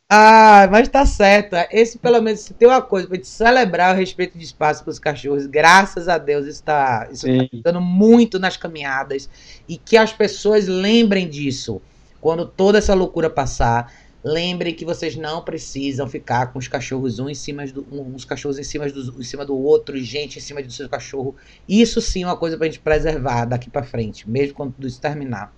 Ah, 0.09 0.67
mas 0.69 0.89
tá 0.89 1.05
certa. 1.05 1.65
Esse, 1.71 1.97
pelo 1.97 2.21
menos, 2.21 2.41
se 2.41 2.53
tem 2.53 2.67
uma 2.67 2.81
coisa 2.81 3.07
pra 3.07 3.15
gente 3.15 3.27
celebrar 3.29 3.95
o 3.95 3.97
respeito 3.97 4.37
de 4.37 4.43
espaço 4.43 4.83
para 4.83 4.91
os 4.91 4.99
cachorros, 4.99 5.45
graças 5.45 6.09
a 6.09 6.17
Deus, 6.17 6.45
está 6.45 7.07
isso 7.09 7.25
tá 7.25 7.47
dando 7.63 7.79
muito 7.79 8.37
nas 8.37 8.57
caminhadas. 8.57 9.29
E 9.67 9.77
que 9.77 9.95
as 9.95 10.11
pessoas 10.11 10.67
lembrem 10.67 11.29
disso. 11.29 11.81
Quando 12.19 12.45
toda 12.45 12.79
essa 12.79 12.93
loucura 12.93 13.29
passar, 13.29 13.93
Lembrem 14.27 14.73
que 14.73 14.83
vocês 14.83 15.15
não 15.15 15.41
precisam 15.41 16.05
ficar 16.05 16.47
com 16.47 16.59
os 16.59 16.67
cachorros 16.67 17.17
um 17.17 17.29
em 17.29 17.33
cima 17.33 17.65
do, 17.65 17.87
um, 17.89 18.13
uns 18.13 18.25
cachorros 18.25 18.59
em 18.59 18.63
cima, 18.63 18.85
do, 18.89 19.21
em 19.21 19.23
cima 19.23 19.45
do 19.45 19.57
outro, 19.57 19.97
gente 19.97 20.37
em 20.37 20.41
cima 20.41 20.61
do 20.61 20.69
seu 20.69 20.89
cachorro. 20.89 21.33
Isso 21.67 22.01
sim 22.01 22.23
é 22.23 22.25
uma 22.27 22.35
coisa 22.35 22.57
pra 22.57 22.65
gente 22.65 22.79
preservar 22.79 23.45
daqui 23.45 23.69
para 23.69 23.83
frente, 23.83 24.29
mesmo 24.29 24.53
quando 24.53 24.73
tudo 24.73 24.85
isso 24.85 24.99
terminar. 24.99 25.55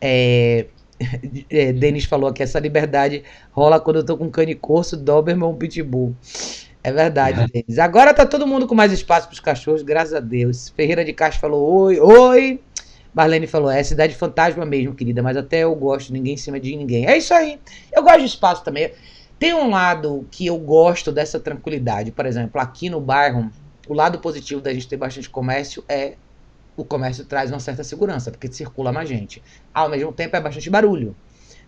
É, 0.00 0.66
é, 1.48 1.72
Denis 1.72 2.04
falou 2.04 2.32
que 2.32 2.42
essa 2.42 2.58
liberdade 2.58 3.22
rola 3.52 3.78
quando 3.78 4.00
eu 4.00 4.04
tô 4.04 4.16
com 4.16 4.28
cane 4.28 4.56
corso, 4.56 4.96
Doberman 4.96 5.46
ou 5.46 5.54
Pitbull. 5.54 6.16
É 6.82 6.90
verdade, 6.90 7.40
é. 7.40 7.46
Denis. 7.46 7.78
Agora 7.78 8.12
tá 8.12 8.26
todo 8.26 8.48
mundo 8.48 8.66
com 8.66 8.74
mais 8.74 8.90
espaço 8.90 9.28
para 9.28 9.34
os 9.34 9.40
cachorros, 9.40 9.82
graças 9.82 10.12
a 10.12 10.18
Deus. 10.18 10.70
Ferreira 10.70 11.04
de 11.04 11.12
Castro 11.12 11.40
falou: 11.40 11.84
Oi, 11.84 12.00
oi. 12.00 12.60
Marlene 13.14 13.46
falou, 13.46 13.70
é 13.70 13.82
cidade 13.82 14.14
fantasma 14.14 14.64
mesmo, 14.64 14.94
querida, 14.94 15.22
mas 15.22 15.36
até 15.36 15.60
eu 15.60 15.74
gosto, 15.74 16.12
ninguém 16.12 16.34
em 16.34 16.38
cima 16.38 16.58
de 16.58 16.74
ninguém. 16.74 17.06
É 17.06 17.16
isso 17.16 17.34
aí. 17.34 17.60
Eu 17.92 18.02
gosto 18.02 18.20
de 18.20 18.26
espaço 18.26 18.64
também. 18.64 18.92
Tem 19.38 19.52
um 19.52 19.68
lado 19.68 20.26
que 20.30 20.46
eu 20.46 20.56
gosto 20.58 21.12
dessa 21.12 21.38
tranquilidade. 21.38 22.10
Por 22.10 22.24
exemplo, 22.24 22.60
aqui 22.60 22.88
no 22.88 23.00
bairro, 23.00 23.50
o 23.88 23.94
lado 23.94 24.18
positivo 24.18 24.60
da 24.60 24.72
gente 24.72 24.88
ter 24.88 24.96
bastante 24.96 25.28
comércio 25.28 25.84
é 25.88 26.14
o 26.76 26.84
comércio 26.84 27.24
traz 27.24 27.50
uma 27.50 27.60
certa 27.60 27.84
segurança, 27.84 28.30
porque 28.30 28.50
circula 28.50 28.92
mais 28.92 29.08
gente. 29.08 29.42
Ao 29.74 29.88
mesmo 29.88 30.12
tempo 30.12 30.34
é 30.36 30.40
bastante 30.40 30.70
barulho. 30.70 31.14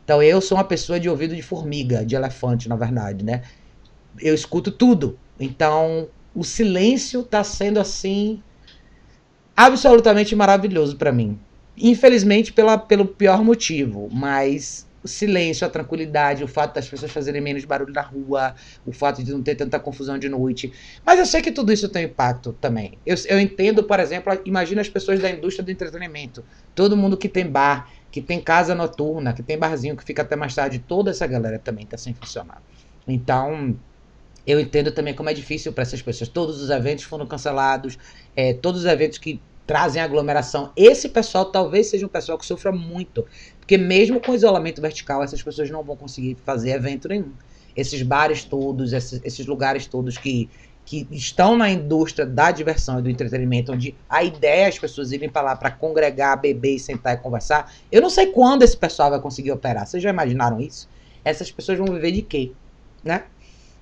Então 0.02 0.22
eu 0.22 0.40
sou 0.40 0.56
uma 0.56 0.64
pessoa 0.64 0.98
de 0.98 1.08
ouvido 1.08 1.34
de 1.34 1.42
formiga, 1.42 2.04
de 2.04 2.14
elefante, 2.14 2.68
na 2.68 2.76
verdade, 2.76 3.24
né? 3.24 3.42
Eu 4.20 4.34
escuto 4.34 4.70
tudo. 4.70 5.18
Então 5.38 6.08
o 6.34 6.42
silêncio 6.42 7.20
está 7.20 7.44
sendo 7.44 7.78
assim 7.78 8.42
absolutamente 9.56 10.34
maravilhoso 10.34 10.96
para 10.96 11.12
mim. 11.12 11.38
Infelizmente, 11.76 12.52
pela, 12.52 12.78
pelo 12.78 13.04
pior 13.04 13.42
motivo, 13.42 14.08
mas 14.12 14.86
o 15.04 15.08
silêncio, 15.08 15.66
a 15.66 15.70
tranquilidade, 15.70 16.42
o 16.42 16.48
fato 16.48 16.74
das 16.74 16.88
pessoas 16.88 17.12
fazerem 17.12 17.40
menos 17.40 17.64
barulho 17.66 17.92
na 17.92 18.00
rua, 18.00 18.54
o 18.86 18.92
fato 18.92 19.22
de 19.22 19.30
não 19.32 19.42
ter 19.42 19.54
tanta 19.54 19.78
confusão 19.78 20.18
de 20.18 20.30
noite. 20.30 20.72
Mas 21.04 21.18
eu 21.18 21.26
sei 21.26 21.42
que 21.42 21.52
tudo 21.52 21.72
isso 21.72 21.90
tem 21.90 22.06
impacto 22.06 22.54
também. 22.54 22.96
Eu, 23.04 23.14
eu 23.26 23.38
entendo, 23.38 23.84
por 23.84 24.00
exemplo, 24.00 24.32
imagina 24.46 24.80
as 24.80 24.88
pessoas 24.88 25.20
da 25.20 25.30
indústria 25.30 25.62
do 25.62 25.70
entretenimento. 25.70 26.42
Todo 26.74 26.96
mundo 26.96 27.18
que 27.18 27.28
tem 27.28 27.46
bar, 27.46 27.90
que 28.10 28.22
tem 28.22 28.40
casa 28.40 28.74
noturna, 28.74 29.34
que 29.34 29.42
tem 29.42 29.58
barzinho 29.58 29.94
que 29.94 30.04
fica 30.04 30.22
até 30.22 30.36
mais 30.36 30.54
tarde, 30.54 30.78
toda 30.78 31.10
essa 31.10 31.26
galera 31.26 31.58
também 31.58 31.84
está 31.84 31.98
sem 31.98 32.14
funcionar. 32.14 32.62
Então, 33.06 33.76
eu 34.46 34.60
entendo 34.60 34.90
também 34.92 35.14
como 35.14 35.30
é 35.30 35.34
difícil 35.34 35.72
para 35.72 35.82
essas 35.82 36.02
pessoas. 36.02 36.28
Todos 36.28 36.60
os 36.60 36.70
eventos 36.70 37.04
foram 37.04 37.26
cancelados, 37.26 37.98
é, 38.36 38.52
todos 38.52 38.80
os 38.80 38.86
eventos 38.86 39.18
que 39.18 39.40
trazem 39.66 40.02
aglomeração. 40.02 40.70
Esse 40.76 41.08
pessoal 41.08 41.46
talvez 41.46 41.88
seja 41.88 42.04
um 42.04 42.08
pessoal 42.08 42.38
que 42.38 42.44
sofra 42.44 42.70
muito, 42.70 43.26
porque 43.58 43.78
mesmo 43.78 44.20
com 44.20 44.34
isolamento 44.34 44.80
vertical, 44.80 45.22
essas 45.22 45.42
pessoas 45.42 45.70
não 45.70 45.82
vão 45.82 45.96
conseguir 45.96 46.36
fazer 46.44 46.70
evento 46.70 47.08
nenhum. 47.08 47.32
Esses 47.76 48.02
bares 48.02 48.44
todos, 48.44 48.92
esses, 48.92 49.20
esses 49.24 49.46
lugares 49.46 49.86
todos 49.86 50.18
que, 50.18 50.48
que 50.84 51.08
estão 51.10 51.56
na 51.56 51.70
indústria 51.70 52.26
da 52.26 52.50
diversão 52.50 52.98
e 52.98 53.02
do 53.02 53.10
entretenimento, 53.10 53.72
onde 53.72 53.94
a 54.08 54.22
ideia 54.22 54.64
é 54.64 54.68
as 54.68 54.78
pessoas 54.78 55.10
irem 55.12 55.28
para 55.28 55.42
lá 55.42 55.56
para 55.56 55.70
congregar, 55.70 56.38
beber, 56.40 56.78
sentar 56.78 57.14
e 57.14 57.16
conversar. 57.16 57.72
Eu 57.90 58.02
não 58.02 58.10
sei 58.10 58.26
quando 58.26 58.62
esse 58.62 58.76
pessoal 58.76 59.10
vai 59.10 59.20
conseguir 59.20 59.50
operar. 59.50 59.86
Vocês 59.86 60.02
já 60.02 60.10
imaginaram 60.10 60.60
isso? 60.60 60.88
Essas 61.24 61.50
pessoas 61.50 61.78
vão 61.78 61.86
viver 61.86 62.12
de 62.12 62.22
quê? 62.22 62.52
Né? 63.02 63.24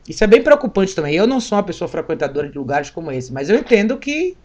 Isso 0.09 0.23
é 0.25 0.27
bem 0.27 0.43
preocupante 0.43 0.95
também. 0.95 1.15
Eu 1.15 1.27
não 1.27 1.41
sou 1.41 1.57
uma 1.57 1.65
pessoa 1.65 1.89
frequentadora 1.89 2.49
de 2.49 2.59
lugares 2.59 2.91
como 2.91 3.11
esse, 3.13 3.33
mas 3.33 3.49
eu 3.49 3.57
entendo 3.57 3.97
que 3.97 4.37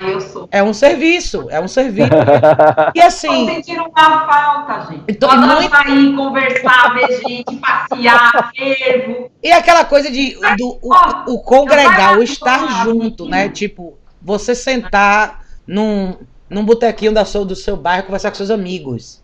eu 0.00 0.20
sou. 0.20 0.48
É 0.50 0.62
um 0.62 0.72
serviço, 0.72 1.48
é 1.50 1.60
um 1.60 1.68
serviço. 1.68 2.10
E 2.94 3.00
assim. 3.00 3.46
Sentindo 3.46 3.84
uma 3.84 4.26
falta, 4.26 4.90
gente. 4.90 5.04
Então, 5.08 5.36
muito... 5.36 5.70
sair, 5.70 6.14
conversar, 6.14 6.94
ver 6.94 7.20
gente, 7.20 7.56
passear, 7.56 8.52
fervo. 8.56 9.30
E 9.42 9.50
aquela 9.50 9.84
coisa 9.84 10.10
de 10.10 10.36
do, 10.56 10.78
o, 10.82 11.34
o 11.34 11.40
congregar, 11.40 12.18
o 12.18 12.22
estar 12.22 12.84
junto, 12.84 13.28
né? 13.28 13.48
Tipo, 13.48 13.98
você 14.20 14.54
sentar 14.54 15.44
num, 15.66 16.16
num 16.48 16.64
botequinho 16.64 17.12
da 17.12 17.24
sua, 17.24 17.44
do 17.44 17.56
seu 17.56 17.76
bairro 17.76 18.04
conversar 18.04 18.30
com 18.30 18.36
seus 18.36 18.50
amigos. 18.50 19.21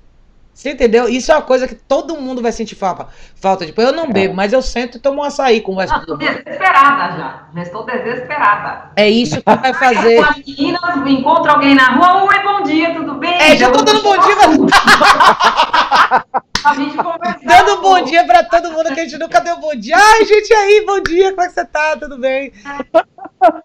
Você 0.58 0.72
entendeu? 0.72 1.08
Isso 1.08 1.30
é 1.30 1.36
uma 1.36 1.42
coisa 1.42 1.68
que 1.68 1.74
todo 1.76 2.20
mundo 2.20 2.42
vai 2.42 2.50
sentir 2.50 2.74
falta. 2.74 3.06
falta. 3.36 3.64
Tipo, 3.64 3.80
eu 3.80 3.92
não 3.92 4.10
bebo, 4.10 4.34
mas 4.34 4.52
eu 4.52 4.60
sento 4.60 4.98
e 4.98 5.00
tomo 5.00 5.20
um 5.20 5.22
açaí, 5.22 5.60
com 5.60 5.76
todo 5.76 6.08
mundo. 6.08 6.18
desesperada 6.18 7.16
já. 7.16 7.48
Já 7.54 7.62
estou 7.62 7.86
desesperada. 7.86 8.90
É 8.96 9.08
isso 9.08 9.36
que 9.36 9.44
vai 9.44 9.72
fazer. 9.72 10.18
As 10.26 10.36
meninas, 10.44 10.82
encontro 11.06 11.52
alguém 11.52 11.76
na 11.76 11.92
rua. 11.92 12.24
Oi, 12.24 12.42
bom 12.42 12.64
dia, 12.64 12.92
tudo 12.92 13.14
bem? 13.14 13.40
É, 13.40 13.56
já 13.56 13.70
tô 13.70 13.82
dando 13.82 14.02
bom 14.02 14.18
dia. 14.18 14.34
a 16.64 16.74
gente 16.74 16.96
Dando 17.46 17.80
bom 17.80 18.02
dia 18.02 18.24
pra 18.24 18.42
todo 18.42 18.72
mundo 18.72 18.92
que 18.92 18.98
a 18.98 19.04
gente 19.04 19.16
nunca 19.16 19.40
deu 19.40 19.58
bom 19.58 19.76
dia. 19.76 19.94
Ai, 19.96 20.24
gente, 20.24 20.52
aí, 20.52 20.84
bom 20.84 20.98
dia, 20.98 21.30
como 21.30 21.42
é 21.42 21.46
que 21.46 21.54
você 21.54 21.64
tá? 21.66 21.96
Tudo 21.96 22.18
bem? 22.18 22.52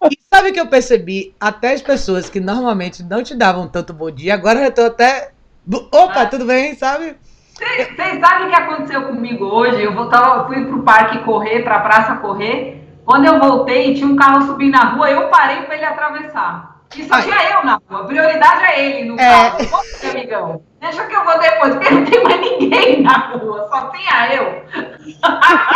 E 0.08 0.18
sabe 0.32 0.50
o 0.50 0.52
que 0.52 0.60
eu 0.60 0.68
percebi? 0.68 1.34
Até 1.40 1.72
as 1.72 1.82
pessoas 1.82 2.30
que 2.30 2.38
normalmente 2.38 3.02
não 3.02 3.20
te 3.20 3.34
davam 3.34 3.66
tanto 3.66 3.92
bom 3.92 4.12
dia, 4.12 4.32
agora 4.34 4.64
eu 4.64 4.70
tô 4.72 4.82
até 4.82 5.33
Opa, 5.72 6.22
ah. 6.22 6.26
tudo 6.26 6.44
bem, 6.44 6.74
sabe? 6.74 7.16
Vocês 7.54 8.20
sabem 8.20 8.46
o 8.46 8.50
que 8.50 8.56
aconteceu 8.56 9.02
comigo 9.06 9.44
hoje? 9.46 9.82
Eu 9.82 9.94
voltava, 9.94 10.46
fui 10.46 10.64
pro 10.64 10.82
parque 10.82 11.18
correr, 11.24 11.62
pra 11.62 11.80
praça 11.80 12.16
correr. 12.16 12.82
Quando 13.04 13.26
eu 13.26 13.38
voltei, 13.38 13.94
tinha 13.94 14.06
um 14.06 14.16
carro 14.16 14.46
subindo 14.46 14.72
na 14.72 14.94
rua, 14.94 15.10
eu 15.10 15.28
parei 15.28 15.62
para 15.62 15.76
ele 15.76 15.84
atravessar. 15.84 16.80
E 16.96 17.04
só 17.04 17.14
Ai. 17.14 17.22
tinha 17.22 17.50
eu 17.52 17.64
na 17.64 17.80
rua. 17.88 18.00
A 18.00 18.04
prioridade 18.04 18.64
é 18.64 18.84
ele 18.84 19.08
no 19.08 19.20
é... 19.20 19.30
carro. 19.30 19.58
Você, 19.64 20.06
amigão. 20.08 20.62
Deixa 20.80 21.06
que 21.06 21.16
eu 21.16 21.24
vou 21.24 21.38
depois, 21.38 21.74
porque 21.74 21.90
não 21.90 22.04
tem 22.04 22.22
mais 22.22 22.40
ninguém 22.40 23.02
na 23.02 23.28
rua, 23.28 23.68
só 23.70 23.90
tinha 23.90 24.34
eu. 24.34 24.64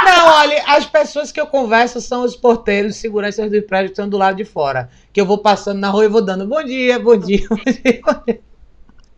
Não, 0.04 0.34
olha, 0.36 0.62
as 0.66 0.84
pessoas 0.84 1.32
que 1.32 1.40
eu 1.40 1.46
converso 1.46 2.00
são 2.00 2.24
os 2.24 2.36
porteiros, 2.36 2.96
seguranças 2.96 3.50
do 3.50 3.62
prédio 3.62 3.88
que 3.88 3.92
estão 3.92 4.08
do 4.08 4.18
lado 4.18 4.36
de 4.36 4.44
fora. 4.44 4.90
Que 5.12 5.20
eu 5.20 5.26
vou 5.26 5.38
passando 5.38 5.78
na 5.78 5.88
rua 5.88 6.04
e 6.04 6.08
vou 6.08 6.22
dando 6.22 6.46
bom 6.46 6.62
dia, 6.62 6.98
bom 6.98 7.16
dia, 7.16 7.46
bom 7.48 7.56
dia. 7.56 8.00
Bom 8.04 8.22
dia. 8.26 8.47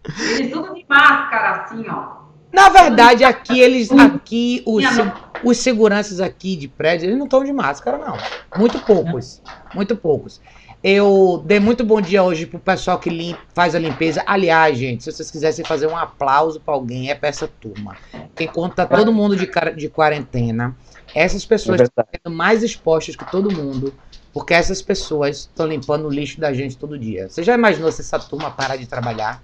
Eles 0.05 0.53
tudo 0.53 0.75
de 0.75 0.85
máscara, 0.89 1.63
assim, 1.63 1.85
ó. 1.89 2.21
Na 2.53 2.69
verdade, 2.69 3.25
aqui 3.25 3.61
eles. 3.61 3.91
Aqui, 3.93 4.63
os, 4.67 4.85
os 5.45 5.57
seguranças 5.59 6.21
aqui 6.21 6.57
de 6.57 6.69
prédio, 6.69 7.07
eles 7.07 7.17
não 7.17 7.25
estão 7.25 7.45
de 7.45 7.53
máscara, 7.53 7.99
não. 7.99 8.17
Muito 8.59 8.79
poucos. 8.81 9.41
Muito 9.75 9.97
poucos. 9.97 10.41
Eu 10.83 11.43
dei 11.45 11.61
muito 11.61 11.85
bom 11.85 12.01
dia 12.01 12.23
hoje 12.23 12.47
pro 12.47 12.59
pessoal 12.59 12.99
que 12.99 13.11
limpa, 13.11 13.41
faz 13.55 13.75
a 13.75 13.79
limpeza. 13.79 14.23
Aliás, 14.27 14.79
gente, 14.79 15.05
se 15.05 15.13
vocês 15.13 15.31
quisessem 15.31 15.63
fazer 15.63 15.87
um 15.87 15.97
aplauso 15.97 16.59
para 16.59 16.73
alguém, 16.73 17.11
é 17.11 17.15
pra 17.15 17.29
essa 17.29 17.47
turma. 17.47 17.97
Enquanto 18.39 18.77
tá 18.77 18.87
todo 18.87 19.13
mundo 19.13 19.37
de, 19.37 19.49
de 19.77 19.89
quarentena, 19.91 20.75
essas 21.15 21.45
pessoas 21.45 21.83
é 21.83 21.85
estão 21.85 22.05
sendo 22.11 22.35
mais 22.35 22.63
expostas 22.63 23.15
que 23.15 23.31
todo 23.31 23.55
mundo, 23.55 23.93
porque 24.33 24.55
essas 24.55 24.81
pessoas 24.81 25.41
estão 25.41 25.67
limpando 25.67 26.07
o 26.07 26.11
lixo 26.11 26.41
da 26.41 26.51
gente 26.55 26.79
todo 26.79 26.99
dia. 26.99 27.29
Você 27.29 27.43
já 27.43 27.55
imaginou 27.55 27.93
se 27.93 28.01
essa 28.01 28.19
turma 28.19 28.51
parar 28.51 28.77
de 28.77 28.87
trabalhar? 28.87 29.43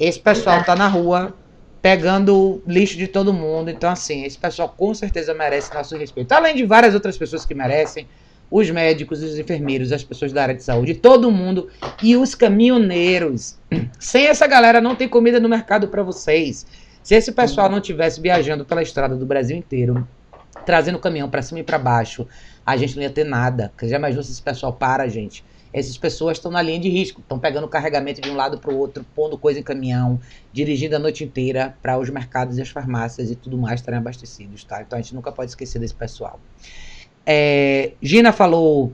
Esse 0.00 0.18
pessoal 0.18 0.64
tá 0.64 0.74
na 0.74 0.88
rua 0.88 1.34
pegando 1.82 2.62
lixo 2.66 2.96
de 2.96 3.06
todo 3.06 3.34
mundo. 3.34 3.68
Então, 3.68 3.90
assim, 3.90 4.24
esse 4.24 4.38
pessoal 4.38 4.74
com 4.74 4.94
certeza 4.94 5.34
merece 5.34 5.74
nosso 5.74 5.94
respeito. 5.94 6.32
Além 6.32 6.56
de 6.56 6.64
várias 6.64 6.94
outras 6.94 7.18
pessoas 7.18 7.44
que 7.44 7.54
merecem, 7.54 8.08
os 8.50 8.70
médicos, 8.70 9.22
os 9.22 9.38
enfermeiros, 9.38 9.92
as 9.92 10.02
pessoas 10.02 10.32
da 10.32 10.42
área 10.42 10.54
de 10.54 10.62
saúde, 10.62 10.94
todo 10.94 11.30
mundo 11.30 11.68
e 12.02 12.16
os 12.16 12.34
caminhoneiros. 12.34 13.58
Sem 14.00 14.26
essa 14.26 14.46
galera 14.46 14.80
não 14.80 14.96
tem 14.96 15.06
comida 15.06 15.38
no 15.38 15.50
mercado 15.50 15.86
para 15.88 16.02
vocês. 16.02 16.66
Se 17.02 17.14
esse 17.14 17.32
pessoal 17.32 17.68
não 17.68 17.80
tivesse 17.80 18.22
viajando 18.22 18.64
pela 18.64 18.82
estrada 18.82 19.14
do 19.14 19.26
Brasil 19.26 19.56
inteiro, 19.56 20.08
trazendo 20.64 20.98
caminhão 20.98 21.28
para 21.28 21.42
cima 21.42 21.60
e 21.60 21.62
para 21.62 21.78
baixo, 21.78 22.26
a 22.64 22.74
gente 22.74 22.96
não 22.96 23.02
ia 23.02 23.10
ter 23.10 23.24
nada. 23.24 23.70
Já 23.82 23.96
imaginou 23.96 24.22
se 24.22 24.32
esse 24.32 24.42
pessoal 24.42 24.72
para, 24.72 25.06
gente? 25.08 25.44
Essas 25.72 25.96
pessoas 25.96 26.38
estão 26.38 26.50
na 26.50 26.60
linha 26.60 26.80
de 26.80 26.88
risco, 26.88 27.20
estão 27.20 27.38
pegando 27.38 27.68
carregamento 27.68 28.20
de 28.20 28.30
um 28.30 28.34
lado 28.34 28.58
para 28.58 28.72
o 28.72 28.76
outro, 28.76 29.04
pondo 29.14 29.38
coisa 29.38 29.60
em 29.60 29.62
caminhão, 29.62 30.20
dirigindo 30.52 30.96
a 30.96 30.98
noite 30.98 31.22
inteira 31.22 31.76
para 31.80 31.98
os 31.98 32.10
mercados 32.10 32.58
e 32.58 32.62
as 32.62 32.68
farmácias 32.68 33.30
e 33.30 33.36
tudo 33.36 33.56
mais 33.56 33.80
estarem 33.80 33.98
abastecidos, 33.98 34.64
tá? 34.64 34.82
Então 34.82 34.98
a 34.98 35.02
gente 35.02 35.14
nunca 35.14 35.30
pode 35.30 35.50
esquecer 35.50 35.78
desse 35.78 35.94
pessoal. 35.94 36.40
É, 37.24 37.92
Gina 38.02 38.32
falou. 38.32 38.92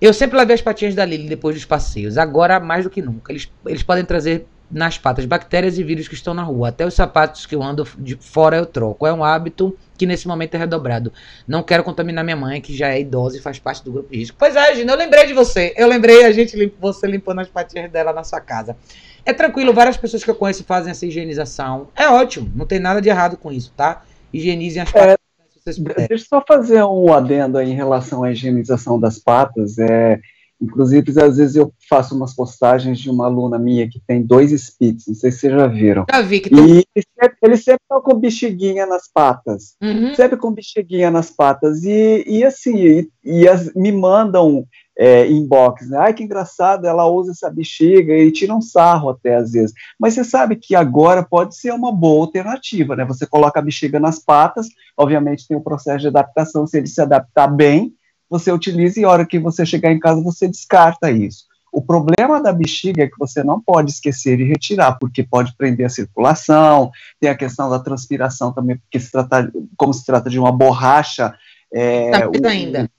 Eu 0.00 0.14
sempre 0.14 0.36
lavei 0.38 0.54
as 0.54 0.62
patinhas 0.62 0.94
da 0.94 1.04
Lily 1.04 1.28
depois 1.28 1.54
dos 1.54 1.66
passeios. 1.66 2.16
Agora, 2.16 2.58
mais 2.58 2.84
do 2.84 2.90
que 2.90 3.02
nunca. 3.02 3.30
Eles, 3.30 3.52
eles 3.66 3.82
podem 3.82 4.02
trazer 4.02 4.46
nas 4.70 4.96
patas 4.96 5.24
bactérias 5.24 5.78
e 5.78 5.82
vírus 5.82 6.06
que 6.06 6.14
estão 6.14 6.32
na 6.32 6.42
rua. 6.42 6.68
Até 6.68 6.86
os 6.86 6.94
sapatos 6.94 7.44
que 7.44 7.54
eu 7.54 7.62
ando 7.62 7.86
de 7.98 8.16
fora 8.16 8.56
eu 8.56 8.66
troco. 8.66 9.06
É 9.06 9.12
um 9.12 9.24
hábito 9.24 9.76
que 9.98 10.06
nesse 10.06 10.28
momento 10.28 10.54
é 10.54 10.58
redobrado. 10.58 11.12
Não 11.46 11.62
quero 11.62 11.82
contaminar 11.82 12.24
minha 12.24 12.36
mãe, 12.36 12.60
que 12.60 12.74
já 12.74 12.88
é 12.88 13.00
idosa 13.00 13.36
e 13.36 13.40
faz 13.40 13.58
parte 13.58 13.84
do 13.84 13.92
grupo 13.92 14.10
de 14.10 14.18
risco. 14.18 14.36
Pois 14.38 14.56
é, 14.56 14.74
Gina, 14.74 14.92
eu 14.92 14.96
lembrei 14.96 15.26
de 15.26 15.32
você. 15.32 15.74
Eu 15.76 15.88
lembrei 15.88 16.24
a 16.24 16.32
gente 16.32 16.56
limp, 16.56 16.74
você 16.80 17.06
limpando 17.06 17.40
as 17.40 17.48
patinhas 17.48 17.90
dela 17.90 18.12
na 18.12 18.24
sua 18.24 18.40
casa. 18.40 18.76
É 19.24 19.32
tranquilo, 19.32 19.74
várias 19.74 19.96
pessoas 19.96 20.24
que 20.24 20.30
eu 20.30 20.34
conheço 20.34 20.64
fazem 20.64 20.90
essa 20.90 21.04
higienização. 21.04 21.88
É 21.94 22.08
ótimo, 22.08 22.50
não 22.54 22.64
tem 22.64 22.78
nada 22.78 23.02
de 23.02 23.08
errado 23.08 23.36
com 23.36 23.52
isso, 23.52 23.72
tá? 23.76 24.02
Higienizem 24.32 24.82
as 24.82 24.90
patas. 24.90 25.16
É, 25.66 26.06
deixa 26.08 26.14
eu 26.14 26.18
só 26.18 26.44
fazer 26.46 26.82
um 26.84 27.12
adendo 27.12 27.58
aí 27.58 27.70
em 27.70 27.74
relação 27.74 28.24
à 28.24 28.30
higienização 28.30 28.98
das 28.98 29.18
patas. 29.18 29.78
É, 29.78 30.18
Inclusive, 30.60 31.10
às 31.20 31.38
vezes 31.38 31.56
eu 31.56 31.72
faço 31.88 32.14
umas 32.14 32.34
postagens 32.34 32.98
de 32.98 33.08
uma 33.08 33.26
aluna 33.26 33.58
minha 33.58 33.88
que 33.88 34.00
tem 34.06 34.22
dois 34.22 34.50
spits, 34.52 35.06
não 35.06 35.14
sei 35.14 35.32
se 35.32 35.38
vocês 35.38 35.52
já 35.54 35.66
viram. 35.66 36.04
Já 36.10 36.20
vi 36.20 36.40
que 36.40 36.50
tem. 36.50 36.80
E 36.80 36.84
ele 37.42 37.56
sempre, 37.56 37.80
está 37.82 38.00
com 38.00 38.18
bexiguinha 38.18 38.84
nas 38.84 39.10
patas. 39.12 39.74
Uhum. 39.82 40.14
Sempre 40.14 40.36
com 40.36 40.52
bexiguinha 40.52 41.10
nas 41.10 41.30
patas. 41.30 41.82
E, 41.82 42.24
e 42.26 42.44
assim, 42.44 42.76
e, 42.76 43.08
e 43.24 43.48
as, 43.48 43.72
me 43.74 43.90
mandam 43.90 44.66
é, 44.98 45.26
inbox, 45.30 45.88
né? 45.88 45.96
Ai, 45.98 46.12
que 46.12 46.22
engraçado, 46.22 46.86
ela 46.86 47.06
usa 47.06 47.30
essa 47.30 47.48
bexiga 47.48 48.14
e 48.14 48.30
tira 48.30 48.54
um 48.54 48.60
sarro 48.60 49.08
até 49.08 49.36
às 49.36 49.52
vezes. 49.52 49.72
Mas 49.98 50.12
você 50.12 50.24
sabe 50.24 50.56
que 50.56 50.74
agora 50.74 51.22
pode 51.22 51.56
ser 51.56 51.72
uma 51.72 51.90
boa 51.90 52.26
alternativa, 52.26 52.94
né? 52.94 53.02
Você 53.06 53.26
coloca 53.26 53.58
a 53.58 53.62
bexiga 53.62 53.98
nas 53.98 54.18
patas, 54.18 54.66
obviamente 54.94 55.48
tem 55.48 55.56
o 55.56 55.60
um 55.60 55.62
processo 55.62 56.00
de 56.00 56.08
adaptação, 56.08 56.66
se 56.66 56.76
ele 56.76 56.86
se 56.86 57.00
adaptar 57.00 57.48
bem, 57.48 57.94
você 58.30 58.52
utiliza 58.52 59.00
e 59.00 59.04
a 59.04 59.10
hora 59.10 59.26
que 59.26 59.40
você 59.40 59.66
chegar 59.66 59.90
em 59.90 59.98
casa 59.98 60.22
você 60.22 60.46
descarta 60.46 61.10
isso. 61.10 61.50
O 61.72 61.82
problema 61.82 62.42
da 62.42 62.52
bexiga 62.52 63.04
é 63.04 63.06
que 63.06 63.18
você 63.18 63.44
não 63.44 63.60
pode 63.60 63.90
esquecer 63.92 64.36
de 64.36 64.44
retirar, 64.44 64.98
porque 64.98 65.22
pode 65.22 65.54
prender 65.56 65.86
a 65.86 65.90
circulação, 65.90 66.90
tem 67.20 67.30
a 67.30 67.36
questão 67.36 67.70
da 67.70 67.78
transpiração 67.78 68.52
também, 68.52 68.76
porque 68.76 68.98
se 68.98 69.10
trata, 69.10 69.52
como 69.76 69.92
se 69.92 70.04
trata 70.04 70.28
de 70.28 70.38
uma 70.38 70.50
borracha. 70.50 71.34
É, 71.72 72.10
tá 72.10 72.28
mais 72.28 72.44
ainda. 72.44 72.90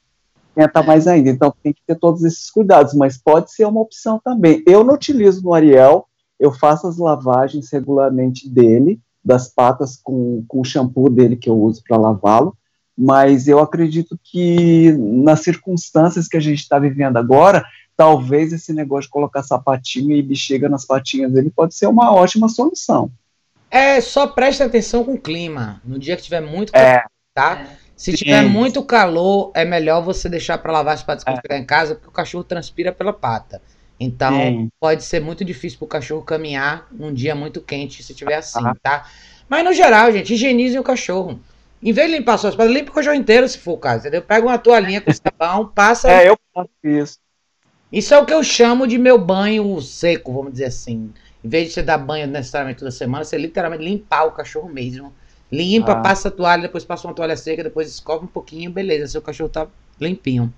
Tá 0.73 0.83
mais 0.83 1.07
ainda, 1.07 1.29
então 1.29 1.53
tem 1.63 1.73
que 1.73 1.81
ter 1.85 1.95
todos 1.95 2.23
esses 2.23 2.49
cuidados, 2.49 2.93
mas 2.93 3.17
pode 3.17 3.51
ser 3.51 3.65
uma 3.65 3.81
opção 3.81 4.21
também. 4.23 4.63
Eu 4.67 4.83
não 4.83 4.93
utilizo 4.93 5.41
no 5.43 5.53
Ariel, 5.53 6.07
eu 6.39 6.51
faço 6.51 6.87
as 6.87 6.97
lavagens 6.97 7.71
regularmente 7.71 8.49
dele, 8.49 8.99
das 9.23 9.47
patas 9.47 9.97
com, 10.01 10.43
com 10.47 10.61
o 10.61 10.65
shampoo 10.65 11.09
dele 11.09 11.35
que 11.35 11.49
eu 11.49 11.57
uso 11.57 11.81
para 11.87 11.97
lavá-lo, 11.97 12.55
mas 13.01 13.47
eu 13.47 13.57
acredito 13.57 14.17
que 14.23 14.91
nas 14.91 15.39
circunstâncias 15.39 16.27
que 16.27 16.37
a 16.37 16.39
gente 16.39 16.59
está 16.59 16.77
vivendo 16.77 17.17
agora, 17.17 17.65
talvez 17.97 18.53
esse 18.53 18.71
negócio 18.71 19.07
de 19.07 19.09
colocar 19.09 19.41
sapatinho 19.41 20.15
e 20.15 20.21
bexiga 20.21 20.69
nas 20.69 20.85
patinhas 20.85 21.31
dele 21.31 21.49
pode 21.49 21.73
ser 21.73 21.87
uma 21.87 22.13
ótima 22.13 22.47
solução. 22.47 23.11
É, 23.71 23.99
só 24.01 24.27
preste 24.27 24.61
atenção 24.61 25.03
com 25.03 25.13
o 25.13 25.19
clima. 25.19 25.81
No 25.83 25.97
dia 25.97 26.15
que 26.15 26.21
tiver 26.21 26.41
muito 26.41 26.71
calor, 26.71 26.87
é. 26.87 27.03
tá? 27.33 27.65
Se 27.95 28.13
tiver 28.13 28.43
Sim. 28.43 28.49
muito 28.49 28.83
calor, 28.83 29.51
é 29.55 29.65
melhor 29.65 30.03
você 30.03 30.29
deixar 30.29 30.59
para 30.59 30.71
lavar 30.71 30.93
as 30.93 31.01
patas 31.01 31.23
quando 31.23 31.39
é. 31.39 31.41
chegar 31.41 31.57
em 31.57 31.65
casa, 31.65 31.95
porque 31.95 32.09
o 32.09 32.11
cachorro 32.11 32.43
transpira 32.43 32.91
pela 32.91 33.13
pata. 33.13 33.59
Então, 33.99 34.35
Sim. 34.35 34.69
pode 34.79 35.03
ser 35.03 35.21
muito 35.21 35.43
difícil 35.43 35.79
para 35.79 35.85
o 35.85 35.89
cachorro 35.89 36.21
caminhar 36.21 36.87
num 36.91 37.11
dia 37.11 37.33
muito 37.33 37.61
quente, 37.61 38.03
se 38.03 38.13
tiver 38.13 38.35
assim, 38.35 38.63
ah. 38.63 38.75
tá? 38.79 39.07
Mas 39.49 39.63
no 39.65 39.73
geral, 39.73 40.11
gente, 40.11 40.35
higienize 40.35 40.77
o 40.77 40.83
cachorro. 40.83 41.39
Em 41.81 41.91
vez 41.91 42.09
de 42.09 42.17
limpar 42.17 42.37
suas 42.37 42.55
patas, 42.55 42.71
limpa 42.71 42.91
o 42.91 42.93
cojão 42.93 43.13
inteiro, 43.13 43.47
se 43.47 43.57
for 43.57 43.73
o 43.73 43.77
caso, 43.77 44.01
entendeu? 44.01 44.21
Pega 44.21 44.45
uma 44.45 44.57
toalhinha 44.57 45.01
com 45.01 45.11
sabão, 45.11 45.67
passa. 45.67 46.11
É, 46.11 46.29
eu 46.29 46.37
faço 46.53 46.69
isso. 46.83 47.19
Isso 47.91 48.13
é 48.13 48.19
o 48.19 48.25
que 48.25 48.33
eu 48.33 48.43
chamo 48.43 48.87
de 48.87 48.97
meu 48.97 49.17
banho 49.17 49.81
seco, 49.81 50.31
vamos 50.31 50.53
dizer 50.53 50.65
assim. 50.65 51.11
Em 51.43 51.49
vez 51.49 51.67
de 51.67 51.73
você 51.73 51.81
dar 51.81 51.97
banho 51.97 52.27
necessariamente 52.27 52.79
toda 52.79 52.91
semana, 52.91 53.23
você 53.23 53.37
literalmente 53.37 53.83
limpar 53.83 54.25
o 54.25 54.31
cachorro 54.31 54.69
mesmo. 54.69 55.11
Limpa, 55.51 55.93
ah. 55.93 56.01
passa 56.01 56.27
a 56.29 56.31
toalha, 56.31 56.61
depois 56.61 56.85
passa 56.85 57.07
uma 57.07 57.13
toalha 57.13 57.35
seca, 57.35 57.63
depois 57.63 57.89
escova 57.89 58.23
um 58.23 58.27
pouquinho, 58.27 58.71
beleza, 58.71 59.07
seu 59.07 59.21
cachorro 59.21 59.49
tá 59.49 59.67
limpinho. 59.99 60.53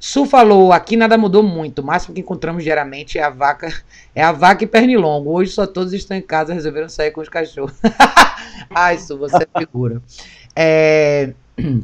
Su 0.00 0.24
falou, 0.24 0.72
aqui 0.72 0.96
nada 0.96 1.18
mudou 1.18 1.42
muito. 1.42 1.80
O 1.80 1.84
máximo 1.84 2.14
que 2.14 2.20
encontramos 2.20 2.62
diariamente 2.62 3.18
é 3.18 3.22
a 3.22 3.30
vaca, 3.30 3.82
é 4.14 4.22
a 4.22 4.30
vaca 4.30 4.62
e 4.62 4.66
pernilongo. 4.66 5.32
Hoje 5.32 5.50
só 5.50 5.66
todos 5.66 5.92
estão 5.92 6.16
em 6.16 6.22
casa, 6.22 6.54
resolveram 6.54 6.88
sair 6.88 7.10
com 7.10 7.20
os 7.20 7.28
cachorros. 7.28 7.74
Ai, 8.70 8.98
Su, 8.98 9.18
você 9.18 9.44
é 9.44 9.58
figura. 9.58 10.00
É, 10.60 11.32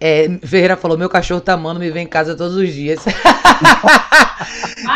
é, 0.00 0.28
Ferreira 0.42 0.76
falou: 0.76 0.98
meu 0.98 1.08
cachorro 1.08 1.40
tá 1.40 1.52
amando, 1.52 1.78
me 1.78 1.88
vem 1.88 2.04
em 2.04 2.08
casa 2.08 2.36
todos 2.36 2.56
os 2.56 2.72
dias. 2.72 2.98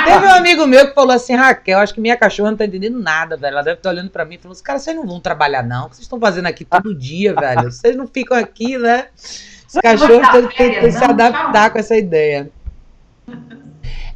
Teve 0.05 0.27
um 0.27 0.31
amigo 0.31 0.67
meu 0.67 0.89
que 0.89 0.95
falou 0.95 1.13
assim: 1.13 1.37
Raquel, 1.37 1.79
acho 1.79 1.95
que 1.95 2.01
minha 2.01 2.17
cachorra 2.17 2.51
não 2.51 2.59
tá 2.59 2.65
entendendo 2.65 2.99
nada, 2.99 3.37
velho. 3.37 3.53
Ela 3.53 3.63
deve 3.63 3.77
estar 3.79 3.91
tá 3.91 3.95
olhando 3.95 4.11
pra 4.11 4.25
mim 4.25 4.35
e 4.35 4.39
falando: 4.39 4.55
assim, 4.55 4.65
cara, 4.65 4.81
vocês 4.81 4.97
não 4.97 5.07
vão 5.07 5.21
trabalhar, 5.21 5.63
não? 5.63 5.87
O 5.87 5.91
que 5.91 5.95
vocês 5.95 6.05
estão 6.05 6.19
fazendo 6.19 6.47
aqui 6.47 6.65
todo 6.65 6.93
dia, 6.93 7.33
velho? 7.33 7.71
Vocês 7.71 7.95
não 7.95 8.09
ficam 8.09 8.37
aqui, 8.37 8.77
né? 8.77 9.07
Os 9.15 9.81
cachorros 9.81 10.29
têm 10.57 10.81
que 10.81 10.91
se 10.91 11.05
adaptar 11.05 11.71
com 11.71 11.79
essa 11.79 11.97
ideia. 11.97 12.51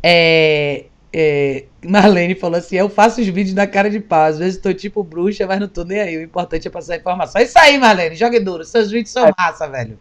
É, 0.02 0.86
É, 1.12 1.64
Marlene 1.84 2.34
falou 2.34 2.59
assim: 2.59 2.76
Eu 2.76 2.89
faço 2.89 3.20
os 3.20 3.26
vídeos 3.26 3.55
da 3.55 3.66
cara 3.66 3.90
de 3.90 4.01
pau. 4.01 4.24
Às 4.24 4.39
vezes 4.39 4.59
tô 4.59 4.72
tipo 4.72 5.05
bruxa, 5.05 5.47
mas 5.47 5.60
não 5.60 5.68
tô 5.68 5.84
nem 5.84 6.01
aí. 6.01 6.16
O 6.16 6.22
importante 6.22 6.66
é 6.66 6.70
passar 6.70 6.97
informação. 6.97 7.40
É 7.40 7.44
isso 7.44 7.59
aí, 7.59 7.78
Marlene. 7.78 8.16
Jogue 8.16 8.40
duro. 8.40 8.64
Seus 8.64 8.90
vídeos 8.90 9.10
são 9.10 9.26
é. 9.26 9.32
massa, 9.36 9.68
velho. 9.68 9.98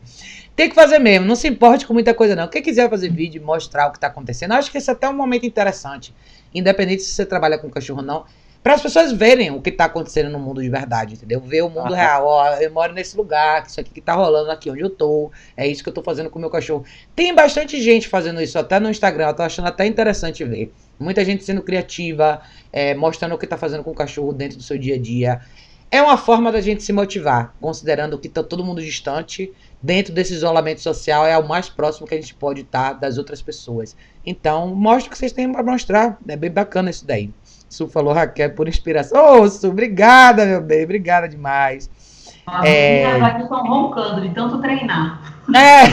Tem 0.56 0.70
que 0.70 0.76
fazer 0.76 1.00
mesmo. 1.00 1.26
Não 1.26 1.36
se 1.36 1.48
importe 1.48 1.86
com 1.86 1.94
muita 1.94 2.14
coisa, 2.14 2.36
não. 2.36 2.48
Quem 2.48 2.62
quiser 2.62 2.90
fazer 2.90 3.10
vídeo 3.10 3.42
e 3.42 3.44
mostrar 3.44 3.88
o 3.88 3.92
que 3.92 4.00
tá 4.00 4.08
acontecendo, 4.08 4.52
eu 4.52 4.58
acho 4.58 4.72
que 4.72 4.78
esse 4.78 4.90
é 4.90 4.94
até 4.94 5.10
um 5.10 5.14
momento 5.14 5.46
interessante. 5.46 6.14
Independente 6.54 7.04
se 7.04 7.12
você 7.14 7.26
trabalha 7.26 7.58
com 7.58 7.70
cachorro 7.70 8.00
ou 8.00 8.06
não. 8.06 8.26
Para 8.64 8.76
as 8.76 8.82
pessoas 8.82 9.12
verem 9.12 9.50
o 9.50 9.60
que 9.60 9.72
tá 9.72 9.86
acontecendo 9.86 10.30
no 10.30 10.38
mundo 10.38 10.62
de 10.62 10.70
verdade, 10.70 11.16
entendeu? 11.16 11.40
Ver 11.40 11.64
o 11.64 11.70
mundo 11.70 11.94
real. 11.94 12.28
Ó, 12.28 12.48
eu 12.58 12.72
moro 12.72 12.94
nesse 12.94 13.18
lugar, 13.18 13.66
isso 13.66 13.80
aqui 13.80 13.90
que 13.90 14.02
tá 14.02 14.14
rolando 14.14 14.52
aqui 14.52 14.70
onde 14.70 14.82
eu 14.82 14.90
tô. 14.90 15.32
É 15.58 15.68
isso 15.68 15.82
que 15.82 15.90
eu 15.90 15.94
tô 15.94 16.04
fazendo 16.04 16.30
com 16.30 16.38
o 16.38 16.42
meu 16.42 16.50
cachorro. 16.50 16.86
Tem 17.16 17.34
bastante 17.34 17.82
gente 17.82 18.08
fazendo 18.08 18.40
isso 18.40 18.60
até 18.60 18.80
no 18.80 18.90
Instagram. 18.90 19.30
Eu 19.30 19.34
tô 19.34 19.42
achando 19.42 19.68
até 19.68 19.88
interessante 19.88 20.44
ver. 20.44 20.72
Muita 21.00 21.26
gente 21.26 21.44
sendo 21.44 21.64
criativa, 21.64 22.40
é, 22.72 22.94
mostrando 22.94 23.34
o 23.34 23.38
que 23.38 23.48
tá 23.48 23.58
fazendo 23.58 23.84
com 23.84 23.90
o 23.90 23.96
cachorro 23.96 24.32
dentro 24.32 24.58
do 24.58 24.64
seu 24.64 24.78
dia 24.78 24.94
a 24.94 25.00
dia. 25.00 25.42
É 25.90 26.00
uma 26.02 26.16
forma 26.16 26.52
da 26.52 26.62
gente 26.62 26.84
se 26.84 26.94
motivar, 26.94 27.56
considerando 27.60 28.18
que 28.18 28.30
tá 28.30 28.44
todo 28.44 28.64
mundo 28.64 28.82
distante. 28.82 29.52
Dentro 29.82 30.14
desse 30.14 30.34
isolamento 30.34 30.82
social 30.82 31.26
é 31.26 31.36
o 31.36 31.48
mais 31.48 31.68
próximo 31.68 32.06
que 32.08 32.14
a 32.14 32.22
gente 32.22 32.36
pode 32.36 32.62
estar 32.62 32.94
tá 32.94 33.00
das 33.00 33.18
outras 33.18 33.42
pessoas. 33.42 33.96
Então, 34.24 34.68
mostre 34.68 35.08
o 35.08 35.12
que 35.12 35.18
vocês 35.18 35.32
têm 35.32 35.52
para 35.52 35.64
mostrar. 35.64 36.20
É 36.28 36.38
bem 36.38 36.52
bacana 36.52 36.92
isso 36.92 37.06
daí. 37.06 37.32
Su 37.72 37.88
falou, 37.88 38.14
Raquel, 38.14 38.54
por 38.54 38.68
inspiração. 38.68 39.18
Ô, 39.18 39.42
oh, 39.44 39.50
Su, 39.50 39.70
obrigada, 39.70 40.46
meu 40.46 40.62
bem, 40.62 40.84
obrigada 40.84 41.28
demais. 41.30 41.90
As 42.46 42.66
é... 42.66 43.14
meninas 43.14 43.44
estão 43.44 43.64
roncando 43.66 44.20
de 44.22 44.30
tanto 44.36 44.60
treinar. 44.60 45.22
É. 45.56 45.84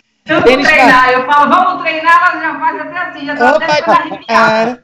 tanto 0.26 0.42
treinar, 0.42 1.10
eu 1.12 1.24
falo, 1.24 1.48
vamos 1.48 1.82
treinar, 1.82 2.32
elas 2.32 2.42
já 2.42 2.58
fazem 2.58 2.80
até 2.80 2.98
assim, 2.98 3.26
já 3.26 3.36
tô 3.36 3.44
Opa, 3.44 3.64
até 3.64 3.90
arrepiada. 3.92 4.82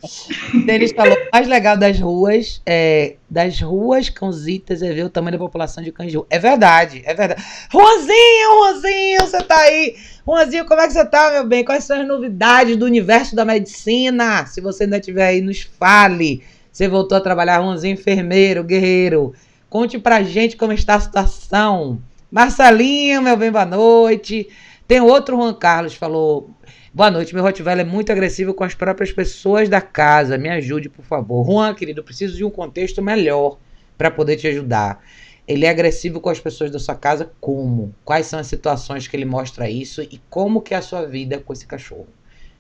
Denis 0.65 0.93
falou, 0.93 1.15
o 1.15 1.29
mais 1.33 1.49
legal 1.49 1.77
das 1.77 1.99
ruas, 1.99 2.63
é, 2.65 3.17
das 3.29 3.61
ruas 3.61 4.09
cãozitas 4.09 4.83
é 4.83 4.93
ver 4.93 5.05
o 5.05 5.11
tamanho 5.11 5.33
da 5.33 5.39
população 5.39 5.83
de 5.83 5.91
cães 5.91 6.13
de 6.13 6.17
rua. 6.17 6.27
É 6.31 6.39
verdade, 6.39 7.03
é 7.05 7.13
verdade. 7.13 7.43
Juanzinho, 7.73 8.51
Juanzinho, 8.55 9.21
você 9.23 9.43
tá 9.43 9.59
aí. 9.59 9.97
Juanzinho, 10.25 10.65
como 10.65 10.81
é 10.81 10.87
que 10.87 10.93
você 10.93 11.05
tá, 11.05 11.33
meu 11.33 11.45
bem? 11.45 11.65
Quais 11.65 11.83
são 11.83 12.01
as 12.01 12.07
novidades 12.07 12.77
do 12.77 12.87
universo 12.87 13.35
da 13.35 13.45
medicina? 13.45 14.47
Se 14.47 14.61
você 14.61 14.85
ainda 14.85 14.99
estiver 14.99 15.27
aí, 15.27 15.41
nos 15.41 15.63
fale. 15.63 16.45
Você 16.71 16.87
voltou 16.87 17.19
a 17.19 17.21
trabalhar, 17.21 17.61
Juanzinho, 17.61 17.95
enfermeiro, 17.95 18.63
guerreiro. 18.63 19.35
Conte 19.69 19.99
pra 19.99 20.23
gente 20.23 20.57
como 20.57 20.73
está 20.73 20.95
a 20.95 21.01
situação. 21.01 22.01
Marcelinho, 22.31 23.21
meu 23.21 23.37
bem, 23.37 23.51
boa 23.51 23.67
noite. 23.67 24.49
Tem 24.87 25.01
outro 25.01 25.37
Juan 25.37 25.55
Carlos, 25.55 25.95
falou. 25.95 26.51
Boa 26.93 27.11
noite, 27.11 27.35
meu 27.35 27.43
Rottweiler 27.43 27.87
é 27.87 27.89
muito 27.89 28.11
agressivo 28.11 28.53
com 28.53 28.65
as 28.65 28.75
próprias 28.75 29.13
pessoas 29.13 29.69
da 29.69 29.81
casa. 29.81 30.37
Me 30.37 30.49
ajude, 30.49 30.89
por 30.89 31.05
favor. 31.05 31.47
Juan, 31.47 31.75
querido, 31.75 32.03
preciso 32.03 32.37
de 32.37 32.45
um 32.45 32.51
contexto 32.51 33.01
melhor 33.01 33.59
para 33.97 34.11
poder 34.11 34.37
te 34.37 34.49
ajudar. 34.49 35.03
Ele 35.47 35.65
é 35.65 35.71
agressivo 35.71 36.21
com 36.21 36.29
as 36.29 36.41
pessoas 36.41 36.71
da 36.71 36.79
sua 36.79 36.95
casa 36.95 37.33
como? 37.41 37.95
Quais 38.05 38.27
são 38.27 38.39
as 38.39 38.49
situações 38.49 39.07
que 39.07 39.17
ele 39.17 39.25
mostra 39.25 39.71
isso 39.71 40.03
e 40.03 40.21
como 40.29 40.61
que 40.61 40.75
é 40.75 40.77
a 40.77 40.83
sua 40.83 41.07
vida 41.07 41.39
com 41.39 41.53
esse 41.53 41.67
cachorro? 41.67 42.09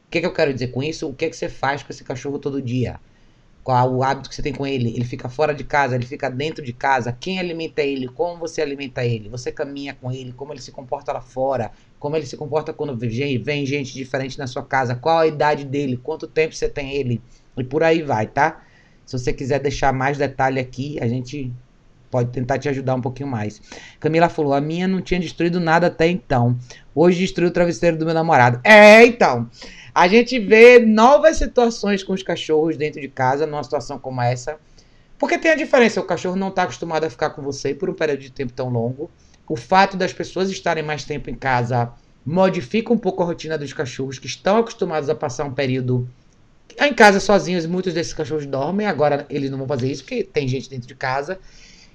O 0.07 0.11
que, 0.11 0.21
que 0.21 0.27
eu 0.27 0.33
quero 0.33 0.53
dizer 0.53 0.69
com 0.69 0.83
isso? 0.83 1.09
O 1.09 1.15
que, 1.15 1.29
que 1.29 1.37
você 1.37 1.49
faz 1.49 1.83
com 1.83 1.93
esse 1.93 2.05
cachorro 2.05 2.39
todo 2.39 2.63
dia? 2.63 3.01
Qual 3.63 3.95
o 3.95 4.03
hábito 4.03 4.29
que 4.29 4.35
você 4.35 4.43
tem 4.43 4.53
com 4.53 4.67
ele? 4.67 4.95
Ele 4.95 5.05
fica 5.05 5.29
fora 5.29 5.55
de 5.55 5.63
casa, 5.63 5.95
ele 5.95 6.05
fica 6.05 6.29
dentro 6.29 6.65
de 6.65 6.73
casa? 6.73 7.17
Quem 7.19 7.39
alimenta 7.39 7.81
ele? 7.81 8.09
Como 8.09 8.39
você 8.39 8.61
alimenta 8.61 9.05
ele? 9.05 9.29
Você 9.29 9.53
caminha 9.53 9.95
com 9.95 10.11
ele? 10.11 10.33
Como 10.33 10.53
ele 10.53 10.61
se 10.61 10.73
comporta 10.73 11.13
lá 11.13 11.21
fora? 11.21 11.71
Como 12.03 12.17
ele 12.17 12.27
se 12.27 12.37
comporta 12.37 12.73
quando 12.73 12.97
vem 12.97 13.65
gente 13.65 13.95
diferente 13.95 14.37
na 14.37 14.49
sua 14.49 14.65
casa? 14.65 14.97
Qual 14.97 15.21
a 15.21 15.27
idade 15.29 15.65
dele? 15.65 15.97
Quanto 15.97 16.27
tempo 16.27 16.53
você 16.53 16.69
tem 16.69 16.97
ele? 16.97 17.23
E 17.57 17.63
por 17.63 17.85
aí 17.85 18.03
vai, 18.03 18.27
tá? 18.27 18.61
Se 19.07 19.17
você 19.17 19.33
quiser 19.33 19.61
deixar 19.61 19.93
mais 19.93 20.19
detalhe 20.19 20.59
aqui, 20.59 20.99
a 21.01 21.07
gente 21.07 21.53
pode 22.11 22.31
tentar 22.31 22.59
te 22.59 22.69
ajudar 22.69 22.97
um 22.97 23.01
pouquinho 23.01 23.29
mais. 23.29 23.63
Camila 24.01 24.29
falou: 24.29 24.53
a 24.53 24.61
minha 24.61 24.89
não 24.89 25.01
tinha 25.01 25.21
destruído 25.21 25.61
nada 25.61 25.87
até 25.87 26.09
então. 26.09 26.59
Hoje 26.93 27.21
destruiu 27.21 27.51
o 27.51 27.53
travesseiro 27.53 27.97
do 27.97 28.05
meu 28.05 28.15
namorado. 28.15 28.61
É, 28.65 29.07
então. 29.07 29.49
A 29.95 30.09
gente 30.09 30.41
vê 30.41 30.81
novas 30.81 31.37
situações 31.37 32.03
com 32.03 32.15
os 32.15 32.25
cachorros 32.25 32.77
dentro 32.77 33.01
de 33.01 33.07
casa, 33.07 33.47
numa 33.47 33.63
situação 33.63 33.97
como 33.97 34.21
essa. 34.21 34.59
Porque 35.17 35.39
tem 35.39 35.53
a 35.53 35.57
diferença: 35.57 36.01
o 36.01 36.05
cachorro 36.05 36.35
não 36.35 36.49
está 36.49 36.65
acostumado 36.65 37.05
a 37.05 37.11
ficar 37.11 37.31
com 37.31 37.43
você 37.43 37.73
por 37.73 37.89
um 37.89 37.95
período 37.95 38.19
de 38.19 38.33
tempo 38.33 38.53
tão 38.53 38.69
longo. 38.69 39.09
O 39.49 39.57
fato 39.57 39.97
das 39.97 40.13
pessoas 40.13 40.51
estarem 40.51 40.83
mais 40.83 41.05
tempo 41.05 41.29
em 41.29 41.35
casa 41.35 41.93
modifica 42.25 42.93
um 42.93 42.99
pouco 42.99 43.23
a 43.23 43.27
rotina 43.27 43.59
dos 43.59 43.73
cachorros 43.73 44.19
que 44.19 44.27
estão 44.27 44.59
acostumados 44.59 45.09
a 45.09 45.15
passar 45.15 45.45
um 45.45 45.53
período 45.53 46.09
em 46.81 46.95
casa 46.95 47.21
sozinhos. 47.21 47.67
Muitos 47.67 47.93
desses 47.93 48.15
cachorros 48.15 48.47
dormem, 48.47 48.87
agora 48.87 49.27
eles 49.29 49.51
não 49.51 49.59
vão 49.59 49.67
fazer 49.67 49.91
isso 49.91 50.03
porque 50.05 50.23
tem 50.23 50.47
gente 50.47 50.71
dentro 50.71 50.87
de 50.87 50.95
casa. 50.95 51.39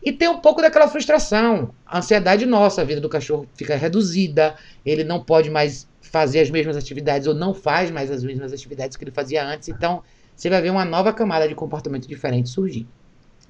E 0.04 0.12
tem 0.12 0.28
um 0.28 0.40
pouco 0.40 0.62
daquela 0.62 0.88
frustração, 0.88 1.74
a 1.86 1.98
ansiedade 1.98 2.46
nossa, 2.46 2.82
a 2.82 2.86
vida 2.86 3.02
do 3.02 3.10
cachorro 3.10 3.48
fica 3.56 3.76
reduzida, 3.76 4.56
ele 4.86 5.04
não 5.04 5.24
pode 5.24 5.50
mais 5.50 5.88
fazer 6.02 6.40
as 6.40 6.50
mesmas 6.50 6.78
atividades 6.78 7.28
ou 7.28 7.34
não 7.34 7.54
faz 7.54 7.90
mais 7.90 8.12
as 8.12 8.24
mesmas 8.24 8.54
atividades 8.54 8.96
que 8.96 9.04
ele 9.04 9.12
fazia 9.12 9.46
antes, 9.46 9.68
então 9.68 10.04
você 10.36 10.50
vai 10.50 10.62
ver 10.62 10.70
uma 10.70 10.86
nova 10.86 11.12
camada 11.12 11.48
de 11.48 11.56
comportamento 11.56 12.08
diferente 12.08 12.50
surgir. 12.50 12.88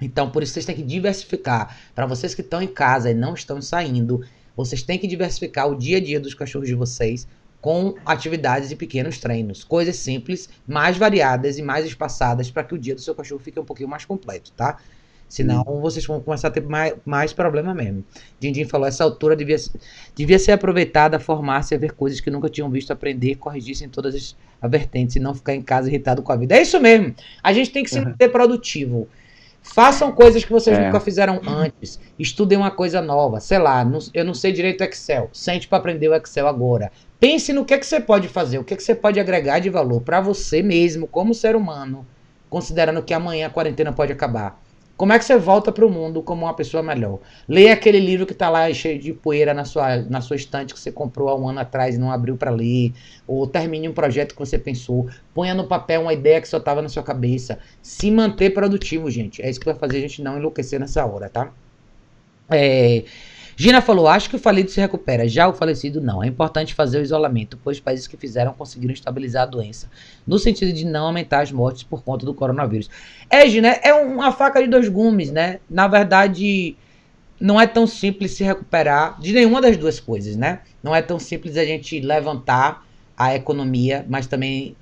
Então, 0.00 0.30
por 0.30 0.42
isso 0.42 0.52
vocês 0.52 0.64
têm 0.64 0.76
que 0.76 0.82
diversificar. 0.82 1.76
Para 1.94 2.06
vocês 2.06 2.34
que 2.34 2.40
estão 2.40 2.62
em 2.62 2.68
casa 2.68 3.10
e 3.10 3.14
não 3.14 3.34
estão 3.34 3.60
saindo, 3.60 4.24
vocês 4.56 4.82
têm 4.82 4.98
que 4.98 5.06
diversificar 5.06 5.68
o 5.68 5.76
dia 5.76 5.98
a 5.98 6.00
dia 6.00 6.20
dos 6.20 6.34
cachorros 6.34 6.68
de 6.68 6.74
vocês 6.74 7.26
com 7.60 7.94
atividades 8.06 8.70
e 8.70 8.76
pequenos 8.76 9.18
treinos. 9.18 9.64
Coisas 9.64 9.96
simples, 9.96 10.48
mais 10.66 10.96
variadas 10.96 11.58
e 11.58 11.62
mais 11.62 11.84
espaçadas 11.84 12.50
para 12.50 12.64
que 12.64 12.74
o 12.74 12.78
dia 12.78 12.94
do 12.94 13.00
seu 13.00 13.14
cachorro 13.14 13.40
fique 13.40 13.58
um 13.58 13.64
pouquinho 13.64 13.88
mais 13.88 14.04
completo, 14.04 14.52
tá? 14.52 14.78
Senão 15.28 15.62
hum. 15.68 15.80
vocês 15.80 16.06
vão 16.06 16.20
começar 16.20 16.48
a 16.48 16.50
ter 16.50 16.62
mais, 16.62 16.94
mais 17.04 17.32
problema 17.32 17.74
mesmo. 17.74 18.02
Dindim 18.40 18.64
falou, 18.64 18.86
essa 18.86 19.04
altura 19.04 19.36
devia, 19.36 19.56
devia 20.14 20.38
ser 20.38 20.52
aproveitada, 20.52 21.20
formar-se 21.20 21.74
a 21.74 21.78
ver 21.78 21.92
coisas 21.92 22.20
que 22.20 22.30
nunca 22.30 22.48
tinham 22.48 22.70
visto, 22.70 22.92
aprender, 22.92 23.34
corrigissem 23.34 23.88
todas 23.88 24.14
as 24.14 24.36
vertentes 24.70 25.16
e 25.16 25.20
não 25.20 25.34
ficar 25.34 25.54
em 25.54 25.62
casa 25.62 25.88
irritado 25.88 26.22
com 26.22 26.32
a 26.32 26.36
vida. 26.36 26.56
É 26.56 26.62
isso 26.62 26.80
mesmo. 26.80 27.14
A 27.42 27.52
gente 27.52 27.70
tem 27.70 27.84
que 27.84 27.90
se 27.90 28.00
manter 28.00 28.30
produtivo. 28.30 29.06
Façam 29.74 30.10
coisas 30.10 30.44
que 30.44 30.50
vocês 30.50 30.78
é. 30.78 30.86
nunca 30.86 30.98
fizeram 30.98 31.40
antes. 31.46 32.00
Estudem 32.18 32.58
uma 32.58 32.70
coisa 32.70 33.00
nova. 33.00 33.38
Sei 33.38 33.58
lá, 33.58 33.84
não, 33.84 33.98
eu 34.14 34.24
não 34.24 34.34
sei 34.34 34.52
direito 34.52 34.82
Excel. 34.82 35.28
Sente 35.32 35.68
para 35.68 35.78
aprender 35.78 36.08
o 36.08 36.14
Excel 36.14 36.48
agora. 36.48 36.90
Pense 37.20 37.52
no 37.52 37.64
que, 37.64 37.74
é 37.74 37.78
que 37.78 37.86
você 37.86 38.00
pode 38.00 38.28
fazer, 38.28 38.58
o 38.58 38.64
que, 38.64 38.74
é 38.74 38.76
que 38.76 38.82
você 38.82 38.94
pode 38.94 39.18
agregar 39.18 39.58
de 39.58 39.68
valor 39.68 40.00
para 40.00 40.20
você 40.20 40.62
mesmo, 40.62 41.06
como 41.06 41.34
ser 41.34 41.56
humano, 41.56 42.06
considerando 42.48 43.02
que 43.02 43.12
amanhã 43.12 43.48
a 43.48 43.50
quarentena 43.50 43.92
pode 43.92 44.12
acabar. 44.12 44.60
Como 44.98 45.12
é 45.12 45.18
que 45.18 45.24
você 45.24 45.36
volta 45.36 45.70
para 45.70 45.86
o 45.86 45.88
mundo 45.88 46.20
como 46.24 46.44
uma 46.44 46.52
pessoa 46.52 46.82
melhor? 46.82 47.20
Leia 47.48 47.72
aquele 47.72 48.00
livro 48.00 48.26
que 48.26 48.32
está 48.32 48.50
lá 48.50 48.70
cheio 48.74 48.98
de 48.98 49.12
poeira 49.12 49.54
na 49.54 49.64
sua, 49.64 49.98
na 49.98 50.20
sua 50.20 50.34
estante 50.34 50.74
que 50.74 50.80
você 50.80 50.90
comprou 50.90 51.28
há 51.28 51.36
um 51.36 51.48
ano 51.48 51.60
atrás 51.60 51.94
e 51.94 51.98
não 51.98 52.10
abriu 52.10 52.36
para 52.36 52.50
ler. 52.50 52.92
Ou 53.24 53.46
termine 53.46 53.88
um 53.88 53.92
projeto 53.92 54.32
que 54.34 54.40
você 54.40 54.58
pensou. 54.58 55.08
Ponha 55.32 55.54
no 55.54 55.68
papel 55.68 56.00
uma 56.00 56.12
ideia 56.12 56.40
que 56.40 56.48
só 56.48 56.56
estava 56.56 56.82
na 56.82 56.88
sua 56.88 57.04
cabeça. 57.04 57.60
Se 57.80 58.10
manter 58.10 58.50
produtivo, 58.50 59.08
gente. 59.08 59.40
É 59.40 59.48
isso 59.48 59.60
que 59.60 59.66
vai 59.66 59.76
fazer 59.76 59.98
a 59.98 60.00
gente 60.00 60.20
não 60.20 60.36
enlouquecer 60.36 60.80
nessa 60.80 61.06
hora, 61.06 61.28
tá? 61.28 61.52
É, 62.50 63.04
Gina 63.60 63.82
falou: 63.82 64.06
acho 64.06 64.30
que 64.30 64.36
o 64.36 64.38
falido 64.38 64.70
se 64.70 64.80
recupera, 64.80 65.28
já 65.28 65.48
o 65.48 65.52
falecido 65.52 66.00
não. 66.00 66.22
É 66.22 66.28
importante 66.28 66.74
fazer 66.74 67.00
o 67.00 67.02
isolamento, 67.02 67.58
pois 67.64 67.80
países 67.80 68.06
que 68.06 68.16
fizeram 68.16 68.52
conseguiram 68.52 68.94
estabilizar 68.94 69.42
a 69.42 69.46
doença, 69.46 69.90
no 70.24 70.38
sentido 70.38 70.72
de 70.72 70.84
não 70.84 71.06
aumentar 71.06 71.40
as 71.40 71.50
mortes 71.50 71.82
por 71.82 72.04
conta 72.04 72.24
do 72.24 72.32
coronavírus. 72.32 72.88
É, 73.28 73.48
Gina, 73.48 73.70
é 73.82 73.92
uma 73.92 74.30
faca 74.30 74.62
de 74.62 74.68
dois 74.68 74.88
gumes, 74.88 75.32
né? 75.32 75.58
Na 75.68 75.88
verdade, 75.88 76.76
não 77.40 77.60
é 77.60 77.66
tão 77.66 77.84
simples 77.84 78.30
se 78.30 78.44
recuperar 78.44 79.20
de 79.20 79.32
nenhuma 79.32 79.60
das 79.60 79.76
duas 79.76 79.98
coisas, 79.98 80.36
né? 80.36 80.60
Não 80.80 80.94
é 80.94 81.02
tão 81.02 81.18
simples 81.18 81.56
a 81.56 81.64
gente 81.64 81.98
levantar 81.98 82.86
a 83.16 83.34
economia, 83.34 84.06
mas 84.08 84.28
também 84.28 84.76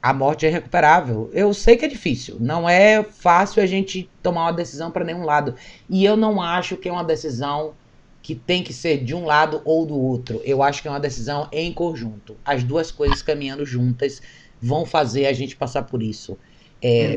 a 0.00 0.14
morte 0.14 0.46
é 0.46 0.48
recuperável. 0.48 1.28
Eu 1.32 1.52
sei 1.52 1.76
que 1.76 1.84
é 1.84 1.88
difícil, 1.88 2.36
não 2.38 2.68
é 2.68 3.02
fácil 3.02 3.60
a 3.60 3.66
gente 3.66 4.08
tomar 4.22 4.42
uma 4.42 4.52
decisão 4.52 4.88
para 4.88 5.04
nenhum 5.04 5.24
lado. 5.24 5.56
E 5.88 6.04
eu 6.04 6.16
não 6.16 6.40
acho 6.40 6.76
que 6.76 6.88
é 6.88 6.92
uma 6.92 7.02
decisão 7.02 7.74
que 8.22 8.34
tem 8.34 8.62
que 8.62 8.72
ser 8.72 9.02
de 9.02 9.14
um 9.14 9.24
lado 9.24 9.62
ou 9.64 9.86
do 9.86 9.98
outro. 9.98 10.40
Eu 10.44 10.62
acho 10.62 10.82
que 10.82 10.88
é 10.88 10.90
uma 10.90 11.00
decisão 11.00 11.48
em 11.50 11.72
conjunto. 11.72 12.36
As 12.44 12.62
duas 12.62 12.90
coisas 12.90 13.22
caminhando 13.22 13.64
juntas 13.64 14.20
vão 14.60 14.84
fazer 14.84 15.26
a 15.26 15.32
gente 15.32 15.56
passar 15.56 15.84
por 15.84 16.02
isso. 16.02 16.38
É, 16.82 17.16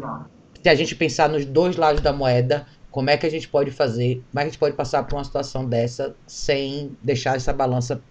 se 0.61 0.69
a 0.69 0.75
gente 0.75 0.95
pensar 0.95 1.27
nos 1.27 1.45
dois 1.45 1.75
lados 1.75 2.01
da 2.01 2.13
moeda, 2.13 2.65
como 2.89 3.09
é 3.09 3.17
que 3.17 3.25
a 3.25 3.29
gente 3.29 3.49
pode 3.49 3.71
fazer, 3.71 4.23
como 4.31 4.39
é 4.39 4.43
que 4.43 4.47
a 4.47 4.51
gente 4.51 4.59
pode 4.59 4.75
passar 4.75 5.03
por 5.03 5.15
uma 5.15 5.23
situação 5.23 5.65
dessa 5.67 6.15
sem 6.25 6.95
deixar 7.01 7.35
essa 7.35 7.51
balança 7.51 8.01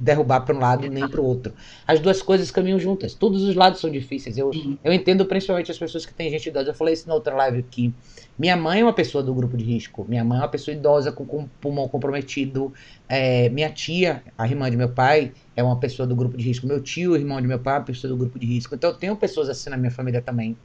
derrubar 0.00 0.40
para 0.40 0.56
um 0.56 0.58
lado 0.58 0.88
nem 0.88 1.06
para 1.06 1.20
o 1.20 1.24
outro. 1.24 1.52
As 1.86 2.00
duas 2.00 2.22
coisas 2.22 2.50
caminham 2.50 2.78
juntas. 2.78 3.14
Todos 3.14 3.42
os 3.42 3.54
lados 3.54 3.80
são 3.80 3.90
difíceis. 3.90 4.38
Eu, 4.38 4.50
eu 4.82 4.92
entendo 4.92 5.26
principalmente 5.26 5.70
as 5.70 5.78
pessoas 5.78 6.06
que 6.06 6.14
têm 6.14 6.30
gente 6.30 6.48
idosa. 6.48 6.70
Eu 6.70 6.74
falei 6.74 6.94
isso 6.94 7.06
na 7.06 7.14
outra 7.14 7.34
live 7.34 7.58
aqui. 7.58 7.92
Minha 8.38 8.56
mãe 8.56 8.80
é 8.80 8.82
uma 8.82 8.94
pessoa 8.94 9.22
do 9.22 9.34
grupo 9.34 9.56
de 9.58 9.64
risco. 9.64 10.06
Minha 10.08 10.24
mãe 10.24 10.38
é 10.38 10.40
uma 10.42 10.48
pessoa 10.48 10.74
idosa 10.74 11.12
com, 11.12 11.26
com 11.26 11.46
pulmão 11.60 11.86
comprometido. 11.86 12.72
É, 13.06 13.50
minha 13.50 13.68
tia, 13.68 14.22
a 14.38 14.46
irmã 14.46 14.70
de 14.70 14.76
meu 14.76 14.88
pai, 14.88 15.32
é 15.54 15.62
uma 15.62 15.78
pessoa 15.78 16.06
do 16.06 16.16
grupo 16.16 16.36
de 16.36 16.44
risco. 16.44 16.66
Meu 16.66 16.80
tio, 16.80 17.14
irmão 17.14 17.38
de 17.40 17.46
meu 17.46 17.58
pai, 17.58 17.74
é 17.74 17.78
uma 17.78 17.84
pessoa 17.84 18.08
do 18.08 18.16
grupo 18.16 18.38
de 18.38 18.46
risco. 18.46 18.74
Então 18.74 18.90
eu 18.90 18.96
tenho 18.96 19.14
pessoas 19.16 19.50
assim 19.50 19.68
na 19.68 19.76
minha 19.76 19.90
família 19.90 20.22
também. 20.22 20.56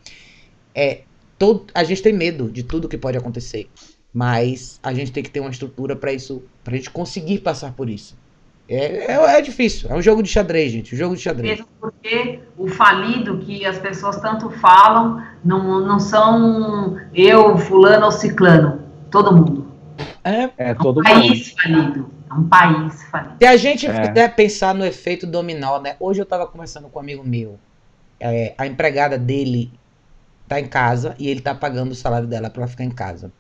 É, 0.74 1.02
todo, 1.38 1.66
a 1.74 1.84
gente 1.84 2.02
tem 2.02 2.14
medo 2.14 2.50
de 2.50 2.64
tudo 2.64 2.88
que 2.88 2.98
pode 2.98 3.18
acontecer. 3.18 3.70
Mas 4.14 4.80
a 4.82 4.94
gente 4.94 5.12
tem 5.12 5.22
que 5.22 5.30
ter 5.30 5.42
uma 5.42 5.50
estrutura 5.50 5.94
para 5.94 6.14
isso, 6.14 6.42
para 6.64 6.74
a 6.74 6.78
gente 6.78 6.90
conseguir 6.90 7.40
passar 7.40 7.74
por 7.74 7.90
isso. 7.90 8.16
É, 8.68 9.14
é, 9.14 9.38
é, 9.38 9.42
difícil, 9.42 9.90
é 9.92 9.96
um 9.96 10.02
jogo 10.02 10.24
de 10.24 10.30
xadrez, 10.30 10.72
gente, 10.72 10.96
um 10.96 10.98
jogo 10.98 11.16
de 11.16 11.22
xadrez. 11.22 11.60
Mesmo 11.60 11.68
porque 11.80 12.40
o 12.58 12.68
falido 12.68 13.38
que 13.38 13.64
as 13.64 13.78
pessoas 13.78 14.20
tanto 14.20 14.50
falam 14.50 15.24
não, 15.44 15.82
não 15.82 16.00
são 16.00 17.00
eu, 17.14 17.58
fulano 17.58 18.06
ou 18.06 18.12
ciclano, 18.12 18.82
todo 19.12 19.36
mundo. 19.36 19.68
É, 20.24 20.50
é 20.58 20.74
todo 20.74 21.00
um 21.02 21.04
país 21.04 21.52
falido. 21.52 22.10
É 22.28 22.34
um 22.34 22.50
país 22.50 23.04
falido. 23.04 23.36
Se 23.40 23.48
a 23.48 23.56
gente 23.56 23.86
é. 23.86 24.08
puder 24.08 24.36
pensar 24.36 24.74
no 24.74 24.84
efeito 24.84 25.28
dominó, 25.28 25.80
né? 25.80 25.96
Hoje 26.00 26.22
eu 26.22 26.24
estava 26.24 26.48
conversando 26.48 26.90
com 26.90 26.98
um 26.98 27.02
amigo 27.02 27.24
meu, 27.24 27.60
é, 28.20 28.56
a 28.58 28.66
empregada 28.66 29.18
dele 29.18 29.72
tá 30.48 30.60
em 30.60 30.68
casa 30.68 31.16
e 31.20 31.30
ele 31.30 31.42
tá 31.42 31.54
pagando 31.54 31.92
o 31.92 31.96
salário 31.96 32.28
dela 32.28 32.50
para 32.50 32.64
ela 32.64 32.70
ficar 32.70 32.84
em 32.84 32.90
casa. 32.90 33.32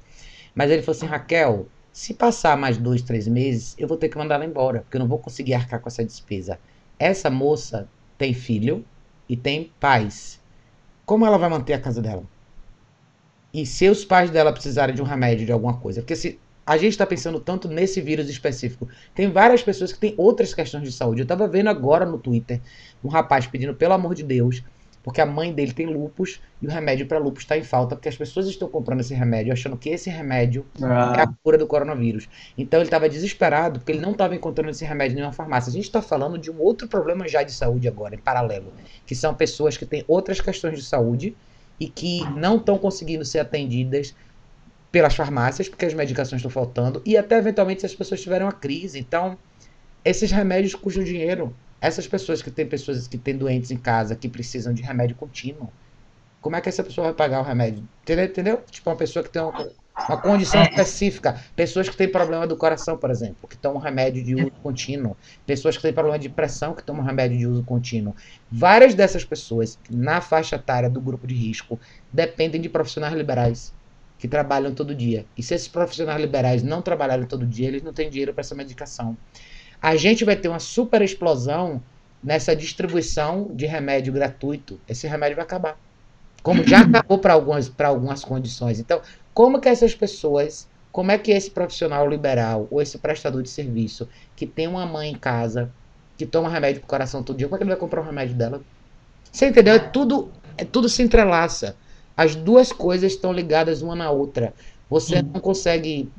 Mas 0.53 0.69
ele 0.69 0.83
falou 0.83 0.97
assim, 0.97 1.07
Raquel, 1.07 1.67
se 1.95 2.13
passar 2.13 2.57
mais 2.57 2.77
dois, 2.77 3.01
três 3.01 3.25
meses, 3.25 3.73
eu 3.79 3.87
vou 3.87 3.95
ter 3.95 4.09
que 4.09 4.17
mandar 4.17 4.35
ela 4.35 4.43
embora, 4.43 4.81
porque 4.81 4.97
eu 4.97 4.99
não 4.99 5.07
vou 5.07 5.17
conseguir 5.17 5.53
arcar 5.53 5.79
com 5.79 5.87
essa 5.87 6.03
despesa. 6.03 6.59
Essa 6.99 7.29
moça 7.29 7.87
tem 8.17 8.33
filho 8.33 8.83
e 9.29 9.37
tem 9.37 9.71
pais. 9.79 10.41
Como 11.05 11.25
ela 11.25 11.37
vai 11.37 11.49
manter 11.49 11.71
a 11.71 11.79
casa 11.79 12.01
dela? 12.01 12.23
E 13.53 13.65
se 13.65 13.87
os 13.87 14.03
pais 14.03 14.29
dela 14.29 14.51
precisarem 14.51 14.93
de 14.93 15.01
um 15.01 15.05
remédio, 15.05 15.45
de 15.45 15.53
alguma 15.53 15.77
coisa? 15.77 16.01
Porque 16.01 16.17
se 16.17 16.37
a 16.65 16.75
gente 16.75 16.91
está 16.91 17.05
pensando 17.05 17.39
tanto 17.39 17.69
nesse 17.69 18.01
vírus 18.01 18.27
específico, 18.27 18.89
tem 19.13 19.31
várias 19.31 19.63
pessoas 19.63 19.93
que 19.93 19.99
têm 19.99 20.13
outras 20.17 20.53
questões 20.53 20.83
de 20.83 20.91
saúde. 20.91 21.21
Eu 21.21 21.23
estava 21.23 21.47
vendo 21.47 21.69
agora 21.69 22.05
no 22.05 22.17
Twitter 22.17 22.59
um 23.01 23.07
rapaz 23.07 23.47
pedindo, 23.47 23.73
pelo 23.73 23.93
amor 23.93 24.15
de 24.15 24.23
Deus, 24.23 24.61
porque 25.05 25.21
a 25.21 25.25
mãe 25.25 25.53
dele 25.53 25.71
tem 25.71 25.85
lupus 25.85 26.41
e 26.59 26.65
o 26.65 26.69
remédio 26.69 27.05
para 27.05 27.19
lupus 27.19 27.43
está 27.43 27.55
em 27.55 27.63
falta, 27.63 27.95
porque 27.95 28.09
as 28.09 28.17
pessoas 28.17 28.47
estão 28.47 28.67
comprando 28.67 29.01
esse 29.01 29.13
remédio 29.13 29.53
achando 29.53 29.77
que 29.77 29.89
esse 29.89 30.09
remédio 30.09 30.65
ah. 30.81 31.13
é 31.15 31.21
a 31.21 31.27
cura 31.43 31.59
do 31.59 31.67
coronavírus. 31.67 32.27
Então 32.57 32.79
ele 32.79 32.87
estava 32.87 33.07
desesperado 33.07 33.79
porque 33.79 33.91
ele 33.91 34.01
não 34.01 34.13
estava 34.13 34.35
encontrando 34.35 34.71
esse 34.71 34.83
remédio 34.83 35.13
em 35.13 35.17
nenhuma 35.17 35.31
farmácia. 35.31 35.69
A 35.69 35.73
gente 35.73 35.83
está 35.83 36.01
falando 36.01 36.39
de 36.39 36.49
um 36.49 36.59
outro 36.59 36.87
problema 36.87 37.27
já 37.27 37.43
de 37.43 37.51
saúde 37.51 37.87
agora, 37.87 38.15
em 38.15 38.17
paralelo, 38.17 38.73
que 39.05 39.13
são 39.13 39.35
pessoas 39.35 39.77
que 39.77 39.85
têm 39.85 40.03
outras 40.07 40.41
questões 40.41 40.79
de 40.79 40.83
saúde 40.83 41.37
e 41.79 41.87
que 41.87 42.27
não 42.31 42.57
estão 42.57 42.75
conseguindo 42.75 43.23
ser 43.23 43.37
atendidas 43.37 44.15
pelas 44.91 45.15
farmácias, 45.15 45.69
porque 45.69 45.85
as 45.85 45.93
medicações 45.93 46.39
estão 46.39 46.49
faltando, 46.49 46.99
e 47.05 47.15
até 47.15 47.37
eventualmente 47.37 47.81
se 47.81 47.85
as 47.85 47.93
pessoas 47.93 48.21
tiverem 48.21 48.47
uma 48.47 48.53
crise. 48.53 48.97
Então, 48.97 49.37
esses 50.03 50.31
remédios 50.31 50.73
custam 50.73 51.03
dinheiro. 51.03 51.53
Essas 51.81 52.07
pessoas 52.07 52.41
que 52.41 52.49
têm 52.49 52.65
pessoas 52.65 53.07
que 53.07 53.17
têm 53.17 53.37
doentes 53.37 53.71
em 53.71 53.77
casa 53.77 54.15
que 54.15 54.27
precisam 54.27 54.73
de 54.73 54.81
remédio 54.81 55.15
contínuo, 55.15 55.71
como 56.41 56.55
é 56.55 56.61
que 56.61 56.69
essa 56.69 56.83
pessoa 56.83 57.07
vai 57.07 57.13
pagar 57.15 57.39
o 57.39 57.43
remédio? 57.43 57.87
Entendeu? 58.03 58.25
Entendeu? 58.25 58.63
Tipo, 58.69 58.89
uma 58.91 58.95
pessoa 58.95 59.23
que 59.23 59.29
tem 59.29 59.41
uma, 59.41 59.71
uma 60.07 60.21
condição 60.21 60.61
é. 60.61 60.65
específica. 60.65 61.41
Pessoas 61.55 61.89
que 61.89 61.97
têm 61.97 62.07
problema 62.07 62.45
do 62.45 62.55
coração, 62.55 62.97
por 62.97 63.09
exemplo, 63.09 63.47
que 63.49 63.57
tomam 63.57 63.79
remédio 63.79 64.23
de 64.23 64.35
uso 64.35 64.51
contínuo. 64.61 65.17
Pessoas 65.45 65.75
que 65.75 65.81
têm 65.81 65.91
problema 65.93 66.19
de 66.19 66.29
pressão, 66.29 66.75
que 66.75 66.83
tomam 66.83 67.03
remédio 67.03 67.37
de 67.37 67.47
uso 67.47 67.63
contínuo. 67.63 68.15
Várias 68.51 68.93
dessas 68.93 69.25
pessoas, 69.25 69.79
na 69.89 70.21
faixa 70.21 70.55
etária 70.55 70.89
do 70.89 71.01
grupo 71.01 71.25
de 71.25 71.33
risco, 71.33 71.79
dependem 72.13 72.61
de 72.61 72.69
profissionais 72.69 73.15
liberais 73.15 73.73
que 74.19 74.27
trabalham 74.27 74.73
todo 74.73 74.93
dia. 74.93 75.25
E 75.35 75.41
se 75.41 75.55
esses 75.55 75.67
profissionais 75.67 76.21
liberais 76.21 76.61
não 76.61 76.81
trabalharem 76.81 77.25
todo 77.25 77.45
dia, 77.45 77.67
eles 77.67 77.81
não 77.81 77.91
têm 77.91 78.09
dinheiro 78.09 78.33
para 78.33 78.41
essa 78.41 78.53
medicação 78.53 79.17
a 79.81 79.95
gente 79.95 80.25
vai 80.25 80.35
ter 80.35 80.47
uma 80.47 80.59
super 80.59 81.01
explosão 81.01 81.81
nessa 82.23 82.55
distribuição 82.55 83.49
de 83.53 83.65
remédio 83.65 84.11
gratuito. 84.11 84.79
Esse 84.89 85.07
remédio 85.07 85.35
vai 85.35 85.45
acabar. 85.45 85.77
Como 86.41 86.63
já 86.67 86.81
acabou 86.85 87.19
para 87.19 87.33
algumas, 87.33 87.71
algumas 87.79 88.23
condições. 88.23 88.79
Então, 88.79 89.01
como 89.33 89.59
que 89.59 89.69
essas 89.69 89.93
pessoas, 89.93 90.67
como 90.91 91.11
é 91.11 91.17
que 91.17 91.31
esse 91.31 91.51
profissional 91.51 92.09
liberal 92.09 92.67
ou 92.71 92.81
esse 92.81 92.97
prestador 92.97 93.43
de 93.43 93.49
serviço 93.49 94.09
que 94.35 94.47
tem 94.47 94.67
uma 94.67 94.85
mãe 94.85 95.11
em 95.11 95.17
casa 95.17 95.71
que 96.17 96.25
toma 96.25 96.49
remédio 96.49 96.81
pro 96.81 96.89
coração 96.89 97.21
todo 97.21 97.37
dia, 97.37 97.47
como 97.47 97.55
é 97.55 97.57
que 97.59 97.63
ele 97.63 97.71
vai 97.71 97.79
comprar 97.79 98.01
o 98.01 98.05
remédio 98.05 98.35
dela? 98.35 98.61
Você 99.31 99.47
entendeu? 99.47 99.75
É 99.75 99.79
tudo, 99.79 100.31
é 100.57 100.63
tudo 100.63 100.87
se 100.87 101.03
entrelaça. 101.03 101.75
As 102.15 102.35
duas 102.35 102.71
coisas 102.71 103.11
estão 103.11 103.33
ligadas 103.33 103.81
uma 103.81 103.95
na 103.95 104.09
outra. 104.09 104.53
Você 104.89 105.21
não 105.21 105.41
consegue, 105.41 106.09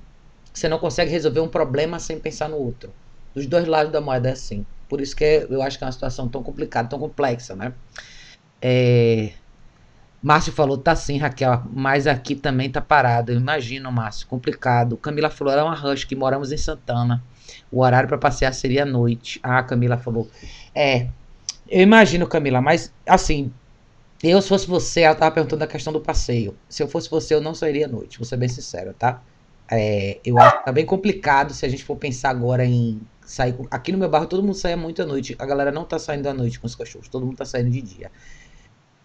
você 0.52 0.68
não 0.68 0.78
consegue 0.78 1.10
resolver 1.10 1.40
um 1.40 1.48
problema 1.48 1.98
sem 1.98 2.20
pensar 2.20 2.48
no 2.48 2.58
outro. 2.58 2.92
Dos 3.36 3.46
dois 3.46 3.66
lados 3.66 3.92
da 3.92 4.00
moeda 4.00 4.30
é 4.30 4.32
assim. 4.32 4.64
Por 4.88 4.98
isso 4.98 5.14
que 5.14 5.46
eu 5.50 5.60
acho 5.60 5.76
que 5.76 5.84
é 5.84 5.86
uma 5.86 5.92
situação 5.92 6.26
tão 6.26 6.42
complicada, 6.42 6.88
tão 6.88 6.98
complexa, 6.98 7.54
né? 7.54 7.74
É... 8.62 9.32
Márcio 10.22 10.54
falou, 10.54 10.78
tá 10.78 10.96
sim, 10.96 11.18
Raquel, 11.18 11.64
mas 11.70 12.06
aqui 12.06 12.34
também 12.34 12.70
tá 12.70 12.80
parado. 12.80 13.30
Eu 13.30 13.36
imagino, 13.36 13.92
Márcio, 13.92 14.26
complicado. 14.26 14.96
Camila 14.96 15.28
falou, 15.28 15.52
é 15.52 15.62
uma 15.62 15.74
rush 15.74 16.04
que 16.04 16.16
moramos 16.16 16.50
em 16.50 16.56
Santana. 16.56 17.22
O 17.70 17.82
horário 17.82 18.08
para 18.08 18.16
passear 18.16 18.54
seria 18.54 18.84
à 18.84 18.86
noite. 18.86 19.38
Ah, 19.42 19.62
Camila 19.62 19.98
falou. 19.98 20.30
É, 20.74 21.08
eu 21.68 21.82
imagino, 21.82 22.26
Camila, 22.26 22.62
mas 22.62 22.90
assim, 23.06 23.52
eu 24.22 24.40
se 24.40 24.48
fosse 24.48 24.66
você, 24.66 25.02
ela 25.02 25.14
tava 25.14 25.34
perguntando 25.34 25.62
a 25.62 25.66
questão 25.66 25.92
do 25.92 26.00
passeio. 26.00 26.56
Se 26.70 26.82
eu 26.82 26.88
fosse 26.88 27.10
você, 27.10 27.34
eu 27.34 27.42
não 27.42 27.54
sairia 27.54 27.84
à 27.84 27.88
noite, 27.88 28.18
vou 28.18 28.24
ser 28.24 28.38
bem 28.38 28.48
sincero, 28.48 28.94
tá? 28.94 29.20
É, 29.70 30.20
eu 30.24 30.38
acho 30.38 30.58
que 30.58 30.64
tá 30.64 30.72
bem 30.72 30.86
complicado 30.86 31.52
se 31.52 31.66
a 31.66 31.68
gente 31.68 31.84
for 31.84 31.96
pensar 31.96 32.30
agora 32.30 32.64
em 32.64 32.98
sair. 33.26 33.54
Aqui 33.70 33.92
no 33.92 33.98
meu 33.98 34.08
bairro 34.08 34.26
todo 34.26 34.42
mundo 34.42 34.54
sai 34.54 34.76
muito 34.76 35.02
à 35.02 35.06
noite. 35.06 35.36
A 35.38 35.44
galera 35.44 35.70
não 35.70 35.84
tá 35.84 35.98
saindo 35.98 36.26
à 36.28 36.32
noite 36.32 36.58
com 36.58 36.66
os 36.66 36.74
cachorros, 36.74 37.08
todo 37.08 37.26
mundo 37.26 37.36
tá 37.36 37.44
saindo 37.44 37.70
de 37.70 37.82
dia. 37.82 38.10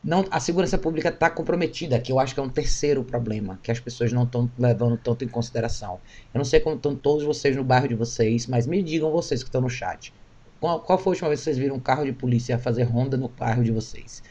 Não, 0.04 0.26
a 0.32 0.40
segurança 0.40 0.80
pública 0.80 1.10
está 1.10 1.30
comprometida, 1.30 2.00
que 2.00 2.12
eu 2.12 2.20
acho 2.20 2.34
que 2.34 2.40
é 2.40 2.44
um 2.44 2.50
terceiro 2.50 3.04
problema, 3.04 3.60
que 3.62 3.72
as 3.72 3.80
pessoas 3.80 4.12
não 4.12 4.24
estão 4.24 4.50
levando 4.58 4.98
tanto 4.98 5.24
em 5.24 5.28
consideração. 5.28 6.00
Eu 6.34 6.40
não 6.40 6.46
sei 6.46 6.60
como 6.60 6.76
estão 6.76 6.96
todos 6.96 7.24
vocês 7.24 7.56
no 7.56 7.64
bairro 7.64 7.88
de 7.88 7.94
vocês, 7.94 8.48
mas 8.48 8.66
me 8.66 8.82
digam 8.82 9.12
vocês 9.12 9.44
que 9.44 9.50
estão 9.50 9.62
no 9.62 9.70
chat. 9.70 10.12
Qual, 10.60 10.80
qual 10.80 10.98
foi 10.98 11.12
a 11.12 11.14
última 11.14 11.30
vez 11.30 11.42
que 11.42 11.44
vocês 11.44 11.58
viram 11.58 11.76
um 11.76 11.80
carro 11.80 12.04
de 12.04 12.14
polícia 12.14 12.58
fazer 12.58 12.84
ronda 12.84 13.16
no 13.16 13.30
bairro 13.30 13.64
de 13.64 13.72
vocês? 13.72 14.24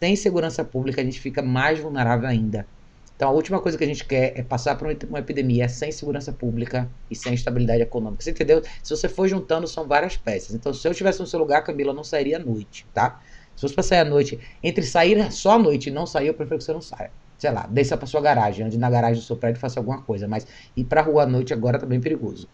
Sem 0.00 0.16
segurança 0.16 0.64
pública, 0.64 1.00
a 1.00 1.04
gente 1.04 1.20
fica 1.20 1.42
mais 1.42 1.78
vulnerável 1.78 2.28
ainda. 2.28 2.66
Então, 3.16 3.28
a 3.28 3.32
última 3.32 3.60
coisa 3.60 3.78
que 3.78 3.84
a 3.84 3.86
gente 3.86 4.04
quer 4.04 4.32
é 4.36 4.42
passar 4.42 4.76
por 4.76 4.88
uma 5.08 5.20
epidemia 5.20 5.68
sem 5.68 5.92
segurança 5.92 6.32
pública 6.32 6.90
e 7.08 7.14
sem 7.14 7.32
estabilidade 7.32 7.82
econômica. 7.82 8.24
Você 8.24 8.32
entendeu? 8.32 8.60
Se 8.82 8.94
você 8.94 9.08
for 9.08 9.28
juntando, 9.28 9.68
são 9.68 9.86
várias 9.86 10.16
peças. 10.16 10.54
Então, 10.54 10.74
se 10.74 10.86
eu 10.86 10.90
estivesse 10.90 11.20
no 11.20 11.26
seu 11.26 11.38
lugar, 11.38 11.62
Camila, 11.62 11.92
não 11.92 12.02
sairia 12.02 12.38
à 12.38 12.40
noite, 12.40 12.86
tá? 12.92 13.20
Se 13.54 13.60
fosse 13.60 13.74
para 13.74 13.84
sair 13.84 14.00
à 14.00 14.04
noite, 14.04 14.40
entre 14.62 14.84
sair 14.84 15.30
só 15.32 15.52
à 15.52 15.58
noite 15.58 15.88
e 15.88 15.92
não 15.92 16.06
sair, 16.06 16.26
eu 16.26 16.34
prefiro 16.34 16.58
que 16.58 16.64
você 16.64 16.72
não 16.72 16.80
saia. 16.80 17.10
Sei 17.38 17.50
lá, 17.50 17.66
desça 17.68 17.96
para 17.96 18.06
sua 18.06 18.20
garagem, 18.20 18.66
ande 18.66 18.78
na 18.78 18.90
garagem 18.90 19.20
do 19.20 19.24
seu 19.24 19.36
prédio 19.36 19.60
faça 19.60 19.78
alguma 19.78 20.02
coisa. 20.02 20.26
Mas 20.26 20.46
ir 20.76 20.84
para 20.84 21.02
rua 21.02 21.22
à 21.22 21.26
noite 21.26 21.52
agora 21.52 21.78
tá 21.78 21.86
bem 21.86 22.00
perigoso. 22.00 22.48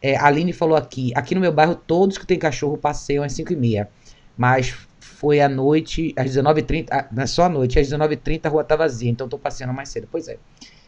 É, 0.00 0.16
a 0.16 0.26
Aline 0.26 0.52
falou 0.52 0.76
aqui: 0.76 1.12
aqui 1.14 1.34
no 1.34 1.40
meu 1.40 1.52
bairro, 1.52 1.74
todos 1.74 2.18
que 2.18 2.26
têm 2.26 2.38
cachorro 2.38 2.78
passeiam 2.78 3.24
às 3.24 3.32
5 3.32 3.52
e 3.52 3.56
meia. 3.56 3.88
Mas 4.36 4.87
foi 5.18 5.40
à 5.40 5.48
noite, 5.48 6.14
às 6.16 6.30
19h30, 6.30 6.86
ah, 6.92 7.08
não 7.10 7.24
é 7.24 7.26
só 7.26 7.44
à 7.44 7.48
noite, 7.48 7.76
às 7.76 7.88
19h30 7.88 8.46
a 8.46 8.48
rua 8.48 8.62
tá 8.62 8.76
vazia, 8.76 9.10
então 9.10 9.28
tô 9.28 9.36
passeando 9.36 9.72
mais 9.72 9.88
cedo. 9.88 10.06
Pois 10.08 10.28
é. 10.28 10.38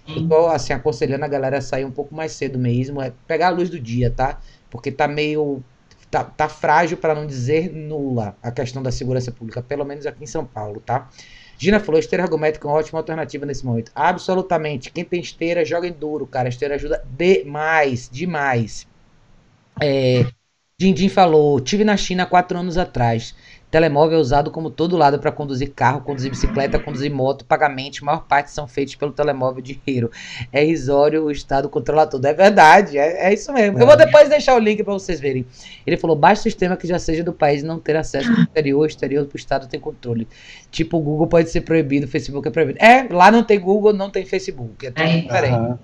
Eu 0.07 0.29
tô, 0.29 0.47
assim, 0.47 0.73
aconselhando 0.73 1.25
a 1.25 1.29
galera 1.29 1.59
a 1.59 1.61
sair 1.61 1.85
um 1.85 1.91
pouco 1.91 2.15
mais 2.15 2.31
cedo 2.33 2.57
mesmo, 2.57 3.03
é 3.03 3.13
pegar 3.27 3.49
a 3.49 3.51
luz 3.51 3.69
do 3.69 3.79
dia, 3.79 4.09
tá? 4.09 4.41
Porque 4.71 4.93
tá 4.93 5.09
meio. 5.09 5.63
Tá, 6.09 6.23
tá 6.25 6.49
frágil, 6.49 6.97
para 6.97 7.15
não 7.15 7.27
dizer 7.27 7.73
nula, 7.73 8.37
a 8.43 8.51
questão 8.51 8.83
da 8.83 8.91
segurança 8.91 9.31
pública, 9.33 9.63
pelo 9.63 9.85
menos 9.85 10.07
aqui 10.07 10.23
em 10.23 10.27
São 10.27 10.45
Paulo, 10.45 10.81
tá? 10.81 11.09
Gina 11.59 11.81
falou, 11.81 12.01
esteira 12.01 12.25
ergométrica 12.25 12.67
é 12.67 12.71
uma 12.71 12.79
ótima 12.79 13.01
alternativa 13.01 13.45
nesse 13.45 13.67
momento. 13.67 13.91
Absolutamente. 13.95 14.93
Quem 14.93 15.05
tem 15.05 15.21
esteira, 15.21 15.65
joga 15.65 15.87
em 15.87 15.93
duro, 15.93 16.27
cara. 16.27 16.49
A 16.49 16.51
esteira 16.51 16.77
ajuda 16.77 17.05
demais, 17.17 18.09
demais. 18.11 18.87
É, 19.81 20.25
Dindim 20.81 21.11
falou, 21.11 21.61
tive 21.61 21.85
na 21.85 21.95
China 21.95 22.25
quatro 22.25 22.59
anos 22.59 22.79
atrás. 22.79 23.35
Telemóvel 23.71 24.19
é 24.19 24.21
usado 24.21 24.51
como 24.51 24.69
todo 24.69 24.97
lado 24.97 25.19
para 25.19 25.31
conduzir 25.31 25.73
carro, 25.73 26.01
conduzir 26.01 26.31
bicicleta, 26.31 26.79
conduzir 26.79 27.11
moto. 27.11 27.45
Pagamentos, 27.45 28.01
maior 28.01 28.25
parte 28.27 28.51
são 28.51 28.67
feitos 28.67 28.97
pelo 28.97 29.13
telemóvel 29.13 29.63
dinheiro. 29.63 30.11
É 30.53 30.65
risório, 30.65 31.25
o 31.25 31.31
Estado 31.31 31.69
controla 31.69 32.07
tudo. 32.07 32.25
É 32.27 32.35
verdade, 32.35 32.99
é, 32.99 33.29
é 33.29 33.33
isso 33.33 33.53
mesmo. 33.53 33.79
É. 33.79 33.83
Eu 33.83 33.87
vou 33.87 33.95
é. 33.95 34.05
depois 34.05 34.29
deixar 34.29 34.57
o 34.57 34.59
link 34.59 34.83
para 34.83 34.93
vocês 34.93 35.21
verem. 35.21 35.47
Ele 35.87 35.97
falou: 35.97 36.17
baixa 36.17 36.43
sistema 36.43 36.77
que 36.77 36.87
já 36.87 36.99
seja 36.99 37.23
do 37.23 37.33
país 37.33 37.63
não 37.63 37.79
ter 37.79 37.97
acesso 37.97 38.31
ao 38.31 38.41
exterior, 38.41 38.81
o 38.81 38.87
exterior 38.87 39.29
o 39.33 39.37
Estado 39.37 39.69
tem 39.69 39.79
controle. 39.79 40.27
Tipo, 40.71 40.99
o 40.99 41.01
Google 41.01 41.27
pode 41.27 41.51
ser 41.51 41.61
proibido, 41.61 42.07
o 42.07 42.09
Facebook 42.09 42.47
é 42.49 42.51
proibido. 42.51 42.79
É, 42.83 43.07
lá 43.11 43.31
não 43.31 43.45
tem 43.45 43.61
Google, 43.61 43.93
não 43.93 44.11
tem 44.11 44.25
Facebook. 44.25 44.87
É 44.87 44.91
tudo 44.91 45.09
diferente. 45.09 45.79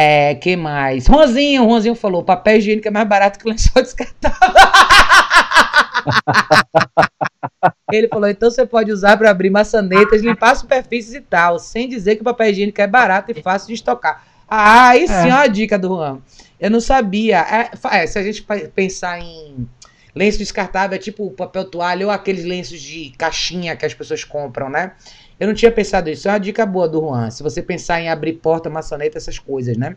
É, 0.00 0.36
que 0.36 0.54
mais? 0.54 1.08
Ronzinho, 1.08 1.64
Ronzinho 1.64 1.96
falou, 1.96 2.22
papel 2.22 2.58
higiênico 2.58 2.86
é 2.86 2.90
mais 2.92 3.08
barato 3.08 3.36
que 3.36 3.48
lençol 3.48 3.82
descartável. 3.82 4.38
Ele 7.90 8.06
falou, 8.06 8.28
então 8.28 8.48
você 8.48 8.64
pode 8.64 8.92
usar 8.92 9.16
para 9.16 9.28
abrir 9.28 9.50
maçanetas, 9.50 10.22
limpar 10.22 10.54
superfícies 10.54 11.14
e 11.14 11.20
tal, 11.20 11.58
sem 11.58 11.88
dizer 11.88 12.14
que 12.14 12.20
o 12.20 12.24
papel 12.24 12.50
higiênico 12.50 12.80
é 12.80 12.86
barato 12.86 13.32
e 13.32 13.42
fácil 13.42 13.66
de 13.66 13.74
estocar. 13.74 14.24
Ah, 14.48 14.90
aí 14.90 15.08
sim, 15.08 15.30
é. 15.30 15.34
ó 15.34 15.38
a 15.38 15.48
dica 15.48 15.76
do 15.76 15.88
Juan. 15.88 16.20
Eu 16.60 16.70
não 16.70 16.80
sabia. 16.80 17.40
É, 17.40 17.70
é, 17.96 18.06
se 18.06 18.20
a 18.20 18.22
gente 18.22 18.46
pensar 18.72 19.18
em 19.18 19.68
lenço 20.14 20.38
descartável, 20.38 20.94
é 20.94 21.00
tipo 21.00 21.28
papel 21.32 21.64
toalha 21.64 22.06
ou 22.06 22.12
aqueles 22.12 22.44
lenços 22.44 22.80
de 22.80 23.12
caixinha 23.18 23.74
que 23.74 23.84
as 23.84 23.94
pessoas 23.94 24.22
compram, 24.22 24.70
né? 24.70 24.92
Eu 25.38 25.46
não 25.46 25.54
tinha 25.54 25.70
pensado 25.70 26.10
isso. 26.10 26.28
É 26.28 26.32
uma 26.32 26.40
dica 26.40 26.66
boa 26.66 26.88
do 26.88 27.00
Juan. 27.00 27.30
Se 27.30 27.42
você 27.42 27.62
pensar 27.62 28.00
em 28.00 28.08
abrir 28.08 28.34
porta, 28.34 28.68
maçaneta, 28.68 29.18
essas 29.18 29.38
coisas, 29.38 29.76
né? 29.76 29.96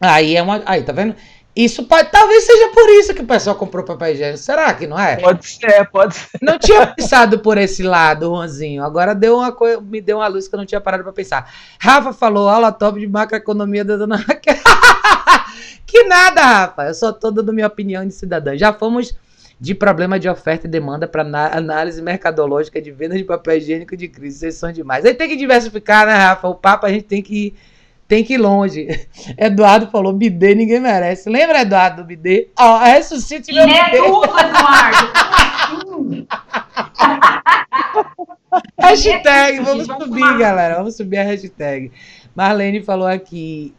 Aí 0.00 0.36
é 0.36 0.42
uma. 0.42 0.62
Aí, 0.66 0.82
tá 0.82 0.92
vendo? 0.92 1.14
Isso 1.54 1.84
pode. 1.84 2.10
Talvez 2.10 2.44
seja 2.44 2.68
por 2.68 2.88
isso 2.90 3.14
que 3.14 3.22
o 3.22 3.26
pessoal 3.26 3.56
comprou 3.56 3.82
papel 3.82 4.12
higiênico. 4.12 4.38
Será 4.38 4.74
que 4.74 4.86
não 4.86 4.98
é? 4.98 5.16
Pode 5.16 5.46
ser, 5.46 5.88
pode 5.90 6.14
ser. 6.14 6.38
Não 6.42 6.58
tinha 6.58 6.86
pensado 6.86 7.38
por 7.38 7.56
esse 7.56 7.82
lado, 7.82 8.26
Juanzinho. 8.26 8.84
Agora 8.84 9.14
deu 9.14 9.36
uma 9.36 9.50
coisa, 9.50 9.80
me 9.80 10.02
deu 10.02 10.18
uma 10.18 10.26
luz 10.26 10.48
que 10.48 10.54
eu 10.54 10.58
não 10.58 10.66
tinha 10.66 10.82
parado 10.82 11.02
para 11.02 11.14
pensar. 11.14 11.50
Rafa 11.80 12.12
falou, 12.12 12.46
aula 12.46 12.70
top 12.70 13.00
de 13.00 13.06
macroeconomia 13.06 13.84
da 13.84 13.96
dona 13.96 14.16
Raquel. 14.16 14.54
que 15.86 16.04
nada, 16.04 16.42
Rafa. 16.42 16.88
Eu 16.88 16.94
só 16.94 17.10
tô 17.10 17.30
dando 17.30 17.54
minha 17.54 17.66
opinião 17.66 18.06
de 18.06 18.12
cidadã. 18.12 18.54
Já 18.54 18.74
fomos 18.74 19.14
de 19.58 19.74
problema 19.74 20.18
de 20.18 20.28
oferta 20.28 20.66
e 20.66 20.70
demanda 20.70 21.08
para 21.08 21.22
análise 21.22 22.02
mercadológica 22.02 22.80
de 22.80 22.90
venda 22.90 23.16
de 23.16 23.24
papel 23.24 23.56
higiênico 23.56 23.96
de 23.96 24.06
crise. 24.06 24.38
Vocês 24.38 24.56
são 24.56 24.70
demais. 24.70 25.04
Aí 25.04 25.14
tem 25.14 25.28
que 25.28 25.36
diversificar, 25.36 26.06
né, 26.06 26.14
Rafa? 26.14 26.48
O 26.48 26.54
papo 26.54 26.84
a 26.84 26.90
gente 26.90 27.04
tem 27.04 27.22
que, 27.22 27.54
tem 28.06 28.22
que 28.22 28.34
ir 28.34 28.38
longe. 28.38 28.86
Eduardo 29.38 29.90
falou: 29.90 30.12
bidê 30.12 30.54
ninguém 30.54 30.78
merece. 30.78 31.30
Lembra, 31.30 31.62
Eduardo, 31.62 32.02
do 32.02 32.06
bidê? 32.06 32.48
Ó, 32.58 32.76
oh, 32.76 32.78
ressuscite 32.78 33.52
meu 33.52 33.62
é 33.62 33.66
bidê. 33.66 33.98
É 33.98 34.02
tudo, 34.02 34.38
Eduardo. 34.38 36.26
hashtag, 38.78 39.60
vamos 39.60 39.86
subir, 39.86 40.38
galera. 40.38 40.76
Vamos 40.76 40.96
subir 40.96 41.18
a 41.18 41.22
hashtag. 41.22 41.90
Marlene 42.34 42.82
falou 42.82 43.08
aqui: 43.08 43.74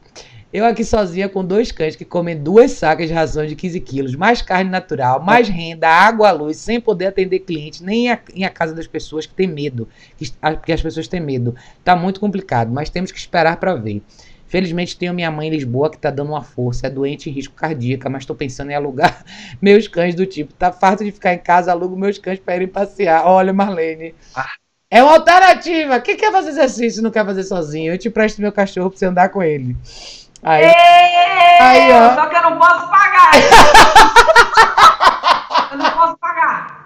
eu 0.57 0.65
aqui 0.65 0.83
sozinha 0.83 1.29
com 1.29 1.45
dois 1.45 1.71
cães 1.71 1.95
que 1.95 2.03
comem 2.03 2.35
duas 2.35 2.71
sacas 2.71 3.07
de 3.07 3.13
rações 3.13 3.47
de 3.49 3.55
15 3.55 3.79
quilos, 3.79 4.15
mais 4.15 4.41
carne 4.41 4.69
natural, 4.69 5.23
mais 5.23 5.47
renda, 5.47 5.87
água, 5.87 6.31
luz, 6.31 6.57
sem 6.57 6.81
poder 6.81 7.05
atender 7.05 7.39
cliente, 7.39 7.83
nem 7.83 8.11
a, 8.11 8.19
em 8.33 8.43
a 8.43 8.49
casa 8.49 8.73
das 8.73 8.87
pessoas 8.87 9.27
que 9.27 9.35
têm 9.35 9.47
medo, 9.47 9.87
que, 10.17 10.31
porque 10.31 10.71
as 10.71 10.81
pessoas 10.81 11.07
têm 11.07 11.19
medo. 11.19 11.55
Tá 11.83 11.95
muito 11.95 12.19
complicado, 12.19 12.71
mas 12.73 12.89
temos 12.89 13.11
que 13.11 13.19
esperar 13.19 13.57
para 13.57 13.75
ver. 13.75 14.01
Felizmente 14.47 14.97
tenho 14.97 15.13
minha 15.13 15.29
mãe 15.29 15.47
em 15.47 15.51
Lisboa 15.51 15.91
que 15.91 15.97
tá 15.97 16.09
dando 16.09 16.29
uma 16.29 16.41
força, 16.41 16.87
é 16.87 16.89
doente 16.89 17.29
em 17.29 17.33
risco 17.33 17.53
cardíaca, 17.53 18.09
mas 18.09 18.25
tô 18.25 18.33
pensando 18.33 18.71
em 18.71 18.75
alugar 18.75 19.23
meus 19.61 19.87
cães 19.87 20.15
do 20.15 20.25
tipo. 20.25 20.53
Tá 20.53 20.71
farto 20.71 21.03
de 21.03 21.11
ficar 21.11 21.35
em 21.35 21.39
casa, 21.39 21.71
alugo 21.71 21.95
meus 21.95 22.17
cães 22.17 22.39
para 22.39 22.55
irem 22.55 22.67
passear. 22.67 23.27
Olha, 23.27 23.53
Marlene. 23.53 24.15
Ah. 24.35 24.49
É 24.89 25.03
uma 25.03 25.15
alternativa. 25.15 25.99
Quem 25.99 26.15
quer 26.15 26.31
fazer 26.31 26.49
exercício 26.49 27.01
e 27.01 27.03
não 27.03 27.11
quer 27.11 27.25
fazer 27.25 27.43
sozinho? 27.43 27.93
Eu 27.93 27.97
te 27.97 28.09
presto 28.09 28.41
meu 28.41 28.53
cachorro 28.53 28.89
pra 28.89 28.97
você 28.97 29.05
andar 29.05 29.29
com 29.29 29.43
ele. 29.43 29.75
Aí, 30.43 30.65
aí 31.59 31.91
ó. 31.91 32.15
Só 32.15 32.25
que 32.27 32.35
eu 32.35 32.41
não 32.41 32.57
posso 32.57 32.89
pagar. 32.89 33.31
eu 35.71 35.77
não 35.77 35.91
posso 35.91 36.17
pagar. 36.17 36.83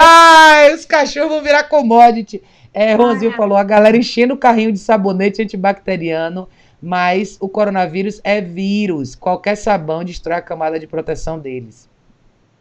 Ai, 0.00 0.74
os 0.74 0.84
cachorros 0.84 1.30
vão 1.30 1.42
virar 1.42 1.64
commodity. 1.64 2.42
É, 2.72 2.94
Ronzinho 2.94 3.32
falou, 3.32 3.56
a 3.56 3.64
galera 3.64 3.96
enchendo 3.96 4.34
o 4.34 4.38
carrinho 4.38 4.70
de 4.70 4.78
sabonete 4.78 5.42
antibacteriano, 5.42 6.48
mas 6.80 7.36
o 7.40 7.48
coronavírus 7.48 8.20
é 8.22 8.40
vírus. 8.40 9.14
Qualquer 9.14 9.56
sabão 9.56 10.04
destrói 10.04 10.36
a 10.36 10.42
camada 10.42 10.78
de 10.78 10.86
proteção 10.86 11.38
deles. 11.38 11.88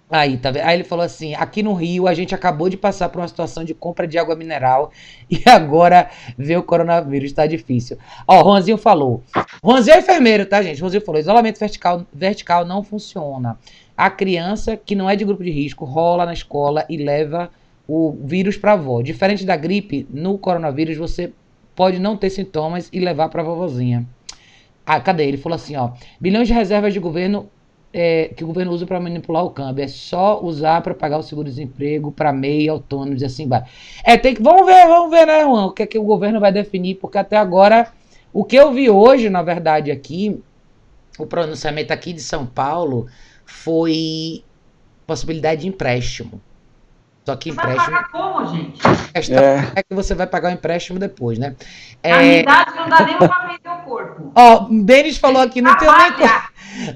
Aí, 0.10 0.38
tá 0.38 0.52
vendo? 0.52 0.64
Aí 0.64 0.78
ele 0.78 0.84
falou 0.86 1.04
assim: 1.04 1.36
aqui 1.36 1.62
no 1.62 1.74
Rio 1.74 2.08
a 2.08 2.14
gente 2.14 2.34
acabou 2.34 2.70
de 2.70 2.78
passar 2.78 3.10
por 3.10 3.20
uma 3.20 3.28
situação 3.28 3.66
de 3.66 3.74
compra 3.74 4.08
de 4.08 4.18
água 4.18 4.36
mineral 4.36 4.92
e 5.30 5.42
agora 5.46 6.10
ver 6.38 6.58
o 6.58 6.64
coronavírus 6.64 7.34
tá 7.34 7.46
difícil. 7.46 7.98
Ó, 8.26 8.42
Ronzinho 8.42 8.78
falou. 8.78 9.22
Ronzinho 9.62 9.96
é 9.96 10.00
enfermeiro, 10.00 10.46
tá, 10.46 10.62
gente? 10.62 10.82
Ronzinho 10.82 11.04
falou: 11.04 11.20
isolamento 11.20 11.60
vertical, 11.60 12.06
vertical 12.14 12.66
não 12.66 12.84
funciona. 12.84 13.60
A 13.98 14.10
criança 14.10 14.78
que 14.78 14.96
não 14.96 15.10
é 15.10 15.16
de 15.16 15.26
grupo 15.26 15.44
de 15.44 15.52
risco 15.52 15.84
rola 15.84 16.26
na 16.26 16.34
escola 16.34 16.86
e 16.88 16.96
leva 16.98 17.50
o 17.86 18.16
vírus 18.24 18.56
para 18.56 18.74
avó. 18.74 19.02
Diferente 19.02 19.46
da 19.46 19.58
gripe, 19.58 20.08
no 20.10 20.38
coronavírus 20.38 20.96
você 20.96 21.34
pode 21.76 22.00
não 22.00 22.16
ter 22.16 22.30
sintomas 22.30 22.90
e 22.94 23.00
levar 23.00 23.28
para 23.30 23.42
a 23.42 23.46
vovozinha. 23.46 24.08
Ah, 24.86 25.02
cadê? 25.02 25.26
Ele 25.26 25.38
falou 25.38 25.56
assim, 25.58 25.76
ó. 25.76 25.92
Bilhões 26.20 26.48
de 26.48 26.54
reservas 26.54 26.94
de 26.94 27.00
governo 27.00 27.50
é, 28.00 28.28
que 28.36 28.44
o 28.44 28.48
governo 28.48 28.72
usa 28.72 28.86
para 28.86 29.00
manipular 29.00 29.44
o 29.44 29.50
câmbio. 29.50 29.84
É 29.84 29.88
só 29.88 30.42
usar 30.44 30.82
para 30.82 30.94
pagar 30.94 31.18
o 31.18 31.24
seguro-desemprego 31.24 32.12
para 32.12 32.34
MEI, 32.34 32.70
autônomos 32.70 33.22
e 33.22 33.26
assim 33.26 33.48
vai. 33.48 33.64
É, 34.04 34.18
tem 34.18 34.36
que. 34.36 34.42
Vamos 34.42 34.66
ver, 34.66 34.88
vamos 34.88 35.12
ver, 35.12 35.26
né, 35.26 35.44
Juan? 35.44 35.66
O 35.66 35.72
que 35.72 35.84
é 35.84 35.88
que 35.88 35.98
o 35.98 36.04
governo 36.04 36.40
vai 36.40 36.52
definir, 36.52 36.96
porque 36.96 37.18
até 37.18 37.38
agora. 37.38 37.92
O 38.34 38.44
que 38.44 38.56
eu 38.56 38.72
vi 38.72 38.90
hoje, 38.90 39.30
na 39.30 39.42
verdade, 39.42 39.90
aqui, 39.90 40.42
o 41.18 41.26
pronunciamento 41.26 41.92
aqui 41.92 42.14
de 42.14 42.22
São 42.22 42.46
Paulo 42.46 43.08
foi 43.46 44.44
possibilidade 45.08 45.62
de 45.62 45.68
empréstimo. 45.68 46.42
Só 47.26 47.36
que 47.36 47.50
empréstimo. 47.50 47.78
Vai 47.78 47.86
pagar 47.86 48.12
como, 48.12 48.46
gente? 48.56 48.82
é. 49.34 49.80
é 49.80 49.84
que 49.84 49.94
você 49.94 50.16
vai 50.16 50.28
pagar 50.28 50.50
o 50.50 50.54
empréstimo 50.54 51.00
depois, 51.00 51.38
né? 51.38 51.56
É... 52.02 52.12
Na 52.12 52.22
verdade, 52.22 52.76
não 52.76 52.90
dá 52.90 53.06
nem 53.06 53.18
pra 53.18 53.48
vender 53.48 53.70
o 53.70 53.84
corpo. 53.84 54.32
Ó, 54.36 54.64
o 54.66 54.84
Denis 54.84 55.18
falou 55.18 55.42
aqui, 55.42 55.62
não 55.62 55.76
tem 55.78 55.90
nem. 55.90 56.52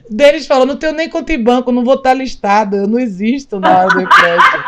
Denis 0.10 0.48
falou, 0.48 0.66
não 0.66 0.78
tenho 0.78 0.94
nem 0.94 1.10
conta 1.10 1.34
em 1.34 1.44
banco, 1.44 1.72
não 1.72 1.84
vou 1.84 1.96
estar 1.96 2.14
listado, 2.14 2.76
eu 2.76 2.88
não 2.88 3.00
existo 3.00 3.60
na 3.60 3.80
hora 3.80 3.90
do 3.90 4.02
empréstimo. 4.02 4.64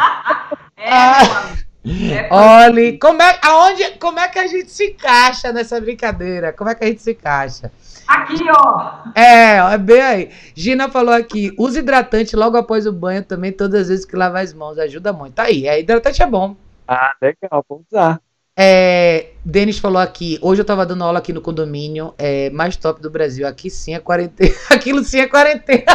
é, 0.78 0.90
ah. 0.90 1.54
É 1.86 2.28
Olha, 2.32 2.98
como 2.98 3.22
é, 3.22 3.40
aonde, 3.44 3.92
como 4.00 4.20
é 4.20 4.28
que 4.30 4.40
a 4.40 4.48
gente 4.48 4.72
se 4.72 4.92
encaixa 4.92 5.52
nessa 5.52 5.80
brincadeira? 5.82 6.54
Como 6.54 6.70
é 6.70 6.76
que 6.76 6.84
a 6.84 6.88
gente 6.88 7.02
se 7.02 7.12
encaixa? 7.12 7.72
Aqui, 8.08 8.40
ó. 8.50 9.02
É, 9.16 9.58
é 9.58 9.78
bem 9.78 10.02
aí. 10.02 10.32
Gina 10.56 10.90
falou 10.90 11.14
aqui: 11.14 11.54
use 11.58 11.80
hidratante 11.80 12.36
logo 12.36 12.58
após 12.58 12.86
o 12.86 12.92
banho 12.92 13.24
também, 13.24 13.52
todas 13.52 13.82
as 13.82 13.88
vezes 13.90 14.06
que 14.06 14.16
lavar 14.16 14.44
as 14.44 14.54
mãos. 14.54 14.80
Ajuda 14.80 15.12
muito. 15.12 15.36
Tá 15.36 15.44
aí, 15.44 15.68
é, 15.68 15.80
hidratante 15.80 16.22
é 16.22 16.26
bom. 16.26 16.56
Ah, 16.88 17.14
legal, 17.22 17.66
vamos 17.68 17.86
usar. 17.92 18.22
É, 18.56 19.32
Denis 19.44 19.80
falou 19.80 20.00
aqui, 20.00 20.38
hoje 20.40 20.62
eu 20.62 20.66
tava 20.66 20.86
dando 20.86 21.04
aula 21.04 21.18
aqui 21.18 21.34
no 21.34 21.42
condomínio, 21.42 22.14
é, 22.18 22.52
mais 22.52 22.76
top 22.76 23.02
do 23.02 23.10
Brasil. 23.10 23.48
Aqui 23.48 23.70
sim 23.70 23.96
é 23.96 24.00
quarentena. 24.00 24.54
Aquilo 24.70 25.04
sim 25.04 25.20
é 25.20 25.28
quarentena. 25.28 25.84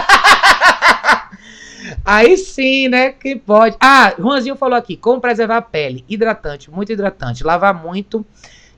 Aí 2.05 2.37
sim, 2.37 2.89
né? 2.89 3.13
Que 3.13 3.37
pode. 3.37 3.77
Ah, 3.81 4.13
Juanzinho 4.19 4.57
falou 4.57 4.77
aqui: 4.77 4.97
como 4.97 5.21
preservar 5.21 5.59
a 5.59 5.63
pele? 5.63 6.05
Hidratante, 6.09 6.71
muito 6.71 6.93
hidratante. 6.93 7.45
Lavar 7.45 7.73
muito. 7.75 8.27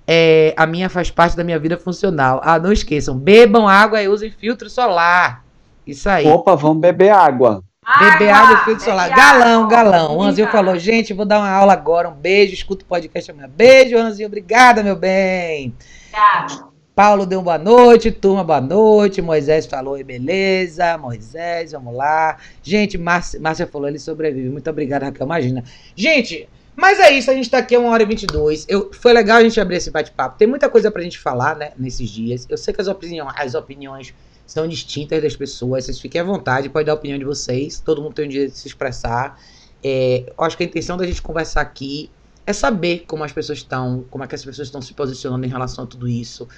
É, 0.06 0.52
a 0.56 0.66
minha 0.66 0.88
faz 0.88 1.10
parte 1.10 1.36
da 1.36 1.42
minha 1.42 1.58
vida 1.58 1.78
funcional. 1.78 2.40
Ah, 2.44 2.58
não 2.58 2.72
esqueçam: 2.72 3.16
bebam 3.16 3.66
água 3.66 4.02
e 4.02 4.08
usem 4.08 4.30
filtro 4.30 4.68
solar. 4.68 5.44
Isso 5.86 6.08
aí. 6.08 6.26
Opa, 6.26 6.54
vamos 6.54 6.80
beber 6.80 7.10
água. 7.10 7.64
Beber 7.82 8.28
água 8.28 8.60
e 8.60 8.64
filtro 8.64 8.84
solar. 8.84 9.08
Galão, 9.08 9.66
galão. 9.66 10.18
O 10.18 10.22
Anzinho 10.22 10.48
falou: 10.48 10.78
gente, 10.78 11.14
vou 11.14 11.24
dar 11.24 11.38
uma 11.38 11.48
aula 11.48 11.72
agora. 11.72 12.10
Um 12.10 12.14
beijo, 12.14 12.52
escuta 12.52 12.84
o 12.84 12.88
podcast 12.88 13.30
amanhã. 13.30 13.48
Beijo, 13.48 13.96
Anzinho. 13.96 14.26
Obrigada, 14.28 14.82
meu 14.82 14.94
bem. 14.94 15.74
Obrigada. 16.08 16.70
Paulo 16.94 17.24
deu 17.24 17.40
boa 17.40 17.56
noite, 17.56 18.10
turma, 18.10 18.44
boa 18.44 18.60
noite. 18.60 19.22
Moisés 19.22 19.64
falou, 19.64 19.96
e 19.98 20.04
beleza. 20.04 20.98
Moisés, 20.98 21.72
vamos 21.72 21.96
lá. 21.96 22.36
Gente, 22.62 22.98
Márcia, 22.98 23.40
Márcia 23.40 23.66
falou, 23.66 23.88
ele 23.88 23.98
sobrevive. 23.98 24.50
Muito 24.50 24.68
obrigado, 24.68 25.04
Raquel. 25.04 25.24
Imagina. 25.24 25.64
Gente, 25.96 26.46
mas 26.76 27.00
é 27.00 27.10
isso, 27.10 27.30
a 27.30 27.34
gente 27.34 27.48
tá 27.48 27.58
aqui 27.58 27.74
a 27.74 27.80
1 27.80 27.86
hora 27.86 28.02
e 28.02 28.06
22. 28.06 28.66
Eu, 28.68 28.90
foi 28.92 29.14
legal 29.14 29.38
a 29.38 29.42
gente 29.42 29.58
abrir 29.58 29.76
esse 29.76 29.90
bate-papo. 29.90 30.36
Tem 30.36 30.46
muita 30.46 30.68
coisa 30.68 30.90
pra 30.90 31.02
gente 31.02 31.18
falar, 31.18 31.56
né, 31.56 31.72
nesses 31.78 32.10
dias. 32.10 32.46
Eu 32.48 32.58
sei 32.58 32.74
que 32.74 32.80
as 32.80 32.88
opiniões, 32.88 33.32
as 33.36 33.54
opiniões 33.54 34.14
são 34.50 34.66
distintas 34.66 35.22
das 35.22 35.36
pessoas. 35.36 35.84
Vocês 35.84 36.00
fiquem 36.00 36.20
à 36.20 36.24
vontade, 36.24 36.68
pode 36.68 36.84
dar 36.84 36.92
a 36.92 36.94
opinião 36.96 37.16
de 37.16 37.24
vocês. 37.24 37.78
Todo 37.78 38.02
mundo 38.02 38.14
tem 38.14 38.24
um 38.24 38.28
dia 38.28 38.48
de 38.48 38.58
se 38.58 38.66
expressar. 38.66 39.40
É, 39.82 40.24
eu 40.36 40.44
acho 40.44 40.56
que 40.56 40.64
a 40.64 40.66
intenção 40.66 40.96
da 40.96 41.06
gente 41.06 41.22
conversar 41.22 41.60
aqui 41.60 42.10
é 42.44 42.52
saber 42.52 43.04
como 43.06 43.22
as 43.22 43.30
pessoas 43.30 43.58
estão, 43.58 44.04
como 44.10 44.24
é 44.24 44.26
que 44.26 44.34
as 44.34 44.44
pessoas 44.44 44.66
estão 44.66 44.82
se 44.82 44.92
posicionando 44.92 45.46
em 45.46 45.48
relação 45.48 45.84
a 45.84 45.86
tudo 45.86 46.08
isso, 46.08 46.48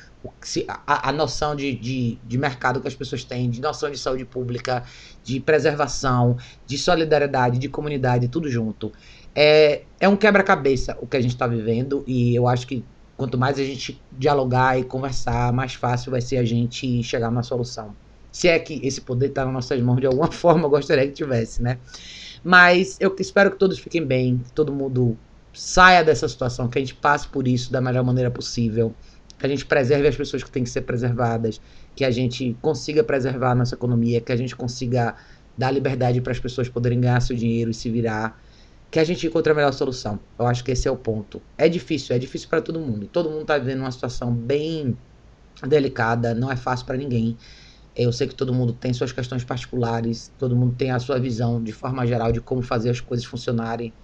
se, 0.40 0.64
a, 0.66 1.10
a, 1.10 1.12
noção 1.12 1.54
de, 1.54 1.76
de, 1.76 2.18
de, 2.26 2.38
mercado 2.38 2.80
que 2.80 2.88
as 2.88 2.94
pessoas 2.94 3.24
têm, 3.24 3.50
de 3.50 3.60
noção 3.60 3.90
de 3.90 3.98
saúde 3.98 4.24
pública, 4.24 4.84
de 5.22 5.38
preservação, 5.38 6.38
de 6.66 6.78
solidariedade, 6.78 7.58
de 7.58 7.68
comunidade, 7.68 8.26
tudo 8.28 8.48
junto. 8.48 8.90
É, 9.34 9.82
é 10.00 10.08
um 10.08 10.16
quebra-cabeça 10.16 10.96
o 10.98 11.06
que 11.06 11.18
a 11.18 11.20
gente 11.20 11.32
está 11.32 11.46
vivendo 11.46 12.02
e 12.06 12.34
eu 12.34 12.48
acho 12.48 12.66
que 12.66 12.82
quanto 13.22 13.38
mais 13.38 13.56
a 13.56 13.62
gente 13.62 14.02
dialogar 14.10 14.76
e 14.80 14.82
conversar, 14.82 15.52
mais 15.52 15.74
fácil 15.74 16.10
vai 16.10 16.20
ser 16.20 16.38
a 16.38 16.44
gente 16.44 17.04
chegar 17.04 17.30
numa 17.30 17.44
solução. 17.44 17.94
Se 18.32 18.48
é 18.48 18.58
que 18.58 18.80
esse 18.84 19.00
poder 19.00 19.28
está 19.28 19.44
nas 19.44 19.54
nossas 19.54 19.80
mãos 19.80 20.00
de 20.00 20.06
alguma 20.08 20.26
forma, 20.32 20.64
eu 20.64 20.70
gostaria 20.70 21.06
que 21.06 21.12
tivesse, 21.12 21.62
né? 21.62 21.78
Mas 22.42 22.96
eu 22.98 23.14
espero 23.20 23.52
que 23.52 23.58
todos 23.58 23.78
fiquem 23.78 24.04
bem, 24.04 24.38
que 24.38 24.50
todo 24.50 24.72
mundo 24.72 25.16
saia 25.54 26.02
dessa 26.02 26.26
situação, 26.26 26.66
que 26.66 26.78
a 26.78 26.80
gente 26.80 26.96
passe 26.96 27.28
por 27.28 27.46
isso 27.46 27.70
da 27.70 27.80
melhor 27.80 28.02
maneira 28.02 28.28
possível. 28.28 28.92
que 29.38 29.46
a 29.46 29.48
gente 29.48 29.66
preserve 29.66 30.08
as 30.08 30.16
pessoas 30.16 30.42
que 30.42 30.50
têm 30.50 30.64
que 30.64 30.70
ser 30.70 30.80
preservadas, 30.80 31.60
que 31.94 32.04
a 32.04 32.10
gente 32.10 32.56
consiga 32.60 33.04
preservar 33.04 33.52
a 33.52 33.54
nossa 33.54 33.76
economia, 33.76 34.20
que 34.20 34.32
a 34.32 34.36
gente 34.36 34.56
consiga 34.56 35.14
dar 35.56 35.70
liberdade 35.70 36.20
para 36.20 36.32
as 36.32 36.40
pessoas 36.40 36.68
poderem 36.68 37.00
ganhar 37.00 37.20
seu 37.20 37.36
dinheiro 37.36 37.70
e 37.70 37.74
se 37.74 37.88
virar, 37.88 38.36
que 38.92 38.98
a 38.98 39.04
gente 39.04 39.26
encontre 39.26 39.50
a 39.50 39.54
melhor 39.54 39.72
solução. 39.72 40.20
Eu 40.38 40.46
acho 40.46 40.62
que 40.62 40.70
esse 40.70 40.86
é 40.86 40.90
o 40.90 40.96
ponto. 40.96 41.40
É 41.56 41.66
difícil, 41.66 42.14
é 42.14 42.18
difícil 42.18 42.46
para 42.46 42.60
todo 42.60 42.78
mundo. 42.78 43.08
Todo 43.10 43.30
mundo 43.30 43.40
está 43.40 43.56
vivendo 43.56 43.80
uma 43.80 43.90
situação 43.90 44.30
bem 44.30 44.94
delicada, 45.66 46.34
não 46.34 46.52
é 46.52 46.56
fácil 46.56 46.84
para 46.84 46.98
ninguém. 46.98 47.34
Eu 47.96 48.12
sei 48.12 48.26
que 48.26 48.34
todo 48.34 48.52
mundo 48.52 48.74
tem 48.74 48.92
suas 48.92 49.10
questões 49.10 49.44
particulares, 49.44 50.30
todo 50.38 50.54
mundo 50.54 50.74
tem 50.76 50.90
a 50.90 50.98
sua 50.98 51.18
visão 51.18 51.62
de 51.62 51.72
forma 51.72 52.06
geral 52.06 52.32
de 52.32 52.42
como 52.42 52.60
fazer 52.60 52.90
as 52.90 53.00
coisas 53.00 53.24
funcionarem. 53.24 53.94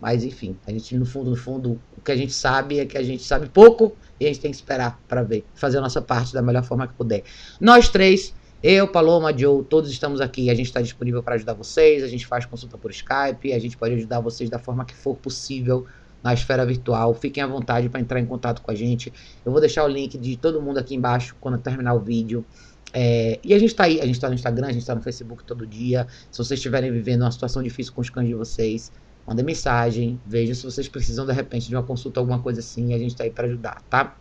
Mas 0.00 0.24
enfim, 0.24 0.56
a 0.66 0.72
gente 0.72 0.96
no 0.96 1.06
fundo, 1.06 1.30
no 1.30 1.36
fundo, 1.36 1.80
o 1.96 2.00
que 2.00 2.10
a 2.10 2.16
gente 2.16 2.32
sabe 2.32 2.80
é 2.80 2.86
que 2.86 2.98
a 2.98 3.04
gente 3.04 3.22
sabe 3.22 3.48
pouco 3.48 3.96
e 4.18 4.24
a 4.24 4.28
gente 4.28 4.40
tem 4.40 4.50
que 4.50 4.56
esperar 4.56 5.00
para 5.06 5.22
ver, 5.22 5.44
fazer 5.54 5.78
a 5.78 5.80
nossa 5.80 6.02
parte 6.02 6.34
da 6.34 6.42
melhor 6.42 6.64
forma 6.64 6.88
que 6.88 6.94
puder. 6.94 7.22
Nós 7.60 7.88
três, 7.88 8.34
eu, 8.66 8.88
Paloma, 8.88 9.36
Joe, 9.36 9.62
todos 9.62 9.90
estamos 9.90 10.22
aqui. 10.22 10.48
A 10.48 10.54
gente 10.54 10.68
está 10.68 10.80
disponível 10.80 11.22
para 11.22 11.34
ajudar 11.34 11.52
vocês. 11.52 12.02
A 12.02 12.08
gente 12.08 12.26
faz 12.26 12.46
consulta 12.46 12.78
por 12.78 12.90
Skype. 12.90 13.52
A 13.52 13.58
gente 13.58 13.76
pode 13.76 13.92
ajudar 13.92 14.20
vocês 14.20 14.48
da 14.48 14.58
forma 14.58 14.86
que 14.86 14.94
for 14.94 15.14
possível 15.14 15.86
na 16.22 16.32
esfera 16.32 16.64
virtual. 16.64 17.12
Fiquem 17.12 17.42
à 17.42 17.46
vontade 17.46 17.90
para 17.90 18.00
entrar 18.00 18.18
em 18.18 18.24
contato 18.24 18.62
com 18.62 18.70
a 18.70 18.74
gente. 18.74 19.12
Eu 19.44 19.52
vou 19.52 19.60
deixar 19.60 19.84
o 19.84 19.86
link 19.86 20.16
de 20.16 20.38
todo 20.38 20.62
mundo 20.62 20.78
aqui 20.78 20.94
embaixo 20.94 21.36
quando 21.42 21.58
terminar 21.58 21.92
o 21.92 22.00
vídeo. 22.00 22.42
É, 22.90 23.38
e 23.44 23.52
a 23.52 23.58
gente 23.58 23.72
está 23.72 23.84
aí, 23.84 24.00
a 24.00 24.06
gente 24.06 24.14
está 24.14 24.30
no 24.30 24.34
Instagram, 24.34 24.68
a 24.68 24.72
gente 24.72 24.80
está 24.80 24.94
no 24.94 25.02
Facebook 25.02 25.44
todo 25.44 25.66
dia. 25.66 26.06
Se 26.30 26.38
vocês 26.38 26.58
estiverem 26.58 26.90
vivendo 26.90 27.20
uma 27.20 27.30
situação 27.32 27.62
difícil 27.62 27.92
com 27.92 28.00
os 28.00 28.08
cães 28.08 28.28
de 28.28 28.34
vocês, 28.34 28.90
mandem 29.26 29.44
mensagem, 29.44 30.18
vejam 30.24 30.54
se 30.54 30.64
vocês 30.64 30.88
precisam 30.88 31.26
de 31.26 31.34
repente 31.34 31.68
de 31.68 31.76
uma 31.76 31.82
consulta, 31.82 32.18
alguma 32.18 32.38
coisa 32.38 32.60
assim, 32.60 32.94
a 32.94 32.98
gente 32.98 33.10
está 33.10 33.24
aí 33.24 33.30
para 33.30 33.46
ajudar, 33.46 33.82
tá? 33.90 34.16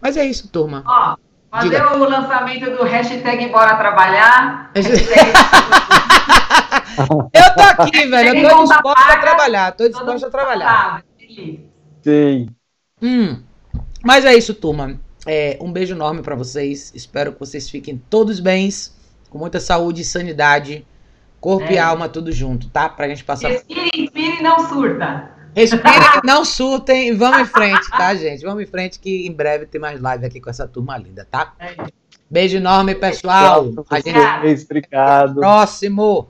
Mas 0.00 0.16
é 0.16 0.24
isso, 0.24 0.48
turma. 0.48 0.82
Ó, 0.86 1.25
fazer 1.50 1.70
Diga. 1.70 1.96
o 1.96 2.08
lançamento 2.08 2.70
do 2.70 2.84
hashtag 2.84 3.48
Bora 3.48 3.76
Trabalhar. 3.76 4.70
eu 7.32 7.54
tô 7.54 7.62
aqui, 7.82 8.06
velho. 8.06 8.38
Eu 8.38 8.48
tô 8.48 8.64
disposta 8.64 9.12
a 9.12 9.18
trabalhar. 9.18 9.72
Tô 9.72 9.88
disposta 9.88 10.26
a 10.26 10.30
trabalhar. 10.30 11.04
Sim. 12.02 12.48
Hum. 13.02 13.42
Mas 14.04 14.24
é 14.24 14.34
isso, 14.34 14.54
turma. 14.54 14.98
É, 15.26 15.58
um 15.60 15.72
beijo 15.72 15.94
enorme 15.94 16.22
para 16.22 16.36
vocês. 16.36 16.92
Espero 16.94 17.32
que 17.32 17.40
vocês 17.40 17.68
fiquem 17.68 18.00
todos 18.08 18.38
bens, 18.38 18.96
com 19.28 19.38
muita 19.38 19.58
saúde 19.58 20.02
e 20.02 20.04
sanidade, 20.04 20.86
corpo 21.40 21.66
é. 21.66 21.72
e 21.72 21.78
alma 21.78 22.08
tudo 22.08 22.30
junto, 22.30 22.68
tá? 22.70 22.88
Pra 22.88 23.08
gente 23.08 23.24
passar. 23.24 23.48
Respire, 23.48 23.90
inspire 23.94 24.38
e 24.38 24.42
não 24.42 24.68
surta. 24.68 25.35
Respire, 25.56 26.20
não 26.22 26.44
surtem 26.44 27.08
e 27.08 27.12
vamos 27.12 27.40
em 27.40 27.46
frente, 27.46 27.90
tá, 27.90 28.14
gente? 28.14 28.44
Vamos 28.44 28.62
em 28.62 28.66
frente 28.66 29.00
que 29.00 29.26
em 29.26 29.32
breve 29.32 29.64
tem 29.64 29.80
mais 29.80 29.98
live 29.98 30.26
aqui 30.26 30.38
com 30.38 30.50
essa 30.50 30.68
turma 30.68 30.98
linda, 30.98 31.26
tá? 31.30 31.54
É. 31.58 31.74
Beijo 32.28 32.58
enorme, 32.58 32.94
pessoal. 32.94 33.72
A 33.88 34.00
gente... 34.00 34.64
Obrigado. 34.64 35.36
Próximo. 35.36 36.28